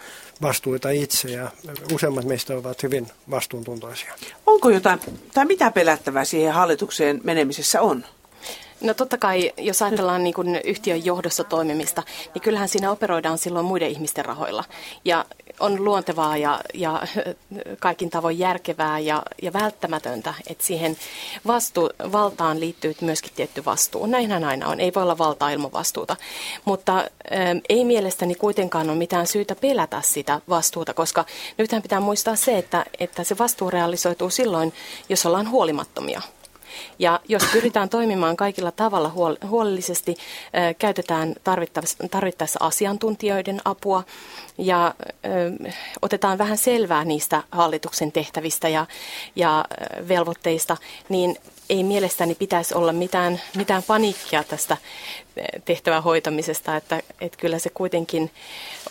vastuuta 0.42 0.90
itse 0.90 1.32
ja 1.32 1.52
useimmat 1.94 2.26
meistä 2.26 2.54
ovat 2.54 2.84
hyvin 2.84 3.08
vastuuntuntoisia. 3.30 4.14
Onko 4.46 4.70
jotain, 4.70 5.00
tai 5.34 5.46
mitä 5.46 5.72
pelättävää 5.72 6.26
siihen 6.26 6.54
hallitukseen 6.54 7.22
menemisessä 7.24 7.82
on? 7.82 8.06
No 8.84 8.94
totta 8.94 9.18
kai, 9.18 9.52
jos 9.58 9.82
ajatellaan 9.82 10.24
niin 10.24 10.34
kuin 10.34 10.62
yhtiön 10.64 11.06
johdossa 11.06 11.44
toimimista, 11.44 12.04
niin 12.34 12.42
kyllähän 12.42 12.70
siinä 12.70 12.92
operoidaan 12.92 13.38
silloin 13.38 13.66
muiden 13.66 13.90
ihmisten 13.90 14.26
rahoilla. 14.26 14.64
Ja 15.06 15.26
on 15.60 15.86
luontevaa 15.86 16.38
ja, 16.38 16.60
ja 16.74 17.02
kaikin 17.80 18.10
tavoin 18.10 18.40
järkevää 18.40 19.00
ja, 19.00 19.24
ja 19.42 19.54
välttämätöntä, 19.54 20.34
että 20.48 20.64
siihen 20.64 20.98
vastu, 21.48 21.90
valtaan 22.12 22.60
liittyy 22.60 22.96
myöskin 23.02 23.32
tietty 23.36 23.66
vastuu. 23.66 24.06
Näinhän 24.06 24.44
aina 24.44 24.68
on. 24.68 24.80
Ei 24.80 24.92
voi 24.96 25.04
olla 25.04 25.18
valtaa 25.18 25.50
ilman 25.50 25.74
vastuuta. 25.74 26.16
Mutta 26.66 26.98
ä, 26.98 27.06
ei 27.70 27.86
mielestäni 27.86 28.36
kuitenkaan 28.36 28.90
ole 28.90 28.98
mitään 28.98 29.28
syytä 29.28 29.56
pelätä 29.56 30.02
sitä 30.02 30.42
vastuuta, 30.50 30.94
koska 30.94 31.26
nythän 31.58 31.82
pitää 31.82 32.00
muistaa 32.00 32.36
se, 32.36 32.58
että, 32.58 32.86
että 33.00 33.24
se 33.24 33.38
vastuu 33.38 33.70
realisoituu 33.70 34.30
silloin, 34.30 34.74
jos 35.10 35.26
ollaan 35.26 35.50
huolimattomia. 35.50 36.22
Ja 37.00 37.20
jos 37.28 37.44
pyritään 37.52 37.90
toimimaan 37.90 38.38
kaikilla 38.38 38.72
tavalla 38.72 39.12
huolellisesti, 39.48 40.16
käytetään 40.80 41.36
tarvittaessa, 41.44 42.08
tarvittaessa 42.12 42.60
asiantuntijoiden 42.62 43.62
apua 43.66 44.04
ja 44.58 44.96
otetaan 46.02 46.38
vähän 46.38 46.58
selvää 46.58 47.06
niistä 47.06 47.44
hallituksen 47.52 48.12
tehtävistä 48.12 48.70
ja, 48.70 48.86
ja 49.36 49.66
velvoitteista, 50.08 50.78
niin 51.10 51.38
ei 51.70 51.84
mielestäni 51.84 52.36
pitäisi 52.36 52.76
olla 52.76 52.94
mitään, 52.94 53.42
mitään 53.58 53.84
paniikkia 53.84 54.44
tästä 54.44 54.78
tehtävän 55.66 56.04
hoitamisesta, 56.04 56.76
että, 56.76 57.02
että 57.22 57.38
kyllä 57.38 57.60
se 57.60 57.70
kuitenkin 57.70 58.32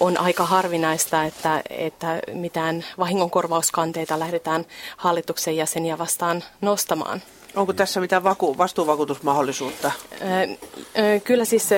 on 0.01 0.19
aika 0.21 0.45
harvinaista, 0.47 1.25
että, 1.25 1.63
että 1.71 2.21
mitään 2.33 2.85
vahingonkorvauskanteita 2.99 4.19
lähdetään 4.19 4.67
hallituksen 4.97 5.57
jäseniä 5.57 5.99
vastaan 5.99 6.45
nostamaan. 6.61 7.23
Onko 7.57 7.73
tässä 7.73 8.01
mitään 8.01 8.25
vaku- 8.25 8.59
vastuuvakuutusmahdollisuutta? 8.59 9.93
Kyllä 11.25 11.45
siis 11.45 11.69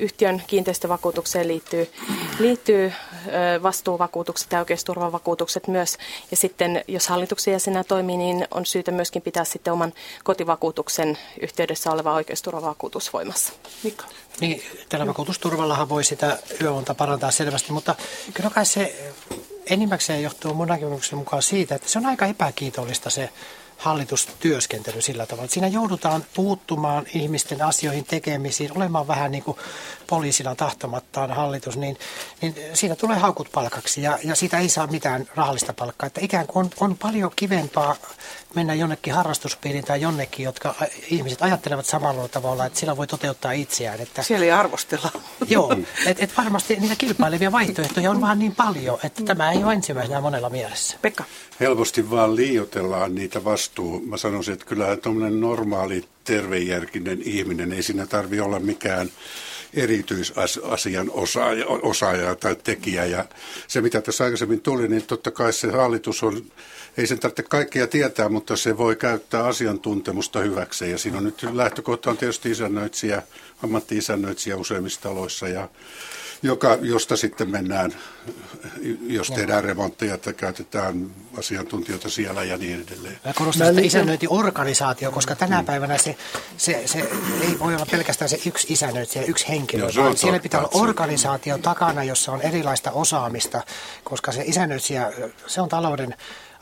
yhtiön 0.00 0.42
kiinteistövakuutukseen 0.46 1.48
liittyy, 1.48 1.90
liittyy 2.38 2.92
vastuuvakuutukset 3.62 4.52
ja 4.52 4.58
oikeusturvavakuutukset 4.58 5.68
myös. 5.68 5.98
Ja 6.30 6.36
sitten 6.36 6.84
jos 6.88 7.08
hallituksen 7.08 7.52
jäsenä 7.52 7.84
toimii, 7.84 8.16
niin 8.16 8.48
on 8.50 8.66
syytä 8.66 8.90
myöskin 8.90 9.22
pitää 9.22 9.44
sitten 9.44 9.72
oman 9.72 9.92
kotivakuutuksen 10.24 11.18
yhteydessä 11.42 11.90
oleva 11.90 12.14
oikeusturvavakuutus 12.14 13.12
voimassa. 13.12 13.52
Mika? 13.82 14.04
Niin, 14.40 14.62
tällä 14.88 15.06
vakuutusturvallahan 15.06 15.88
voi 15.88 16.04
sitä 16.04 16.38
yöunta 16.60 16.94
parantaa 16.94 17.30
selvästi, 17.30 17.72
mutta 17.72 17.94
kyllä 18.34 18.50
kai 18.50 18.66
se 18.66 19.12
enimmäkseen 19.66 20.22
johtuu 20.22 20.54
mun 20.54 20.68
näkemyksen 20.68 21.18
mukaan 21.18 21.42
siitä, 21.42 21.74
että 21.74 21.88
se 21.88 21.98
on 21.98 22.06
aika 22.06 22.26
epäkiitollista 22.26 23.10
se 23.10 23.30
hallitustyöskentely 23.84 25.02
sillä 25.02 25.26
tavalla. 25.26 25.48
Siinä 25.48 25.68
joudutaan 25.68 26.24
puuttumaan 26.34 27.06
ihmisten 27.14 27.62
asioihin 27.62 28.04
tekemisiin, 28.04 28.76
olemaan 28.76 29.08
vähän 29.08 29.30
niin 29.30 29.44
kuin 29.44 29.58
poliisina 30.06 30.54
tahtomattaan 30.54 31.30
hallitus, 31.30 31.76
niin, 31.76 31.98
niin 32.40 32.54
siinä 32.74 32.96
tulee 32.96 33.18
haukut 33.18 33.48
palkaksi 33.52 34.02
ja, 34.02 34.18
ja 34.24 34.34
siitä 34.34 34.58
ei 34.58 34.68
saa 34.68 34.86
mitään 34.86 35.28
rahallista 35.34 35.72
palkkaa. 35.72 36.06
Että 36.06 36.20
ikään 36.22 36.46
kuin 36.46 36.64
on, 36.64 36.70
on 36.80 36.96
paljon 36.98 37.32
kivempaa 37.36 37.96
mennä 38.54 38.74
jonnekin 38.74 39.14
harrastuspiiriin 39.14 39.84
tai 39.84 40.00
jonnekin, 40.00 40.44
jotka 40.44 40.74
ihmiset 41.10 41.42
ajattelevat 41.42 41.86
samalla 41.86 42.28
tavalla, 42.28 42.66
että 42.66 42.78
sillä 42.78 42.96
voi 42.96 43.06
toteuttaa 43.06 43.52
itseään. 43.52 44.00
Että, 44.00 44.22
Siellä 44.22 44.44
ei 44.44 44.50
arvostella. 44.50 45.10
Joo, 45.48 45.76
että 46.06 46.24
et 46.24 46.36
varmasti 46.36 46.76
niitä 46.76 46.96
kilpailevia 46.96 47.52
vaihtoehtoja 47.52 48.10
on 48.10 48.20
vaan 48.20 48.38
niin 48.38 48.54
paljon, 48.54 48.98
että 49.04 49.24
tämä 49.24 49.52
ei 49.52 49.64
ole 49.64 49.72
ensimmäisenä 49.72 50.20
monella 50.20 50.50
mielessä. 50.50 50.98
Pekka. 51.02 51.24
Helposti 51.60 52.10
vaan 52.10 52.36
liioitellaan 52.36 53.14
niitä 53.14 53.44
vastuu. 53.44 54.00
Mä 54.00 54.16
sanoisin, 54.16 54.54
että 54.54 54.66
kyllähän 54.66 55.00
tuommoinen 55.00 55.40
normaali 55.40 56.04
tervejärkinen 56.24 57.22
ihminen, 57.22 57.72
ei 57.72 57.82
siinä 57.82 58.06
tarvi 58.06 58.40
olla 58.40 58.60
mikään 58.60 59.10
erityisasian 59.76 61.10
osaaja, 61.10 61.66
osaaja 61.66 62.34
tai 62.34 62.56
tekijä. 62.64 63.04
Ja 63.04 63.24
se, 63.68 63.80
mitä 63.80 64.00
tässä 64.00 64.24
aikaisemmin 64.24 64.60
tuli, 64.60 64.88
niin 64.88 65.06
totta 65.06 65.30
kai 65.30 65.52
se 65.52 65.70
hallitus 65.70 66.22
on, 66.22 66.42
ei 66.96 67.06
sen 67.06 67.18
tarvitse 67.18 67.42
kaikkea 67.42 67.86
tietää, 67.86 68.28
mutta 68.28 68.56
se 68.56 68.78
voi 68.78 68.96
käyttää 68.96 69.44
asiantuntemusta 69.44 70.40
hyväkseen. 70.40 70.90
Ja 70.90 70.98
siinä 70.98 71.18
on 71.18 71.24
nyt 71.24 71.42
lähtökohta 71.52 72.10
on 72.10 72.16
tietysti 72.16 72.50
isännöitsijä, 72.50 73.22
ammatti-isännöitsijä 73.64 74.56
useimmissa 74.56 75.00
taloissa 75.00 75.48
ja 75.48 75.68
joka, 76.44 76.78
josta 76.80 77.16
sitten 77.16 77.50
mennään, 77.50 77.94
jos 79.06 79.30
tehdään 79.30 79.64
remontteja, 79.64 80.14
että 80.14 80.32
käytetään 80.32 81.10
asiantuntijoita 81.38 82.10
siellä 82.10 82.44
ja 82.44 82.56
niin 82.56 82.86
edelleen. 82.88 83.18
Mä 83.24 83.32
korostan 83.32 83.66
sitä 83.66 83.80
isännöintiorganisaatio, 83.80 85.12
koska 85.12 85.36
tänä 85.36 85.60
mm. 85.60 85.66
päivänä 85.66 85.98
se, 85.98 86.16
se, 86.56 86.82
se 86.86 86.98
ei 87.40 87.58
voi 87.58 87.74
olla 87.74 87.86
pelkästään 87.90 88.28
se 88.28 88.38
yksi 88.46 88.72
isännöitsijä, 88.72 89.24
yksi 89.24 89.48
henkilö, 89.48 89.88
Joo, 89.94 90.04
vaan 90.04 90.16
siellä 90.16 90.38
pitää 90.38 90.60
olla 90.60 90.70
organisaatio 90.72 91.58
takana, 91.58 92.04
jossa 92.04 92.32
on 92.32 92.40
erilaista 92.40 92.90
osaamista, 92.90 93.62
koska 94.04 94.32
se 94.32 94.42
isännöitsijä, 94.46 95.12
se 95.46 95.60
on 95.60 95.68
talouden 95.68 96.14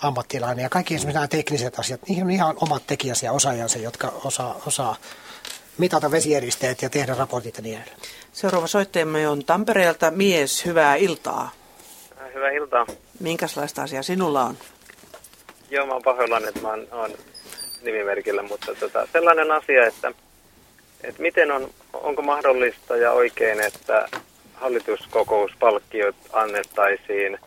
ammattilainen 0.02 0.62
ja 0.62 0.68
kaikki 0.68 0.94
esimerkiksi 0.94 1.14
nämä 1.14 1.28
tekniset 1.28 1.78
asiat, 1.78 2.00
niihin 2.08 2.24
on 2.24 2.30
ihan 2.30 2.56
omat 2.60 2.86
tekijänsä 2.86 3.26
ja 3.26 3.32
osaajansa, 3.32 3.78
jotka 3.78 4.12
osaa, 4.24 4.60
osaa 4.66 4.96
mitata 5.82 6.10
vesieristeet 6.10 6.82
ja 6.82 6.90
tehdä 6.90 7.14
raportit 7.18 7.56
ja 7.56 7.62
niin 7.62 7.76
edelleen. 7.76 8.00
Seuraava 8.32 8.66
soittajamme 8.66 9.28
on 9.28 9.44
Tampereelta 9.44 10.10
mies. 10.10 10.64
Hyvää 10.66 10.96
iltaa. 10.96 11.50
Hyvää 12.34 12.50
iltaa. 12.50 12.86
Minkälaista 13.20 13.82
asiaa 13.82 14.02
sinulla 14.02 14.44
on? 14.44 14.56
Joo, 15.70 15.86
mä 15.86 15.92
oon 15.92 16.02
pahoillani, 16.02 16.48
että 16.48 16.60
mä 16.60 16.68
oon, 16.68 16.86
oon 16.92 17.10
nimimerkillä, 17.82 18.42
mutta 18.42 18.74
tota, 18.74 19.08
sellainen 19.12 19.50
asia, 19.50 19.86
että, 19.86 20.12
että 21.04 21.22
miten 21.22 21.50
on, 21.50 21.70
onko 21.92 22.22
mahdollista 22.22 22.96
ja 22.96 23.12
oikein, 23.12 23.60
että 23.60 24.08
hallituskokouspalkkiot 24.54 26.16
annettaisiin 26.32 27.38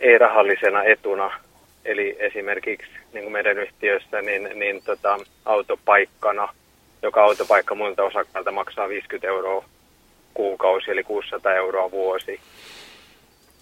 ei-rahallisena 0.00 0.84
etuna, 0.84 1.40
eli 1.84 2.16
esimerkiksi 2.18 2.92
niin 3.12 3.22
kuin 3.22 3.32
meidän 3.32 3.58
yhtiössä, 3.58 4.22
niin, 4.22 4.48
niin 4.54 4.82
tota, 4.82 5.18
autopaikkana– 5.44 6.48
joka 7.06 7.24
autopaikka 7.24 7.74
muilta 7.74 8.02
osakkailta 8.02 8.52
maksaa 8.52 8.88
50 8.88 9.28
euroa 9.28 9.64
kuukausi, 10.34 10.90
eli 10.90 11.04
600 11.04 11.54
euroa 11.54 11.90
vuosi. 11.90 12.40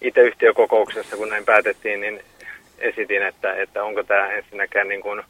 Itse 0.01 0.21
yhtiökokouksessa, 0.21 1.17
kun 1.17 1.29
näin 1.29 1.45
päätettiin, 1.45 2.01
niin 2.01 2.25
esitin, 2.79 3.23
että, 3.23 3.55
että 3.55 3.85
onko 3.85 4.03
tämä 4.03 4.29
ensinnäkään 4.29 4.89
niin 4.89 5.01
kuin 5.01 5.23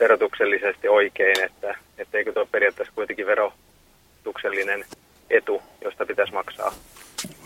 verotuksellisesti 0.00 0.88
oikein, 0.88 1.40
että 1.44 1.78
etteikö 1.98 2.32
tuo 2.32 2.46
periaatteessa 2.46 2.94
kuitenkin 2.94 3.26
verotuksellinen 3.26 4.84
etu, 5.30 5.62
josta 5.84 6.06
pitäisi 6.06 6.32
maksaa 6.32 6.74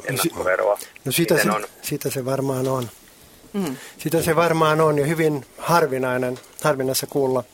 ennakkoveroa. 0.05 0.79
No 1.05 1.13
sitä 1.13 1.39
se, 1.39 1.51
on? 1.51 1.65
sitä 1.83 2.11
se 2.11 2.25
varmaan 2.25 2.69
on. 2.69 2.89
Mm. 3.53 3.77
Sitä 3.99 4.23
se 4.23 4.37
varmaan 4.37 4.81
on 4.81 4.99
ja 4.99 5.07
hyvin 5.07 5.47
harvinainen, 5.59 6.39
harvinaista 6.65 7.07
kuulla 7.07 7.45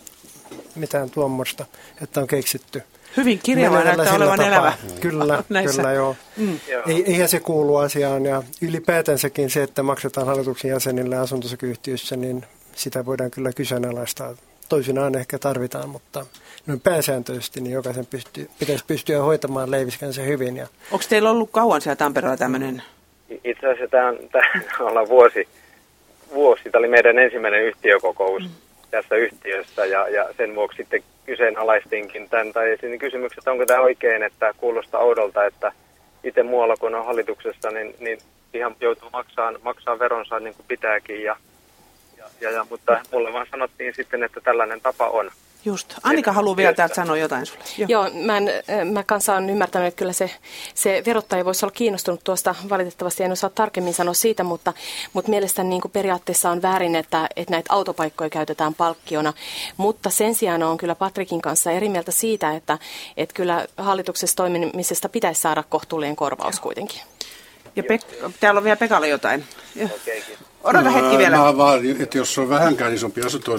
mitään 0.75 1.11
tuommoista, 1.11 1.67
että 2.03 2.21
on 2.21 2.27
keksitty. 2.27 2.83
Hyvin 3.17 3.41
kirjava 3.43 3.85
näyttää 3.85 4.15
olevan 4.15 4.39
tapaa. 4.39 4.47
elävä. 4.47 4.73
Kyllä, 5.01 5.43
kyllä 5.77 5.93
joo. 5.93 6.17
Mm. 6.37 6.59
Ei, 6.87 7.05
eihän 7.07 7.29
se 7.29 7.41
kuulu 7.41 7.77
asiaan 7.77 8.27
ja 8.27 8.43
ylipäätänsäkin 8.63 9.51
se, 9.51 9.63
että 9.63 9.83
maksetaan 9.83 10.27
hallituksen 10.27 10.71
jäsenille 10.71 11.17
asuntosakeyhtiöissä, 11.17 12.17
niin 12.17 12.45
sitä 12.75 13.07
voidaan 13.07 13.31
kyllä 13.31 13.53
kyseenalaistaa. 13.53 14.35
Toisinaan 14.69 15.19
ehkä 15.19 15.39
tarvitaan, 15.39 15.89
mutta 15.89 16.27
noin 16.67 16.81
pääsääntöisesti 16.81 17.61
niin 17.61 17.73
jokaisen 17.73 18.07
pystyy, 18.07 18.51
pitäisi 18.59 18.85
pystyä 18.87 19.23
hoitamaan 19.23 19.71
leiviskänsä 19.71 20.23
hyvin. 20.23 20.57
Ja... 20.57 20.67
Onko 20.91 21.05
teillä 21.09 21.31
ollut 21.31 21.51
kauan 21.53 21.81
siellä 21.81 21.97
Tampereella 21.97 22.37
tämmöinen? 22.37 22.83
Itse 23.45 23.67
asiassa 23.67 23.89
tämä, 23.91 24.13
tämä 24.33 24.89
ollaan 24.89 25.09
vuosi, 25.09 25.49
vuosi. 26.35 26.63
Tämä 26.63 26.79
oli 26.79 26.89
meidän 26.89 27.19
ensimmäinen 27.19 27.63
yhtiökokous. 27.65 28.43
Mm 28.43 28.66
tässä 28.91 29.15
yhtiössä 29.15 29.87
ja, 29.87 30.09
ja 30.09 30.29
sen 30.37 30.55
vuoksi 30.55 30.77
sitten 30.77 31.03
kyseenalaistinkin 31.27 32.29
tämän 32.29 32.53
tai 32.53 32.71
esiin 32.71 32.99
kysymyksen, 32.99 33.39
että 33.39 33.53
onko 33.53 33.67
tämä 33.67 33.81
oikein, 33.81 34.23
että 34.23 34.55
kuulostaa 34.57 35.01
oudolta, 35.01 35.45
että 35.45 35.73
itse 36.25 36.43
muualla 36.43 36.77
kun 36.77 36.95
on 36.95 37.07
hallituksessa, 37.07 37.71
niin, 37.71 37.95
niin 38.01 38.19
ihan 38.55 38.77
joutuu 38.81 39.11
maksaa, 39.13 39.53
maksaa 39.63 39.99
veronsa 39.99 40.41
niin 40.41 40.55
kuin 40.55 40.67
pitääkin 40.69 41.23
ja, 41.23 41.37
ja, 42.41 42.51
ja, 42.51 42.67
mutta 42.71 43.01
mulle 43.13 43.33
vaan 43.33 43.47
sanottiin 43.51 43.95
sitten, 43.95 44.23
että 44.23 44.41
tällainen 44.41 44.81
tapa 44.81 45.09
on. 45.09 45.31
Just. 45.67 45.95
Annika 46.03 46.33
haluaa 46.33 46.57
vielä 46.57 46.73
täältä 46.73 46.95
sanoa 46.95 47.17
jotain 47.17 47.47
sulle. 47.47 47.65
Joo, 47.79 47.87
Joo 47.89 48.25
mä, 48.25 48.37
en, 48.37 48.49
mä 48.93 49.03
kanssa 49.03 49.33
olen 49.33 49.51
ymmärtänyt, 49.51 49.89
että 49.89 49.99
kyllä 49.99 50.13
se, 50.13 50.31
se 50.75 51.03
verottaja 51.07 51.45
voisi 51.45 51.67
olla 51.67 51.75
kiinnostunut 51.77 52.25
tuosta. 52.25 52.55
Valitettavasti 52.69 53.23
en 53.23 53.33
osaa 53.33 53.51
tarkemmin 53.51 53.95
sanoa 53.95 54.15
siitä, 54.15 54.45
mutta, 54.45 54.73
mutta 55.13 55.31
mielestäni 55.31 55.69
niin 55.69 55.81
kuin 55.81 55.93
periaatteessa 55.93 56.51
on 56.51 56.63
väärin, 56.63 56.95
että, 56.95 57.29
että 57.37 57.53
näitä 57.53 57.73
autopaikkoja 57.73 58.31
käytetään 58.31 58.75
palkkiona. 58.75 59.33
Mutta 59.77 60.11
sen 60.11 60.35
sijaan 60.35 60.63
on 60.63 60.77
kyllä 60.77 60.95
Patrikin 60.95 61.43
kanssa 61.43 61.71
eri 61.71 61.89
mieltä 61.89 62.13
siitä, 62.13 62.55
että, 62.55 62.79
että 63.17 63.35
kyllä 63.35 63.67
hallituksessa 63.77 64.37
toimimisesta 64.37 65.09
pitäisi 65.09 65.41
saada 65.41 65.65
kohtuullinen 65.69 66.17
korvaus 66.17 66.61
kuitenkin. 66.61 67.01
Ja 67.77 67.83
Pek- 67.83 68.31
täällä 68.41 68.59
on 68.59 68.65
vielä 68.65 68.77
Pekalle 68.77 69.09
jotain. 69.09 69.45
Odota 70.67 70.91
hetki 70.91 71.19
vielä. 71.19 71.37
Mä 71.37 71.57
vaan, 71.57 72.01
että 72.01 72.19
jos 72.19 72.39
on 72.39 72.49
vähänkään 72.49 72.95
isompi 72.95 73.23
asunto 73.23 73.53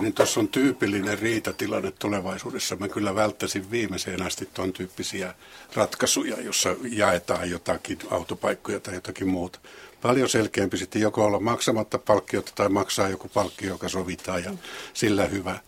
niin 0.00 0.12
tuossa 0.12 0.40
on 0.40 0.48
tyypillinen 0.48 1.18
riitatilanne 1.18 1.90
tulevaisuudessa. 1.90 2.76
Mä 2.76 2.88
kyllä 2.88 3.14
välttäisin 3.14 3.70
viimeiseen 3.70 4.22
asti 4.22 4.48
tuon 4.54 4.72
tyyppisiä 4.72 5.34
ratkaisuja, 5.74 6.40
jossa 6.40 6.76
jaetaan 6.90 7.50
jotakin 7.50 7.98
autopaikkoja 8.10 8.80
tai 8.80 8.94
jotakin 8.94 9.28
muuta. 9.28 9.58
Paljon 10.02 10.28
selkeämpi 10.28 10.76
sitten 10.76 11.02
joko 11.02 11.24
olla 11.24 11.40
maksamatta 11.40 11.98
palkkiota 11.98 12.52
tai 12.54 12.68
maksaa 12.68 13.08
joku 13.08 13.28
palkkio, 13.34 13.68
joka 13.68 13.88
sovitaan 13.88 14.44
ja 14.44 14.50
sillä 14.94 15.26
hyvä 15.26 15.58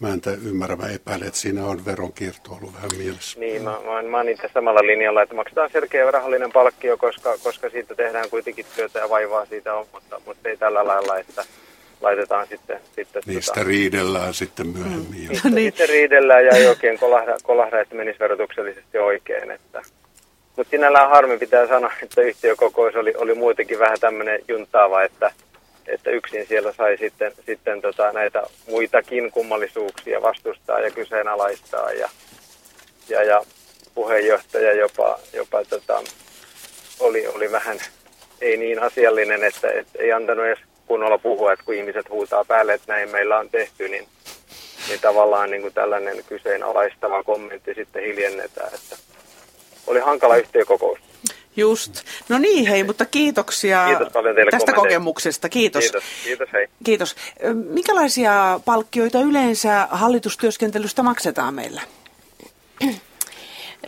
mä 0.00 0.12
en 0.12 0.20
ymmärrä, 0.44 0.76
mä 0.76 0.88
epäilen, 0.88 1.26
että 1.28 1.40
siinä 1.40 1.64
on 1.66 1.84
veronkierto 1.84 2.52
ollut 2.52 2.74
vähän 2.74 2.90
mielessä. 2.98 3.40
Niin, 3.40 3.62
mä, 3.62 3.78
mä, 3.84 4.02
mä 4.02 4.16
oon 4.16 4.28
itse 4.28 4.50
samalla 4.54 4.86
linjalla, 4.86 5.22
että 5.22 5.34
maksetaan 5.34 5.70
selkeä 5.72 6.10
rahallinen 6.10 6.52
palkkio, 6.52 6.96
koska, 6.96 7.38
koska 7.42 7.70
siitä 7.70 7.94
tehdään 7.94 8.30
kuitenkin 8.30 8.66
työtä 8.76 8.98
ja 8.98 9.08
vaivaa 9.08 9.46
siitä 9.46 9.74
on, 9.74 9.86
mutta, 9.92 10.20
mutta 10.26 10.48
ei 10.48 10.56
tällä 10.56 10.86
lailla, 10.86 11.18
että 11.18 11.44
laitetaan 12.00 12.46
sitten... 12.46 12.80
sitten 12.94 13.22
Niistä 13.26 13.52
tota, 13.52 13.66
riidellään 13.66 14.34
sitten 14.34 14.66
myöhemmin. 14.66 15.22
Mm. 15.22 15.28
Niistä, 15.28 15.48
niin. 15.48 15.72
sitten 15.72 15.88
riidellään 15.88 16.46
ja 16.46 16.56
ei 16.56 16.66
oikein 16.66 16.98
kolahda, 16.98 17.36
kolahda 17.42 17.80
että 17.80 17.94
menisi 17.94 18.18
verotuksellisesti 18.18 18.98
oikein. 18.98 19.50
Että. 19.50 19.82
Mutta 20.56 20.70
sinällään 20.70 21.10
harmi 21.10 21.38
pitää 21.38 21.66
sanoa, 21.66 21.92
että 22.02 22.22
yhtiökokous 22.22 22.96
oli, 22.96 23.14
oli 23.16 23.34
muutenkin 23.34 23.78
vähän 23.78 24.00
tämmöinen 24.00 24.40
juntaava, 24.48 25.02
että 25.02 25.30
että 25.88 26.10
yksin 26.10 26.46
siellä 26.46 26.72
sai 26.72 26.96
sitten, 26.98 27.32
sitten 27.46 27.80
tota 27.80 28.12
näitä 28.12 28.42
muitakin 28.68 29.30
kummallisuuksia 29.30 30.22
vastustaa 30.22 30.80
ja 30.80 30.90
kyseenalaistaa 30.90 31.92
ja, 31.92 32.08
ja, 33.08 33.22
ja 33.22 33.42
puheenjohtaja 33.94 34.72
jopa, 34.72 35.18
jopa 35.32 35.64
tota, 35.64 36.02
oli, 37.00 37.26
oli 37.26 37.52
vähän 37.52 37.78
ei 38.40 38.56
niin 38.56 38.82
asiallinen, 38.82 39.44
että, 39.44 39.70
että 39.70 39.98
ei 40.02 40.12
antanut 40.12 40.46
edes 40.46 40.58
kunnolla 40.86 41.18
puhua, 41.18 41.52
että 41.52 41.64
kun 41.64 41.74
ihmiset 41.74 42.08
huutaa 42.10 42.44
päälle, 42.44 42.74
että 42.74 42.92
näin 42.92 43.10
meillä 43.10 43.38
on 43.38 43.50
tehty, 43.50 43.88
niin, 43.88 44.08
niin 44.88 45.00
tavallaan 45.00 45.50
niin 45.50 45.62
kuin 45.62 45.74
tällainen 45.74 46.24
kyseenalaistava 46.28 47.22
kommentti 47.22 47.74
sitten 47.74 48.02
hiljennetään. 48.02 48.74
Että 48.74 48.96
oli 49.86 50.00
hankala 50.00 50.36
yhtiökokous. 50.36 51.07
Just. 51.58 52.02
No 52.28 52.38
niin 52.38 52.66
hei, 52.66 52.84
mutta 52.84 53.04
kiitoksia 53.04 53.86
Kiitos 53.86 54.12
paljon 54.12 54.34
teille 54.34 54.50
tästä 54.50 54.72
kokemuksesta. 54.72 55.48
Kiitos. 55.48 55.82
Kiitos. 55.84 56.04
Kiitos, 56.24 56.48
hei. 56.52 56.66
Kiitos. 56.84 57.16
Minkälaisia 57.70 58.60
palkkioita 58.64 59.20
yleensä 59.20 59.88
hallitustyöskentelystä 59.90 61.02
maksetaan 61.02 61.54
meillä? 61.54 61.82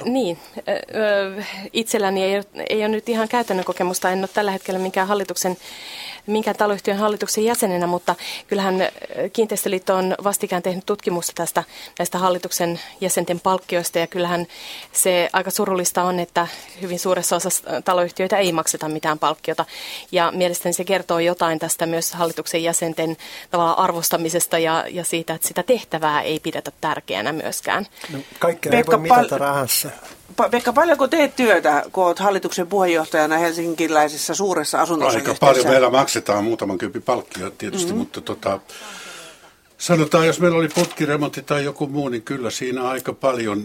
Niin, 0.05 0.39
itselläni 1.73 2.25
ei, 2.25 2.43
ei 2.69 2.79
ole 2.79 2.89
nyt 2.89 3.09
ihan 3.09 3.29
käytännön 3.29 3.65
kokemusta, 3.65 4.11
en 4.11 4.19
ole 4.19 4.29
tällä 4.29 4.51
hetkellä 4.51 4.81
mikään 4.81 5.09
hallituksen 5.09 5.57
minkään 6.27 6.57
taloyhtiön 6.57 6.99
hallituksen 6.99 7.45
jäsenenä, 7.45 7.87
mutta 7.87 8.15
kyllähän 8.49 8.75
Kiinteistöliitto 9.33 9.95
on 9.95 10.15
vastikään 10.25 10.63
tehnyt 10.63 10.87
tutkimusta 10.87 11.33
tästä 11.35 11.65
näistä 11.99 12.19
hallituksen 12.19 12.81
jäsenten 13.01 13.41
palkkioista 13.41 13.99
ja 13.99 14.07
kyllähän 14.07 14.47
se 14.93 15.31
aika 15.33 15.51
surullista 15.51 16.03
on, 16.03 16.21
että 16.21 16.47
hyvin 16.81 16.99
suuressa 16.99 17.37
osassa 17.37 17.83
taloyhtiöitä 17.85 18.37
ei 18.37 18.53
makseta 18.53 18.89
mitään 18.89 19.19
palkkiota 19.19 19.65
ja 20.13 20.33
mielestäni 20.35 20.73
se 20.73 20.85
kertoo 20.85 21.19
jotain 21.19 21.59
tästä 21.59 21.87
myös 21.87 22.13
hallituksen 22.13 22.63
jäsenten 22.63 23.17
tavallaan 23.51 23.79
arvostamisesta 23.79 24.59
ja, 24.59 24.85
ja 24.89 25.05
siitä, 25.05 25.35
että 25.35 25.49
sitä 25.49 25.63
tehtävää 25.63 26.23
ei 26.23 26.41
pidetä 26.41 26.73
tärkeänä 26.81 27.33
myöskään. 27.33 27.87
No, 28.13 28.19
kaikkea 28.39 28.73
ei 28.73 28.87
voi 28.87 28.99
mitata 28.99 29.39
rahassa. 29.39 29.90
Pekka, 30.51 30.73
paljonko 30.73 31.09
teet 31.09 31.37
työtä, 31.37 31.83
kun 31.93 32.05
olet 32.05 32.19
hallituksen 32.19 32.67
puheenjohtajana 32.67 33.39
helsinkiläisessä 33.39 34.35
suuressa 34.35 34.81
asunnossa? 34.81 35.19
Aika 35.19 35.35
paljon 35.41 35.67
meillä 35.67 35.91
maksetaan 35.91 36.45
muutaman 36.45 36.79
kymppi 36.79 37.01
palkkia 37.01 37.51
tietysti, 37.51 37.87
mm-hmm. 37.87 37.99
mutta 37.99 38.21
tota, 38.21 38.61
sanotaan, 39.79 40.27
jos 40.27 40.41
meillä 40.41 40.59
oli 40.59 40.69
putkiremontti 40.69 41.43
tai 41.43 41.65
joku 41.65 41.87
muu, 41.87 42.09
niin 42.09 42.23
kyllä 42.23 42.51
siinä 42.51 42.89
aika 42.89 43.13
paljon 43.13 43.65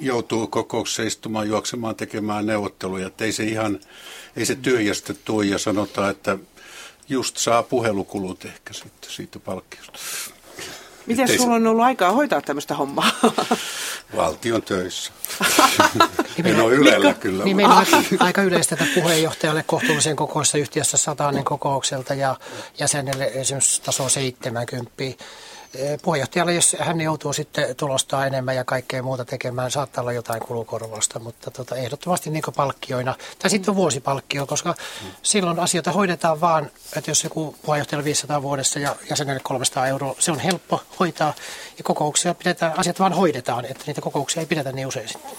joutuu 0.00 0.46
kokouksessa 0.46 1.02
istumaan, 1.02 1.48
juoksemaan, 1.48 1.96
tekemään 1.96 2.46
neuvotteluja. 2.46 3.06
Että 3.06 3.24
ei 3.24 3.32
se 3.32 3.44
ihan, 3.44 3.80
ei 4.36 4.46
se 4.46 4.54
tyhjästä 4.54 5.14
tule 5.24 5.44
ja 5.44 5.58
sanotaan, 5.58 6.10
että 6.10 6.38
just 7.08 7.36
saa 7.36 7.62
puhelukulut 7.62 8.44
ehkä 8.44 8.72
sitten 8.72 9.10
siitä 9.10 9.38
palkkiosta. 9.38 9.98
Miten 11.06 11.28
sulla 11.38 11.54
on 11.54 11.66
ollut 11.66 11.84
aikaa 11.84 12.12
hoitaa 12.12 12.40
tämmöistä 12.40 12.74
hommaa? 12.74 13.10
Valtion 14.16 14.62
töissä. 14.62 15.12
en 16.44 16.60
ole 16.60 16.74
Ylellä 16.74 17.14
kyllä. 17.14 17.44
Niin 17.44 17.56
meillä 17.56 17.74
on 17.74 17.86
aika 18.18 18.42
yleistä, 18.42 18.74
että 18.74 18.94
puheenjohtajalle 18.94 19.64
kohtuullisen 19.66 20.16
kokoisessa 20.16 20.58
yhtiössä 20.58 20.96
satainen 20.96 21.44
kokoukselta 21.44 22.14
ja 22.14 22.36
jäsenelle 22.78 23.30
esimerkiksi 23.34 23.82
taso 23.82 24.08
70 24.08 24.92
puheenjohtajalle, 26.02 26.54
jos 26.54 26.76
hän 26.80 27.00
joutuu 27.00 27.32
sitten 27.32 27.76
tulostaa 27.76 28.26
enemmän 28.26 28.56
ja 28.56 28.64
kaikkea 28.64 29.02
muuta 29.02 29.24
tekemään, 29.24 29.70
saattaa 29.70 30.02
olla 30.02 30.12
jotain 30.12 30.40
kulukorvausta, 30.40 31.18
mutta 31.18 31.50
tota, 31.50 31.76
ehdottomasti 31.76 32.30
niin 32.30 32.42
palkkioina, 32.56 33.14
tai 33.38 33.50
sitten 33.50 33.74
vuosipalkkio, 33.74 34.46
koska 34.46 34.74
mm. 35.02 35.08
silloin 35.22 35.58
asioita 35.58 35.92
hoidetaan 35.92 36.40
vaan, 36.40 36.70
että 36.96 37.10
jos 37.10 37.24
joku 37.24 37.56
puheenjohtajalle 37.62 38.04
500 38.04 38.42
vuodessa 38.42 38.78
ja 38.78 38.96
jäsenelle 39.10 39.40
300 39.44 39.86
euroa, 39.86 40.14
se 40.18 40.32
on 40.32 40.38
helppo 40.38 40.80
hoitaa 41.00 41.34
ja 41.78 41.84
kokouksia 41.84 42.34
pidetään, 42.34 42.78
asiat 42.78 43.00
vaan 43.00 43.12
hoidetaan, 43.12 43.64
että 43.64 43.84
niitä 43.86 44.00
kokouksia 44.00 44.40
ei 44.40 44.46
pidetä 44.46 44.72
niin 44.72 44.86
usein 44.86 45.08
sitten. 45.08 45.30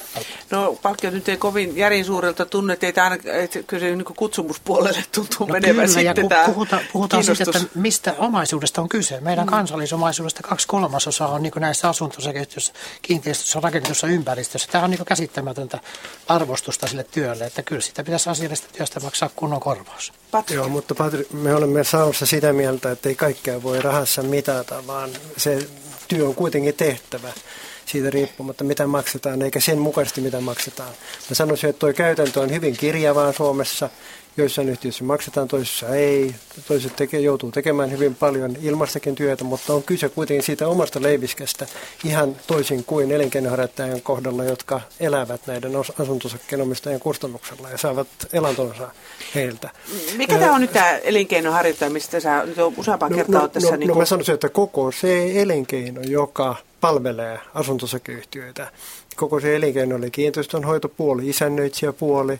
No 0.51 0.77
palkkio 0.81 1.11
nyt 1.11 1.29
ei 1.29 1.37
kovin 1.37 1.77
järin 1.77 2.05
suurelta 2.05 2.45
tunne, 2.45 2.73
että 2.73 2.85
ei 2.85 2.93
tämä 2.93 3.17
että 3.25 3.63
kyllä 3.63 3.81
se 3.81 3.95
niin 3.95 4.05
kutsumuspuolelle 4.05 5.03
tuntuu 5.15 5.47
no, 5.47 5.53
menevän 5.53 5.75
kyllä, 5.75 5.87
sitten 5.87 6.37
ja 6.37 6.45
puhuta, 6.45 6.79
puhutaan 6.93 7.23
siitä, 7.23 7.43
että 7.43 7.59
mistä 7.75 8.15
omaisuudesta 8.17 8.81
on 8.81 8.89
kyse. 8.89 9.21
Meidän 9.21 9.45
mm. 9.45 9.49
kansallisomaisuus 9.49 10.22
omaisuudesta 10.23 10.49
kaksi 10.49 10.67
kolmasosaa 10.67 11.27
on 11.27 11.43
niin 11.43 11.53
näissä 11.55 11.89
asunto-osakeyhtiöissä, 11.89 12.73
kiinteistössä, 13.01 13.59
rakennetussa 13.59 14.07
ympäristössä. 14.07 14.67
Tämä 14.71 14.83
on 14.83 14.89
niin 14.89 15.05
käsittämätöntä 15.05 15.79
arvostusta 16.27 16.87
sille 16.87 17.03
työlle, 17.03 17.45
että 17.45 17.63
kyllä 17.63 17.81
sitä 17.81 18.03
pitäisi 18.03 18.29
asiallista 18.29 18.67
työstä 18.77 18.99
maksaa 18.99 19.29
kunnon 19.35 19.59
korvaus. 19.59 20.13
Patri. 20.31 20.55
Joo, 20.55 20.69
mutta 20.69 20.95
Patri, 20.95 21.27
me 21.33 21.55
olemme 21.55 21.83
Saussa 21.83 22.25
sitä 22.25 22.53
mieltä, 22.53 22.91
että 22.91 23.09
ei 23.09 23.15
kaikkea 23.15 23.63
voi 23.63 23.81
rahassa 23.81 24.23
mitata, 24.23 24.87
vaan 24.87 25.09
se 25.37 25.67
työ 26.07 26.27
on 26.27 26.35
kuitenkin 26.35 26.73
tehtävä 26.73 27.33
siitä 27.85 28.09
riippumatta, 28.09 28.63
mitä 28.63 28.87
maksetaan, 28.87 29.41
eikä 29.41 29.59
sen 29.59 29.79
mukaisesti, 29.79 30.21
mitä 30.21 30.41
maksetaan. 30.41 30.89
Mä 31.29 31.35
sanoisin, 31.35 31.69
että 31.69 31.79
tuo 31.79 31.93
käytäntö 31.93 32.39
on 32.39 32.51
hyvin 32.51 32.77
kirjavaa 32.77 33.33
Suomessa 33.33 33.89
Joissain 34.37 34.69
yhtiöissä 34.69 35.03
maksetaan, 35.03 35.47
toisissa 35.47 35.95
ei. 35.95 36.35
Toiset 36.67 36.95
teke, 36.95 37.19
joutuu 37.19 37.51
tekemään 37.51 37.91
hyvin 37.91 38.15
paljon 38.15 38.55
ilmastakin 38.61 39.15
työtä, 39.15 39.43
mutta 39.43 39.73
on 39.73 39.83
kyse 39.83 40.09
kuitenkin 40.09 40.43
siitä 40.43 40.67
omasta 40.67 41.01
leiviskästä 41.01 41.67
ihan 42.03 42.35
toisin 42.47 42.83
kuin 42.83 43.11
elinkeinoharjoittajien 43.11 44.01
kohdalla, 44.01 44.43
jotka 44.43 44.81
elävät 44.99 45.41
näiden 45.47 45.71
asuntosakkeenomistajien 45.99 46.99
kustannuksella 46.99 47.69
ja 47.69 47.77
saavat 47.77 48.07
elantonsa 48.33 48.89
heiltä. 49.35 49.69
Mikä 50.17 50.39
tämä 50.39 50.55
on 50.55 50.61
nyt 50.61 50.73
tämä 50.73 50.97
elinkeinoharjoittaja, 50.97 51.89
mistä 51.89 52.19
sä 52.19 52.45
nyt 52.45 52.57
on 52.57 52.73
useampaan 52.77 53.11
no, 53.11 53.15
kertaa 53.15 53.41
no, 53.41 53.47
tässä? 53.47 53.69
No, 53.69 53.75
niin 53.75 53.87
kuin... 53.87 53.95
no 53.95 53.99
mä 53.99 54.05
sanoisin, 54.05 54.33
että 54.33 54.49
koko 54.49 54.91
se 54.91 55.41
elinkeino, 55.41 56.01
joka 56.01 56.55
palvelee 56.81 57.39
asuntosakeyhtiöitä, 57.53 58.71
koko 59.15 59.39
se 59.39 59.55
elinkeino 59.55 59.95
oli 59.95 60.11
kiinteistönhoitopuoli, 60.11 61.29
isännöitsijäpuoli, 61.29 62.39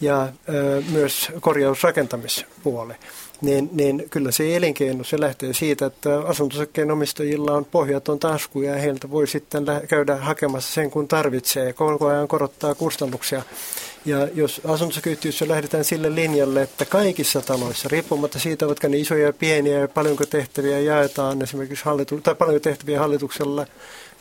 ja 0.00 0.28
ö, 0.48 0.82
myös 0.92 1.32
korjausrakentamispuoli, 1.40 2.94
niin, 3.40 3.70
niin 3.72 4.06
kyllä 4.10 4.30
se 4.30 4.56
elinkeino, 4.56 5.04
se 5.04 5.20
lähtee 5.20 5.52
siitä, 5.52 5.86
että 5.86 6.18
asuntosakkeen 6.20 6.90
omistajilla 6.90 7.52
on 7.52 7.64
pohjaton 7.64 8.18
tasku 8.18 8.62
ja 8.62 8.74
heiltä 8.74 9.10
voi 9.10 9.26
sitten 9.26 9.64
käydä 9.88 10.16
hakemassa 10.16 10.74
sen 10.74 10.90
kun 10.90 11.08
tarvitsee, 11.08 11.72
koko 11.72 12.06
ajan 12.06 12.28
korottaa 12.28 12.74
kustannuksia. 12.74 13.42
Ja 14.04 14.28
jos 14.34 14.60
asuntosakeyhtiössä 14.64 15.48
lähdetään 15.48 15.84
sille 15.84 16.14
linjalle, 16.14 16.62
että 16.62 16.84
kaikissa 16.84 17.40
taloissa, 17.40 17.88
riippumatta 17.88 18.38
siitä, 18.38 18.66
ovatko 18.66 18.88
ne 18.88 18.96
isoja 18.96 19.26
ja 19.26 19.32
pieniä 19.32 19.78
ja 19.78 19.88
paljonko 19.88 20.26
tehtäviä 20.26 20.78
jaetaan 20.78 21.42
esimerkiksi 21.42 21.84
hallitu- 21.84 22.20
tai 22.20 22.34
paljonko 22.34 22.60
tehtäviä 22.62 23.00
hallituksella 23.00 23.66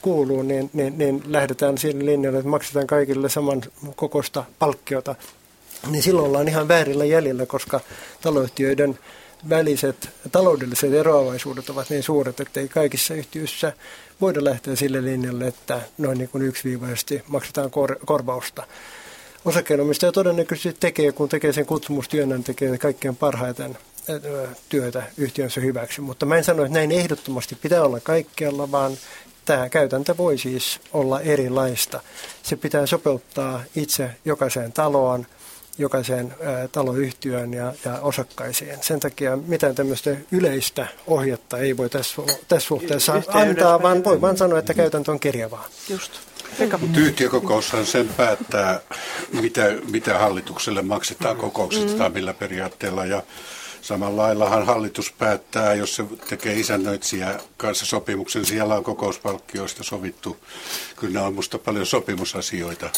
kuuluu, 0.02 0.42
niin, 0.42 0.70
niin, 0.74 0.98
niin 0.98 1.24
lähdetään 1.28 1.78
sille 1.78 2.06
linjalle, 2.06 2.38
että 2.38 2.50
maksetaan 2.50 2.88
kaikille 2.88 3.30
saman 3.30 3.62
kokosta 3.96 4.44
palkkiota. 4.60 5.16
Niin 5.88 6.04
silloin 6.04 6.28
ollaan 6.28 6.48
ihan 6.48 6.68
väärillä 6.68 7.06
jäljellä, 7.06 7.46
koska 7.46 7.80
taloyhtiöiden 8.22 9.00
väliset 9.50 10.10
taloudelliset 10.32 10.94
eroavaisuudet 10.94 11.70
ovat 11.70 11.90
niin 11.90 12.04
suuret, 12.04 12.40
että 12.40 12.60
ei 12.60 12.68
kaikissa 12.68 13.14
yhtiöissä 13.14 13.74
voida 14.22 14.44
lähteä 14.44 14.76
sille 14.76 15.02
linjalle, 15.02 15.48
että 15.48 15.82
noin 15.98 16.18
niin 16.18 16.30
kuin 16.30 16.44
yksiviivaisesti 16.44 17.24
maksetaan 17.28 17.72
kor- 17.72 18.00
korvausta. 18.06 18.68
Osakkeenomistaja 19.46 20.12
todennäköisesti 20.12 20.78
tekee, 20.80 21.12
kun 21.12 21.30
tekee 21.30 21.54
sen 21.54 21.66
kutsumustyön, 21.66 22.30
niin 22.30 22.44
tekee 22.44 22.78
kaikkein 22.78 23.16
parhaiten 23.16 23.78
työtä 24.70 25.04
yhtiönsä 25.18 25.62
hyväksi. 25.62 26.02
Mutta 26.02 26.26
mä 26.26 26.38
en 26.38 26.44
sano, 26.44 26.64
että 26.64 26.74
näin 26.74 26.92
ehdottomasti 26.92 27.56
pitää 27.56 27.84
olla 27.84 28.00
kaikkialla, 28.00 28.72
vaan 28.72 28.98
tämä 29.46 29.70
käytäntö 29.70 30.18
voi 30.18 30.38
siis 30.38 30.80
olla 30.94 31.22
erilaista. 31.22 32.02
Se 32.44 32.56
pitää 32.56 32.86
sopeuttaa 32.86 33.64
itse 33.76 34.12
jokaiseen 34.26 34.74
taloon– 34.74 35.26
jokaiseen 35.80 36.36
taloyhtiöön 36.72 37.54
ja, 37.54 37.74
ja 37.86 38.00
osakkaisiin. 38.02 38.78
Sen 38.82 39.00
takia 39.00 39.38
mitään 39.38 39.76
tämmöistä 39.76 40.16
yleistä 40.32 40.88
ohjetta 41.08 41.58
ei 41.58 41.78
voi 41.78 41.90
tässä, 41.90 42.22
tässä 42.48 42.68
suhteessa 42.68 43.16
Yhteen 43.16 43.50
antaa, 43.50 43.82
vaan 43.82 44.04
voi 44.04 44.22
vaan 44.22 44.38
sanoa, 44.38 44.60
että 44.60 44.74
käytäntö 44.74 45.12
on 45.12 45.20
kirjavaa. 45.20 45.68
Just. 45.90 46.12
Yhtiökokoushan 46.98 47.86
sen 47.86 48.10
päättää, 48.18 48.80
mitä, 49.42 49.64
mitä 49.92 50.20
hallitukselle 50.20 50.82
maksetaan 50.82 51.38
kokouksesta 51.38 51.98
mm-hmm. 51.98 52.14
millä 52.14 52.34
periaatteella. 52.34 53.06
Ja 53.06 53.24
Samalla 53.82 54.22
laillahan 54.22 54.66
hallitus 54.66 55.12
päättää, 55.12 55.74
jos 55.74 55.96
se 55.96 56.06
tekee 56.30 56.60
isännöitsijä 56.60 57.40
kanssa 57.58 57.86
sopimuksen, 57.86 58.46
siellä 58.46 58.76
on 58.76 58.84
kokouspalkkioista 58.84 59.84
sovittu. 59.84 60.38
Kyllä 60.96 61.14
nämä 61.14 61.26
on 61.26 61.34
minusta 61.34 61.58
paljon 61.58 61.86
sopimusasioita. 61.86 62.90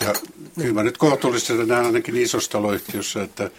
Ja 0.00 0.12
kyllä 0.54 0.74
mä 0.74 0.82
nyt 0.82 0.98
kohtuullisesti 0.98 1.66
näen 1.66 1.86
ainakin 1.86 2.16
isossa 2.16 2.50
taloyhtiössä, 2.50 3.22
että 3.22 3.50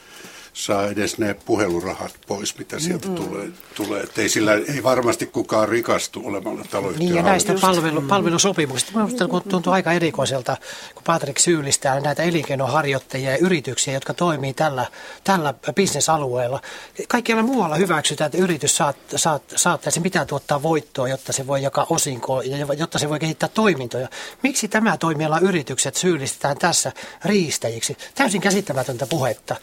saa 0.54 0.88
edes 0.88 1.18
ne 1.18 1.36
puhelurahat 1.46 2.14
pois, 2.28 2.58
mitä 2.58 2.80
sieltä 2.80 3.08
mm. 3.08 3.16
tulee. 3.16 3.48
tulee. 3.76 4.04
Että 4.04 4.22
ei, 4.22 4.30
sillä, 4.30 4.54
ei 4.54 4.84
varmasti 4.84 5.26
kukaan 5.26 5.70
rikastu 5.70 6.22
olemalla 6.26 6.64
taloyhtiön 6.72 7.06
Niin 7.06 7.16
ja 7.16 7.24
näistä 7.24 7.54
palvelu, 7.62 8.02
palvelusopimuksista. 8.02 8.98
Minusta 8.98 9.28
tuntuu 9.50 9.74
aika 9.74 9.92
erikoiselta, 9.92 10.58
kun 10.94 11.04
Patrik 11.04 11.40
syyllistää 11.40 12.00
näitä 12.00 12.24
elinkeinoharjoittajia 12.24 13.32
ja 13.32 13.38
yrityksiä, 13.38 13.94
jotka 13.94 14.14
toimii 14.14 14.54
tällä, 14.54 14.86
tällä 15.24 15.54
bisnesalueella. 15.76 16.62
Kaikkialla 17.08 17.44
muualla 17.44 17.76
hyväksytään, 17.76 18.26
että 18.26 18.38
yritys 18.38 18.78
saat, 18.78 18.96
saat, 19.16 19.44
saattaa, 19.56 19.92
se 19.92 20.02
pitää 20.02 20.26
tuottaa 20.26 20.64
voittoa, 20.64 21.08
jotta 21.08 21.34
se 21.34 21.48
voi 21.48 21.64
jakaa 21.64 21.86
osinkoa 21.90 22.44
ja 22.44 22.74
jotta 22.78 23.00
se 23.00 23.10
voi 23.10 23.20
kehittää 23.20 23.50
toimintoja. 23.50 24.08
Miksi 24.44 24.68
tämä 24.68 24.98
toimiala 24.98 25.40
yritykset 25.40 25.96
syyllistetään 25.96 26.58
tässä 26.58 26.92
riistäjiksi? 27.26 27.98
Täysin 28.16 28.42
käsittämätöntä 28.42 29.08
puhetta. 29.08 29.56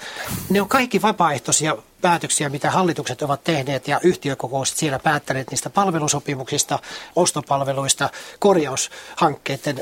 Ne 0.51 0.61
on 0.61 0.69
kaikki 0.77 1.03
vapaaehtoisia 1.03 1.77
päätöksiä, 2.01 2.49
mitä 2.49 2.71
hallitukset 2.71 3.23
ovat 3.23 3.45
tehneet 3.45 3.89
ja 3.89 4.01
yhtiökokoukset 4.03 4.77
siellä 4.77 4.99
päättäneet 4.99 5.51
niistä 5.51 5.71
palvelusopimuksista, 5.71 6.79
ostopalveluista, 7.17 8.09
korjaushankkeiden, 8.39 9.81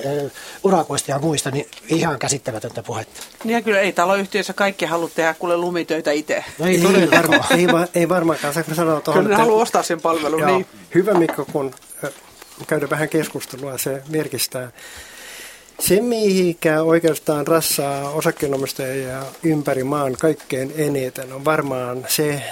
urakoista 0.65 1.11
ja 1.11 1.19
muista, 1.19 1.51
niin 1.51 1.67
ihan 1.89 2.19
käsittämätöntä 2.19 2.83
puhetta. 2.83 3.23
Niin 3.45 3.55
ja 3.55 3.63
kyllä 3.63 3.81
ei 3.81 3.93
taloyhtiöissä 3.93 4.53
kaikki 4.53 4.85
halua 4.85 5.11
tehdä 5.15 5.35
kuule 5.35 5.57
lumitöitä 5.57 6.13
itse. 6.13 6.45
No 6.59 6.67
ei, 6.67 6.75
ei, 7.01 7.11
varma, 7.11 7.45
ei, 7.51 7.67
ei 7.95 8.09
varmaankaan. 8.09 8.55
Sä 8.55 8.65
sanoa 8.75 9.01
tuohon, 9.01 9.23
kyllä 9.23 9.37
ne 9.37 9.43
haluaa 9.43 9.63
ostaa 9.63 9.83
sen 9.83 10.01
palvelun. 10.01 10.41
Joo, 10.41 10.51
niin. 10.51 10.67
Hyvä 10.95 11.15
Mikko, 11.15 11.45
kun 11.53 11.75
käydään 12.67 12.91
vähän 12.91 13.09
keskustelua, 13.09 13.79
se 13.79 14.03
virkistää. 14.13 14.71
Se, 15.87 16.01
mihinkä 16.01 16.83
oikeastaan 16.83 17.47
rassaa 17.47 18.11
osakkeenomistajia 18.11 19.23
ympäri 19.43 19.85
maan 19.85 20.13
kaikkein 20.13 20.73
eniten, 20.77 21.33
on 21.33 21.45
varmaan 21.45 22.07
se 22.09 22.43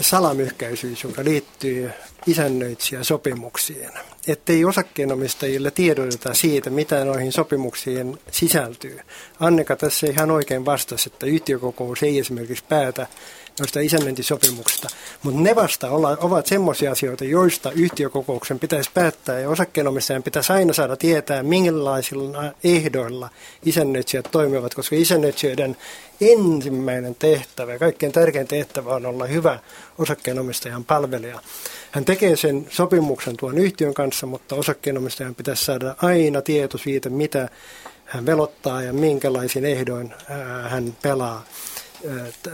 salamyhkäisyys, 0.00 1.02
joka 1.02 1.24
liittyy 1.24 1.90
isännöitsijä 2.26 3.04
sopimuksiin. 3.04 3.90
Ettei 4.28 4.64
osakkeenomistajille 4.64 5.70
tiedoteta 5.70 6.34
siitä, 6.34 6.70
mitä 6.70 7.04
noihin 7.04 7.32
sopimuksiin 7.32 8.18
sisältyy. 8.30 9.00
Annika 9.40 9.76
tässä 9.76 10.06
ihan 10.06 10.30
oikein 10.30 10.64
vastasi, 10.64 11.10
että 11.12 11.26
yhtiökokous 11.26 12.02
ei 12.02 12.18
esimerkiksi 12.18 12.64
päätä 12.68 13.06
noista 13.60 13.80
isännöintisopimuksista. 13.80 14.88
Mutta 15.22 15.40
ne 15.40 15.54
vasta 15.54 15.90
olla, 15.90 16.16
ovat 16.20 16.46
semmoisia 16.46 16.92
asioita, 16.92 17.24
joista 17.24 17.72
yhtiökokouksen 17.72 18.58
pitäisi 18.58 18.90
päättää 18.94 19.40
ja 19.40 19.48
osakkeenomistajan 19.48 20.22
pitäisi 20.22 20.52
aina 20.52 20.72
saada 20.72 20.96
tietää, 20.96 21.42
minkälaisilla 21.42 22.52
ehdoilla 22.64 23.30
isännöitsijät 23.64 24.28
toimivat, 24.30 24.74
koska 24.74 24.96
isännöitsijöiden 24.96 25.76
ensimmäinen 26.20 27.14
tehtävä 27.14 27.72
ja 27.72 27.78
kaikkein 27.78 28.12
tärkein 28.12 28.48
tehtävä 28.48 28.94
on 28.94 29.06
olla 29.06 29.26
hyvä 29.26 29.58
osakkeenomistajan 29.98 30.84
palvelija. 30.84 31.40
Hän 31.90 32.04
tekee 32.04 32.36
sen 32.36 32.66
sopimuksen 32.70 33.36
tuon 33.36 33.58
yhtiön 33.58 33.94
kanssa, 33.94 34.26
mutta 34.26 34.54
osakkeenomistajan 34.54 35.34
pitäisi 35.34 35.64
saada 35.64 35.94
aina 36.02 36.42
tieto 36.42 36.78
siitä, 36.78 37.10
mitä 37.10 37.48
hän 38.04 38.26
velottaa 38.26 38.82
ja 38.82 38.92
minkälaisin 38.92 39.64
ehdoin 39.64 40.14
hän 40.68 40.96
pelaa. 41.02 41.44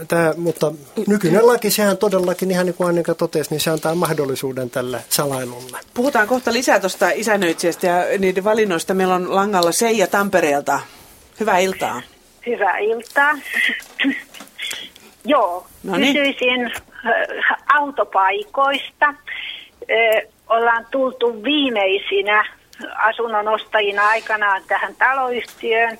Tämä, 0.07 0.33
mutta 0.37 0.71
nykyinen 1.07 1.47
laki, 1.47 1.71
sehän 1.71 1.97
todellakin, 1.97 2.51
ihan 2.51 2.65
niin 2.65 2.73
kuin 2.73 2.89
Annika 2.89 3.15
totesi, 3.15 3.49
niin 3.49 3.59
se 3.59 3.69
antaa 3.69 3.95
mahdollisuuden 3.95 4.69
tälle 4.69 5.03
salailulle. 5.09 5.79
Puhutaan 5.93 6.27
kohta 6.27 6.53
lisää 6.53 6.79
tuosta 6.79 7.09
isännöitsijästä 7.09 7.87
ja 7.87 8.19
niiden 8.19 8.43
valinnoista. 8.43 8.93
Meillä 8.93 9.15
on 9.15 9.35
langalla 9.35 9.71
Seija 9.71 10.07
Tampereelta. 10.07 10.79
Hyvää 11.39 11.57
iltaa. 11.57 12.01
Hyvää 12.45 12.77
iltaa. 12.77 13.37
Joo, 15.25 15.67
Noniin. 15.83 16.13
kysyisin 16.13 16.71
autopaikoista. 17.73 19.13
Ollaan 20.49 20.87
tultu 20.91 21.43
viimeisinä 21.43 22.45
asunnon 22.97 23.47
ostajina 23.47 24.07
aikanaan 24.07 24.61
tähän 24.67 24.95
taloyhtiöön 24.95 25.97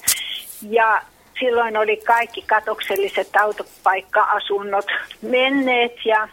ja 0.70 1.02
silloin 1.40 1.78
oli 1.78 1.98
kaikki 1.98 2.42
katokselliset 2.42 3.36
autopaikka-asunnot 3.36 4.86
menneet 5.22 6.06
ja 6.06 6.28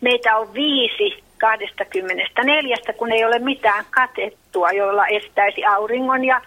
meitä 0.00 0.36
on 0.36 0.54
viisi 0.54 1.24
24, 1.38 2.76
kun 2.96 3.12
ei 3.12 3.24
ole 3.24 3.38
mitään 3.38 3.84
katettua, 3.90 4.72
jolla 4.72 5.06
estäisi 5.06 5.64
auringon 5.64 6.24
ja 6.24 6.40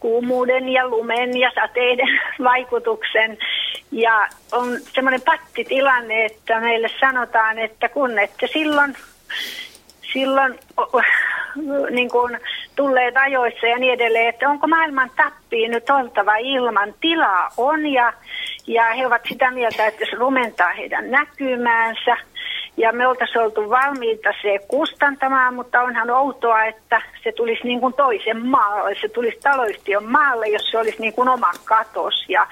kuumuuden 0.00 0.68
ja 0.68 0.88
lumen 0.88 1.36
ja 1.36 1.50
sateiden 1.54 2.20
vaikutuksen. 2.50 3.38
Ja 3.90 4.28
on 4.52 4.78
semmoinen 4.94 5.22
pattitilanne, 5.22 6.24
että 6.24 6.60
meille 6.60 6.90
sanotaan, 7.00 7.58
että 7.58 7.88
kun 7.88 8.18
ette 8.18 8.46
silloin, 8.52 8.96
silloin 10.12 10.58
niin 11.90 12.10
kuin 12.10 12.38
tulleet 12.76 13.16
ajoissa 13.16 13.66
ja 13.66 13.78
niin 13.78 13.92
edelleen, 13.92 14.28
että 14.28 14.48
onko 14.48 14.66
maailman 14.66 15.10
tappiin 15.16 15.70
nyt 15.70 15.90
oltava 15.90 16.36
ilman 16.36 16.94
tilaa 17.00 17.50
on 17.56 17.86
ja, 17.86 18.12
ja 18.66 18.84
he 18.84 19.06
ovat 19.06 19.22
sitä 19.28 19.50
mieltä, 19.50 19.86
että 19.86 20.04
se 20.10 20.16
rumentaa 20.16 20.72
heidän 20.72 21.10
näkymäänsä 21.10 22.16
ja 22.76 22.92
me 22.92 23.06
oltaisiin 23.06 23.42
oltu 23.42 23.70
valmiita 23.70 24.30
se 24.42 24.58
kustantamaan, 24.68 25.54
mutta 25.54 25.82
onhan 25.82 26.10
outoa, 26.10 26.64
että 26.64 27.02
se 27.22 27.32
tulisi 27.32 27.64
niin 27.64 27.80
kuin 27.80 27.94
toisen 27.94 28.46
maalle, 28.46 28.96
se 29.00 29.08
tulisi 29.08 29.38
taloyhtiön 29.42 30.04
maalle, 30.04 30.48
jos 30.48 30.70
se 30.70 30.78
olisi 30.78 31.00
niin 31.00 31.12
kuin 31.12 31.28
oma 31.28 31.50
katos. 31.64 32.24
Ja 32.28 32.46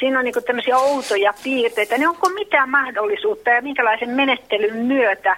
siinä 0.00 0.18
on 0.18 0.24
niin 0.24 0.32
kuin 0.32 0.44
tämmöisiä 0.44 0.78
outoja 0.78 1.34
piirteitä. 1.44 1.98
Niin 1.98 2.08
onko 2.08 2.28
mitään 2.28 2.70
mahdollisuutta 2.70 3.50
ja 3.50 3.62
minkälaisen 3.62 4.10
menettelyn 4.10 4.76
myötä 4.76 5.36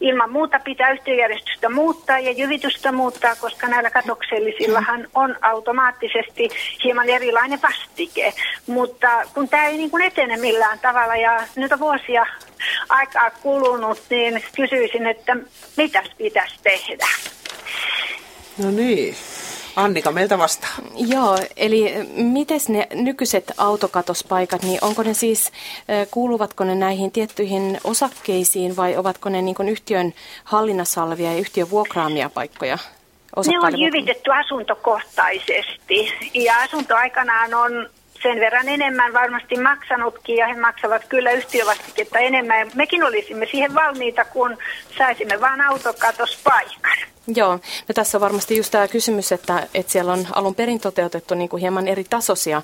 ilman 0.00 0.32
muuta 0.32 0.60
pitää 0.64 0.90
yhtiöjärjestystä 0.90 1.68
muuttaa 1.68 2.18
ja 2.18 2.30
jyvitystä 2.30 2.92
muuttaa, 2.92 3.36
koska 3.36 3.66
näillä 3.66 3.90
katoksellisillahan 3.90 5.08
on 5.14 5.36
automaattisesti 5.42 6.50
hieman 6.84 7.08
erilainen 7.08 7.62
vastike. 7.62 8.32
Mutta 8.66 9.22
kun 9.34 9.48
tämä 9.48 9.66
ei 9.66 9.76
niin 9.76 9.90
kuin 9.90 10.02
etene 10.02 10.36
millään 10.36 10.78
tavalla 10.78 11.16
ja 11.16 11.42
nyt 11.56 11.72
on 11.72 11.80
vuosia 11.80 12.26
aikaa 12.88 13.30
kulunut, 13.30 14.02
niin 14.10 14.44
kysyisin, 14.56 15.06
että 15.06 15.36
mitä 15.76 16.02
pitäisi 16.18 16.54
tehdä? 16.62 17.06
No 18.58 18.70
niin. 18.70 19.16
Annika, 19.76 20.12
meiltä 20.12 20.38
vastaa. 20.38 20.70
Joo, 20.96 21.38
eli 21.56 21.94
miten 22.14 22.60
ne 22.68 22.88
nykyiset 22.94 23.52
autokatospaikat, 23.56 24.62
niin 24.62 24.78
onko 24.82 25.02
ne 25.02 25.14
siis, 25.14 25.52
kuuluvatko 26.10 26.64
ne 26.64 26.74
näihin 26.74 27.10
tiettyihin 27.10 27.80
osakkeisiin 27.84 28.76
vai 28.76 28.96
ovatko 28.96 29.28
ne 29.28 29.42
niin 29.42 29.68
yhtiön 29.68 30.14
hallinnassa 30.44 31.02
olevia 31.02 31.32
ja 31.32 31.38
yhtiön 31.38 31.70
vuokraamia 31.70 32.30
paikkoja? 32.30 32.78
Ne 33.46 33.58
on 33.60 33.80
jyvitetty 33.80 34.30
asuntokohtaisesti 34.32 36.12
ja 36.34 36.58
asunto 36.58 36.96
aikanaan 36.96 37.54
on 37.54 37.90
sen 38.22 38.40
verran 38.40 38.68
enemmän 38.68 39.12
varmasti 39.12 39.56
maksanutkin 39.56 40.36
ja 40.36 40.46
he 40.46 40.60
maksavat 40.60 41.04
kyllä 41.08 41.30
yhtiövastiketta 41.30 42.18
enemmän. 42.18 42.70
Mekin 42.74 43.04
olisimme 43.04 43.46
siihen 43.46 43.74
valmiita, 43.74 44.24
kun 44.24 44.58
saisimme 44.98 45.40
vain 45.40 45.60
autokatospaikan. 45.60 46.98
Joo, 47.26 47.52
no 47.88 47.94
tässä 47.94 48.18
on 48.18 48.20
varmasti 48.20 48.56
just 48.56 48.70
tämä 48.70 48.88
kysymys, 48.88 49.32
että, 49.32 49.66
että 49.74 49.92
siellä 49.92 50.12
on 50.12 50.26
alun 50.32 50.54
perin 50.54 50.80
toteutettu 50.80 51.34
niin 51.34 51.48
kuin 51.48 51.60
hieman 51.60 51.88
eri 51.88 52.04
tasoisia 52.04 52.62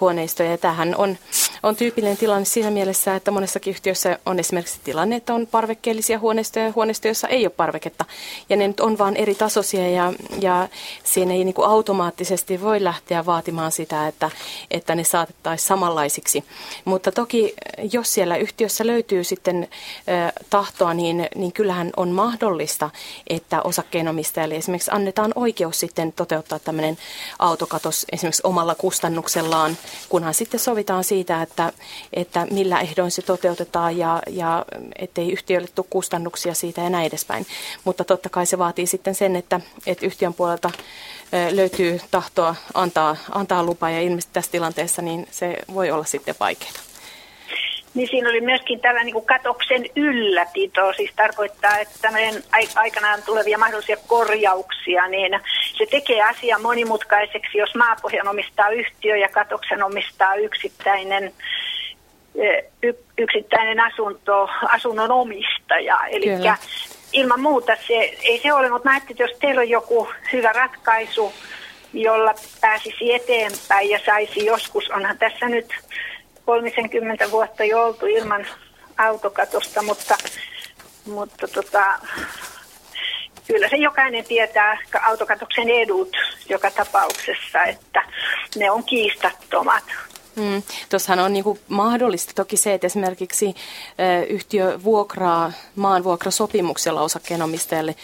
huoneistoja. 0.00 0.50
Ja 0.50 0.58
tämähän 0.58 0.94
on, 0.96 1.18
on 1.62 1.76
tyypillinen 1.76 2.16
tilanne 2.16 2.44
siinä 2.44 2.70
mielessä, 2.70 3.16
että 3.16 3.30
monessakin 3.30 3.70
yhtiössä 3.70 4.18
on 4.26 4.38
esimerkiksi 4.38 4.80
tilanne, 4.84 5.16
että 5.16 5.34
on 5.34 5.46
parvekkeellisia 5.46 6.18
huoneistoja 6.18 6.64
ja 6.64 6.72
huoneistoja, 6.74 7.10
joissa 7.10 7.28
ei 7.28 7.46
ole 7.46 7.52
parveketta. 7.56 8.04
Ja 8.48 8.56
ne 8.56 8.68
nyt 8.68 8.80
on 8.80 8.98
vaan 8.98 9.16
eri 9.16 9.34
tasoisia 9.34 9.90
ja, 9.90 10.12
ja 10.40 10.68
siinä 11.04 11.32
ei 11.32 11.44
niin 11.44 11.54
kuin 11.54 11.68
automaattisesti 11.68 12.60
voi 12.60 12.84
lähteä 12.84 13.26
vaatimaan 13.26 13.72
sitä, 13.72 14.08
että, 14.08 14.30
että 14.70 14.94
ne 14.94 15.04
saatettaisiin 15.04 15.68
samanlaisiksi. 15.68 16.44
Mutta 16.84 17.12
toki 17.12 17.54
jos 17.92 18.14
siellä 18.14 18.36
yhtiössä 18.36 18.86
löytyy 18.86 19.24
sitten 19.24 19.68
äh, 20.08 20.32
tahtoa, 20.50 20.94
niin, 20.94 21.28
niin 21.34 21.52
kyllähän 21.52 21.90
on 21.96 22.08
mahdollista, 22.08 22.90
että 23.26 23.62
osakkeen 23.62 23.98
osakkeenomistajalle 23.98 24.56
esimerkiksi 24.56 24.90
annetaan 24.94 25.32
oikeus 25.34 25.80
sitten 25.80 26.12
toteuttaa 26.12 26.58
tämmöinen 26.58 26.98
autokatos 27.38 28.06
esimerkiksi 28.12 28.42
omalla 28.44 28.74
kustannuksellaan, 28.74 29.76
kunhan 30.08 30.34
sitten 30.34 30.60
sovitaan 30.60 31.04
siitä, 31.04 31.42
että, 31.42 31.47
että 32.12 32.46
millä 32.50 32.80
ehdoin 32.80 33.10
se 33.10 33.22
toteutetaan 33.22 33.98
ja, 33.98 34.22
ja 34.30 34.64
ettei 34.96 35.32
yhtiölle 35.32 35.68
tule 35.74 35.86
kustannuksia 35.90 36.54
siitä 36.54 36.80
ja 36.80 36.90
näin 36.90 37.06
edespäin. 37.06 37.46
Mutta 37.84 38.04
totta 38.04 38.28
kai 38.28 38.46
se 38.46 38.58
vaatii 38.58 38.86
sitten 38.86 39.14
sen, 39.14 39.36
että, 39.36 39.60
että 39.86 40.06
yhtiön 40.06 40.34
puolelta 40.34 40.70
löytyy 41.50 42.00
tahtoa 42.10 42.54
antaa, 42.74 43.16
antaa 43.30 43.62
lupa 43.62 43.90
ja 43.90 44.00
ilmeisesti 44.00 44.32
tässä 44.32 44.50
tilanteessa 44.50 45.02
niin 45.02 45.26
se 45.30 45.56
voi 45.74 45.90
olla 45.90 46.04
sitten 46.04 46.34
vaikeaa 46.40 46.87
niin 47.94 48.08
siinä 48.08 48.28
oli 48.28 48.40
myöskin 48.40 48.80
tällainen 48.80 49.06
niin 49.06 49.14
kuin 49.14 49.26
katoksen 49.26 49.84
ylläpito, 49.96 50.92
siis 50.92 51.10
tarkoittaa, 51.16 51.78
että 51.78 51.94
tämmöinen 52.02 52.42
aikanaan 52.74 53.22
tulevia 53.22 53.58
mahdollisia 53.58 53.96
korjauksia, 54.06 55.08
niin 55.08 55.40
se 55.78 55.86
tekee 55.90 56.22
asian 56.22 56.62
monimutkaiseksi, 56.62 57.58
jos 57.58 57.74
maapohjan 57.74 58.28
omistaa 58.28 58.70
yhtiö 58.70 59.16
ja 59.16 59.28
katoksen 59.28 59.82
omistaa 59.82 60.34
yksittäinen 60.34 61.32
y- 62.82 63.04
yksittäinen 63.18 63.80
asunto, 63.80 64.48
asunnon 64.62 65.10
omistaja. 65.10 66.06
Eli 66.10 66.26
ilman 67.12 67.40
muuta 67.40 67.76
se, 67.86 67.94
ei 68.22 68.40
se 68.42 68.52
ole, 68.52 68.70
mutta 68.70 68.88
mä 68.88 68.96
että 68.96 69.22
jos 69.22 69.38
teillä 69.40 69.60
on 69.60 69.68
joku 69.68 70.08
hyvä 70.32 70.52
ratkaisu, 70.52 71.32
jolla 71.92 72.34
pääsisi 72.60 73.14
eteenpäin 73.14 73.90
ja 73.90 74.00
saisi 74.06 74.46
joskus, 74.46 74.90
onhan 74.90 75.18
tässä 75.18 75.48
nyt 75.48 75.74
30 76.48 77.30
vuotta 77.30 77.64
jo 77.64 77.84
oltu 77.84 78.06
ilman 78.06 78.46
autokatosta, 78.98 79.82
mutta, 79.82 80.16
mutta 81.06 81.48
tota, 81.48 81.98
kyllä 83.46 83.68
se 83.68 83.76
jokainen 83.76 84.24
tietää 84.24 84.78
autokatoksen 85.02 85.68
edut 85.68 86.16
joka 86.48 86.70
tapauksessa, 86.70 87.64
että 87.64 88.02
ne 88.56 88.70
on 88.70 88.84
kiistattomat. 88.84 89.84
Mm. 90.38 90.62
Tuossahan 90.88 91.24
on 91.24 91.32
niinku 91.32 91.58
mahdollista 91.68 92.32
toki 92.34 92.56
se, 92.56 92.74
että 92.74 92.86
esimerkiksi 92.86 93.54
yhtiö 94.28 94.80
vuokraa 94.84 95.52
maanvuokrasopimuksella 95.76 97.02
osakkeenomistajalle 97.02 97.94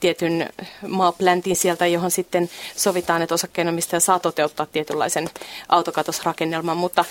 tietyn 0.00 0.48
maapläntin 0.88 1.56
sieltä, 1.56 1.86
johon 1.86 2.10
sitten 2.10 2.50
sovitaan, 2.76 3.22
että 3.22 3.34
osakkeenomistaja 3.34 4.00
saa 4.00 4.18
toteuttaa 4.18 4.66
tietynlaisen 4.66 5.30
autokatosrakennelman. 5.68 6.76
Mutta, 6.76 7.04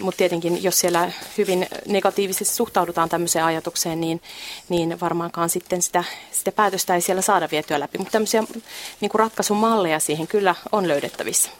mutta 0.00 0.18
tietenkin, 0.18 0.62
jos 0.62 0.80
siellä 0.80 1.12
hyvin 1.38 1.66
negatiivisesti 1.86 2.54
suhtaudutaan 2.54 3.08
tämmöiseen 3.08 3.44
ajatukseen, 3.44 4.00
niin, 4.00 4.22
niin 4.68 5.00
varmaankaan 5.00 5.50
sitten 5.50 5.82
sitä, 5.82 6.04
sitä 6.32 6.52
päätöstä 6.52 6.94
ei 6.94 7.00
siellä 7.00 7.22
saada 7.22 7.48
vietyä 7.50 7.80
läpi. 7.80 7.98
Mutta 7.98 8.12
tämmöisiä 8.12 8.44
niin 9.00 9.10
ratkaisumalleja 9.14 10.00
siihen 10.00 10.26
kyllä 10.26 10.54
on 10.72 10.88
löydettävissä 10.88 11.50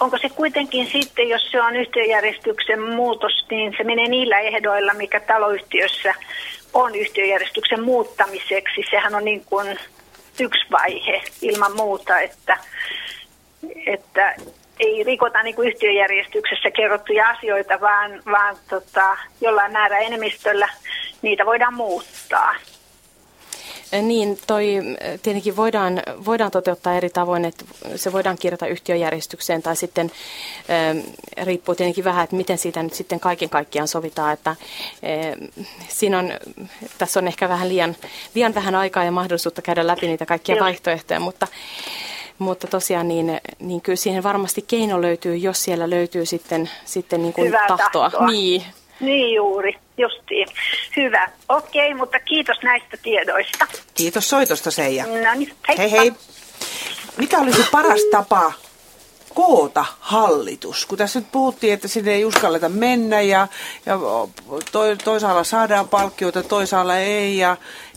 onko 0.00 0.18
se 0.18 0.28
kuitenkin 0.28 0.86
sitten, 0.92 1.28
jos 1.28 1.50
se 1.50 1.62
on 1.62 1.76
yhtiöjärjestyksen 1.76 2.82
muutos, 2.82 3.46
niin 3.50 3.74
se 3.76 3.84
menee 3.84 4.08
niillä 4.08 4.38
ehdoilla, 4.40 4.94
mikä 4.94 5.20
taloyhtiössä 5.20 6.14
on 6.72 6.94
yhtiöjärjestyksen 6.94 7.82
muuttamiseksi. 7.82 8.84
Sehän 8.90 9.14
on 9.14 9.24
niin 9.24 9.44
kuin 9.44 9.78
yksi 10.40 10.66
vaihe 10.70 11.22
ilman 11.42 11.76
muuta, 11.76 12.20
että, 12.20 12.58
että 13.86 14.34
ei 14.80 15.04
rikota 15.04 15.42
niin 15.42 15.54
kuin 15.54 15.68
yhtiöjärjestyksessä 15.68 16.70
kerrottuja 16.70 17.28
asioita, 17.28 17.80
vaan, 17.80 18.22
vaan 18.26 18.56
tota, 18.68 19.16
jollain 19.40 19.72
määrä 19.72 19.98
enemmistöllä 19.98 20.68
niitä 21.22 21.46
voidaan 21.46 21.74
muuttaa. 21.74 22.54
Niin, 24.02 24.38
toi 24.46 24.78
tietenkin 25.22 25.56
voidaan, 25.56 26.02
voidaan 26.24 26.50
toteuttaa 26.50 26.94
eri 26.94 27.10
tavoin, 27.10 27.44
että 27.44 27.64
se 27.96 28.12
voidaan 28.12 28.38
kirjata 28.38 28.66
yhtiöjärjestykseen 28.66 29.62
tai 29.62 29.76
sitten 29.76 30.12
riippuu 31.42 31.74
tietenkin 31.74 32.04
vähän, 32.04 32.24
että 32.24 32.36
miten 32.36 32.58
siitä 32.58 32.82
nyt 32.82 32.94
sitten 32.94 33.20
kaiken 33.20 33.50
kaikkiaan 33.50 33.88
sovitaan, 33.88 34.32
että 34.32 34.56
siinä 35.88 36.18
on, 36.18 36.32
tässä 36.98 37.20
on 37.20 37.28
ehkä 37.28 37.48
vähän 37.48 37.68
liian, 37.68 37.96
liian 38.34 38.54
vähän 38.54 38.74
aikaa 38.74 39.04
ja 39.04 39.12
mahdollisuutta 39.12 39.62
käydä 39.62 39.86
läpi 39.86 40.06
niitä 40.06 40.26
kaikkia 40.26 40.56
Joo. 40.56 40.64
vaihtoehtoja, 40.64 41.20
mutta 41.20 41.46
mutta 42.38 42.66
tosiaan 42.66 43.08
niin, 43.08 43.40
niin 43.58 43.80
kyllä 43.80 43.96
siihen 43.96 44.22
varmasti 44.22 44.62
keino 44.62 45.02
löytyy, 45.02 45.36
jos 45.36 45.64
siellä 45.64 45.90
löytyy 45.90 46.26
sitten, 46.26 46.70
sitten 46.84 47.22
niin 47.22 47.32
kuin 47.32 47.52
tahtoa. 47.52 48.10
tahtoa. 48.10 48.26
Niin. 48.26 48.62
Niin 49.00 49.34
juuri 49.34 49.74
justiin. 49.98 50.48
Hyvä. 50.96 51.28
Okei, 51.48 51.94
mutta 51.94 52.20
kiitos 52.20 52.56
näistä 52.62 52.96
tiedoista. 53.02 53.66
Kiitos 53.94 54.28
soitosta 54.28 54.70
Seija. 54.70 55.06
No 55.06 55.34
niin, 55.34 55.54
hei 55.78 55.90
hei. 55.90 56.12
Mikä 57.16 57.38
olisi 57.38 57.66
paras 57.72 58.00
tapa 58.10 58.52
koota 59.34 59.84
hallitus? 60.00 60.86
Kun 60.86 60.98
tässä 60.98 61.18
nyt 61.20 61.32
puhuttiin, 61.32 61.72
että 61.72 61.88
sinne 61.88 62.14
ei 62.14 62.24
uskalleta 62.24 62.68
mennä 62.68 63.20
ja, 63.20 63.48
ja 63.86 63.98
to, 64.72 64.80
toisaalla 65.04 65.44
saadaan 65.44 65.88
palkkioita, 65.88 66.42
toisaalla 66.42 66.96
ei 66.96 67.38
ja, 67.38 67.56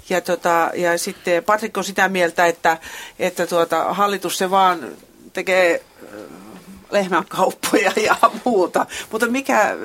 ja, 0.09 0.21
tota, 0.21 0.71
ja 0.75 0.97
sitten 0.97 1.43
Patrik 1.43 1.77
on 1.77 1.83
sitä 1.83 2.09
mieltä, 2.09 2.45
että, 2.45 2.77
että 3.19 3.47
tuota, 3.47 3.93
hallitus 3.93 4.37
se 4.37 4.51
vaan 4.51 4.87
tekee 5.33 5.83
lehmänkauppoja 6.91 7.91
ja 7.95 8.15
muuta. 8.45 8.85
Mutta 9.11 9.27
mikä, 9.27 9.75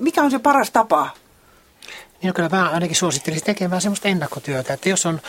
mikä 0.00 0.22
on 0.22 0.30
se 0.30 0.38
paras 0.38 0.70
tapa 0.70 1.10
niin 2.22 2.28
no 2.28 2.32
kyllä 2.32 2.48
mä 2.48 2.70
ainakin 2.70 2.96
suosittelisin 2.96 3.46
tekemään 3.46 3.80
semmoista 3.80 4.08
ennakkotyötä, 4.08 4.74
että 4.74 4.88
jos 4.88 5.06
on 5.06 5.20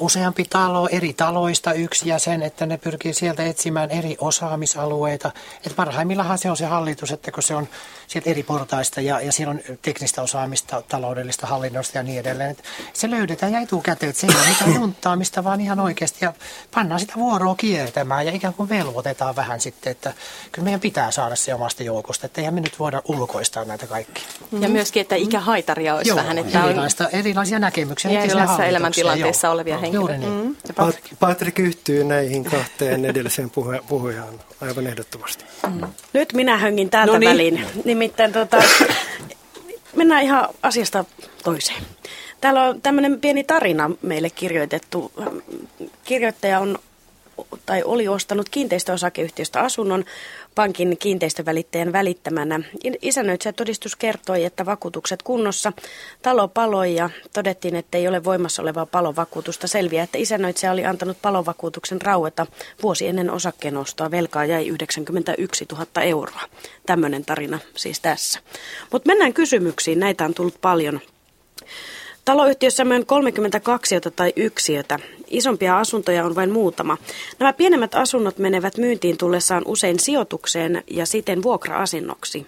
useampi 0.00 0.44
talo 0.44 0.88
eri 0.92 1.12
taloista 1.12 1.72
yksi 1.72 2.08
jäsen, 2.08 2.42
että 2.42 2.66
ne 2.66 2.78
pyrkii 2.78 3.14
sieltä 3.14 3.44
etsimään 3.44 3.90
eri 3.90 4.16
osaamisalueita. 4.20 5.30
Että 5.56 5.76
parhaimmillaan 5.76 6.38
se 6.38 6.50
on 6.50 6.56
se 6.56 6.66
hallitus, 6.66 7.12
että 7.12 7.32
kun 7.32 7.42
se 7.42 7.54
on 7.54 7.68
sieltä 8.06 8.30
eri 8.30 8.42
portaista 8.42 9.00
ja, 9.00 9.20
ja 9.20 9.32
siellä 9.32 9.50
on 9.50 9.60
teknistä 9.82 10.22
osaamista, 10.22 10.82
taloudellista 10.88 11.46
hallinnosta 11.46 11.98
ja 11.98 12.02
niin 12.02 12.20
edelleen. 12.20 12.50
Että 12.50 12.62
se 12.92 13.10
löydetään 13.10 13.52
ja 13.52 13.60
etukäteen, 13.60 14.10
että 14.10 14.20
se 14.20 14.26
ei 14.26 14.34
ole 14.36 14.48
mitään 14.48 14.74
junttaamista, 14.74 15.44
vaan 15.44 15.60
ihan 15.60 15.80
oikeasti 15.80 16.24
ja 16.24 16.32
pannaan 16.74 17.00
sitä 17.00 17.12
vuoroa 17.16 17.54
kiertämään 17.54 18.26
ja 18.26 18.32
ikään 18.32 18.54
kuin 18.54 18.68
velvoitetaan 18.68 19.36
vähän 19.36 19.60
sitten, 19.60 19.90
että 19.90 20.12
kyllä 20.52 20.64
meidän 20.64 20.80
pitää 20.80 21.10
saada 21.10 21.36
se 21.36 21.54
omasta 21.54 21.82
joukosta, 21.82 22.26
että 22.26 22.40
eihän 22.40 22.54
me 22.54 22.60
nyt 22.60 22.78
voida 22.78 23.02
ulkoistaa 23.08 23.64
näitä 23.64 23.86
kaikkia. 23.86 24.24
Ja 24.60 24.68
myöskin, 24.68 25.00
että 25.00 25.14
ikähaitaria 25.16 25.94
olisi 25.94 26.10
Joo, 26.10 26.16
vähän, 26.16 26.38
että 26.38 26.64
erilaista, 26.64 27.08
erilaisia 27.08 27.58
näkemyksiä. 27.58 28.10
Ja 28.10 28.22
erilaisissa 28.22 28.64
elämäntilanteissa 28.64 29.50
olevia 29.50 29.74
henkilöitä. 29.74 29.89
Mm. 29.92 30.56
Patrik. 30.76 31.04
Patrik 31.20 31.58
yhtyy 31.58 32.04
näihin 32.04 32.44
kahteen 32.44 33.04
edelliseen 33.04 33.50
puhe, 33.50 33.80
puhujaan 33.88 34.34
aivan 34.60 34.86
ehdottomasti. 34.86 35.44
Mm. 35.66 35.80
Nyt 36.12 36.32
minä 36.32 36.56
höngin 36.56 36.90
täältä 36.90 37.12
Noniin. 37.12 37.30
väliin. 37.30 37.66
Nimittäin 37.84 38.32
tota, 38.32 38.62
mennään 39.96 40.22
ihan 40.22 40.48
asiasta 40.62 41.04
toiseen. 41.44 41.82
Täällä 42.40 42.62
on 42.62 42.82
tämmöinen 42.82 43.20
pieni 43.20 43.44
tarina 43.44 43.90
meille 44.02 44.30
kirjoitettu. 44.30 45.12
Kirjoittaja 46.04 46.60
on 46.60 46.78
tai 47.66 47.82
oli 47.82 48.08
ostanut 48.08 48.48
kiinteistöosakeyhtiöstä 48.48 49.60
asunnon 49.60 50.04
pankin 50.54 50.96
kiinteistövälittäjän 50.98 51.92
välittämänä. 51.92 52.60
Isännöitsijätodistus 53.02 53.96
kertoi, 53.96 54.44
että 54.44 54.66
vakuutukset 54.66 55.22
kunnossa. 55.22 55.72
Talo 56.22 56.48
paloi 56.48 56.94
ja 56.94 57.10
todettiin, 57.32 57.76
että 57.76 57.98
ei 57.98 58.08
ole 58.08 58.24
voimassa 58.24 58.62
olevaa 58.62 58.86
palovakuutusta. 58.86 59.68
Selviää, 59.68 60.04
että 60.04 60.18
isännöitsijä 60.18 60.72
oli 60.72 60.84
antanut 60.84 61.22
palovakuutuksen 61.22 62.02
raueta 62.02 62.46
vuosi 62.82 63.06
ennen 63.06 63.30
osakkeenostoa. 63.30 64.10
Velkaa 64.10 64.44
jäi 64.44 64.68
91 64.68 65.66
000 65.72 65.86
euroa. 66.02 66.42
Tämmöinen 66.86 67.24
tarina 67.24 67.58
siis 67.76 68.00
tässä. 68.00 68.40
Mutta 68.92 69.06
mennään 69.06 69.32
kysymyksiin. 69.32 70.00
Näitä 70.00 70.24
on 70.24 70.34
tullut 70.34 70.60
paljon. 70.60 71.00
Taloyhtiössä 72.24 72.82
on 72.82 73.06
32 73.06 73.94
tai 74.16 74.32
yksiötä. 74.36 74.98
Isompia 75.30 75.78
asuntoja 75.78 76.24
on 76.24 76.34
vain 76.34 76.50
muutama. 76.50 76.98
Nämä 77.38 77.52
pienemmät 77.52 77.94
asunnot 77.94 78.38
menevät 78.38 78.76
myyntiin 78.76 79.18
tullessaan 79.18 79.62
usein 79.66 79.98
sijoitukseen 79.98 80.82
ja 80.90 81.06
siten 81.06 81.42
vuokra-asinnoksi. 81.42 82.46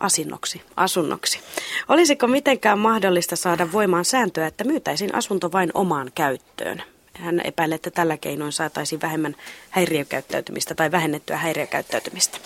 Asinnoksi, 0.00 0.62
asunnoksi. 0.76 1.40
Olisiko 1.88 2.26
mitenkään 2.26 2.78
mahdollista 2.78 3.36
saada 3.36 3.72
voimaan 3.72 4.04
sääntöä, 4.04 4.46
että 4.46 4.64
myytäisiin 4.64 5.14
asunto 5.14 5.52
vain 5.52 5.70
omaan 5.74 6.10
käyttöön? 6.14 6.82
Hän 7.14 7.40
epäilee, 7.44 7.74
että 7.74 7.90
tällä 7.90 8.16
keinoin 8.16 8.52
saataisiin 8.52 9.00
vähemmän 9.00 9.36
häiriökäyttäytymistä 9.70 10.74
tai 10.74 10.90
vähennettyä 10.90 11.36
häiriökäyttäytymistä. 11.36 12.38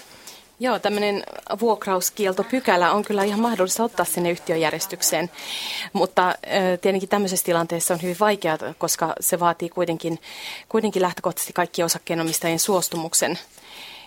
Joo, 0.65 0.79
tämmöinen 0.79 1.23
vuokrauskieltopykälä 1.61 2.93
on 2.93 3.05
kyllä 3.05 3.25
ihan 3.25 3.41
mahdollista 3.41 3.85
ottaa 3.85 4.07
sinne 4.07 4.31
yhtiöjärjestykseen, 4.31 5.31
mutta 5.93 6.35
tietenkin 6.81 7.09
tämmöisessä 7.09 7.45
tilanteessa 7.45 7.95
on 7.95 8.03
hyvin 8.03 8.17
vaikeaa, 8.21 8.59
koska 8.79 9.13
se 9.21 9.41
vaatii 9.41 9.69
kuitenkin, 9.69 10.19
kuitenkin 10.69 11.03
lähtökohtaisesti 11.03 11.53
kaikki 11.53 11.83
osakkeenomistajien 11.83 12.59
suostumuksen, 12.59 13.39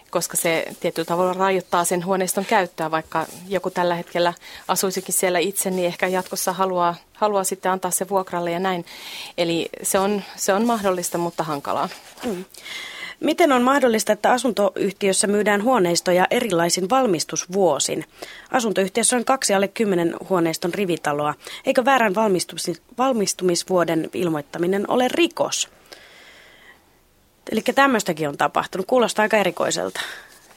koska 0.10 0.38
se 0.38 0.66
tietyllä 0.80 1.06
tavalla 1.06 1.34
rajoittaa 1.34 1.86
sen 1.86 2.06
huoneiston 2.06 2.46
käyttöä, 2.46 2.92
vaikka 2.92 3.26
joku 3.48 3.70
tällä 3.70 3.96
hetkellä 3.96 4.34
asuisikin 4.68 5.16
siellä 5.16 5.40
itse, 5.40 5.70
niin 5.70 5.88
ehkä 5.88 6.08
jatkossa 6.08 6.54
haluaa, 6.54 6.96
haluaa 7.14 7.44
sitten 7.44 7.72
antaa 7.72 7.92
se 7.92 8.10
vuokralle 8.10 8.52
ja 8.52 8.60
näin. 8.60 8.86
Eli 9.38 9.70
se 9.84 10.00
on, 10.00 10.24
se 10.36 10.54
on 10.54 10.66
mahdollista, 10.66 11.18
mutta 11.18 11.44
hankalaa. 11.44 11.90
Mm. 12.24 12.46
Miten 13.20 13.52
on 13.52 13.62
mahdollista, 13.62 14.14
että 14.14 14.32
asuntoyhtiössä 14.32 15.28
myydään 15.28 15.64
huoneistoja 15.64 16.28
erilaisin 16.32 16.90
valmistusvuosin? 16.90 18.06
Asuntoyhtiössä 18.52 19.16
on 19.16 19.26
kaksi 19.26 19.54
alle 19.54 19.68
kymmenen 19.68 20.16
huoneiston 20.30 20.74
rivitaloa. 20.74 21.34
Eikö 21.66 21.86
väärän 21.86 22.14
valmistumis- 22.16 22.82
valmistumisvuoden 22.98 24.10
ilmoittaminen 24.14 24.92
ole 24.92 25.08
rikos? 25.08 25.70
Eli 27.52 27.62
tämmöistäkin 27.76 28.30
on 28.30 28.38
tapahtunut. 28.38 28.88
Kuulostaa 28.88 29.24
aika 29.24 29.38
erikoiselta. 29.38 30.00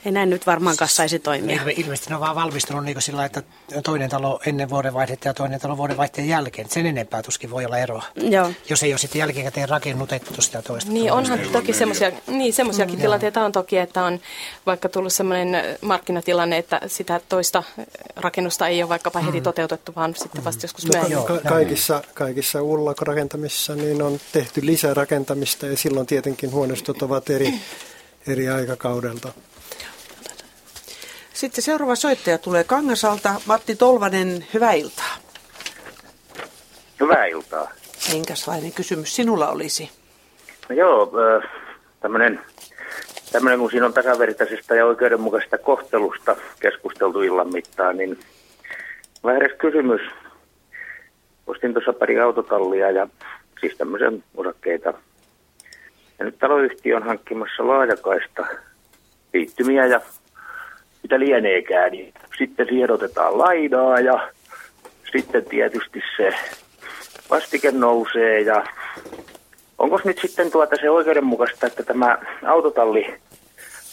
Ei 0.04 0.12
näin 0.12 0.30
nyt 0.30 0.46
varmaankaan 0.46 0.88
saisi 0.88 1.18
toimia. 1.18 1.56
Ilme, 1.56 1.72
ilmeisesti 1.76 2.10
ne 2.10 2.14
on 2.14 2.20
vaan 2.20 2.36
valmistunut 2.36 2.84
niin 2.84 3.02
sillä 3.02 3.24
että 3.24 3.42
toinen 3.84 4.10
talo 4.10 4.40
ennen 4.46 4.70
vuodenvaihdetta 4.70 5.28
ja 5.28 5.34
toinen 5.34 5.60
talo 5.60 5.76
vuodenvaihteen 5.76 6.28
jälkeen. 6.28 6.70
Sen 6.70 6.86
enempää 6.86 7.22
tuskin 7.22 7.50
voi 7.50 7.64
olla 7.64 7.78
eroa. 7.78 8.02
Joo. 8.14 8.50
Jos 8.70 8.82
ei 8.82 8.92
ole 8.92 8.98
sitten 8.98 9.18
jälkikäteen 9.18 9.68
rakennutettu 9.68 10.42
sitä 10.42 10.62
toista. 10.62 10.92
Niin 10.92 11.12
onhan 11.12 11.38
toki 11.52 11.72
semmoisia, 11.72 12.12
niin 12.26 12.52
semmoisiakin 12.52 12.94
mm, 12.94 13.00
tilanteita 13.00 13.44
on 13.44 13.52
toki, 13.52 13.78
että 13.78 14.04
on 14.04 14.20
vaikka 14.66 14.88
tullut 14.88 15.12
semmoinen 15.12 15.78
markkinatilanne, 15.80 16.58
että 16.58 16.80
sitä 16.86 17.20
toista 17.28 17.62
rakennusta 18.16 18.68
ei 18.68 18.82
ole 18.82 18.88
vaikkapa 18.88 19.20
heti 19.20 19.40
mm. 19.40 19.44
toteutettu, 19.44 19.92
vaan 19.96 20.14
sitten 20.14 20.44
vasta 20.44 20.64
joskus 20.64 20.86
no, 20.86 20.92
myöhemmin. 20.92 21.26
Ka- 21.26 21.48
kaikissa, 21.48 22.02
kaikissa 22.14 22.62
ullakorakentamissa 22.62 23.74
niin 23.74 24.02
on 24.02 24.20
tehty 24.32 24.66
lisärakentamista 24.66 25.66
ja 25.66 25.76
silloin 25.76 26.06
tietenkin 26.06 26.52
huoneistot 26.52 27.02
ovat 27.02 27.30
eri, 27.30 27.54
eri 28.26 28.48
aikakaudelta. 28.48 29.32
Sitten 31.40 31.62
seuraava 31.62 31.94
soittaja 31.94 32.38
tulee 32.38 32.64
Kangasalta. 32.64 33.40
Matti 33.46 33.76
Tolvanen, 33.76 34.46
hyvää 34.54 34.72
iltaa. 34.72 35.16
Hyvää 37.00 37.26
iltaa. 37.26 37.70
Minkälainen 38.12 38.72
kysymys 38.72 39.16
sinulla 39.16 39.48
olisi? 39.48 39.90
No 40.68 40.76
joo, 40.76 41.12
tämmöinen, 42.00 42.40
tämmöinen 43.32 43.60
kun 43.60 43.70
siinä 43.70 43.86
on 43.86 43.92
tasavertaisesta 43.92 44.74
ja 44.74 44.86
oikeudenmukaisesta 44.86 45.58
kohtelusta 45.58 46.36
keskusteltu 46.60 47.22
illan 47.22 47.52
mittaan, 47.52 47.96
niin 47.96 48.18
mä 49.22 49.36
edes 49.36 49.58
kysymys. 49.58 50.00
Ostin 51.46 51.72
tuossa 51.72 51.92
pari 51.92 52.20
autotallia 52.20 52.90
ja 52.90 53.06
siis 53.60 53.76
tämmöisen 53.76 54.24
osakkeita. 54.36 54.94
Ja 56.18 56.24
nyt 56.24 56.38
taloyhtiö 56.38 56.96
on 56.96 57.02
hankkimassa 57.02 57.68
laajakaista 57.68 58.46
liittymiä 59.34 59.86
ja 59.86 60.00
mitä 61.02 61.18
lieneekään, 61.20 61.92
niin 61.92 62.14
sitten 62.38 62.66
siedotetaan 62.68 63.38
lainaa 63.38 64.00
ja 64.00 64.30
sitten 65.12 65.44
tietysti 65.44 66.02
se 66.16 66.34
vastike 67.30 67.70
nousee 67.70 68.40
ja 68.40 68.64
onko 69.78 70.00
nyt 70.04 70.18
sitten 70.18 70.50
tuota 70.50 70.76
se 70.76 70.90
oikeudenmukaista, 70.90 71.66
että 71.66 71.82
tämä 71.82 72.18
autotalli, 72.46 73.14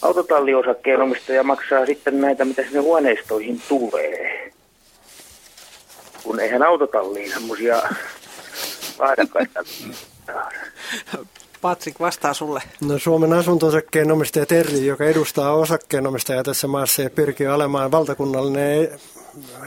autotalliosakkeenomistaja 0.02 1.42
maksaa 1.42 1.86
sitten 1.86 2.20
näitä, 2.20 2.44
mitä 2.44 2.62
sinne 2.62 2.80
huoneistoihin 2.80 3.62
tulee? 3.68 4.52
Kun 6.22 6.40
eihän 6.40 6.62
autotalliin 6.62 7.32
semmoisia 7.32 7.82
laadakkaita 8.98 9.60
Patrik 11.60 12.00
vastaa 12.00 12.34
sulle. 12.34 12.62
No 12.80 12.98
Suomen 12.98 13.32
asunto-osakkeenomistaja 13.32 14.46
Terri, 14.46 14.86
joka 14.86 15.04
edustaa 15.04 15.52
osakkeenomistajaa 15.52 16.42
tässä 16.42 16.66
maassa 16.66 17.02
ja 17.02 17.10
pyrkii 17.10 17.46
olemaan 17.46 17.90
valtakunnallinen 17.90 18.88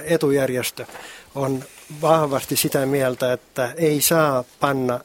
etujärjestö, 0.03 0.85
on 1.35 1.63
vahvasti 2.01 2.55
sitä 2.55 2.85
mieltä, 2.85 3.33
että 3.33 3.73
ei 3.77 4.01
saa 4.01 4.43
panna 4.59 4.99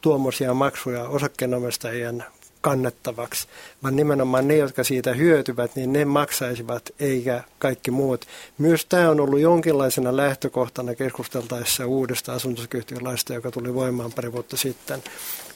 tuommoisia 0.00 0.54
maksuja 0.54 1.08
osakkeenomistajien 1.08 2.24
kannettavaksi, 2.60 3.48
vaan 3.82 3.96
nimenomaan 3.96 4.48
ne, 4.48 4.56
jotka 4.56 4.84
siitä 4.84 5.12
hyötyvät, 5.12 5.76
niin 5.76 5.92
ne 5.92 6.04
maksaisivat, 6.04 6.90
eikä 7.00 7.42
kaikki 7.58 7.90
muut. 7.90 8.26
Myös 8.58 8.86
tämä 8.86 9.10
on 9.10 9.20
ollut 9.20 9.40
jonkinlaisena 9.40 10.16
lähtökohtana 10.16 10.94
keskusteltaessa 10.94 11.86
uudesta 11.86 12.32
asuntosakeyhtiölaista, 12.32 13.34
joka 13.34 13.50
tuli 13.50 13.74
voimaan 13.74 14.12
pari 14.12 14.32
vuotta 14.32 14.56
sitten 14.56 15.02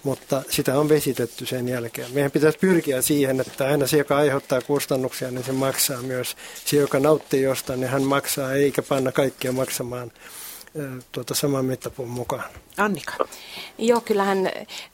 mutta 0.03 0.43
sitä 0.51 0.79
on 0.79 0.89
vesitetty 0.89 1.47
sen 1.47 1.69
jälkeen. 1.69 2.13
Meidän 2.13 2.31
pitäisi 2.31 2.59
pyrkiä 2.59 3.03
siihen, 3.03 3.41
että 3.41 3.67
aina 3.67 3.87
se, 3.87 3.99
joka 3.99 4.17
aiheuttaa 4.17 4.61
kustannuksia, 4.61 5.31
niin 5.31 5.45
se 5.45 5.53
maksaa 5.53 6.03
myös. 6.03 6.37
Se, 6.65 6.77
joka 6.77 6.99
nauttii 6.99 7.43
jostain, 7.43 7.81
niin 7.81 7.91
hän 7.91 8.03
maksaa, 8.03 8.53
eikä 8.53 8.83
panna 8.83 9.13
kaikkia 9.13 9.53
maksamaan 9.53 10.13
tuota 11.13 11.35
saman 11.35 11.65
mittapuun 11.65 12.09
mukaan. 12.09 12.51
Annika. 12.77 13.13
Joo, 13.79 14.01
kyllähän 14.01 14.51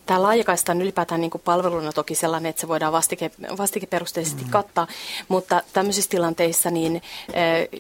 tämä 0.07 0.23
laajakaista 0.23 0.73
on 0.73 0.83
ylipäätään 0.83 1.21
niin 1.21 1.31
palveluna 1.45 1.93
toki 1.93 2.15
sellainen, 2.15 2.51
että 2.51 2.61
se 2.61 2.69
voidaan 2.69 2.93
vastike, 2.93 3.31
vastikeperusteisesti 3.59 4.45
mm. 4.45 4.51
kattaa, 4.51 4.87
mutta 5.29 5.63
tämmöisissä 5.73 6.11
tilanteissa 6.11 6.71
niin 6.71 7.03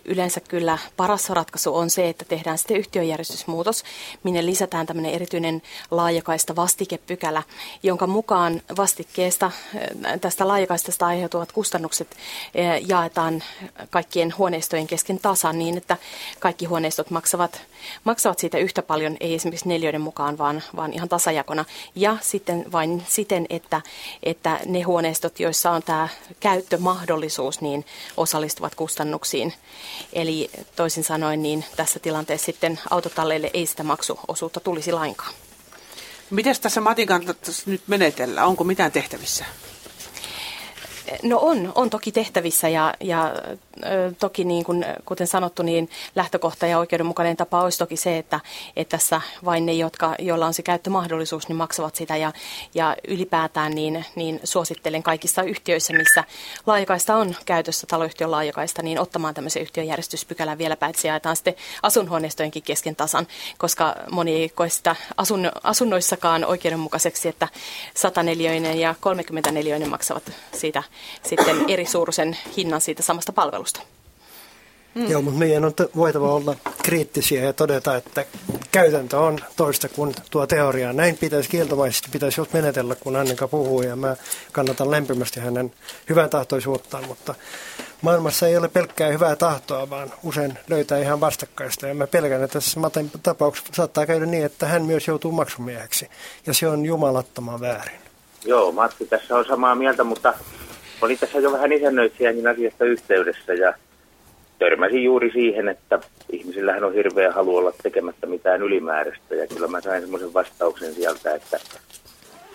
yleensä 0.04 0.40
kyllä 0.40 0.78
paras 0.96 1.30
ratkaisu 1.30 1.76
on 1.76 1.90
se, 1.90 2.08
että 2.08 2.24
tehdään 2.24 2.58
sitten 2.58 2.76
yhtiöjärjestysmuutos, 2.76 3.84
minne 4.22 4.46
lisätään 4.46 4.86
tämmöinen 4.86 5.12
erityinen 5.12 5.62
laajakaista 5.90 6.56
vastikepykälä, 6.56 7.42
jonka 7.82 8.06
mukaan 8.06 8.62
vastikkeesta 8.76 9.50
tästä 10.20 10.48
laajakaistasta 10.48 11.06
aiheutuvat 11.06 11.52
kustannukset 11.52 12.16
jaetaan 12.86 13.42
kaikkien 13.90 14.34
huoneistojen 14.38 14.86
kesken 14.86 15.18
tasan 15.18 15.58
niin, 15.58 15.76
että 15.76 15.96
kaikki 16.40 16.64
huoneistot 16.64 17.10
maksavat, 17.10 17.62
maksavat 18.04 18.38
siitä 18.38 18.58
yhtä 18.58 18.82
paljon, 18.82 19.16
ei 19.20 19.34
esimerkiksi 19.34 19.68
neliöiden 19.68 20.00
mukaan, 20.00 20.38
vaan, 20.38 20.62
vaan 20.76 20.92
ihan 20.92 21.08
tasajakona. 21.08 21.64
Ja 21.94 22.15
sitten 22.20 22.72
vain 22.72 23.02
siten, 23.08 23.46
että, 23.50 23.82
että 24.22 24.60
ne 24.66 24.82
huoneistot, 24.82 25.40
joissa 25.40 25.70
on 25.70 25.82
tämä 25.82 26.08
käyttömahdollisuus, 26.40 27.60
niin 27.60 27.84
osallistuvat 28.16 28.74
kustannuksiin. 28.74 29.52
Eli 30.12 30.50
toisin 30.76 31.04
sanoen, 31.04 31.42
niin 31.42 31.64
tässä 31.76 31.98
tilanteessa 31.98 32.46
sitten 32.46 32.80
autotalleille 32.90 33.50
ei 33.54 33.66
sitä 33.66 33.82
maksuosuutta 33.82 34.60
tulisi 34.60 34.92
lainkaan. 34.92 35.34
Miten 36.30 36.56
tässä 36.62 36.80
Matin 36.80 37.06
kanssa 37.06 37.34
nyt 37.66 37.82
menetellä? 37.86 38.44
Onko 38.44 38.64
mitään 38.64 38.92
tehtävissä? 38.92 39.44
No 41.22 41.38
on, 41.38 41.72
on 41.74 41.90
toki 41.90 42.12
tehtävissä 42.12 42.68
ja, 42.68 42.94
ja 43.00 43.34
toki 44.18 44.44
niin 44.44 44.64
kuin, 44.64 44.84
kuten 45.04 45.26
sanottu, 45.26 45.62
niin 45.62 45.90
lähtökohta 46.14 46.66
ja 46.66 46.78
oikeudenmukainen 46.78 47.36
tapa 47.36 47.62
olisi 47.62 47.78
toki 47.78 47.96
se, 47.96 48.18
että, 48.18 48.40
että 48.76 48.96
tässä 48.96 49.20
vain 49.44 49.66
ne, 49.66 49.72
jotka, 49.72 50.14
joilla 50.18 50.46
on 50.46 50.54
se 50.54 50.62
käyttömahdollisuus, 50.62 51.48
niin 51.48 51.56
maksavat 51.56 51.96
sitä 51.96 52.16
ja, 52.16 52.32
ja 52.74 52.96
ylipäätään 53.08 53.72
niin, 53.72 54.04
niin 54.14 54.40
suosittelen 54.44 55.02
kaikissa 55.02 55.42
yhtiöissä, 55.42 55.92
missä 55.92 56.24
laajakaista 56.66 57.16
on 57.16 57.34
käytössä, 57.46 57.86
taloyhtiön 57.86 58.30
laajakaista, 58.30 58.82
niin 58.82 59.00
ottamaan 59.00 59.34
tämmöisen 59.34 59.62
yhtiöjärjestyspykälän 59.62 60.58
vielä 60.58 60.76
päätsi 60.76 61.08
jaetaan 61.08 61.36
sitten 61.36 61.54
asunhuoneistojenkin 61.82 62.62
kesken 62.62 62.96
tasan, 62.96 63.26
koska 63.58 63.94
moni 64.10 64.34
ei 64.34 64.48
koe 64.48 64.68
sitä 64.68 64.96
asun, 65.16 65.50
asunnoissakaan 65.62 66.44
oikeudenmukaiseksi, 66.44 67.28
että 67.28 67.48
104 67.94 68.72
ja 68.72 68.94
34 69.00 69.86
maksavat 69.86 70.32
siitä 70.52 70.82
sitten 71.22 71.56
eri 71.68 71.86
suuruisen 71.86 72.38
hinnan 72.56 72.80
siitä 72.80 73.02
samasta 73.02 73.32
palvelusta. 73.32 73.65
Mm. 74.96 75.10
Joo, 75.10 75.22
mutta 75.22 75.38
meidän 75.38 75.64
on 75.64 75.72
voitava 75.96 76.34
olla 76.34 76.56
kriittisiä 76.82 77.44
ja 77.44 77.52
todeta, 77.52 77.96
että 77.96 78.24
käytäntö 78.72 79.18
on 79.18 79.38
toista 79.56 79.88
kuin 79.88 80.14
tuo 80.30 80.46
teoria. 80.46 80.92
Näin 80.92 81.16
pitäisi 81.16 81.48
kieltomaisesti 81.48 82.08
pitäisi 82.12 82.40
just 82.40 82.52
menetellä, 82.52 82.94
kun 82.94 83.16
Annika 83.16 83.48
puhuu, 83.48 83.82
ja 83.82 83.96
mä 83.96 84.16
kannatan 84.52 84.90
lämpimästi 84.90 85.40
hänen 85.40 85.72
hyvän 86.08 86.30
tahtoisuuttaan, 86.30 87.06
mutta 87.06 87.34
maailmassa 88.02 88.46
ei 88.46 88.56
ole 88.56 88.68
pelkkää 88.68 89.08
hyvää 89.08 89.36
tahtoa, 89.36 89.90
vaan 89.90 90.12
usein 90.22 90.58
löytää 90.68 90.98
ihan 90.98 91.20
vastakkaista. 91.20 91.86
Ja 91.86 91.94
mä 91.94 92.06
pelkään, 92.06 92.42
että 92.42 92.52
tässä 92.52 92.80
Matin 92.80 93.10
tapauksessa 93.22 93.72
saattaa 93.74 94.06
käydä 94.06 94.26
niin, 94.26 94.44
että 94.44 94.66
hän 94.66 94.82
myös 94.82 95.08
joutuu 95.08 95.32
maksumieheksi, 95.32 96.08
ja 96.46 96.54
se 96.54 96.68
on 96.68 96.84
jumalattoman 96.84 97.60
väärin. 97.60 98.00
Joo, 98.44 98.72
Matti 98.72 99.06
tässä 99.06 99.36
on 99.36 99.44
samaa 99.44 99.74
mieltä, 99.74 100.04
mutta 100.04 100.34
olin 101.02 101.18
tässä 101.18 101.38
jo 101.38 101.52
vähän 101.52 101.72
isännöitsijänkin 101.72 102.46
asiasta 102.46 102.84
yhteydessä, 102.84 103.54
ja 103.54 103.74
törmäsin 104.58 105.04
juuri 105.04 105.30
siihen, 105.30 105.68
että 105.68 105.98
ihmisillähän 106.32 106.84
on 106.84 106.94
hirveä 106.94 107.32
halu 107.32 107.56
olla 107.56 107.72
tekemättä 107.82 108.26
mitään 108.26 108.62
ylimääräistä. 108.62 109.34
Ja 109.34 109.46
kyllä 109.46 109.68
mä 109.68 109.80
sain 109.80 110.00
semmoisen 110.00 110.34
vastauksen 110.34 110.94
sieltä, 110.94 111.34
että 111.34 111.58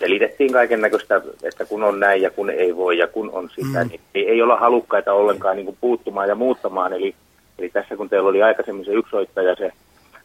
selitettiin 0.00 0.52
kaiken 0.52 0.80
näköistä, 0.80 1.20
että 1.42 1.64
kun 1.64 1.82
on 1.82 2.00
näin 2.00 2.22
ja 2.22 2.30
kun 2.30 2.50
ei 2.50 2.76
voi 2.76 2.98
ja 2.98 3.06
kun 3.06 3.30
on 3.32 3.50
sitä, 3.50 3.84
mm. 3.84 3.90
niin 3.90 4.00
ei, 4.14 4.28
ei 4.28 4.42
olla 4.42 4.56
halukkaita 4.56 5.12
ollenkaan 5.12 5.56
niin 5.56 5.66
kuin 5.66 5.78
puuttumaan 5.80 6.28
ja 6.28 6.34
muuttamaan. 6.34 6.92
Eli, 6.92 7.14
eli 7.58 7.68
tässä 7.68 7.96
kun 7.96 8.08
teillä 8.08 8.28
oli 8.28 8.42
aikaisemmin 8.42 8.84
se 8.84 8.92
yksoittaja, 8.92 9.56
se 9.56 9.72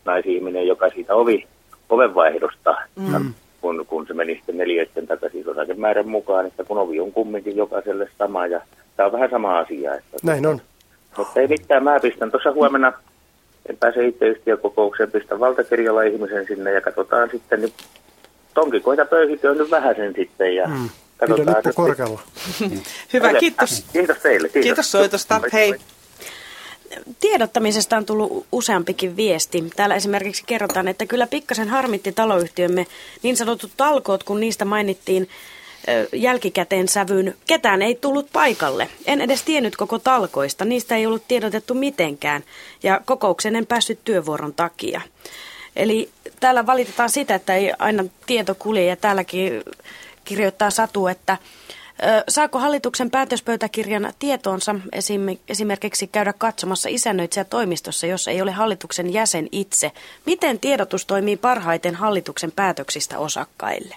naisihminen, 0.05 0.67
joka 0.67 0.89
siitä 0.89 1.15
ovi, 1.15 1.47
ovenvaihdosta, 1.89 2.75
mm. 2.95 3.33
Kun, 3.67 3.85
kun 3.85 4.07
se 4.07 4.13
meni 4.13 4.35
sitten 4.35 4.57
neljöiden 4.57 5.07
tätä 5.07 5.29
siis 5.29 5.47
osakemäärän 5.47 6.07
mukaan, 6.07 6.45
että 6.45 6.63
kun 6.63 6.77
ovi 6.77 6.99
on 6.99 7.11
kumminkin 7.11 7.57
jokaiselle 7.57 8.09
sama 8.17 8.47
ja 8.47 8.61
tämä 8.95 9.07
on 9.07 9.11
vähän 9.11 9.29
sama 9.29 9.59
asia. 9.59 9.95
Että 9.95 10.17
Näin 10.23 10.45
on. 10.45 10.61
Mutta 11.17 11.39
ei 11.39 11.47
mitään, 11.47 11.83
mä 11.83 11.99
pistän 11.99 12.31
tuossa 12.31 12.51
huomenna, 12.51 12.93
en 13.69 13.77
pääse 13.77 14.07
itse 14.07 14.27
yhtiökokoukseen, 14.27 15.11
pistän 15.11 15.39
valtakirjalla 15.39 16.01
ihmisen 16.01 16.47
sinne 16.47 16.71
ja 16.71 16.81
katsotaan 16.81 17.29
sitten, 17.29 17.61
niin 17.61 17.73
tonkikoita 18.53 19.05
pöyhiköön 19.05 19.57
nyt 19.57 19.71
vähän 19.71 19.95
sen 19.95 20.13
sitten 20.15 20.55
ja 20.55 20.67
mm. 20.67 20.89
katsotaan. 21.17 21.55
Pidä 21.63 21.73
korkealla. 21.73 22.21
Hyvä, 23.13 23.33
kiitos. 23.33 23.85
Kiitos 23.93 24.17
teille. 24.17 24.49
Kiitos, 24.49 24.63
kiitos 24.63 24.91
soitosta. 24.91 25.41
Hei. 25.53 25.73
Tiedottamisesta 27.19 27.97
on 27.97 28.05
tullut 28.05 28.45
useampikin 28.51 29.15
viesti. 29.17 29.63
Täällä 29.75 29.95
esimerkiksi 29.95 30.43
kerrotaan, 30.45 30.87
että 30.87 31.05
kyllä 31.05 31.27
pikkasen 31.27 31.69
harmitti 31.69 32.11
taloyhtiömme 32.11 32.87
niin 33.23 33.37
sanotut 33.37 33.71
talkoot, 33.77 34.23
kun 34.23 34.39
niistä 34.39 34.65
mainittiin 34.65 35.29
jälkikäteen 36.13 36.87
sävyyn. 36.87 37.35
Ketään 37.47 37.81
ei 37.81 37.95
tullut 37.95 38.27
paikalle. 38.33 38.89
En 39.05 39.21
edes 39.21 39.43
tiennyt 39.43 39.75
koko 39.75 39.99
talkoista. 39.99 40.65
Niistä 40.65 40.95
ei 40.95 41.05
ollut 41.05 41.27
tiedotettu 41.27 41.73
mitenkään. 41.73 42.43
Ja 42.83 43.01
kokouksen 43.05 43.55
en 43.55 43.65
päässyt 43.65 43.99
työvuoron 44.03 44.53
takia. 44.53 45.01
Eli 45.75 46.09
täällä 46.39 46.65
valitetaan 46.65 47.09
sitä, 47.09 47.35
että 47.35 47.55
ei 47.55 47.73
aina 47.79 48.05
tieto 48.25 48.55
kulje. 48.55 48.85
Ja 48.85 48.95
täälläkin 48.95 49.63
kirjoittaa 50.25 50.69
Satu, 50.69 51.07
että 51.07 51.37
Saako 52.29 52.59
hallituksen 52.59 53.11
päätöspöytäkirjan 53.11 54.13
tietoonsa 54.19 54.75
esimerkiksi 55.49 56.07
käydä 56.07 56.33
katsomassa 56.33 56.89
isännöitsijä 56.89 57.43
toimistossa, 57.43 58.07
jos 58.07 58.27
ei 58.27 58.41
ole 58.41 58.51
hallituksen 58.51 59.13
jäsen 59.13 59.47
itse? 59.51 59.91
Miten 60.25 60.59
tiedotus 60.59 61.05
toimii 61.05 61.37
parhaiten 61.37 61.95
hallituksen 61.95 62.51
päätöksistä 62.51 63.19
osakkaille? 63.19 63.95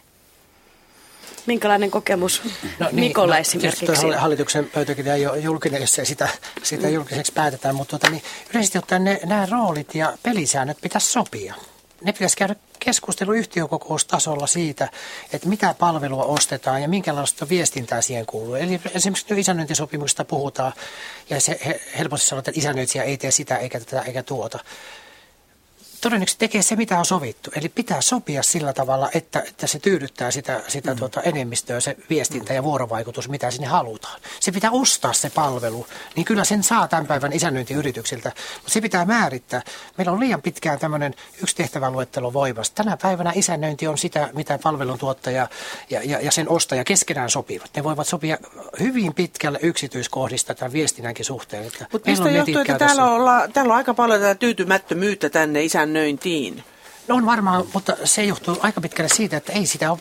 Minkälainen 1.47 1.91
kokemus 1.91 2.43
no, 2.79 2.87
niin, 2.93 2.95
Mikolla 2.95 3.35
no, 3.35 3.41
esimerkiksi? 3.41 4.11
Hallituksen 4.17 4.71
pöytäkirja 4.75 5.15
ei 5.15 5.27
ole 5.27 5.39
julkinen, 5.39 5.81
jos 5.81 6.01
sitä, 6.03 6.29
sitä 6.63 6.87
mm. 6.87 6.93
julkiseksi 6.93 7.33
päätetään, 7.33 7.75
mutta 7.75 7.91
tuota, 7.91 8.11
niin, 8.11 8.23
yleisesti 8.55 8.79
ottaen 8.79 9.05
ne, 9.05 9.21
nämä 9.25 9.47
roolit 9.51 9.95
ja 9.95 10.19
pelisäännöt 10.23 10.79
pitäisi 10.81 11.13
sopia. 11.13 11.55
Ne 12.05 12.13
pitäisi 12.13 12.37
käydä 12.37 12.55
keskustelu 12.79 13.33
yhtiökokoustasolla 13.33 14.47
siitä, 14.47 14.89
että 15.33 15.49
mitä 15.49 15.75
palvelua 15.79 16.25
ostetaan 16.25 16.83
ja 16.83 16.89
minkälaista 16.89 17.49
viestintää 17.49 18.03
siihen 18.03 18.27
kuuluu. 18.27 18.55
Eli 18.55 18.81
esimerkiksi 18.95 19.27
nyt 19.31 19.39
isännöintisopimuksesta 19.39 20.25
puhutaan 20.25 20.73
ja 21.31 21.41
se 21.41 21.81
helposti 21.99 22.27
sanotaan, 22.27 22.51
että 22.51 22.61
isännöitsijä 22.61 23.05
ei 23.05 23.17
tee 23.17 23.31
sitä 23.31 23.57
eikä 23.57 23.81
tätä 23.81 24.03
eikä 24.03 24.23
tuota 24.23 24.59
todennäköisesti 26.01 26.39
tekee 26.39 26.63
se, 26.63 26.77
mitä 26.77 26.99
on 26.99 27.05
sovittu. 27.05 27.51
Eli 27.57 27.69
pitää 27.69 28.01
sopia 28.01 28.43
sillä 28.43 28.73
tavalla, 28.73 29.11
että, 29.15 29.43
että 29.49 29.67
se 29.67 29.79
tyydyttää 29.79 30.31
sitä, 30.31 30.61
sitä 30.69 30.95
mm. 30.95 30.99
tuota 30.99 31.23
enemmistöä, 31.23 31.81
se 31.81 31.97
viestintä 32.11 32.53
ja 32.55 32.63
vuorovaikutus, 32.63 33.29
mitä 33.29 33.51
sinne 33.51 33.67
halutaan. 33.67 34.21
Se 34.41 34.53
pitää 34.53 34.71
ostaa 34.71 35.13
se 35.13 35.31
palvelu, 35.31 35.87
niin 36.17 36.25
kyllä 36.25 36.45
sen 36.45 36.63
saa 36.63 36.89
tämän 36.89 37.07
päivän 37.07 37.33
isännöintiyrityksiltä. 37.33 38.33
Mutta 38.55 38.71
se 38.71 38.81
pitää 38.81 39.05
määrittää. 39.05 39.63
Meillä 39.99 40.13
on 40.13 40.21
liian 40.21 40.43
pitkään 40.43 40.79
tämmöinen 40.79 41.15
yksi 41.43 41.57
tehtäväluettelo 41.57 42.33
voimassa. 42.33 42.75
Tänä 42.75 42.97
päivänä 43.03 43.33
isännöinti 43.35 43.87
on 43.87 43.99
sitä, 43.99 44.31
mitä 44.33 44.59
palveluntuottaja 44.63 45.49
ja, 45.91 46.01
ja, 46.05 46.21
ja 46.21 46.33
sen 46.33 46.49
ostaja 46.49 46.85
keskenään 46.85 47.31
sopivat. 47.31 47.71
Ne 47.77 47.85
voivat 47.85 48.07
sopia 48.07 48.39
hyvin 48.81 49.15
pitkälle 49.15 49.59
yksityiskohdista 49.63 50.55
tämän 50.55 50.73
viestinnänkin 50.73 51.25
suhteen. 51.25 51.71
Mutta 51.93 52.11
mistä 52.11 52.31
johtuu, 52.31 52.61
että 52.61 52.79
täällä 52.79 53.05
on, 53.05 53.53
täällä 53.53 53.73
on 53.73 53.77
aika 53.77 53.95
paljon 53.95 54.21
tätä 54.21 54.35
tyytymättömyyttä 54.35 55.31
tänne 55.31 55.65
isän 55.65 55.90
isännöintiin? 55.91 56.62
No 57.11 57.16
on 57.16 57.27
varmaan, 57.27 57.65
mutta 57.74 57.97
se 58.05 58.24
johtuu 58.24 58.57
aika 58.61 58.81
pitkälle 58.81 59.09
siitä, 59.09 59.37
että 59.37 59.53
ei 59.53 59.66
sitä 59.66 59.93
ole 59.93 59.99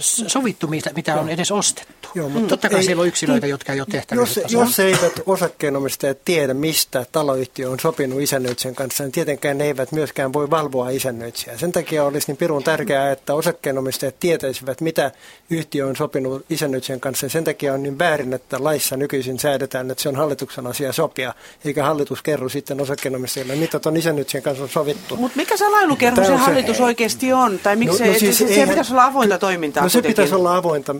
sovittu, 0.00 0.66
mitä 0.94 1.20
on 1.20 1.28
edes 1.28 1.50
ostettu. 1.50 2.08
Joo, 2.14 2.28
mutta 2.28 2.48
Totta 2.48 2.68
kai 2.68 2.78
ei, 2.78 2.84
siellä 2.84 3.00
on 3.00 3.08
yksilöitä, 3.08 3.46
jotka 3.46 3.72
ei 3.72 3.80
ole 3.80 3.86
tehtäviä. 3.90 4.22
Jos, 4.22 4.40
jos 4.48 4.78
eivät 4.78 5.12
osakkeenomistajat 5.26 6.18
tiedä, 6.24 6.54
mistä 6.54 7.06
taloyhtiö 7.12 7.70
on 7.70 7.80
sopinut 7.80 8.20
isännöitsijän 8.20 8.74
kanssa, 8.74 9.04
niin 9.04 9.12
tietenkään 9.12 9.58
ne 9.58 9.64
eivät 9.64 9.92
myöskään 9.92 10.32
voi 10.32 10.50
valvoa 10.50 10.90
isännöitsijää. 10.90 11.58
Sen 11.58 11.72
takia 11.72 12.04
olisi 12.04 12.26
niin 12.26 12.36
pirun 12.36 12.64
tärkeää, 12.64 13.12
että 13.12 13.34
osakkeenomistajat 13.34 14.20
tietäisivät, 14.20 14.80
mitä 14.80 15.10
yhtiö 15.50 15.86
on 15.86 15.96
sopinut 15.96 16.44
isännöitsijän 16.50 17.00
kanssa. 17.00 17.26
Ja 17.26 17.30
sen 17.30 17.44
takia 17.44 17.74
on 17.74 17.82
niin 17.82 17.98
väärin, 17.98 18.32
että 18.32 18.56
laissa 18.64 18.96
nykyisin 18.96 19.38
säädetään, 19.38 19.90
että 19.90 20.02
se 20.02 20.08
on 20.08 20.16
hallituksen 20.16 20.66
asia 20.66 20.92
sopia, 20.92 21.34
eikä 21.64 21.84
hallitus 21.84 22.22
kerro 22.22 22.48
sitten 22.48 22.80
osakkeenomistajille, 22.80 23.54
mitä 23.54 23.78
tuon 23.78 23.96
isännöitsijän 23.96 24.42
kanssa 24.42 24.62
on 24.62 24.70
sovittu. 24.70 25.16
Mutta 25.16 25.36
mikä 25.36 25.56
se 25.56 25.68
lailukerho 25.68 26.24
se 26.24 26.32
hallitus 26.46 26.80
oikeasti 26.80 27.32
on? 27.32 27.58
Tai 27.58 27.76
miksi 27.76 28.04
no, 28.04 28.12
no 28.12 28.18
siis 28.18 28.38
se, 28.38 28.54
se 28.54 28.66
pitäisi 28.66 28.92
olla 28.92 29.04
avointa 29.04 29.38
toimintaa 29.38 29.82
No 29.82 29.88
se 29.88 29.92
kuitenkin. 29.92 30.12
pitäisi 30.12 30.34
olla 30.34 30.56
avointa, 30.56 30.96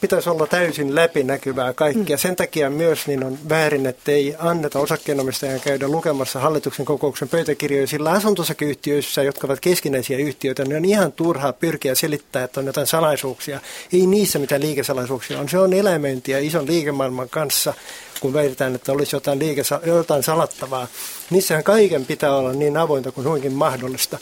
pitäisi 0.00 0.30
olla 0.30 0.46
täysin 0.46 0.94
läpinäkyvää 0.94 1.72
kaikkia. 1.72 2.16
Mm. 2.16 2.20
Sen 2.20 2.36
takia 2.36 2.70
myös 2.70 3.06
niin 3.06 3.24
on 3.24 3.38
väärin, 3.48 3.86
että 3.86 4.12
ei 4.12 4.34
anneta 4.38 4.78
osakkeenomistajan 4.78 5.60
käydä 5.60 5.88
lukemassa 5.88 6.40
hallituksen 6.40 6.84
kokouksen 6.84 7.28
pöytäkirjoja, 7.28 7.86
sillä 7.86 8.10
asuntosakeyhtiöissä, 8.10 9.22
jotka 9.22 9.46
ovat 9.46 9.60
keskinäisiä 9.60 10.18
yhtiöitä, 10.18 10.64
niin 10.64 10.76
on 10.76 10.84
ihan 10.84 11.12
turhaa 11.12 11.52
pyrkiä 11.52 11.94
selittää, 11.94 12.44
että 12.44 12.60
on 12.60 12.66
jotain 12.66 12.86
salaisuuksia. 12.86 13.60
Ei 13.92 14.06
niissä 14.06 14.38
mitään 14.38 14.62
liikesalaisuuksia 14.62 15.40
on. 15.40 15.48
Se 15.48 15.58
on 15.58 15.72
elämöintiä 15.72 16.38
ison 16.38 16.66
liikemaailman 16.66 17.28
kanssa 17.28 17.74
kun 18.20 18.32
väitetään, 18.32 18.74
että 18.74 18.92
olisi 18.92 19.16
jotain, 19.16 19.38
liike, 19.38 19.62
jotain 19.84 20.22
salattavaa. 20.22 20.86
Niissähän 21.30 21.64
kaiken 21.64 22.06
pitää 22.06 22.36
olla 22.36 22.52
niin 22.52 22.76
avointa 22.76 23.12
kuin 23.12 23.24
suinkin 23.24 23.52
mahdollista. 23.52 24.18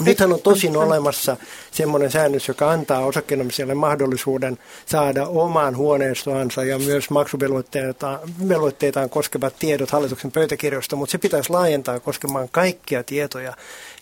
Nythän 0.00 0.32
on 0.32 0.40
tosin 0.40 0.76
olemassa 0.76 1.36
semmoinen 1.70 2.10
säännös, 2.10 2.48
joka 2.48 2.70
antaa 2.70 3.04
osakkeenomistajille 3.04 3.74
mahdollisuuden 3.74 4.58
saada 4.86 5.26
omaan 5.26 5.76
huoneistoansa 5.76 6.64
ja 6.64 6.78
myös 6.78 7.10
maksuvelvoitteitaan 7.10 9.10
koskevat 9.10 9.54
tiedot 9.58 9.90
hallituksen 9.90 10.32
pöytäkirjoista, 10.32 10.96
mutta 10.96 11.12
se 11.12 11.18
pitäisi 11.18 11.50
laajentaa 11.50 12.00
koskemaan 12.00 12.48
kaikkia 12.48 13.04
tietoja 13.04 13.56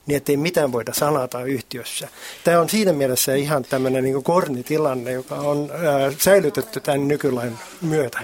niin 0.06 0.16
ettei 0.16 0.36
mitään 0.36 0.72
voida 0.72 0.94
salata 0.94 1.44
yhtiössä. 1.44 2.08
Tämä 2.44 2.60
on 2.60 2.68
siinä 2.68 2.92
mielessä 2.92 3.34
ihan 3.34 3.64
tämmöinen 3.64 4.04
niin 4.04 4.22
kornitilanne, 4.22 5.12
joka 5.12 5.34
on 5.34 5.70
ää, 5.70 6.12
säilytetty 6.18 6.80
tämän 6.80 7.08
nykylain 7.08 7.58
myötä. 7.82 8.18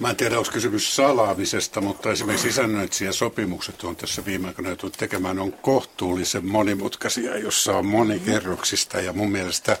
Mä 0.00 0.10
en 0.10 0.16
tiedä, 0.16 0.38
onko 0.38 0.50
kysymys 0.52 0.96
salaamisesta, 0.96 1.80
mutta 1.80 2.12
esimerkiksi 2.12 3.12
sopimukset 3.12 3.84
on 3.84 3.96
tässä 3.96 4.24
viime 4.24 4.48
aikoina 4.48 4.70
joutunut 4.70 4.96
tekemään, 4.98 5.38
on 5.38 5.52
kohtuullisen 5.52 6.46
monimutkaisia, 6.46 7.38
jossa 7.38 7.76
on 7.76 7.86
monikerroksista 7.86 9.00
ja 9.00 9.12
mun 9.12 9.30
mielestä 9.30 9.76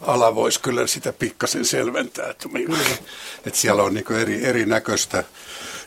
ala 0.00 0.34
voisi 0.34 0.60
kyllä 0.60 0.86
sitä 0.86 1.12
pikkasen 1.12 1.64
selventää, 1.64 2.30
että, 2.30 2.48
että 3.46 3.58
siellä 3.60 3.82
on 3.82 3.94
niin 3.94 4.12
eri, 4.12 4.44
erinäköistä, 4.44 5.24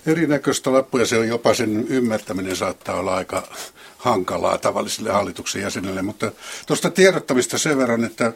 erinäköistä 0.06 0.74
lappuja, 0.74 1.06
se 1.06 1.18
on 1.18 1.28
jopa 1.28 1.54
sen 1.54 1.88
ymmärtäminen 1.88 2.56
saattaa 2.56 3.00
olla 3.00 3.16
aika 3.16 3.48
hankalaa 3.98 4.58
tavallisille 4.58 5.12
hallituksen 5.12 5.62
jäsenille, 5.62 6.02
mutta 6.02 6.32
tuosta 6.68 6.90
tiedottamista 6.90 7.58
sen 7.58 7.78
verran, 7.78 8.04
että 8.04 8.34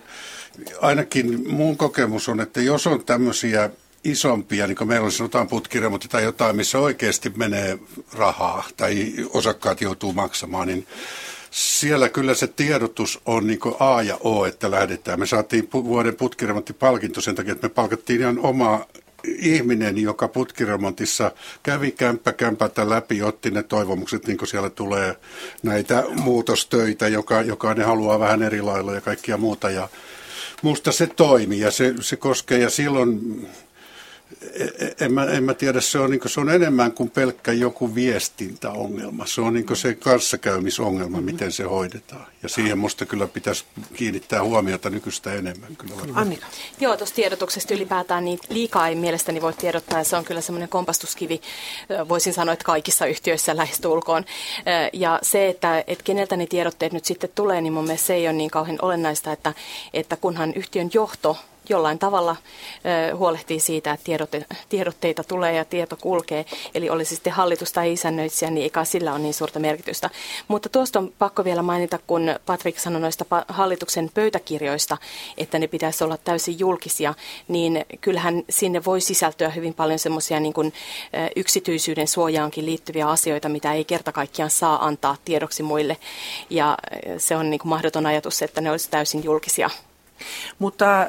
ainakin 0.82 1.52
mun 1.52 1.78
kokemus 1.78 2.30
on, 2.30 2.42
että 2.42 2.62
jos 2.62 2.88
on 2.88 3.06
tämmöisiä 3.06 3.70
isompia, 4.06 4.68
niin 4.68 4.78
kuin 4.78 4.88
meillä 4.88 5.06
on 5.06 5.12
sanotaan 5.12 5.48
putkiremontti 5.48 6.08
tai 6.08 6.24
jotain, 6.24 6.56
missä 6.56 6.80
oikeasti 6.80 7.32
menee 7.36 7.80
rahaa 8.14 8.64
tai 8.78 9.14
osakkaat 9.30 9.82
joutuu 9.82 10.14
maksamaan, 10.14 10.68
niin 10.68 10.88
siellä 11.52 12.10
kyllä 12.10 12.34
se 12.34 12.48
tiedotus 12.48 13.20
on 13.26 13.48
niin 13.48 13.60
A 13.80 14.02
ja 14.02 14.18
O, 14.24 14.46
että 14.46 14.72
lähdetään. 14.72 15.20
Me 15.20 15.26
saatiin 15.26 15.70
vuoden 15.74 16.16
putkiremonttipalkinto 16.16 17.22
sen 17.22 17.36
takia, 17.36 17.52
että 17.52 17.68
me 17.68 17.74
palkattiin 17.74 18.22
ihan 18.22 18.40
omaa 18.40 18.86
ihminen, 19.28 19.98
joka 19.98 20.28
putkiremontissa 20.28 21.32
kävi 21.64 21.92
kämppä 21.92 22.34
kämpätä 22.34 22.90
läpi, 22.90 23.22
otti 23.22 23.52
ne 23.52 23.64
toivomukset, 23.64 24.28
niin 24.28 24.38
kuin 24.38 24.50
siellä 24.50 24.70
tulee 24.70 25.16
näitä 25.64 26.04
muutostöitä, 26.10 27.08
joka, 27.08 27.42
joka 27.42 27.74
ne 27.74 27.84
haluaa 27.84 28.20
vähän 28.20 28.44
eri 28.44 28.62
lailla 28.62 28.94
ja 28.94 29.02
kaikkia 29.02 29.38
muuta. 29.38 29.70
Ja 29.70 29.90
musta 30.62 30.92
se 30.92 31.08
toimii 31.08 31.60
ja 31.60 31.72
se, 31.72 31.94
se 32.02 32.16
koskee 32.16 32.60
ja 32.60 32.70
silloin 32.70 33.48
en 35.02 35.14
mä, 35.14 35.26
en 35.26 35.44
mä 35.44 35.54
tiedä, 35.54 35.82
se 35.82 36.00
on, 36.00 36.12
niin 36.12 36.20
kuin, 36.20 36.32
se 36.32 36.40
on 36.40 36.50
enemmän 36.50 36.92
kuin 36.92 37.10
pelkkä 37.10 37.52
joku 37.52 37.96
viestintäongelma. 37.96 39.26
Se 39.26 39.42
on 39.42 39.54
niin 39.54 39.76
se 39.76 39.94
kanssakäymisongelma, 39.94 41.18
mm-hmm. 41.18 41.32
miten 41.32 41.52
se 41.52 41.64
hoidetaan. 41.64 42.26
Ja 42.44 42.50
siihen 42.50 42.78
musta 42.78 43.06
kyllä 43.06 43.28
pitäisi 43.28 43.66
kiinnittää 43.94 44.44
huomiota 44.44 44.90
nykyistä 44.90 45.34
enemmän. 45.34 45.76
Kyllä. 45.76 45.96
Annika. 46.14 46.46
Joo, 46.80 46.98
tuosta 46.98 47.16
tiedotuksesta 47.16 47.74
ylipäätään 47.74 48.26
niin 48.26 48.40
liikaa 48.50 48.88
ei 48.88 48.96
mielestäni 48.96 49.42
voi 49.42 49.54
tiedottaa. 49.54 50.00
Ja 50.00 50.04
se 50.06 50.16
on 50.16 50.26
kyllä 50.26 50.42
semmoinen 50.42 50.70
kompastuskivi, 50.70 51.42
voisin 52.10 52.34
sanoa, 52.34 52.54
että 52.54 52.66
kaikissa 52.66 53.06
yhtiöissä 53.06 53.58
lähestulkoon. 53.58 54.26
Ja 54.94 55.20
se, 55.22 55.48
että, 55.48 55.84
että 55.88 56.04
keneltä 56.04 56.38
ne 56.38 56.48
tiedotteet 56.48 56.94
nyt 56.94 57.06
sitten 57.06 57.30
tulee, 57.36 57.62
niin 57.62 57.74
mun 57.74 57.84
mielestä 57.84 58.08
se 58.08 58.14
ei 58.14 58.28
ole 58.28 58.34
niin 58.34 58.52
kauhean 58.52 58.80
olennaista, 58.82 59.32
että, 59.32 59.54
että 59.94 60.16
kunhan 60.16 60.54
yhtiön 60.56 60.90
johto 60.94 61.38
jollain 61.70 62.00
tavalla 62.00 62.36
huolehtii 63.16 63.60
siitä, 63.60 63.92
että 63.92 64.04
tiedote, 64.04 64.46
tiedotteita 64.70 65.24
tulee 65.24 65.54
ja 65.54 65.66
tieto 65.66 65.98
kulkee. 66.02 66.46
Eli 66.76 66.90
olisi 66.90 67.16
sitten 67.16 67.34
hallitus 67.34 67.72
tai 67.72 67.94
isännöitsijä, 67.94 68.52
niin 68.52 68.64
eikä 68.64 68.84
sillä 68.84 69.12
ole 69.12 69.20
niin 69.20 69.34
suurta 69.34 69.60
merkitystä. 69.60 70.10
Mutta 70.48 70.70
tuosta 70.70 71.00
on 71.00 71.14
pakko 71.20 71.44
vielä 71.44 71.62
mainita, 71.62 72.00
kun 72.08 72.36
Patrick 72.46 72.80
sanoi 72.80 73.02
noista 73.02 73.26
hallituksen 73.48 74.12
pöytäkirjoista, 74.14 74.98
että 75.38 75.60
ne 75.60 75.68
pitäisi 75.68 76.04
olla 76.04 76.18
täysin 76.18 76.60
julkisia, 76.60 77.14
niin 77.48 77.86
kyllähän 78.02 78.44
sinne 78.50 78.86
voi 78.86 79.02
sisältyä 79.02 79.50
hyvin 79.50 79.74
paljon 79.74 80.00
semmoisia 80.00 80.40
niin 80.40 80.74
yksityisyyden 81.36 82.08
suojaankin 82.08 82.66
liittyviä 82.66 83.10
asioita, 83.10 83.50
mitä 83.50 83.74
ei 83.74 83.86
kerta 83.86 84.12
kaikkiaan 84.12 84.52
saa 84.52 84.86
antaa 84.86 85.18
tiedoksi 85.26 85.64
muille. 85.64 85.98
Ja 86.50 86.78
se 87.18 87.36
on 87.36 87.50
niin 87.50 87.60
kuin 87.60 87.70
mahdoton 87.70 88.06
ajatus, 88.06 88.42
että 88.42 88.62
ne 88.62 88.72
olisi 88.72 88.90
täysin 88.90 89.24
julkisia. 89.24 89.70
Mutta 90.60 91.02
äh, 91.02 91.08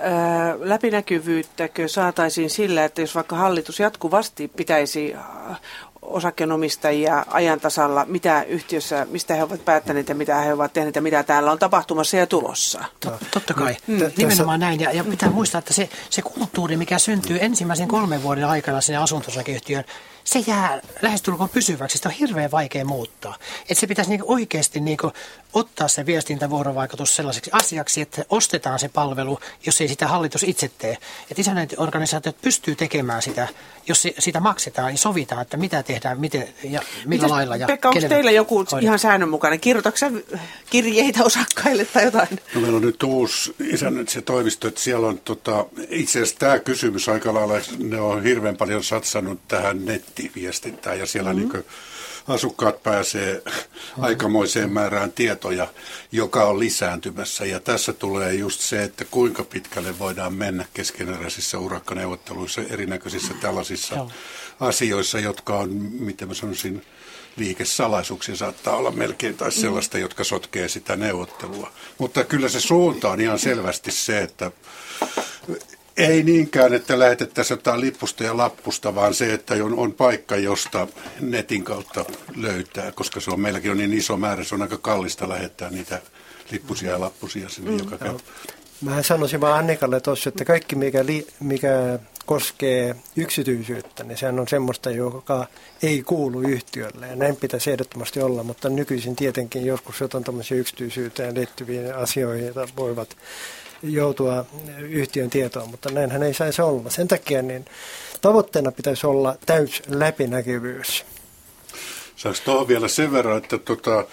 läpinäkyvyyttäkö 0.58 1.88
saataisiin 1.88 2.50
sillä, 2.50 2.84
että 2.84 3.00
jos 3.00 3.14
vaikka 3.14 3.36
hallitus 3.36 3.80
jatkuvasti 3.80 4.48
pitäisi 4.48 5.14
äh, 5.14 5.60
osakkeenomistajia 6.02 7.24
ajan 7.28 7.60
tasalla, 7.60 8.04
mitä 8.04 8.42
yhtiössä, 8.42 9.06
mistä 9.10 9.34
he 9.34 9.42
ovat 9.42 9.64
päättäneet 9.64 10.08
ja 10.08 10.14
mitä 10.14 10.36
he 10.36 10.52
ovat 10.52 10.72
tehneet 10.72 10.96
ja 10.96 11.02
mitä 11.02 11.22
täällä 11.22 11.52
on 11.52 11.58
tapahtumassa 11.58 12.16
ja 12.16 12.26
tulossa. 12.26 12.84
Totta 13.30 13.54
kai, 13.54 13.76
mm. 13.86 14.00
nimenomaan 14.16 14.60
näin. 14.60 14.80
Ja, 14.80 14.92
ja 14.92 15.04
pitää 15.04 15.30
muistaa, 15.30 15.58
että 15.58 15.74
se, 15.74 15.88
se 16.10 16.22
kulttuuri, 16.22 16.76
mikä 16.76 16.98
syntyy 16.98 17.38
ensimmäisen 17.40 17.88
kolmen 17.88 18.22
vuoden 18.22 18.44
aikana 18.44 18.80
sinne 18.80 18.98
asuntosakeyhtiöön, 18.98 19.84
se 20.26 20.44
jää 20.46 20.80
lähestulkoon 21.02 21.48
pysyväksi. 21.48 21.96
Sitä 21.98 22.08
on 22.08 22.14
hirveän 22.14 22.50
vaikea 22.50 22.84
muuttaa. 22.84 23.34
Että 23.60 23.74
se 23.74 23.86
pitäisi 23.86 24.10
niinku 24.10 24.32
oikeasti 24.32 24.80
niinku 24.80 25.12
ottaa 25.52 25.88
se 25.88 26.06
viestintävuorovaikutus 26.06 27.16
sellaiseksi 27.16 27.50
asiaksi, 27.52 28.00
että 28.00 28.24
ostetaan 28.28 28.78
se 28.78 28.88
palvelu, 28.88 29.40
jos 29.66 29.80
ei 29.80 29.88
sitä 29.88 30.08
hallitus 30.08 30.42
itse 30.42 30.70
tee. 30.78 30.98
Että 31.30 31.40
isännöintiorganisaatiot 31.40 32.40
pystyy 32.42 32.76
tekemään 32.76 33.22
sitä, 33.22 33.48
jos 33.88 34.08
sitä 34.18 34.40
maksetaan, 34.40 34.88
niin 34.88 34.98
sovitaan, 34.98 35.42
että 35.42 35.56
mitä 35.56 35.82
tehdään, 35.82 36.20
miten 36.20 36.48
ja 36.62 36.80
millä 37.04 37.08
Mites, 37.08 37.30
lailla. 37.30 37.56
Ja 37.56 37.66
Pekka, 37.66 37.88
onko 37.88 38.08
teillä 38.08 38.30
joku 38.30 38.56
hoidetaan? 38.56 38.82
ihan 38.82 38.98
säännönmukainen? 38.98 39.60
Kirjoitatko 39.60 40.06
kirjeitä 40.70 41.24
osakkaille 41.24 41.84
tai 41.84 42.04
jotain? 42.04 42.28
No, 42.54 42.60
meillä 42.60 42.76
on 42.76 42.82
nyt 42.82 43.02
uusi 43.02 43.54
isännöitsijätoimisto, 43.60 44.68
että 44.68 44.80
siellä 44.80 45.06
on 45.06 45.18
tota, 45.18 45.66
itse 45.88 46.18
asiassa 46.18 46.38
tämä 46.38 46.58
kysymys 46.58 47.08
aika 47.08 47.34
lailla, 47.34 47.54
ne 47.78 48.00
on 48.00 48.22
hirveän 48.22 48.56
paljon 48.56 48.84
satsannut 48.84 49.40
tähän 49.48 49.86
nettiviestintään 50.16 50.98
ja 50.98 51.06
siellä 51.06 51.32
mm-hmm. 51.32 51.52
niin 51.52 51.64
asukkaat 52.28 52.82
pääsee 52.82 53.42
aikamoiseen 54.00 54.72
määrään 54.72 55.12
tietoja, 55.12 55.68
joka 56.12 56.44
on 56.44 56.58
lisääntymässä. 56.58 57.44
Ja 57.44 57.60
tässä 57.60 57.92
tulee 57.92 58.34
just 58.34 58.60
se, 58.60 58.82
että 58.82 59.04
kuinka 59.04 59.44
pitkälle 59.44 59.98
voidaan 59.98 60.34
mennä 60.34 60.64
keskeneräisissä 60.74 61.58
urakkaneuvotteluissa, 61.58 62.60
erinäköisissä 62.70 63.34
tällaisissa 63.40 64.06
asioissa, 64.60 65.20
jotka 65.20 65.56
on, 65.56 65.70
miten 66.00 66.28
mä 66.28 66.34
sanoisin, 66.34 66.82
liikesalaisuuksia 67.36 68.36
saattaa 68.36 68.76
olla 68.76 68.90
melkein 68.90 69.36
tai 69.36 69.52
sellaista, 69.52 69.98
jotka 69.98 70.24
sotkee 70.24 70.68
sitä 70.68 70.96
neuvottelua. 70.96 71.72
Mutta 71.98 72.24
kyllä 72.24 72.48
se 72.48 72.60
suunta 72.60 73.10
on 73.10 73.20
ihan 73.20 73.38
selvästi 73.38 73.90
se, 73.90 74.22
että 74.22 74.50
ei 75.96 76.22
niinkään, 76.22 76.74
että 76.74 76.98
lähetettäisiin 76.98 77.56
jotain 77.58 77.80
lippusta 77.80 78.24
ja 78.24 78.36
lappusta, 78.36 78.94
vaan 78.94 79.14
se, 79.14 79.34
että 79.34 79.54
on, 79.54 79.78
on 79.78 79.92
paikka, 79.92 80.36
josta 80.36 80.86
netin 81.20 81.64
kautta 81.64 82.04
löytää, 82.36 82.92
koska 82.92 83.20
se 83.20 83.30
on 83.30 83.40
meilläkin 83.40 83.70
on 83.70 83.76
niin 83.76 83.92
iso 83.92 84.16
määrä, 84.16 84.44
se 84.44 84.54
on 84.54 84.62
aika 84.62 84.78
kallista 84.78 85.28
lähettää 85.28 85.70
niitä 85.70 86.02
lippusia 86.50 86.90
ja 86.90 87.00
lappusia 87.00 87.48
sinne 87.48 87.70
mm, 87.70 87.78
joka 87.78 87.98
käy. 87.98 88.14
Mä 88.80 89.02
sanoisin 89.02 89.40
vaan 89.40 89.58
Annikalle 89.58 90.00
tuossa, 90.00 90.28
että 90.28 90.44
kaikki 90.44 90.76
mikä, 90.76 91.06
li, 91.06 91.26
mikä 91.40 91.98
koskee 92.26 92.96
yksityisyyttä, 93.16 94.04
niin 94.04 94.18
sehän 94.18 94.40
on 94.40 94.48
semmoista, 94.48 94.90
joka 94.90 95.46
ei 95.82 96.02
kuulu 96.02 96.40
yhtiölle. 96.40 97.06
Ja 97.06 97.16
näin 97.16 97.36
pitäisi 97.36 97.70
ehdottomasti 97.70 98.20
olla, 98.20 98.42
mutta 98.42 98.68
nykyisin 98.68 99.16
tietenkin 99.16 99.66
joskus 99.66 100.00
jotain 100.00 100.24
tämmöisiä 100.24 100.56
yksityisyyteen 100.56 101.34
liittyviä 101.34 101.96
asioihin, 101.96 102.46
joita 102.46 102.68
voivat 102.76 103.16
joutua 103.82 104.46
yhtiön 104.78 105.30
tietoon, 105.30 105.70
mutta 105.70 105.90
näinhän 105.90 106.22
ei 106.22 106.34
saisi 106.34 106.62
olla. 106.62 106.90
Sen 106.90 107.08
takia 107.08 107.42
niin 107.42 107.64
tavoitteena 108.20 108.72
pitäisi 108.72 109.06
olla 109.06 109.36
täys 109.46 109.82
läpinäkyvyys. 109.88 111.04
Saanko 112.16 112.40
tuohon 112.44 112.68
vielä 112.68 112.88
sen 112.88 113.12
verran, 113.12 113.38
että 113.38 113.58
tota, 113.58 114.04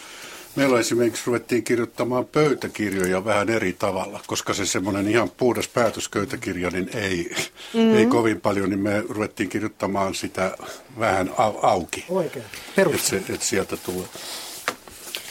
meillä 0.55 0.79
esimerkiksi 0.79 1.23
ruvettiin 1.25 1.63
kirjoittamaan 1.63 2.25
pöytäkirjoja 2.25 3.25
vähän 3.25 3.49
eri 3.49 3.73
tavalla, 3.73 4.19
koska 4.27 4.53
se 4.53 4.65
semmoinen 4.65 5.07
ihan 5.07 5.29
puhdas 5.29 5.67
päätösköytäkirja, 5.67 6.69
niin 6.69 6.89
ei, 6.93 7.31
mm-hmm. 7.73 7.95
ei 7.95 8.05
kovin 8.05 8.41
paljon, 8.41 8.69
niin 8.69 8.79
me 8.79 9.03
ruvettiin 9.09 9.49
kirjoittamaan 9.49 10.15
sitä 10.15 10.57
vähän 10.99 11.27
au- 11.29 11.59
auki. 11.61 12.05
Oikein, 12.09 12.45
Että 12.77 12.97
se, 12.97 13.21
et 13.29 13.41
sieltä 13.41 13.77
tulee. 13.77 14.07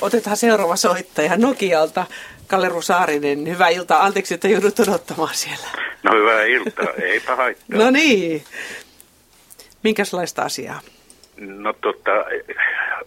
Otetaan 0.02 0.36
seuraava 0.36 0.76
soittaja 0.76 1.36
Nokialta. 1.36 2.06
Kalle 2.46 2.82
Saarinen, 2.82 3.48
hyvää 3.48 3.68
iltaa. 3.68 4.04
Anteeksi, 4.04 4.34
että 4.34 4.48
joudut 4.48 4.80
odottamaan 4.80 5.34
siellä. 5.34 5.66
No 6.02 6.12
hyvää 6.14 6.42
iltaa, 6.42 6.86
eipä 7.02 7.36
haittaa. 7.36 7.78
no 7.78 7.90
niin. 7.90 8.44
Minkälaista 9.82 10.42
asiaa? 10.42 10.80
No 11.36 11.72
tota, 11.72 12.10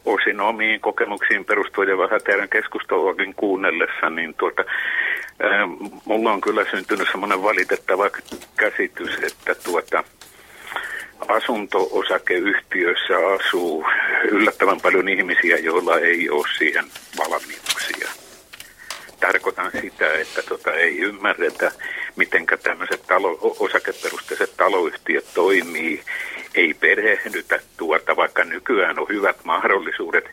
osin 0.06 0.40
omiin 0.40 0.82
kokemuksiin 0.82 1.46
perustuen 1.46 1.90
ja 1.90 1.98
vähän 1.98 2.22
teidän 2.24 2.50
keskusteluakin 2.50 3.36
kuunnellessa, 3.36 4.10
niin 4.10 4.34
tuota, 4.34 4.64
ää, 5.40 5.68
mulla 6.06 6.32
on 6.32 6.42
kyllä 6.42 6.66
syntynyt 6.72 7.08
semmoinen 7.12 7.44
valitettava 7.44 8.10
käsitys, 8.58 9.10
että 9.24 9.56
tuota, 9.64 10.04
asunto-osakeyhtiöissä 11.28 13.14
asuu 13.18 13.86
yllättävän 14.32 14.82
paljon 14.82 15.10
ihmisiä, 15.10 15.58
joilla 15.58 16.00
ei 16.00 16.30
ole 16.30 16.48
siihen 16.58 16.86
valmiuksia. 17.18 18.10
Tarkoitan 19.20 19.72
sitä, 19.82 20.14
että 20.14 20.42
tota, 20.42 20.74
ei 20.74 21.00
ymmärretä, 21.00 21.72
miten 22.16 22.46
tämmöiset 22.64 23.04
talo, 23.08 23.38
osakeperusteiset 23.60 24.54
taloyhtiöt 24.58 25.26
toimii, 25.34 26.04
ei 26.56 26.74
perehdytä 26.74 27.60
tuota, 27.78 28.16
vaikka 28.16 28.44
nykyään 28.44 29.00
on 29.00 29.08
hyvät 29.10 29.38
mahdollisuudet 29.44 30.26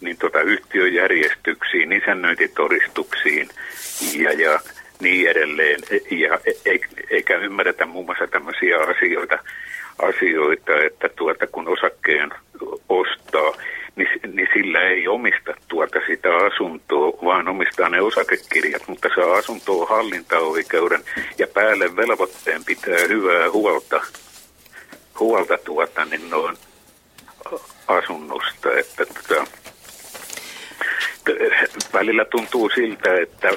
niin 0.00 0.16
tota, 0.16 0.40
yhtiöjärjestyksiin, 0.40 1.92
isännöintitodistuksiin 1.92 3.48
ja, 4.14 4.32
ja 4.32 4.60
niin 5.00 5.30
edelleen, 5.30 5.80
ja 6.10 6.38
e, 6.46 6.72
e, 6.74 6.78
eikä 7.10 7.36
ymmärretä 7.36 7.86
muun 7.86 8.06
muassa 8.06 8.26
tämmöisiä 8.26 8.78
asioita, 8.78 9.38
asioita 9.98 10.72
että 10.86 11.08
tuota, 11.16 11.46
kun 11.46 11.68
osakkeen 11.68 12.30
ostaa, 12.88 13.52
niin, 13.96 14.08
niin 14.32 14.48
sillä 14.54 14.80
ei 14.80 15.08
omista 15.08 15.54
tuota 15.68 15.98
sitä 16.06 16.36
asuntoa, 16.36 17.18
vaan 17.24 17.48
omistaa 17.48 17.88
ne 17.88 18.00
osakekirjat, 18.00 18.88
mutta 18.88 19.08
saa 19.14 19.36
asuntoa 19.36 19.86
hallintaoikeuden 19.86 21.04
ja 21.38 21.46
päälle 21.46 21.96
velvoitteen 21.96 22.64
pitää 22.64 22.98
hyvää 23.08 23.50
huolta, 23.50 24.00
huolta 25.20 25.58
tuota, 25.64 26.04
niin 26.04 26.30
noin 26.30 26.56
asunnosta, 27.88 28.78
että 28.78 29.06
tuota, 29.06 29.50
välillä 31.92 32.24
tuntuu 32.24 32.70
siltä, 32.74 33.14
että 33.20 33.48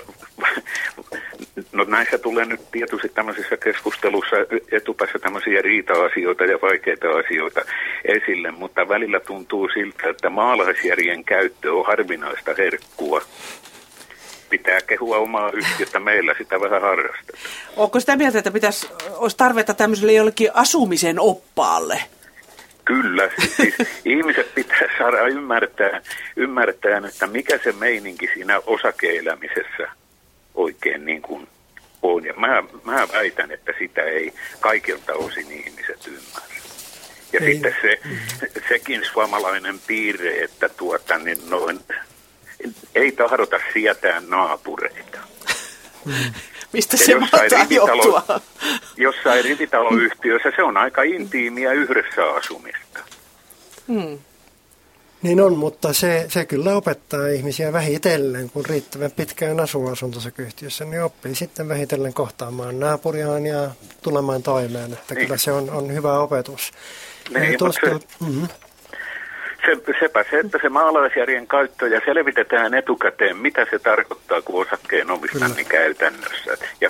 no 1.71 1.83
näissä 1.83 2.17
tulee 2.17 2.45
nyt 2.45 2.71
tietysti 2.71 3.09
tämmöisissä 3.09 3.57
keskustelussa 3.57 4.35
etupäässä 4.71 5.19
tämmöisiä 5.19 5.61
riita-asioita 5.61 6.43
ja 6.45 6.59
vaikeita 6.61 7.07
asioita 7.09 7.61
esille, 8.05 8.51
mutta 8.51 8.87
välillä 8.87 9.19
tuntuu 9.19 9.69
siltä, 9.73 10.09
että 10.09 10.29
maalaisjärjen 10.29 11.23
käyttö 11.23 11.73
on 11.73 11.85
harvinaista 11.85 12.51
herkkua. 12.57 13.21
pitää 14.49 14.81
kehua 14.87 15.17
omaa 15.17 15.51
yhtiötä, 15.51 15.99
meillä 15.99 16.35
sitä 16.37 16.61
vähän 16.61 16.81
harrastetaan. 16.81 17.39
Onko 17.77 17.99
sitä 17.99 18.15
mieltä, 18.15 18.37
että 18.37 18.51
pitäisi, 18.51 18.87
olisi 19.11 19.37
tarvetta 19.37 19.73
tämmöiselle 19.73 20.13
jollekin 20.13 20.49
asumisen 20.53 21.19
oppaalle? 21.19 22.01
Kyllä, 22.85 23.29
siis 23.57 23.75
ihmiset 24.05 24.55
pitää 24.55 24.97
saada 24.97 25.27
ymmärtää, 25.27 26.01
ymmärtää, 26.35 27.01
että 27.07 27.27
mikä 27.27 27.59
se 27.63 27.71
meininki 27.71 28.29
siinä 28.33 28.61
osakeelämisessä 28.65 29.87
oikein 30.55 31.05
niin 31.05 31.21
kuin 31.21 31.47
on. 32.01 32.25
Ja 32.25 32.33
mä, 32.33 32.63
mä 32.83 33.07
väitän, 33.13 33.51
että 33.51 33.73
sitä 33.79 34.01
ei 34.01 34.33
kaikilta 34.59 35.13
osin 35.13 35.51
ihmiset 35.51 36.07
ymmärrä. 36.07 36.55
Ja 37.33 37.39
ei. 37.39 37.53
sitten 37.53 37.75
se, 37.81 37.99
sekin 38.67 39.05
suomalainen 39.05 39.79
piirre, 39.87 40.43
että 40.43 40.69
tuota, 40.69 41.17
niin 41.17 41.49
noin, 41.49 41.79
ei 42.95 43.11
tahdota 43.11 43.59
sietää 43.73 44.21
naapureita. 44.27 45.19
Mm. 46.05 46.33
Mistä 46.73 46.97
se 46.97 47.19
mahtaa 47.19 47.65
johtua? 47.69 48.41
Jossain 48.97 49.43
rivitaloyhtiössä 49.43 50.51
se 50.55 50.63
on 50.63 50.77
aika 50.77 51.03
intiimiä 51.03 51.71
yhdessä 51.71 52.25
asumista. 52.25 52.99
Hmm. 53.87 54.19
Niin 55.21 55.41
on, 55.41 55.57
mutta 55.57 55.93
se, 55.93 56.25
se 56.29 56.45
kyllä 56.45 56.75
opettaa 56.75 57.27
ihmisiä 57.27 57.73
vähitellen, 57.73 58.49
kun 58.49 58.65
riittävän 58.65 59.11
pitkään 59.11 59.59
asuu 59.59 59.89
asuntosakeyhtiössä, 59.89 60.85
niin 60.85 61.03
oppii 61.03 61.35
sitten 61.35 61.69
vähitellen 61.69 62.13
kohtaamaan 62.13 62.79
naapuriaan 62.79 63.45
ja 63.45 63.71
tulemaan 64.01 64.43
toimeen. 64.43 64.93
Että 64.93 65.15
niin. 65.15 65.25
kyllä 65.25 65.37
se 65.37 65.51
on, 65.51 65.69
on 65.69 65.93
hyvä 65.93 66.19
opetus. 66.19 66.71
Niin, 67.39 67.57
tuosta, 67.57 67.99
se, 67.99 68.25
mm-hmm. 68.25 68.47
Se, 69.65 69.95
sepä 69.99 70.25
se, 70.29 70.39
että 70.39 70.59
se 70.61 70.69
maalaisjärjen 70.69 71.47
käyttö 71.47 71.87
ja 71.87 72.01
selvitetään 72.05 72.73
etukäteen, 72.73 73.37
mitä 73.37 73.65
se 73.69 73.79
tarkoittaa, 73.79 74.41
kun 74.41 74.61
osakkeen 74.67 75.11
omistan 75.11 75.51
niin 75.51 75.67
käytännössä. 75.67 76.57
Ja 76.81 76.89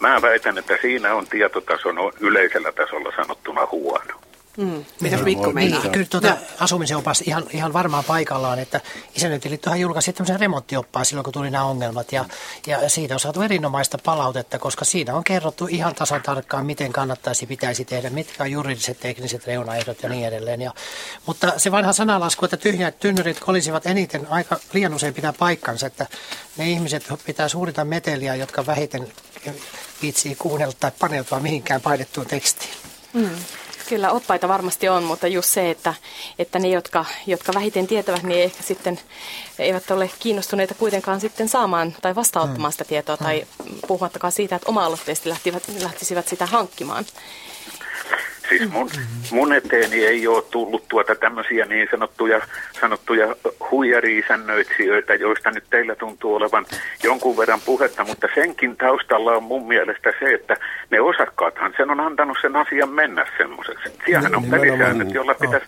mä 0.00 0.22
väitän, 0.22 0.58
että 0.58 0.78
siinä 0.82 1.14
on 1.14 1.26
tietotaso 1.26 1.88
yleisellä 2.20 2.72
tasolla 2.72 3.12
sanottuna 3.16 3.68
huono. 3.72 4.25
Mm. 4.56 4.84
Mitä 5.00 5.16
Mikko 5.16 5.52
meinaa? 5.52 5.82
Niin, 5.82 5.92
kyllä 5.92 6.06
tuota, 6.10 6.36
asumisen 6.60 6.96
opas 6.96 7.20
ihan, 7.20 7.44
ihan 7.52 7.72
varmaan 7.72 8.04
paikallaan, 8.04 8.58
että 8.58 8.80
isännöintiliittohan 9.14 9.80
julkaisi 9.80 10.12
tämmöisen 10.12 10.40
remonttioppaan 10.40 11.04
silloin, 11.04 11.24
kun 11.24 11.32
tuli 11.32 11.50
nämä 11.50 11.64
ongelmat. 11.64 12.12
Ja, 12.12 12.24
ja 12.66 12.88
siitä 12.88 13.14
on 13.14 13.20
saatu 13.20 13.42
erinomaista 13.42 13.98
palautetta, 13.98 14.58
koska 14.58 14.84
siinä 14.84 15.14
on 15.14 15.24
kerrottu 15.24 15.66
ihan 15.66 15.94
tasan 15.94 16.22
tarkkaan, 16.22 16.66
miten 16.66 16.92
kannattaisi, 16.92 17.46
pitäisi 17.46 17.84
tehdä, 17.84 18.10
mitkä 18.10 18.42
on 18.42 18.50
juridiset, 18.50 19.00
tekniset 19.00 19.46
reunaehdot 19.46 20.02
ja 20.02 20.08
niin 20.08 20.26
edelleen. 20.26 20.62
Ja, 20.62 20.72
mutta 21.26 21.52
se 21.56 21.72
vanha 21.72 21.92
sanalasku, 21.92 22.44
että 22.44 22.56
tyhjät 22.56 23.00
tynnyrit 23.00 23.40
kolisivat 23.40 23.86
eniten 23.86 24.26
aika 24.30 24.56
liian 24.72 24.94
usein 24.94 25.14
pitää 25.14 25.32
paikkansa, 25.32 25.86
että 25.86 26.06
ne 26.56 26.70
ihmiset 26.70 27.04
pitää 27.26 27.48
suurita 27.48 27.84
meteliä, 27.84 28.34
jotka 28.34 28.66
vähiten 28.66 29.08
viitsii 30.02 30.34
kuunnella 30.34 30.74
tai 30.80 30.90
paneutua 30.98 31.40
mihinkään 31.40 31.80
painettuun 31.80 32.26
tekstiin. 32.26 32.74
Mm. 33.12 33.30
Kyllä 33.88 34.10
oppaita 34.10 34.48
varmasti 34.48 34.88
on, 34.88 35.02
mutta 35.02 35.26
just 35.26 35.48
se, 35.48 35.70
että, 35.70 35.94
että 36.38 36.58
ne, 36.58 36.68
jotka, 36.68 37.04
jotka 37.26 37.52
vähiten 37.54 37.86
tietävät, 37.86 38.22
niin 38.22 38.42
ehkä 38.42 38.62
sitten 38.62 39.00
eivät 39.58 39.90
ole 39.90 40.10
kiinnostuneita 40.18 40.74
kuitenkaan 40.74 41.20
sitten 41.20 41.48
saamaan 41.48 41.96
tai 42.02 42.14
vastaanottamaan 42.14 42.72
sitä 42.72 42.84
tietoa, 42.84 43.16
tai 43.16 43.46
puhumattakaan 43.86 44.32
siitä, 44.32 44.56
että 44.56 44.68
oma-aloitteisesti 44.70 45.30
lähtisivät 45.82 46.28
sitä 46.28 46.46
hankkimaan. 46.46 47.04
Siis 48.48 48.70
mun, 48.70 48.90
mun 49.30 49.52
eteeni 49.52 50.06
ei 50.06 50.26
ole 50.26 50.42
tullut 50.50 50.88
tuota 50.88 51.14
tämmöisiä 51.14 51.64
niin 51.64 51.88
sanottuja, 51.90 52.40
sanottuja 52.80 53.36
huijariisännöitsijöitä, 53.70 55.14
joista 55.14 55.50
nyt 55.50 55.64
teillä 55.70 55.94
tuntuu 55.94 56.34
olevan 56.34 56.66
jonkun 57.02 57.36
verran 57.36 57.60
puhetta, 57.66 58.04
mutta 58.04 58.28
senkin 58.34 58.76
taustalla 58.76 59.32
on 59.32 59.42
mun 59.42 59.68
mielestä 59.68 60.12
se, 60.20 60.34
että 60.34 60.56
ne 60.90 61.00
osakkaathan 61.00 61.74
sen 61.76 61.90
on 61.90 62.00
antanut 62.00 62.38
sen 62.40 62.56
asian 62.56 62.90
mennä 62.90 63.26
semmoiseksi. 63.38 63.92
Siellähän 64.04 64.36
on 64.36 64.50
pelisäännöt, 64.50 65.14
joilla 65.14 65.34
pitäisi 65.34 65.66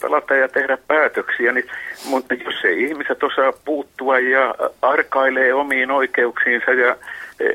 pelata 0.00 0.34
ja 0.34 0.48
tehdä 0.48 0.78
päätöksiä, 0.88 1.52
niin, 1.52 1.70
mutta 2.04 2.34
jos 2.34 2.64
ei 2.64 2.82
ihmiset 2.82 3.22
osaa 3.22 3.52
puuttua 3.64 4.18
ja 4.18 4.54
arkailee 4.82 5.54
omiin 5.54 5.90
oikeuksiinsa 5.90 6.70
ja 6.70 6.96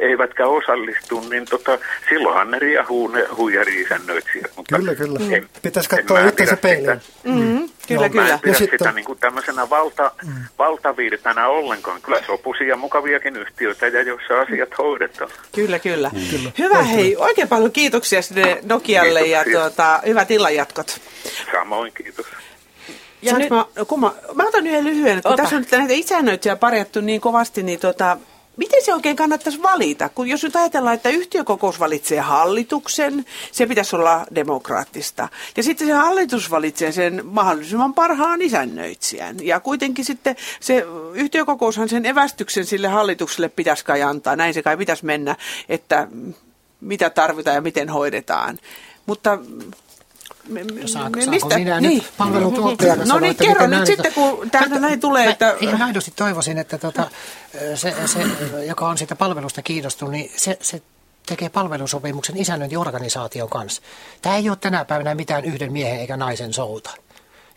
eivätkä 0.01 0.47
osallistu, 0.47 1.19
niin 1.19 1.45
tota, 1.45 1.77
silloinhan 2.09 2.51
ne 2.51 2.59
riehuu 2.59 3.07
ne 3.07 3.27
huijari-isännöitsijät. 3.37 4.51
Mutta 4.55 4.77
kyllä, 4.77 4.95
kyllä. 4.95 5.19
En, 5.35 5.49
Pitäisi 5.61 5.89
katsoa 5.89 6.19
se 6.45 6.55
peiliin. 6.55 7.01
Mm-hmm. 7.23 7.69
Kyllä, 7.87 8.01
no, 8.01 8.09
kyllä. 8.09 8.23
Mä 8.23 8.33
en 8.33 8.39
pidä 8.39 8.51
ja 8.51 8.59
sitä 8.59 8.91
niin 8.91 9.05
kuin 9.05 9.19
tämmöisenä 9.19 9.69
valta, 9.69 10.11
mm. 10.25 10.33
valtavirtana 10.59 11.47
ollenkaan. 11.47 12.01
Kyllä 12.01 12.21
sopuisia 12.25 12.75
mukaviakin 12.75 13.35
yhtiöitä 13.35 13.87
ja 13.87 14.01
joissa 14.01 14.41
asiat 14.41 14.69
hoidetaan. 14.77 15.31
Kyllä, 15.55 15.79
kyllä. 15.79 16.11
Mm. 16.13 16.19
kyllä. 16.29 16.51
Hyvä 16.57 16.83
hei, 16.83 17.17
oikein 17.17 17.47
paljon 17.47 17.71
kiitoksia 17.71 18.21
sinne 18.21 18.59
Nokialle 18.63 19.23
kiitoksia. 19.23 19.53
ja 19.53 19.59
tuota, 19.59 19.99
hyvät 20.05 20.31
illanjatkot. 20.31 21.01
Samoin, 21.51 21.93
kiitos. 21.93 22.25
Ja 23.21 23.37
nyt... 23.37 23.49
mä, 23.49 23.65
kun 23.87 23.99
mä, 23.99 24.11
mä 24.33 24.43
otan 24.43 24.67
yhden 24.67 24.83
lyhyen, 24.83 25.21
kun 25.21 25.31
Ota. 25.31 25.43
tässä 25.43 25.55
on 25.55 25.61
nyt 25.61 25.71
näitä 25.71 25.93
isännöitsiä 25.93 26.55
parjattu 26.55 27.01
niin 27.01 27.21
kovasti, 27.21 27.63
niin 27.63 27.79
tota, 27.79 28.17
Miten 28.57 28.83
se 28.83 28.93
oikein 28.93 29.15
kannattaisi 29.15 29.63
valita? 29.63 30.09
Kun 30.09 30.27
jos 30.27 30.43
nyt 30.43 30.55
ajatellaan, 30.55 30.95
että 30.95 31.09
yhtiökokous 31.09 31.79
valitsee 31.79 32.19
hallituksen, 32.19 33.25
se 33.51 33.65
pitäisi 33.65 33.95
olla 33.95 34.25
demokraattista. 34.35 35.29
Ja 35.57 35.63
sitten 35.63 35.87
se 35.87 35.93
hallitus 35.93 36.51
valitsee 36.51 36.91
sen 36.91 37.21
mahdollisimman 37.25 37.93
parhaan 37.93 38.41
isännöitsijän. 38.41 39.37
Ja 39.41 39.59
kuitenkin 39.59 40.05
sitten 40.05 40.35
se 40.59 40.85
yhtiökokoushan 41.13 41.89
sen 41.89 42.05
evästyksen 42.05 42.65
sille 42.65 42.87
hallitukselle 42.87 43.49
pitäisi 43.49 43.85
kai 43.85 44.01
antaa. 44.01 44.35
Näin 44.35 44.53
se 44.53 44.63
kai 44.63 44.77
pitäisi 44.77 45.05
mennä, 45.05 45.35
että 45.69 46.07
mitä 46.81 47.09
tarvitaan 47.09 47.55
ja 47.55 47.61
miten 47.61 47.89
hoidetaan. 47.89 48.59
Mutta 49.05 49.39
me, 50.47 50.63
me, 50.63 50.87
saanko, 50.87 51.19
me, 51.19 51.25
mistä? 51.25 51.57
minä 51.57 51.81
niin. 51.81 52.03
nyt 52.03 52.13
No 53.05 53.19
niin, 53.19 53.35
kerro 53.35 53.67
nyt 53.67 53.85
sitten, 53.85 54.13
kun 54.13 54.49
täältä 54.51 54.79
näin 54.79 54.99
tulee. 54.99 55.29
Että... 55.29 55.55
Ihan 55.59 55.81
aidosti 55.81 56.13
toivoisin, 56.15 56.57
että 56.57 56.77
tota, 56.77 57.09
se, 57.75 57.95
se, 58.05 58.25
joka 58.67 58.87
on 58.87 58.97
siitä 58.97 59.15
palvelusta 59.15 59.61
kiinnostunut, 59.61 60.11
niin 60.11 60.31
se, 60.35 60.57
se 60.61 60.81
tekee 61.25 61.49
palvelusopimuksen 61.49 62.37
isännöintiorganisaation 62.37 63.49
kanssa. 63.49 63.81
Tämä 64.21 64.35
ei 64.35 64.49
ole 64.49 64.57
tänä 64.61 64.85
päivänä 64.85 65.15
mitään 65.15 65.45
yhden 65.45 65.71
miehen 65.71 65.99
eikä 65.99 66.17
naisen 66.17 66.53
souta. 66.53 66.91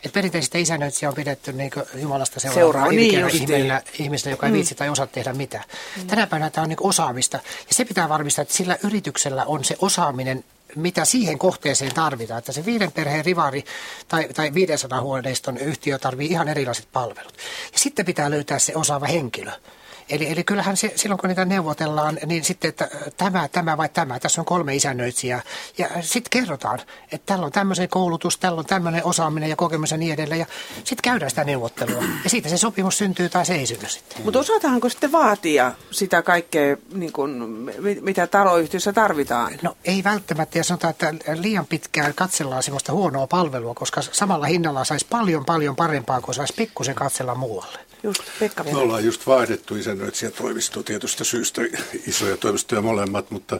Et 0.05 0.13
perinteisesti 0.13 0.61
isännöitsijä 0.61 1.09
on 1.09 1.15
pidetty 1.15 1.53
niin 1.53 1.71
Jumalasta 1.95 2.39
seuraavaa 2.39 2.91
niin 2.91 3.27
ihmisellä, 3.29 3.81
ihmistä, 3.99 4.29
joka 4.29 4.45
ei 4.45 4.51
mm. 4.51 4.55
viitsi 4.55 4.75
tai 4.75 4.89
osaa 4.89 5.07
tehdä 5.07 5.33
mitään. 5.33 5.63
Mm. 5.97 6.07
Tänä 6.07 6.27
päivänä 6.27 6.49
tämä 6.49 6.63
on 6.63 6.69
niin 6.69 6.77
osaamista 6.81 7.39
ja 7.67 7.73
se 7.73 7.85
pitää 7.85 8.09
varmistaa, 8.09 8.41
että 8.41 8.53
sillä 8.53 8.77
yrityksellä 8.83 9.45
on 9.45 9.63
se 9.63 9.75
osaaminen 9.81 10.43
mitä 10.75 11.05
siihen 11.05 11.39
kohteeseen 11.39 11.93
tarvitaan. 11.93 12.37
Että 12.37 12.51
se 12.51 12.65
viiden 12.65 12.91
perheen 12.91 13.25
rivari 13.25 13.63
tai, 14.07 14.27
tai 14.33 14.53
500 14.53 15.01
huoneiston 15.01 15.57
yhtiö 15.57 15.99
tarvii 15.99 16.27
ihan 16.27 16.47
erilaiset 16.47 16.87
palvelut. 16.93 17.33
Ja 17.73 17.79
sitten 17.79 18.05
pitää 18.05 18.29
löytää 18.29 18.59
se 18.59 18.75
osaava 18.75 19.05
henkilö. 19.05 19.51
Eli, 20.09 20.31
eli 20.31 20.43
kyllähän 20.43 20.77
se, 20.77 20.93
silloin 20.95 21.19
kun 21.19 21.27
niitä 21.27 21.45
neuvotellaan, 21.45 22.19
niin 22.25 22.43
sitten, 22.43 22.69
että 22.69 22.89
tämä, 23.17 23.47
tämä 23.47 23.77
vai 23.77 23.89
tämä, 23.89 24.19
tässä 24.19 24.41
on 24.41 24.45
kolme 24.45 24.75
isännöitsijää. 24.75 25.41
Ja 25.77 25.87
sitten 26.01 26.29
kerrotaan, 26.29 26.79
että 27.11 27.25
tällä 27.25 27.45
on 27.45 27.51
tämmöinen 27.51 27.89
koulutus, 27.89 28.37
tällä 28.37 28.59
on 28.59 28.65
tämmöinen 28.65 29.05
osaaminen 29.05 29.49
ja 29.49 29.55
kokemus 29.55 29.91
ja 29.91 29.97
niin 29.97 30.13
edelleen. 30.13 30.39
Ja 30.39 30.45
sitten 30.75 31.03
käydään 31.03 31.29
sitä 31.29 31.43
neuvottelua. 31.43 32.03
Ja 32.23 32.29
siitä 32.29 32.49
se 32.49 32.57
sopimus 32.57 32.97
syntyy 32.97 33.29
tai 33.29 33.45
se 33.45 33.55
ei 33.55 33.65
synny 33.65 33.89
sitten. 33.89 34.21
Mutta 34.23 34.39
osataanko 34.39 34.89
sitten 34.89 35.11
vaatia 35.11 35.71
sitä 35.91 36.21
kaikkea, 36.21 36.77
niin 36.93 37.13
kun, 37.13 37.69
mitä 38.01 38.27
taloyhtiössä 38.27 38.93
tarvitaan? 38.93 39.53
No 39.61 39.77
ei 39.85 40.03
välttämättä. 40.03 40.57
Ja 40.57 40.63
sanotaan, 40.63 40.91
että 40.91 41.13
liian 41.35 41.65
pitkään 41.65 42.13
katsellaan 42.13 42.63
sellaista 42.63 42.91
huonoa 42.91 43.27
palvelua, 43.27 43.73
koska 43.73 44.01
samalla 44.01 44.45
hinnalla 44.45 44.83
saisi 44.83 45.07
paljon 45.09 45.45
paljon 45.45 45.75
parempaa, 45.75 46.21
kun 46.21 46.33
saisi 46.33 46.53
pikkusen 46.57 46.95
katsella 46.95 47.35
muualle. 47.35 47.79
Just, 48.03 48.23
Pekka 48.39 48.63
Me 48.63 48.77
ollaan 48.77 49.05
just 49.05 49.27
vaihdettu 49.27 49.75
toimistoa 50.37 50.83
tietystä 50.83 51.23
syystä, 51.23 51.61
isoja 52.07 52.37
toimistoja 52.37 52.81
molemmat, 52.81 53.31
mutta 53.31 53.59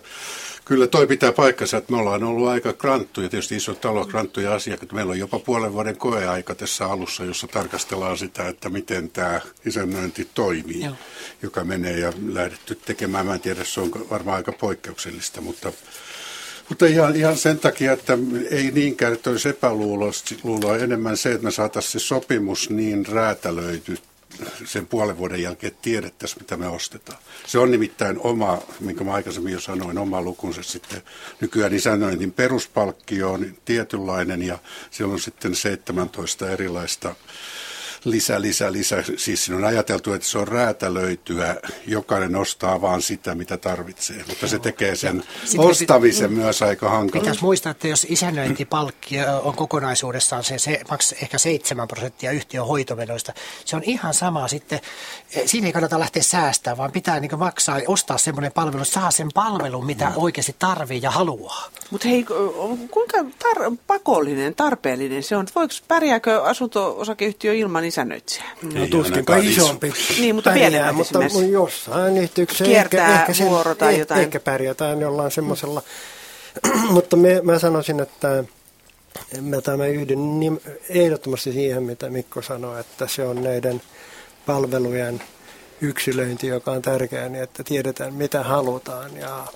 kyllä 0.66 0.88
toi 0.88 1.08
pitää 1.08 1.32
paikkansa, 1.32 1.78
että 1.78 1.92
me 1.92 1.98
ollaan 1.98 2.24
ollut 2.24 2.48
aika 2.48 2.74
kranttuja, 2.74 3.30
tietysti 3.30 3.56
iso 3.56 3.74
talo 3.74 4.06
kranttuja 4.06 4.54
asiakkaita. 4.54 4.96
Meillä 4.96 5.12
on 5.12 5.20
jopa 5.20 5.40
puolen 5.40 5.74
vuoden 5.74 5.98
koeaika 5.98 6.56
tässä 6.56 6.86
alussa, 6.86 7.26
jossa 7.26 7.48
tarkastellaan 7.48 8.18
sitä, 8.18 8.48
että 8.48 8.70
miten 8.70 9.10
tämä 9.10 9.42
isännöinti 9.66 10.30
toimii, 10.34 10.84
Joo. 10.84 10.96
joka 11.42 11.64
menee 11.64 12.00
ja 12.00 12.14
lähdetty 12.28 12.76
tekemään. 12.76 13.26
Mä 13.26 13.34
en 13.34 13.42
tiedä, 13.42 13.64
se 13.64 13.82
on 13.82 13.92
varmaan 14.10 14.38
aika 14.38 14.52
poikkeuksellista, 14.52 15.42
mutta 15.42 15.74
mutta 16.70 16.86
ihan, 16.86 17.16
ihan 17.16 17.38
sen 17.38 17.60
takia, 17.60 17.92
että 17.92 18.18
ei 18.52 18.72
niinkään, 18.72 19.14
että 19.14 19.30
olisi 19.30 19.50
epäluuloa, 19.50 20.78
enemmän 20.80 21.18
se, 21.18 21.32
että 21.32 21.44
me 21.44 21.52
saataisiin 21.52 21.92
se 21.92 22.00
sopimus 22.00 22.70
niin 22.70 23.06
räätälöity 23.06 23.98
sen 24.66 24.88
puolen 24.88 25.18
vuoden 25.18 25.42
jälkeen 25.42 25.74
tiedettäisiin, 25.82 26.42
mitä 26.42 26.58
me 26.58 26.68
ostetaan. 26.68 27.20
Se 27.48 27.60
on 27.60 27.72
nimittäin 27.72 28.20
oma, 28.20 28.62
minkä 28.80 29.04
mä 29.04 29.14
aikaisemmin 29.14 29.54
jo 29.54 29.60
sanoin, 29.60 29.98
oma 29.98 30.22
lukunsa 30.22 30.64
sitten. 30.64 31.02
Nykyään 31.42 31.74
isännöintin 31.74 32.32
peruspalkkio 32.32 33.32
on 33.32 33.56
tietynlainen 33.66 34.42
ja 34.42 34.58
siellä 34.92 35.14
on 35.14 35.20
sitten 35.20 35.56
17 35.56 36.50
erilaista 36.50 37.16
lisä, 38.06 38.42
lisä, 38.42 38.72
lisä. 38.72 39.04
Siis 39.18 39.46
siinä 39.46 39.58
on 39.58 39.66
ajateltu, 39.66 40.14
että 40.14 40.28
se 40.28 40.38
on 40.38 40.48
räätälöityä. 40.48 41.56
Jokainen 41.88 42.36
ostaa 42.36 42.82
vaan 42.82 43.02
sitä, 43.02 43.36
mitä 43.36 43.58
tarvitsee. 43.58 44.24
Mutta 44.28 44.48
se 44.48 44.60
tekee 44.60 44.96
sen 44.96 45.24
Sitten 45.46 45.60
ostamisen 45.60 46.30
pitä, 46.30 46.42
myös 46.42 46.62
aika 46.62 46.90
hankala. 46.90 47.22
Pitäisi 47.22 47.44
muistaa, 47.44 47.72
että 47.72 47.88
jos 47.88 48.08
isännöintipalkki 48.10 49.16
on 49.44 49.56
kokonaisuudessaan 49.56 50.44
se, 50.44 50.60
se 50.60 50.82
maksaa 50.90 51.20
ehkä 51.22 51.38
7 51.38 51.88
prosenttia 51.88 52.32
yhtiön 52.32 52.68
hoitomenoista, 52.68 53.34
se 53.66 53.76
on 53.76 53.84
ihan 53.86 54.14
sama 54.14 54.48
sitten. 54.48 54.80
Eh, 55.36 55.44
siinä 55.46 55.68
ei 55.68 55.74
kannata 55.74 56.00
lähteä 56.00 56.24
säästämään, 56.24 56.78
vaan 56.78 56.92
pitää 56.92 57.20
niin 57.20 57.40
maksaa 57.40 57.80
ja 57.80 57.86
ostaa 57.88 58.18
semmoinen 58.18 58.52
palvelu, 58.52 58.86
saa 58.86 59.12
sen 59.12 59.30
palvelun, 59.34 59.86
mitä 59.86 60.06
no. 60.06 60.14
oikeasti 60.16 60.56
tarvii 60.60 61.02
ja 61.02 61.12
haluaa. 61.12 61.70
Mutta 61.90 62.08
hei, 62.08 62.26
kuinka 62.92 63.18
tar- 63.18 63.78
pakollinen, 63.88 64.56
tarpeellinen 64.56 65.24
se 65.24 65.36
on? 65.36 65.48
Voiko 65.56 65.74
pärjääkö 65.88 66.44
asunto-osakeyhtiö 66.44 67.54
ilman 67.54 67.86
isännöitsijää? 67.90 68.56
No 68.74 68.88
tuskinpa 68.88 69.36
isompi. 69.38 69.94
Niin, 70.20 70.36
mutta 70.36 70.52
pienemmät 70.52 70.96
mutta 70.96 71.20
jossain 71.52 72.18
yhteyksessä 72.18 72.66
Kiertää 72.66 73.20
ehkä, 73.20 73.32
ehkä 73.32 73.46
vuoro 73.46 73.76
tai 73.76 73.90
ehkä, 73.90 74.02
jotain. 74.02 74.22
Ehkä 74.22 74.40
pärjätään 74.40 75.02
jollain 75.02 75.32
semmoisella. 75.32 75.84
mutta 76.96 77.16
me, 77.16 77.42
mä 77.44 77.60
sanoisin, 77.60 78.00
että 78.00 78.44
mä 79.42 79.62
tämä 79.62 79.86
yhdyn 79.86 80.40
niin 80.40 80.62
ehdottomasti 80.90 81.52
siihen, 81.52 81.84
mitä 81.84 82.10
Mikko 82.10 82.42
sanoi, 82.42 82.80
että 82.80 83.08
se 83.08 83.26
on 83.26 83.44
näiden 83.44 83.82
palvelujen 84.46 85.22
yksilöinti, 85.82 86.48
joka 86.48 86.72
on 86.72 86.82
tärkeää, 86.82 87.30
niin 87.30 87.44
että 87.44 87.64
tiedetään 87.64 88.14
mitä 88.14 88.44
halutaan. 88.44 89.18
Ja 89.18 89.48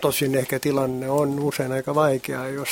tosin 0.00 0.34
ehkä 0.34 0.58
tilanne 0.58 1.10
on 1.10 1.40
usein 1.40 1.72
aika 1.72 1.94
vaikea, 1.94 2.48
jos 2.48 2.68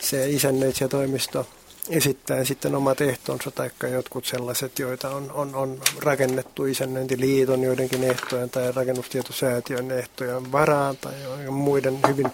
se 0.00 0.30
isännöitsijätoimisto 0.30 1.46
esittää 1.92 2.44
sitten 2.44 2.74
omat 2.74 3.00
ehtonsa 3.00 3.50
tai 3.50 3.70
jotkut 3.90 4.24
sellaiset, 4.24 4.78
joita 4.78 5.10
on, 5.10 5.32
on, 5.32 5.54
on 5.54 5.80
rakennettu 5.98 6.64
isännöintiliiton 6.64 7.62
joidenkin 7.62 8.04
ehtojen 8.04 8.50
tai 8.50 8.72
rakennustietosäätiön 8.72 9.90
ehtojen 9.90 10.52
varaan 10.52 10.96
tai 10.96 11.14
muiden 11.50 11.98
hyvin 12.08 12.32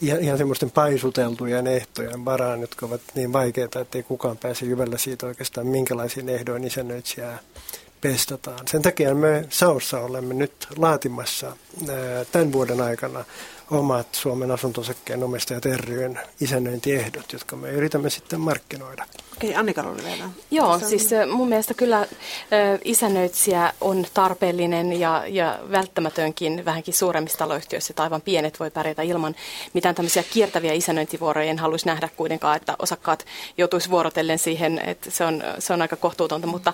ihan, 0.00 0.20
ihan 0.20 0.38
semmoisten 0.38 0.70
paisuteltujen 0.70 1.66
ehtojen 1.66 2.24
varaan, 2.24 2.60
jotka 2.60 2.86
ovat 2.86 3.00
niin 3.14 3.32
vaikeita, 3.32 3.80
että 3.80 3.98
ei 3.98 4.02
kukaan 4.02 4.36
pääse 4.36 4.66
hyvällä 4.66 4.98
siitä 4.98 5.26
oikeastaan 5.26 5.66
minkälaisiin 5.66 6.28
ehdoin 6.28 6.64
isännöitsijää 6.64 7.38
pestataan. 8.00 8.68
Sen 8.68 8.82
takia 8.82 9.14
me 9.14 9.44
Saussa 9.50 10.00
olemme 10.00 10.34
nyt 10.34 10.52
laatimassa 10.76 11.56
tämän 12.32 12.52
vuoden 12.52 12.80
aikana 12.80 13.24
omat 13.70 14.14
Suomen 14.14 14.50
asuntosakkeen 14.50 15.22
omistajat 15.22 15.64
ryn 15.64 16.18
isännöintiehdot, 16.40 17.32
jotka 17.32 17.56
me 17.56 17.70
yritämme 17.70 18.10
sitten 18.10 18.40
markkinoida. 18.40 19.06
Okei, 19.36 19.54
Annika 19.54 19.82
oli 19.82 20.04
vielä. 20.04 20.30
Joo, 20.50 20.78
siis 20.78 21.10
mun 21.30 21.48
mielestä 21.48 21.74
kyllä 21.74 22.06
isännöitsijä 22.84 23.72
on 23.80 24.06
tarpeellinen 24.14 25.00
ja, 25.00 25.24
ja 25.28 25.58
välttämätönkin 25.70 26.64
vähänkin 26.64 26.94
suuremmissa 26.94 27.38
taloyhtiöissä, 27.38 27.92
että 27.92 28.02
aivan 28.02 28.22
pienet 28.22 28.60
voi 28.60 28.70
pärjätä 28.70 29.02
ilman 29.02 29.34
mitään 29.72 29.94
tämmöisiä 29.94 30.22
kiertäviä 30.32 30.72
isännöintivuoroja. 30.72 31.50
En 31.50 31.58
haluaisi 31.58 31.86
nähdä 31.86 32.08
kuitenkaan, 32.16 32.56
että 32.56 32.76
osakkaat 32.78 33.26
joutuisi 33.58 33.90
vuorotellen 33.90 34.38
siihen, 34.38 34.78
että 34.78 35.10
se 35.10 35.24
on, 35.24 35.42
se 35.58 35.72
on 35.72 35.82
aika 35.82 35.96
kohtuutonta, 35.96 36.46
mutta, 36.46 36.72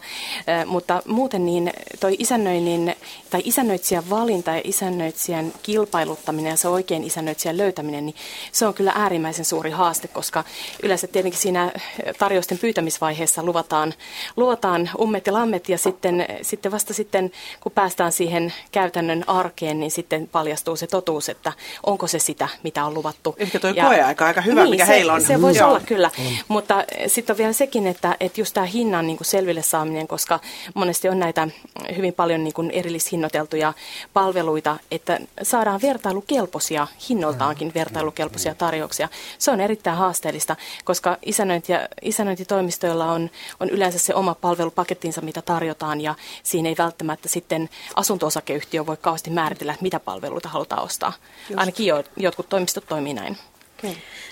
mutta 0.67 1.03
muuten 1.07 1.47
niin 1.47 1.73
toi 2.01 2.17
isännöinnin 2.19 2.97
tai 3.31 3.43
isännöitsijän 3.45 4.11
valinta 4.11 4.51
ja 4.51 4.61
isännöitsijän 4.65 5.53
kilpailuttaminen 5.63 6.51
ja 6.51 6.57
se 6.57 6.69
oikein 6.69 6.86
isännöitsijän 6.91 7.57
löytäminen, 7.57 8.07
niin 8.07 8.17
se 8.53 8.67
on 8.67 8.75
kyllä 8.75 8.93
äärimmäisen 8.95 9.45
suuri 9.45 9.71
haaste, 9.71 10.09
koska 10.09 10.45
yleensä 10.83 11.07
tietenkin 11.07 11.41
siinä 11.41 11.73
tarjousten 12.19 12.59
pyytämisvaiheessa 12.59 13.43
luvataan, 13.43 13.95
luvataan 14.37 14.91
ummet 15.01 15.27
ja 15.27 15.33
lammet 15.33 15.69
ja 15.69 15.79
sitten, 15.79 16.27
sitten 16.43 16.73
vasta 16.73 16.95
sitten, 16.95 17.31
kun 17.61 17.73
päästään 17.73 18.13
siihen 18.13 18.53
käytännön 18.73 19.25
arkeen, 19.27 19.81
niin 19.81 19.91
sitten 19.91 20.29
paljastuu 20.29 20.77
se 20.77 20.87
totuus, 20.87 21.29
että 21.29 21.53
onko 21.87 22.07
se 22.07 22.19
sitä, 22.19 22.49
mitä 22.63 22.85
on 22.85 22.95
luvattu. 22.95 23.35
Ehkä 23.39 23.59
tuo 23.59 23.75
koeaika 23.75 24.27
aika 24.27 24.41
hyvä, 24.41 24.61
niin, 24.61 24.71
mikä 24.71 24.87
se, 24.87 24.93
heillä 24.93 25.13
on. 25.13 25.25
Se 25.25 25.43
voisi 25.43 25.63
olla 25.63 25.81
kyllä, 25.81 26.11
mm. 26.19 26.25
mutta 26.49 26.85
sitten 27.07 27.35
on 27.35 27.39
vielä 27.39 27.53
sekin, 27.53 27.87
että, 27.87 28.17
että 28.21 28.41
just 28.41 28.55
tämä 28.55 28.67
hinnan 28.67 29.07
niin 29.07 29.17
kuin 29.17 29.27
selville 29.27 29.63
saaminen, 29.63 30.09
koska 30.09 30.41
monesti 30.75 31.09
on 31.09 31.19
näitä 31.19 31.49
hyvin 31.97 32.15
paljon 32.15 32.45
niin 32.45 32.55
kuin 32.55 32.71
erillishinnoiteltuja 32.71 33.73
palveluita, 34.13 34.77
että 34.91 35.19
saadaan 35.43 35.83
vertailukelpoisia, 35.83 36.76
hinnoiltaankin 37.09 37.73
vertailukelpoisia 37.75 38.55
tarjouksia. 38.55 39.09
Se 39.39 39.51
on 39.51 39.61
erittäin 39.61 39.97
haasteellista, 39.97 40.57
koska 40.85 41.17
isännöinti 41.23 41.73
ja, 41.73 41.89
isännöinti 42.03 42.45
toimistoilla 42.45 43.13
on, 43.13 43.31
on 43.61 43.71
yleensä 43.71 43.99
se 43.99 44.15
oma 44.15 44.35
palvelupakettinsa, 44.35 45.21
mitä 45.21 45.43
tarjotaan, 45.43 46.01
ja 46.01 46.15
siinä 46.43 46.69
ei 46.69 46.75
välttämättä 46.79 47.29
sitten 47.29 47.69
asunto-osakeyhtiö 47.97 48.87
voi 48.87 48.97
kauheasti 48.97 49.31
määritellä, 49.31 49.75
mitä 49.81 50.01
palveluita 50.01 50.49
halutaan 50.49 50.83
ostaa. 50.83 51.13
Just. 51.49 51.61
Ainakin 51.61 51.87
jo, 51.87 52.05
jotkut 52.17 52.49
toimistot 52.49 52.87
toimii 52.87 53.15
näin. 53.15 53.37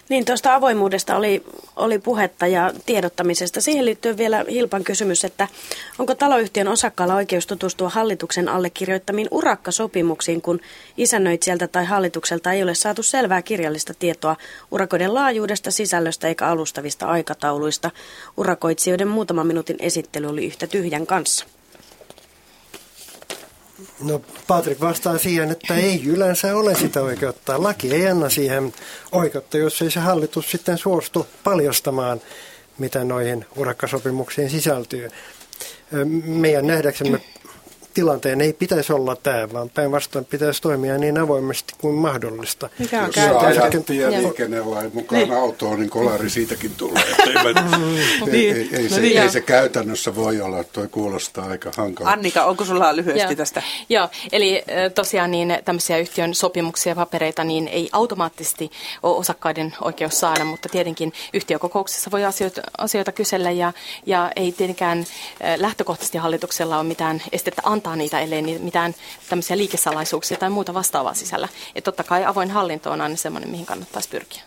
Niin, 0.08 0.24
tuosta 0.24 0.54
avoimuudesta 0.54 1.16
oli, 1.16 1.44
oli 1.76 1.98
puhetta 1.98 2.46
ja 2.46 2.72
tiedottamisesta. 2.86 3.60
Siihen 3.60 3.84
liittyy 3.84 4.16
vielä 4.16 4.44
Hilpan 4.50 4.84
kysymys, 4.84 5.24
että 5.24 5.48
onko 5.98 6.14
taloyhtiön 6.14 6.68
osakkaalla 6.68 7.14
oikeus 7.14 7.46
tutustua 7.46 7.88
hallituksen 7.88 8.48
allekirjoittamiin 8.48 9.28
urakkasopimuksiin, 9.30 10.42
kun 10.42 10.60
isännöitsijältä 10.96 11.68
tai 11.68 11.84
hallitukselta 11.84 12.52
ei 12.52 12.62
ole 12.62 12.74
saatu 12.74 13.02
selvää 13.02 13.42
kirjallista 13.42 13.94
tietoa 13.94 14.36
urakoiden 14.70 15.14
laajuudesta, 15.14 15.70
sisällöstä 15.70 16.28
eikä 16.28 16.46
alustavista 16.46 17.06
aikatauluista. 17.06 17.90
Urakoitsijoiden 18.36 19.08
muutaman 19.08 19.46
minuutin 19.46 19.76
esittely 19.78 20.26
oli 20.26 20.46
yhtä 20.46 20.66
tyhjän 20.66 21.06
kanssa. 21.06 21.46
No 24.00 24.20
Patrik 24.46 24.80
vastaa 24.80 25.18
siihen, 25.18 25.50
että 25.50 25.74
ei 25.74 26.04
yleensä 26.06 26.56
ole 26.56 26.74
sitä 26.74 27.02
oikeutta. 27.02 27.62
Laki 27.62 27.94
ei 27.94 28.06
anna 28.06 28.30
siihen 28.30 28.74
oikeutta, 29.12 29.58
jos 29.58 29.82
ei 29.82 29.90
se 29.90 30.00
hallitus 30.00 30.50
sitten 30.50 30.78
suostu 30.78 31.26
paljastamaan, 31.44 32.20
mitä 32.78 33.04
noihin 33.04 33.46
urakkasopimuksiin 33.56 34.50
sisältyy. 34.50 35.10
Meidän 36.24 36.66
nähdäksemme 36.66 37.20
tilanteen 37.94 38.40
ei 38.40 38.52
pitäisi 38.52 38.92
olla 38.92 39.16
tämä, 39.16 39.52
vaan 39.52 39.70
päinvastoin 39.70 40.24
pitäisi 40.24 40.62
toimia 40.62 40.98
niin 40.98 41.18
avoimesti 41.18 41.74
kuin 41.78 41.94
mahdollista. 41.94 42.68
Mikä 42.78 43.02
on 43.02 43.06
Jos 43.16 43.42
ajatti 43.42 43.98
ja 43.98 44.10
liikennelain 44.10 44.90
mukaan 44.94 45.22
niin. 45.22 45.32
autoon, 45.32 45.78
niin 45.78 45.90
kolari 45.90 46.30
siitäkin 46.30 46.70
tulee. 46.76 47.02
ei, 47.26 48.32
niin. 48.32 48.56
ei, 48.56 48.68
ei, 48.72 48.88
se, 48.88 49.00
niin. 49.00 49.22
ei 49.22 49.30
se 49.30 49.40
käytännössä 49.40 50.14
voi 50.14 50.40
olla, 50.40 50.64
tuo 50.64 50.86
kuulostaa 50.90 51.48
aika 51.48 51.70
hankala. 51.76 52.10
Annika, 52.10 52.44
onko 52.44 52.64
sulla 52.64 52.96
lyhyesti 52.96 53.22
Joo. 53.22 53.34
tästä? 53.34 53.62
Joo, 53.88 54.08
eli 54.32 54.64
tosiaan 54.94 55.30
niin 55.30 55.58
tämmöisiä 55.64 55.98
yhtiön 55.98 56.34
sopimuksia 56.34 56.90
ja 56.90 56.96
papereita 56.96 57.44
niin 57.44 57.68
ei 57.68 57.88
automaattisesti 57.92 58.70
ole 59.02 59.16
osakkaiden 59.16 59.74
oikeus 59.80 60.20
saada, 60.20 60.44
mutta 60.44 60.68
tietenkin 60.68 61.12
yhtiökokouksessa 61.32 62.10
voi 62.10 62.24
asioita, 62.24 62.62
asioita 62.78 63.12
kysellä 63.12 63.50
ja, 63.50 63.72
ja 64.06 64.30
ei 64.36 64.52
tietenkään 64.52 65.06
lähtökohtaisesti 65.56 66.18
hallituksella 66.18 66.78
ole 66.78 66.84
mitään 66.84 67.22
estettä 67.32 67.62
antaa 67.64 67.83
antaa 67.84 67.96
niitä, 67.96 68.20
ellei 68.20 68.42
mitään 68.42 68.94
tämmöisiä 69.28 69.56
liikesalaisuuksia 69.56 70.36
tai 70.36 70.50
muuta 70.50 70.74
vastaavaa 70.74 71.14
sisällä. 71.14 71.48
Että 71.74 71.90
totta 71.90 72.04
kai 72.04 72.24
avoin 72.24 72.50
hallinto 72.50 72.90
on 72.90 73.00
aina 73.00 73.16
semmoinen, 73.16 73.50
mihin 73.50 73.66
kannattaisi 73.66 74.08
pyrkiä. 74.08 74.42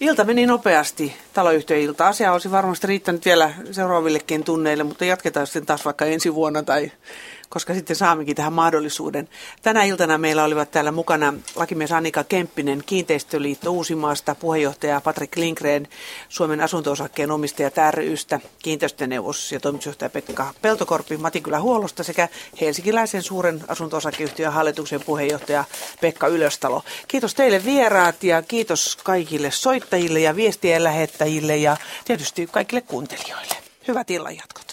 Ilta 0.00 0.24
meni 0.24 0.46
nopeasti, 0.46 1.16
taloyhtiöilta. 1.32 2.08
Asia 2.08 2.32
olisi 2.32 2.50
varmasti 2.50 2.86
riittänyt 2.86 3.24
vielä 3.24 3.50
seuraavillekin 3.70 4.44
tunneille, 4.44 4.84
mutta 4.84 5.04
jatketaan 5.04 5.46
sitten 5.46 5.66
taas 5.66 5.84
vaikka 5.84 6.04
ensi 6.04 6.34
vuonna 6.34 6.62
tai 6.62 6.92
koska 7.50 7.74
sitten 7.74 7.96
saammekin 7.96 8.36
tähän 8.36 8.52
mahdollisuuden. 8.52 9.28
Tänä 9.62 9.84
iltana 9.84 10.18
meillä 10.18 10.44
olivat 10.44 10.70
täällä 10.70 10.92
mukana 10.92 11.34
lakimies 11.56 11.92
Annika 11.92 12.24
Kemppinen, 12.24 12.82
Kiinteistöliitto 12.86 13.70
Uusimaasta, 13.70 14.34
puheenjohtaja 14.34 15.00
Patrik 15.00 15.36
Lindgren, 15.36 15.88
Suomen 16.28 16.60
asunto-osakkeen 16.60 17.30
omistajat 17.30 17.74
rystä, 17.90 18.40
kiinteistöneuvos 18.58 19.52
ja 19.52 19.60
toimitusjohtaja 19.60 20.10
Pekka 20.10 20.54
Peltokorpi 20.62 21.16
Matinkylä 21.16 21.60
Huollosta 21.60 22.04
sekä 22.04 22.28
helsinkiläisen 22.60 23.22
suuren 23.22 23.64
asunto-osakeyhtiön 23.68 24.52
hallituksen 24.52 25.00
puheenjohtaja 25.00 25.64
Pekka 26.00 26.26
Ylöstalo. 26.26 26.82
Kiitos 27.08 27.34
teille 27.34 27.64
vieraat 27.64 28.24
ja 28.24 28.42
kiitos 28.42 28.98
kaikille 29.04 29.50
soittajille 29.50 30.20
ja 30.20 30.36
viestien 30.36 30.84
lähettäjille 30.84 31.56
ja 31.56 31.76
tietysti 32.04 32.48
kaikille 32.52 32.80
kuuntelijoille. 32.80 33.56
Hyvät 33.88 34.10
illanjatkot. 34.10 34.69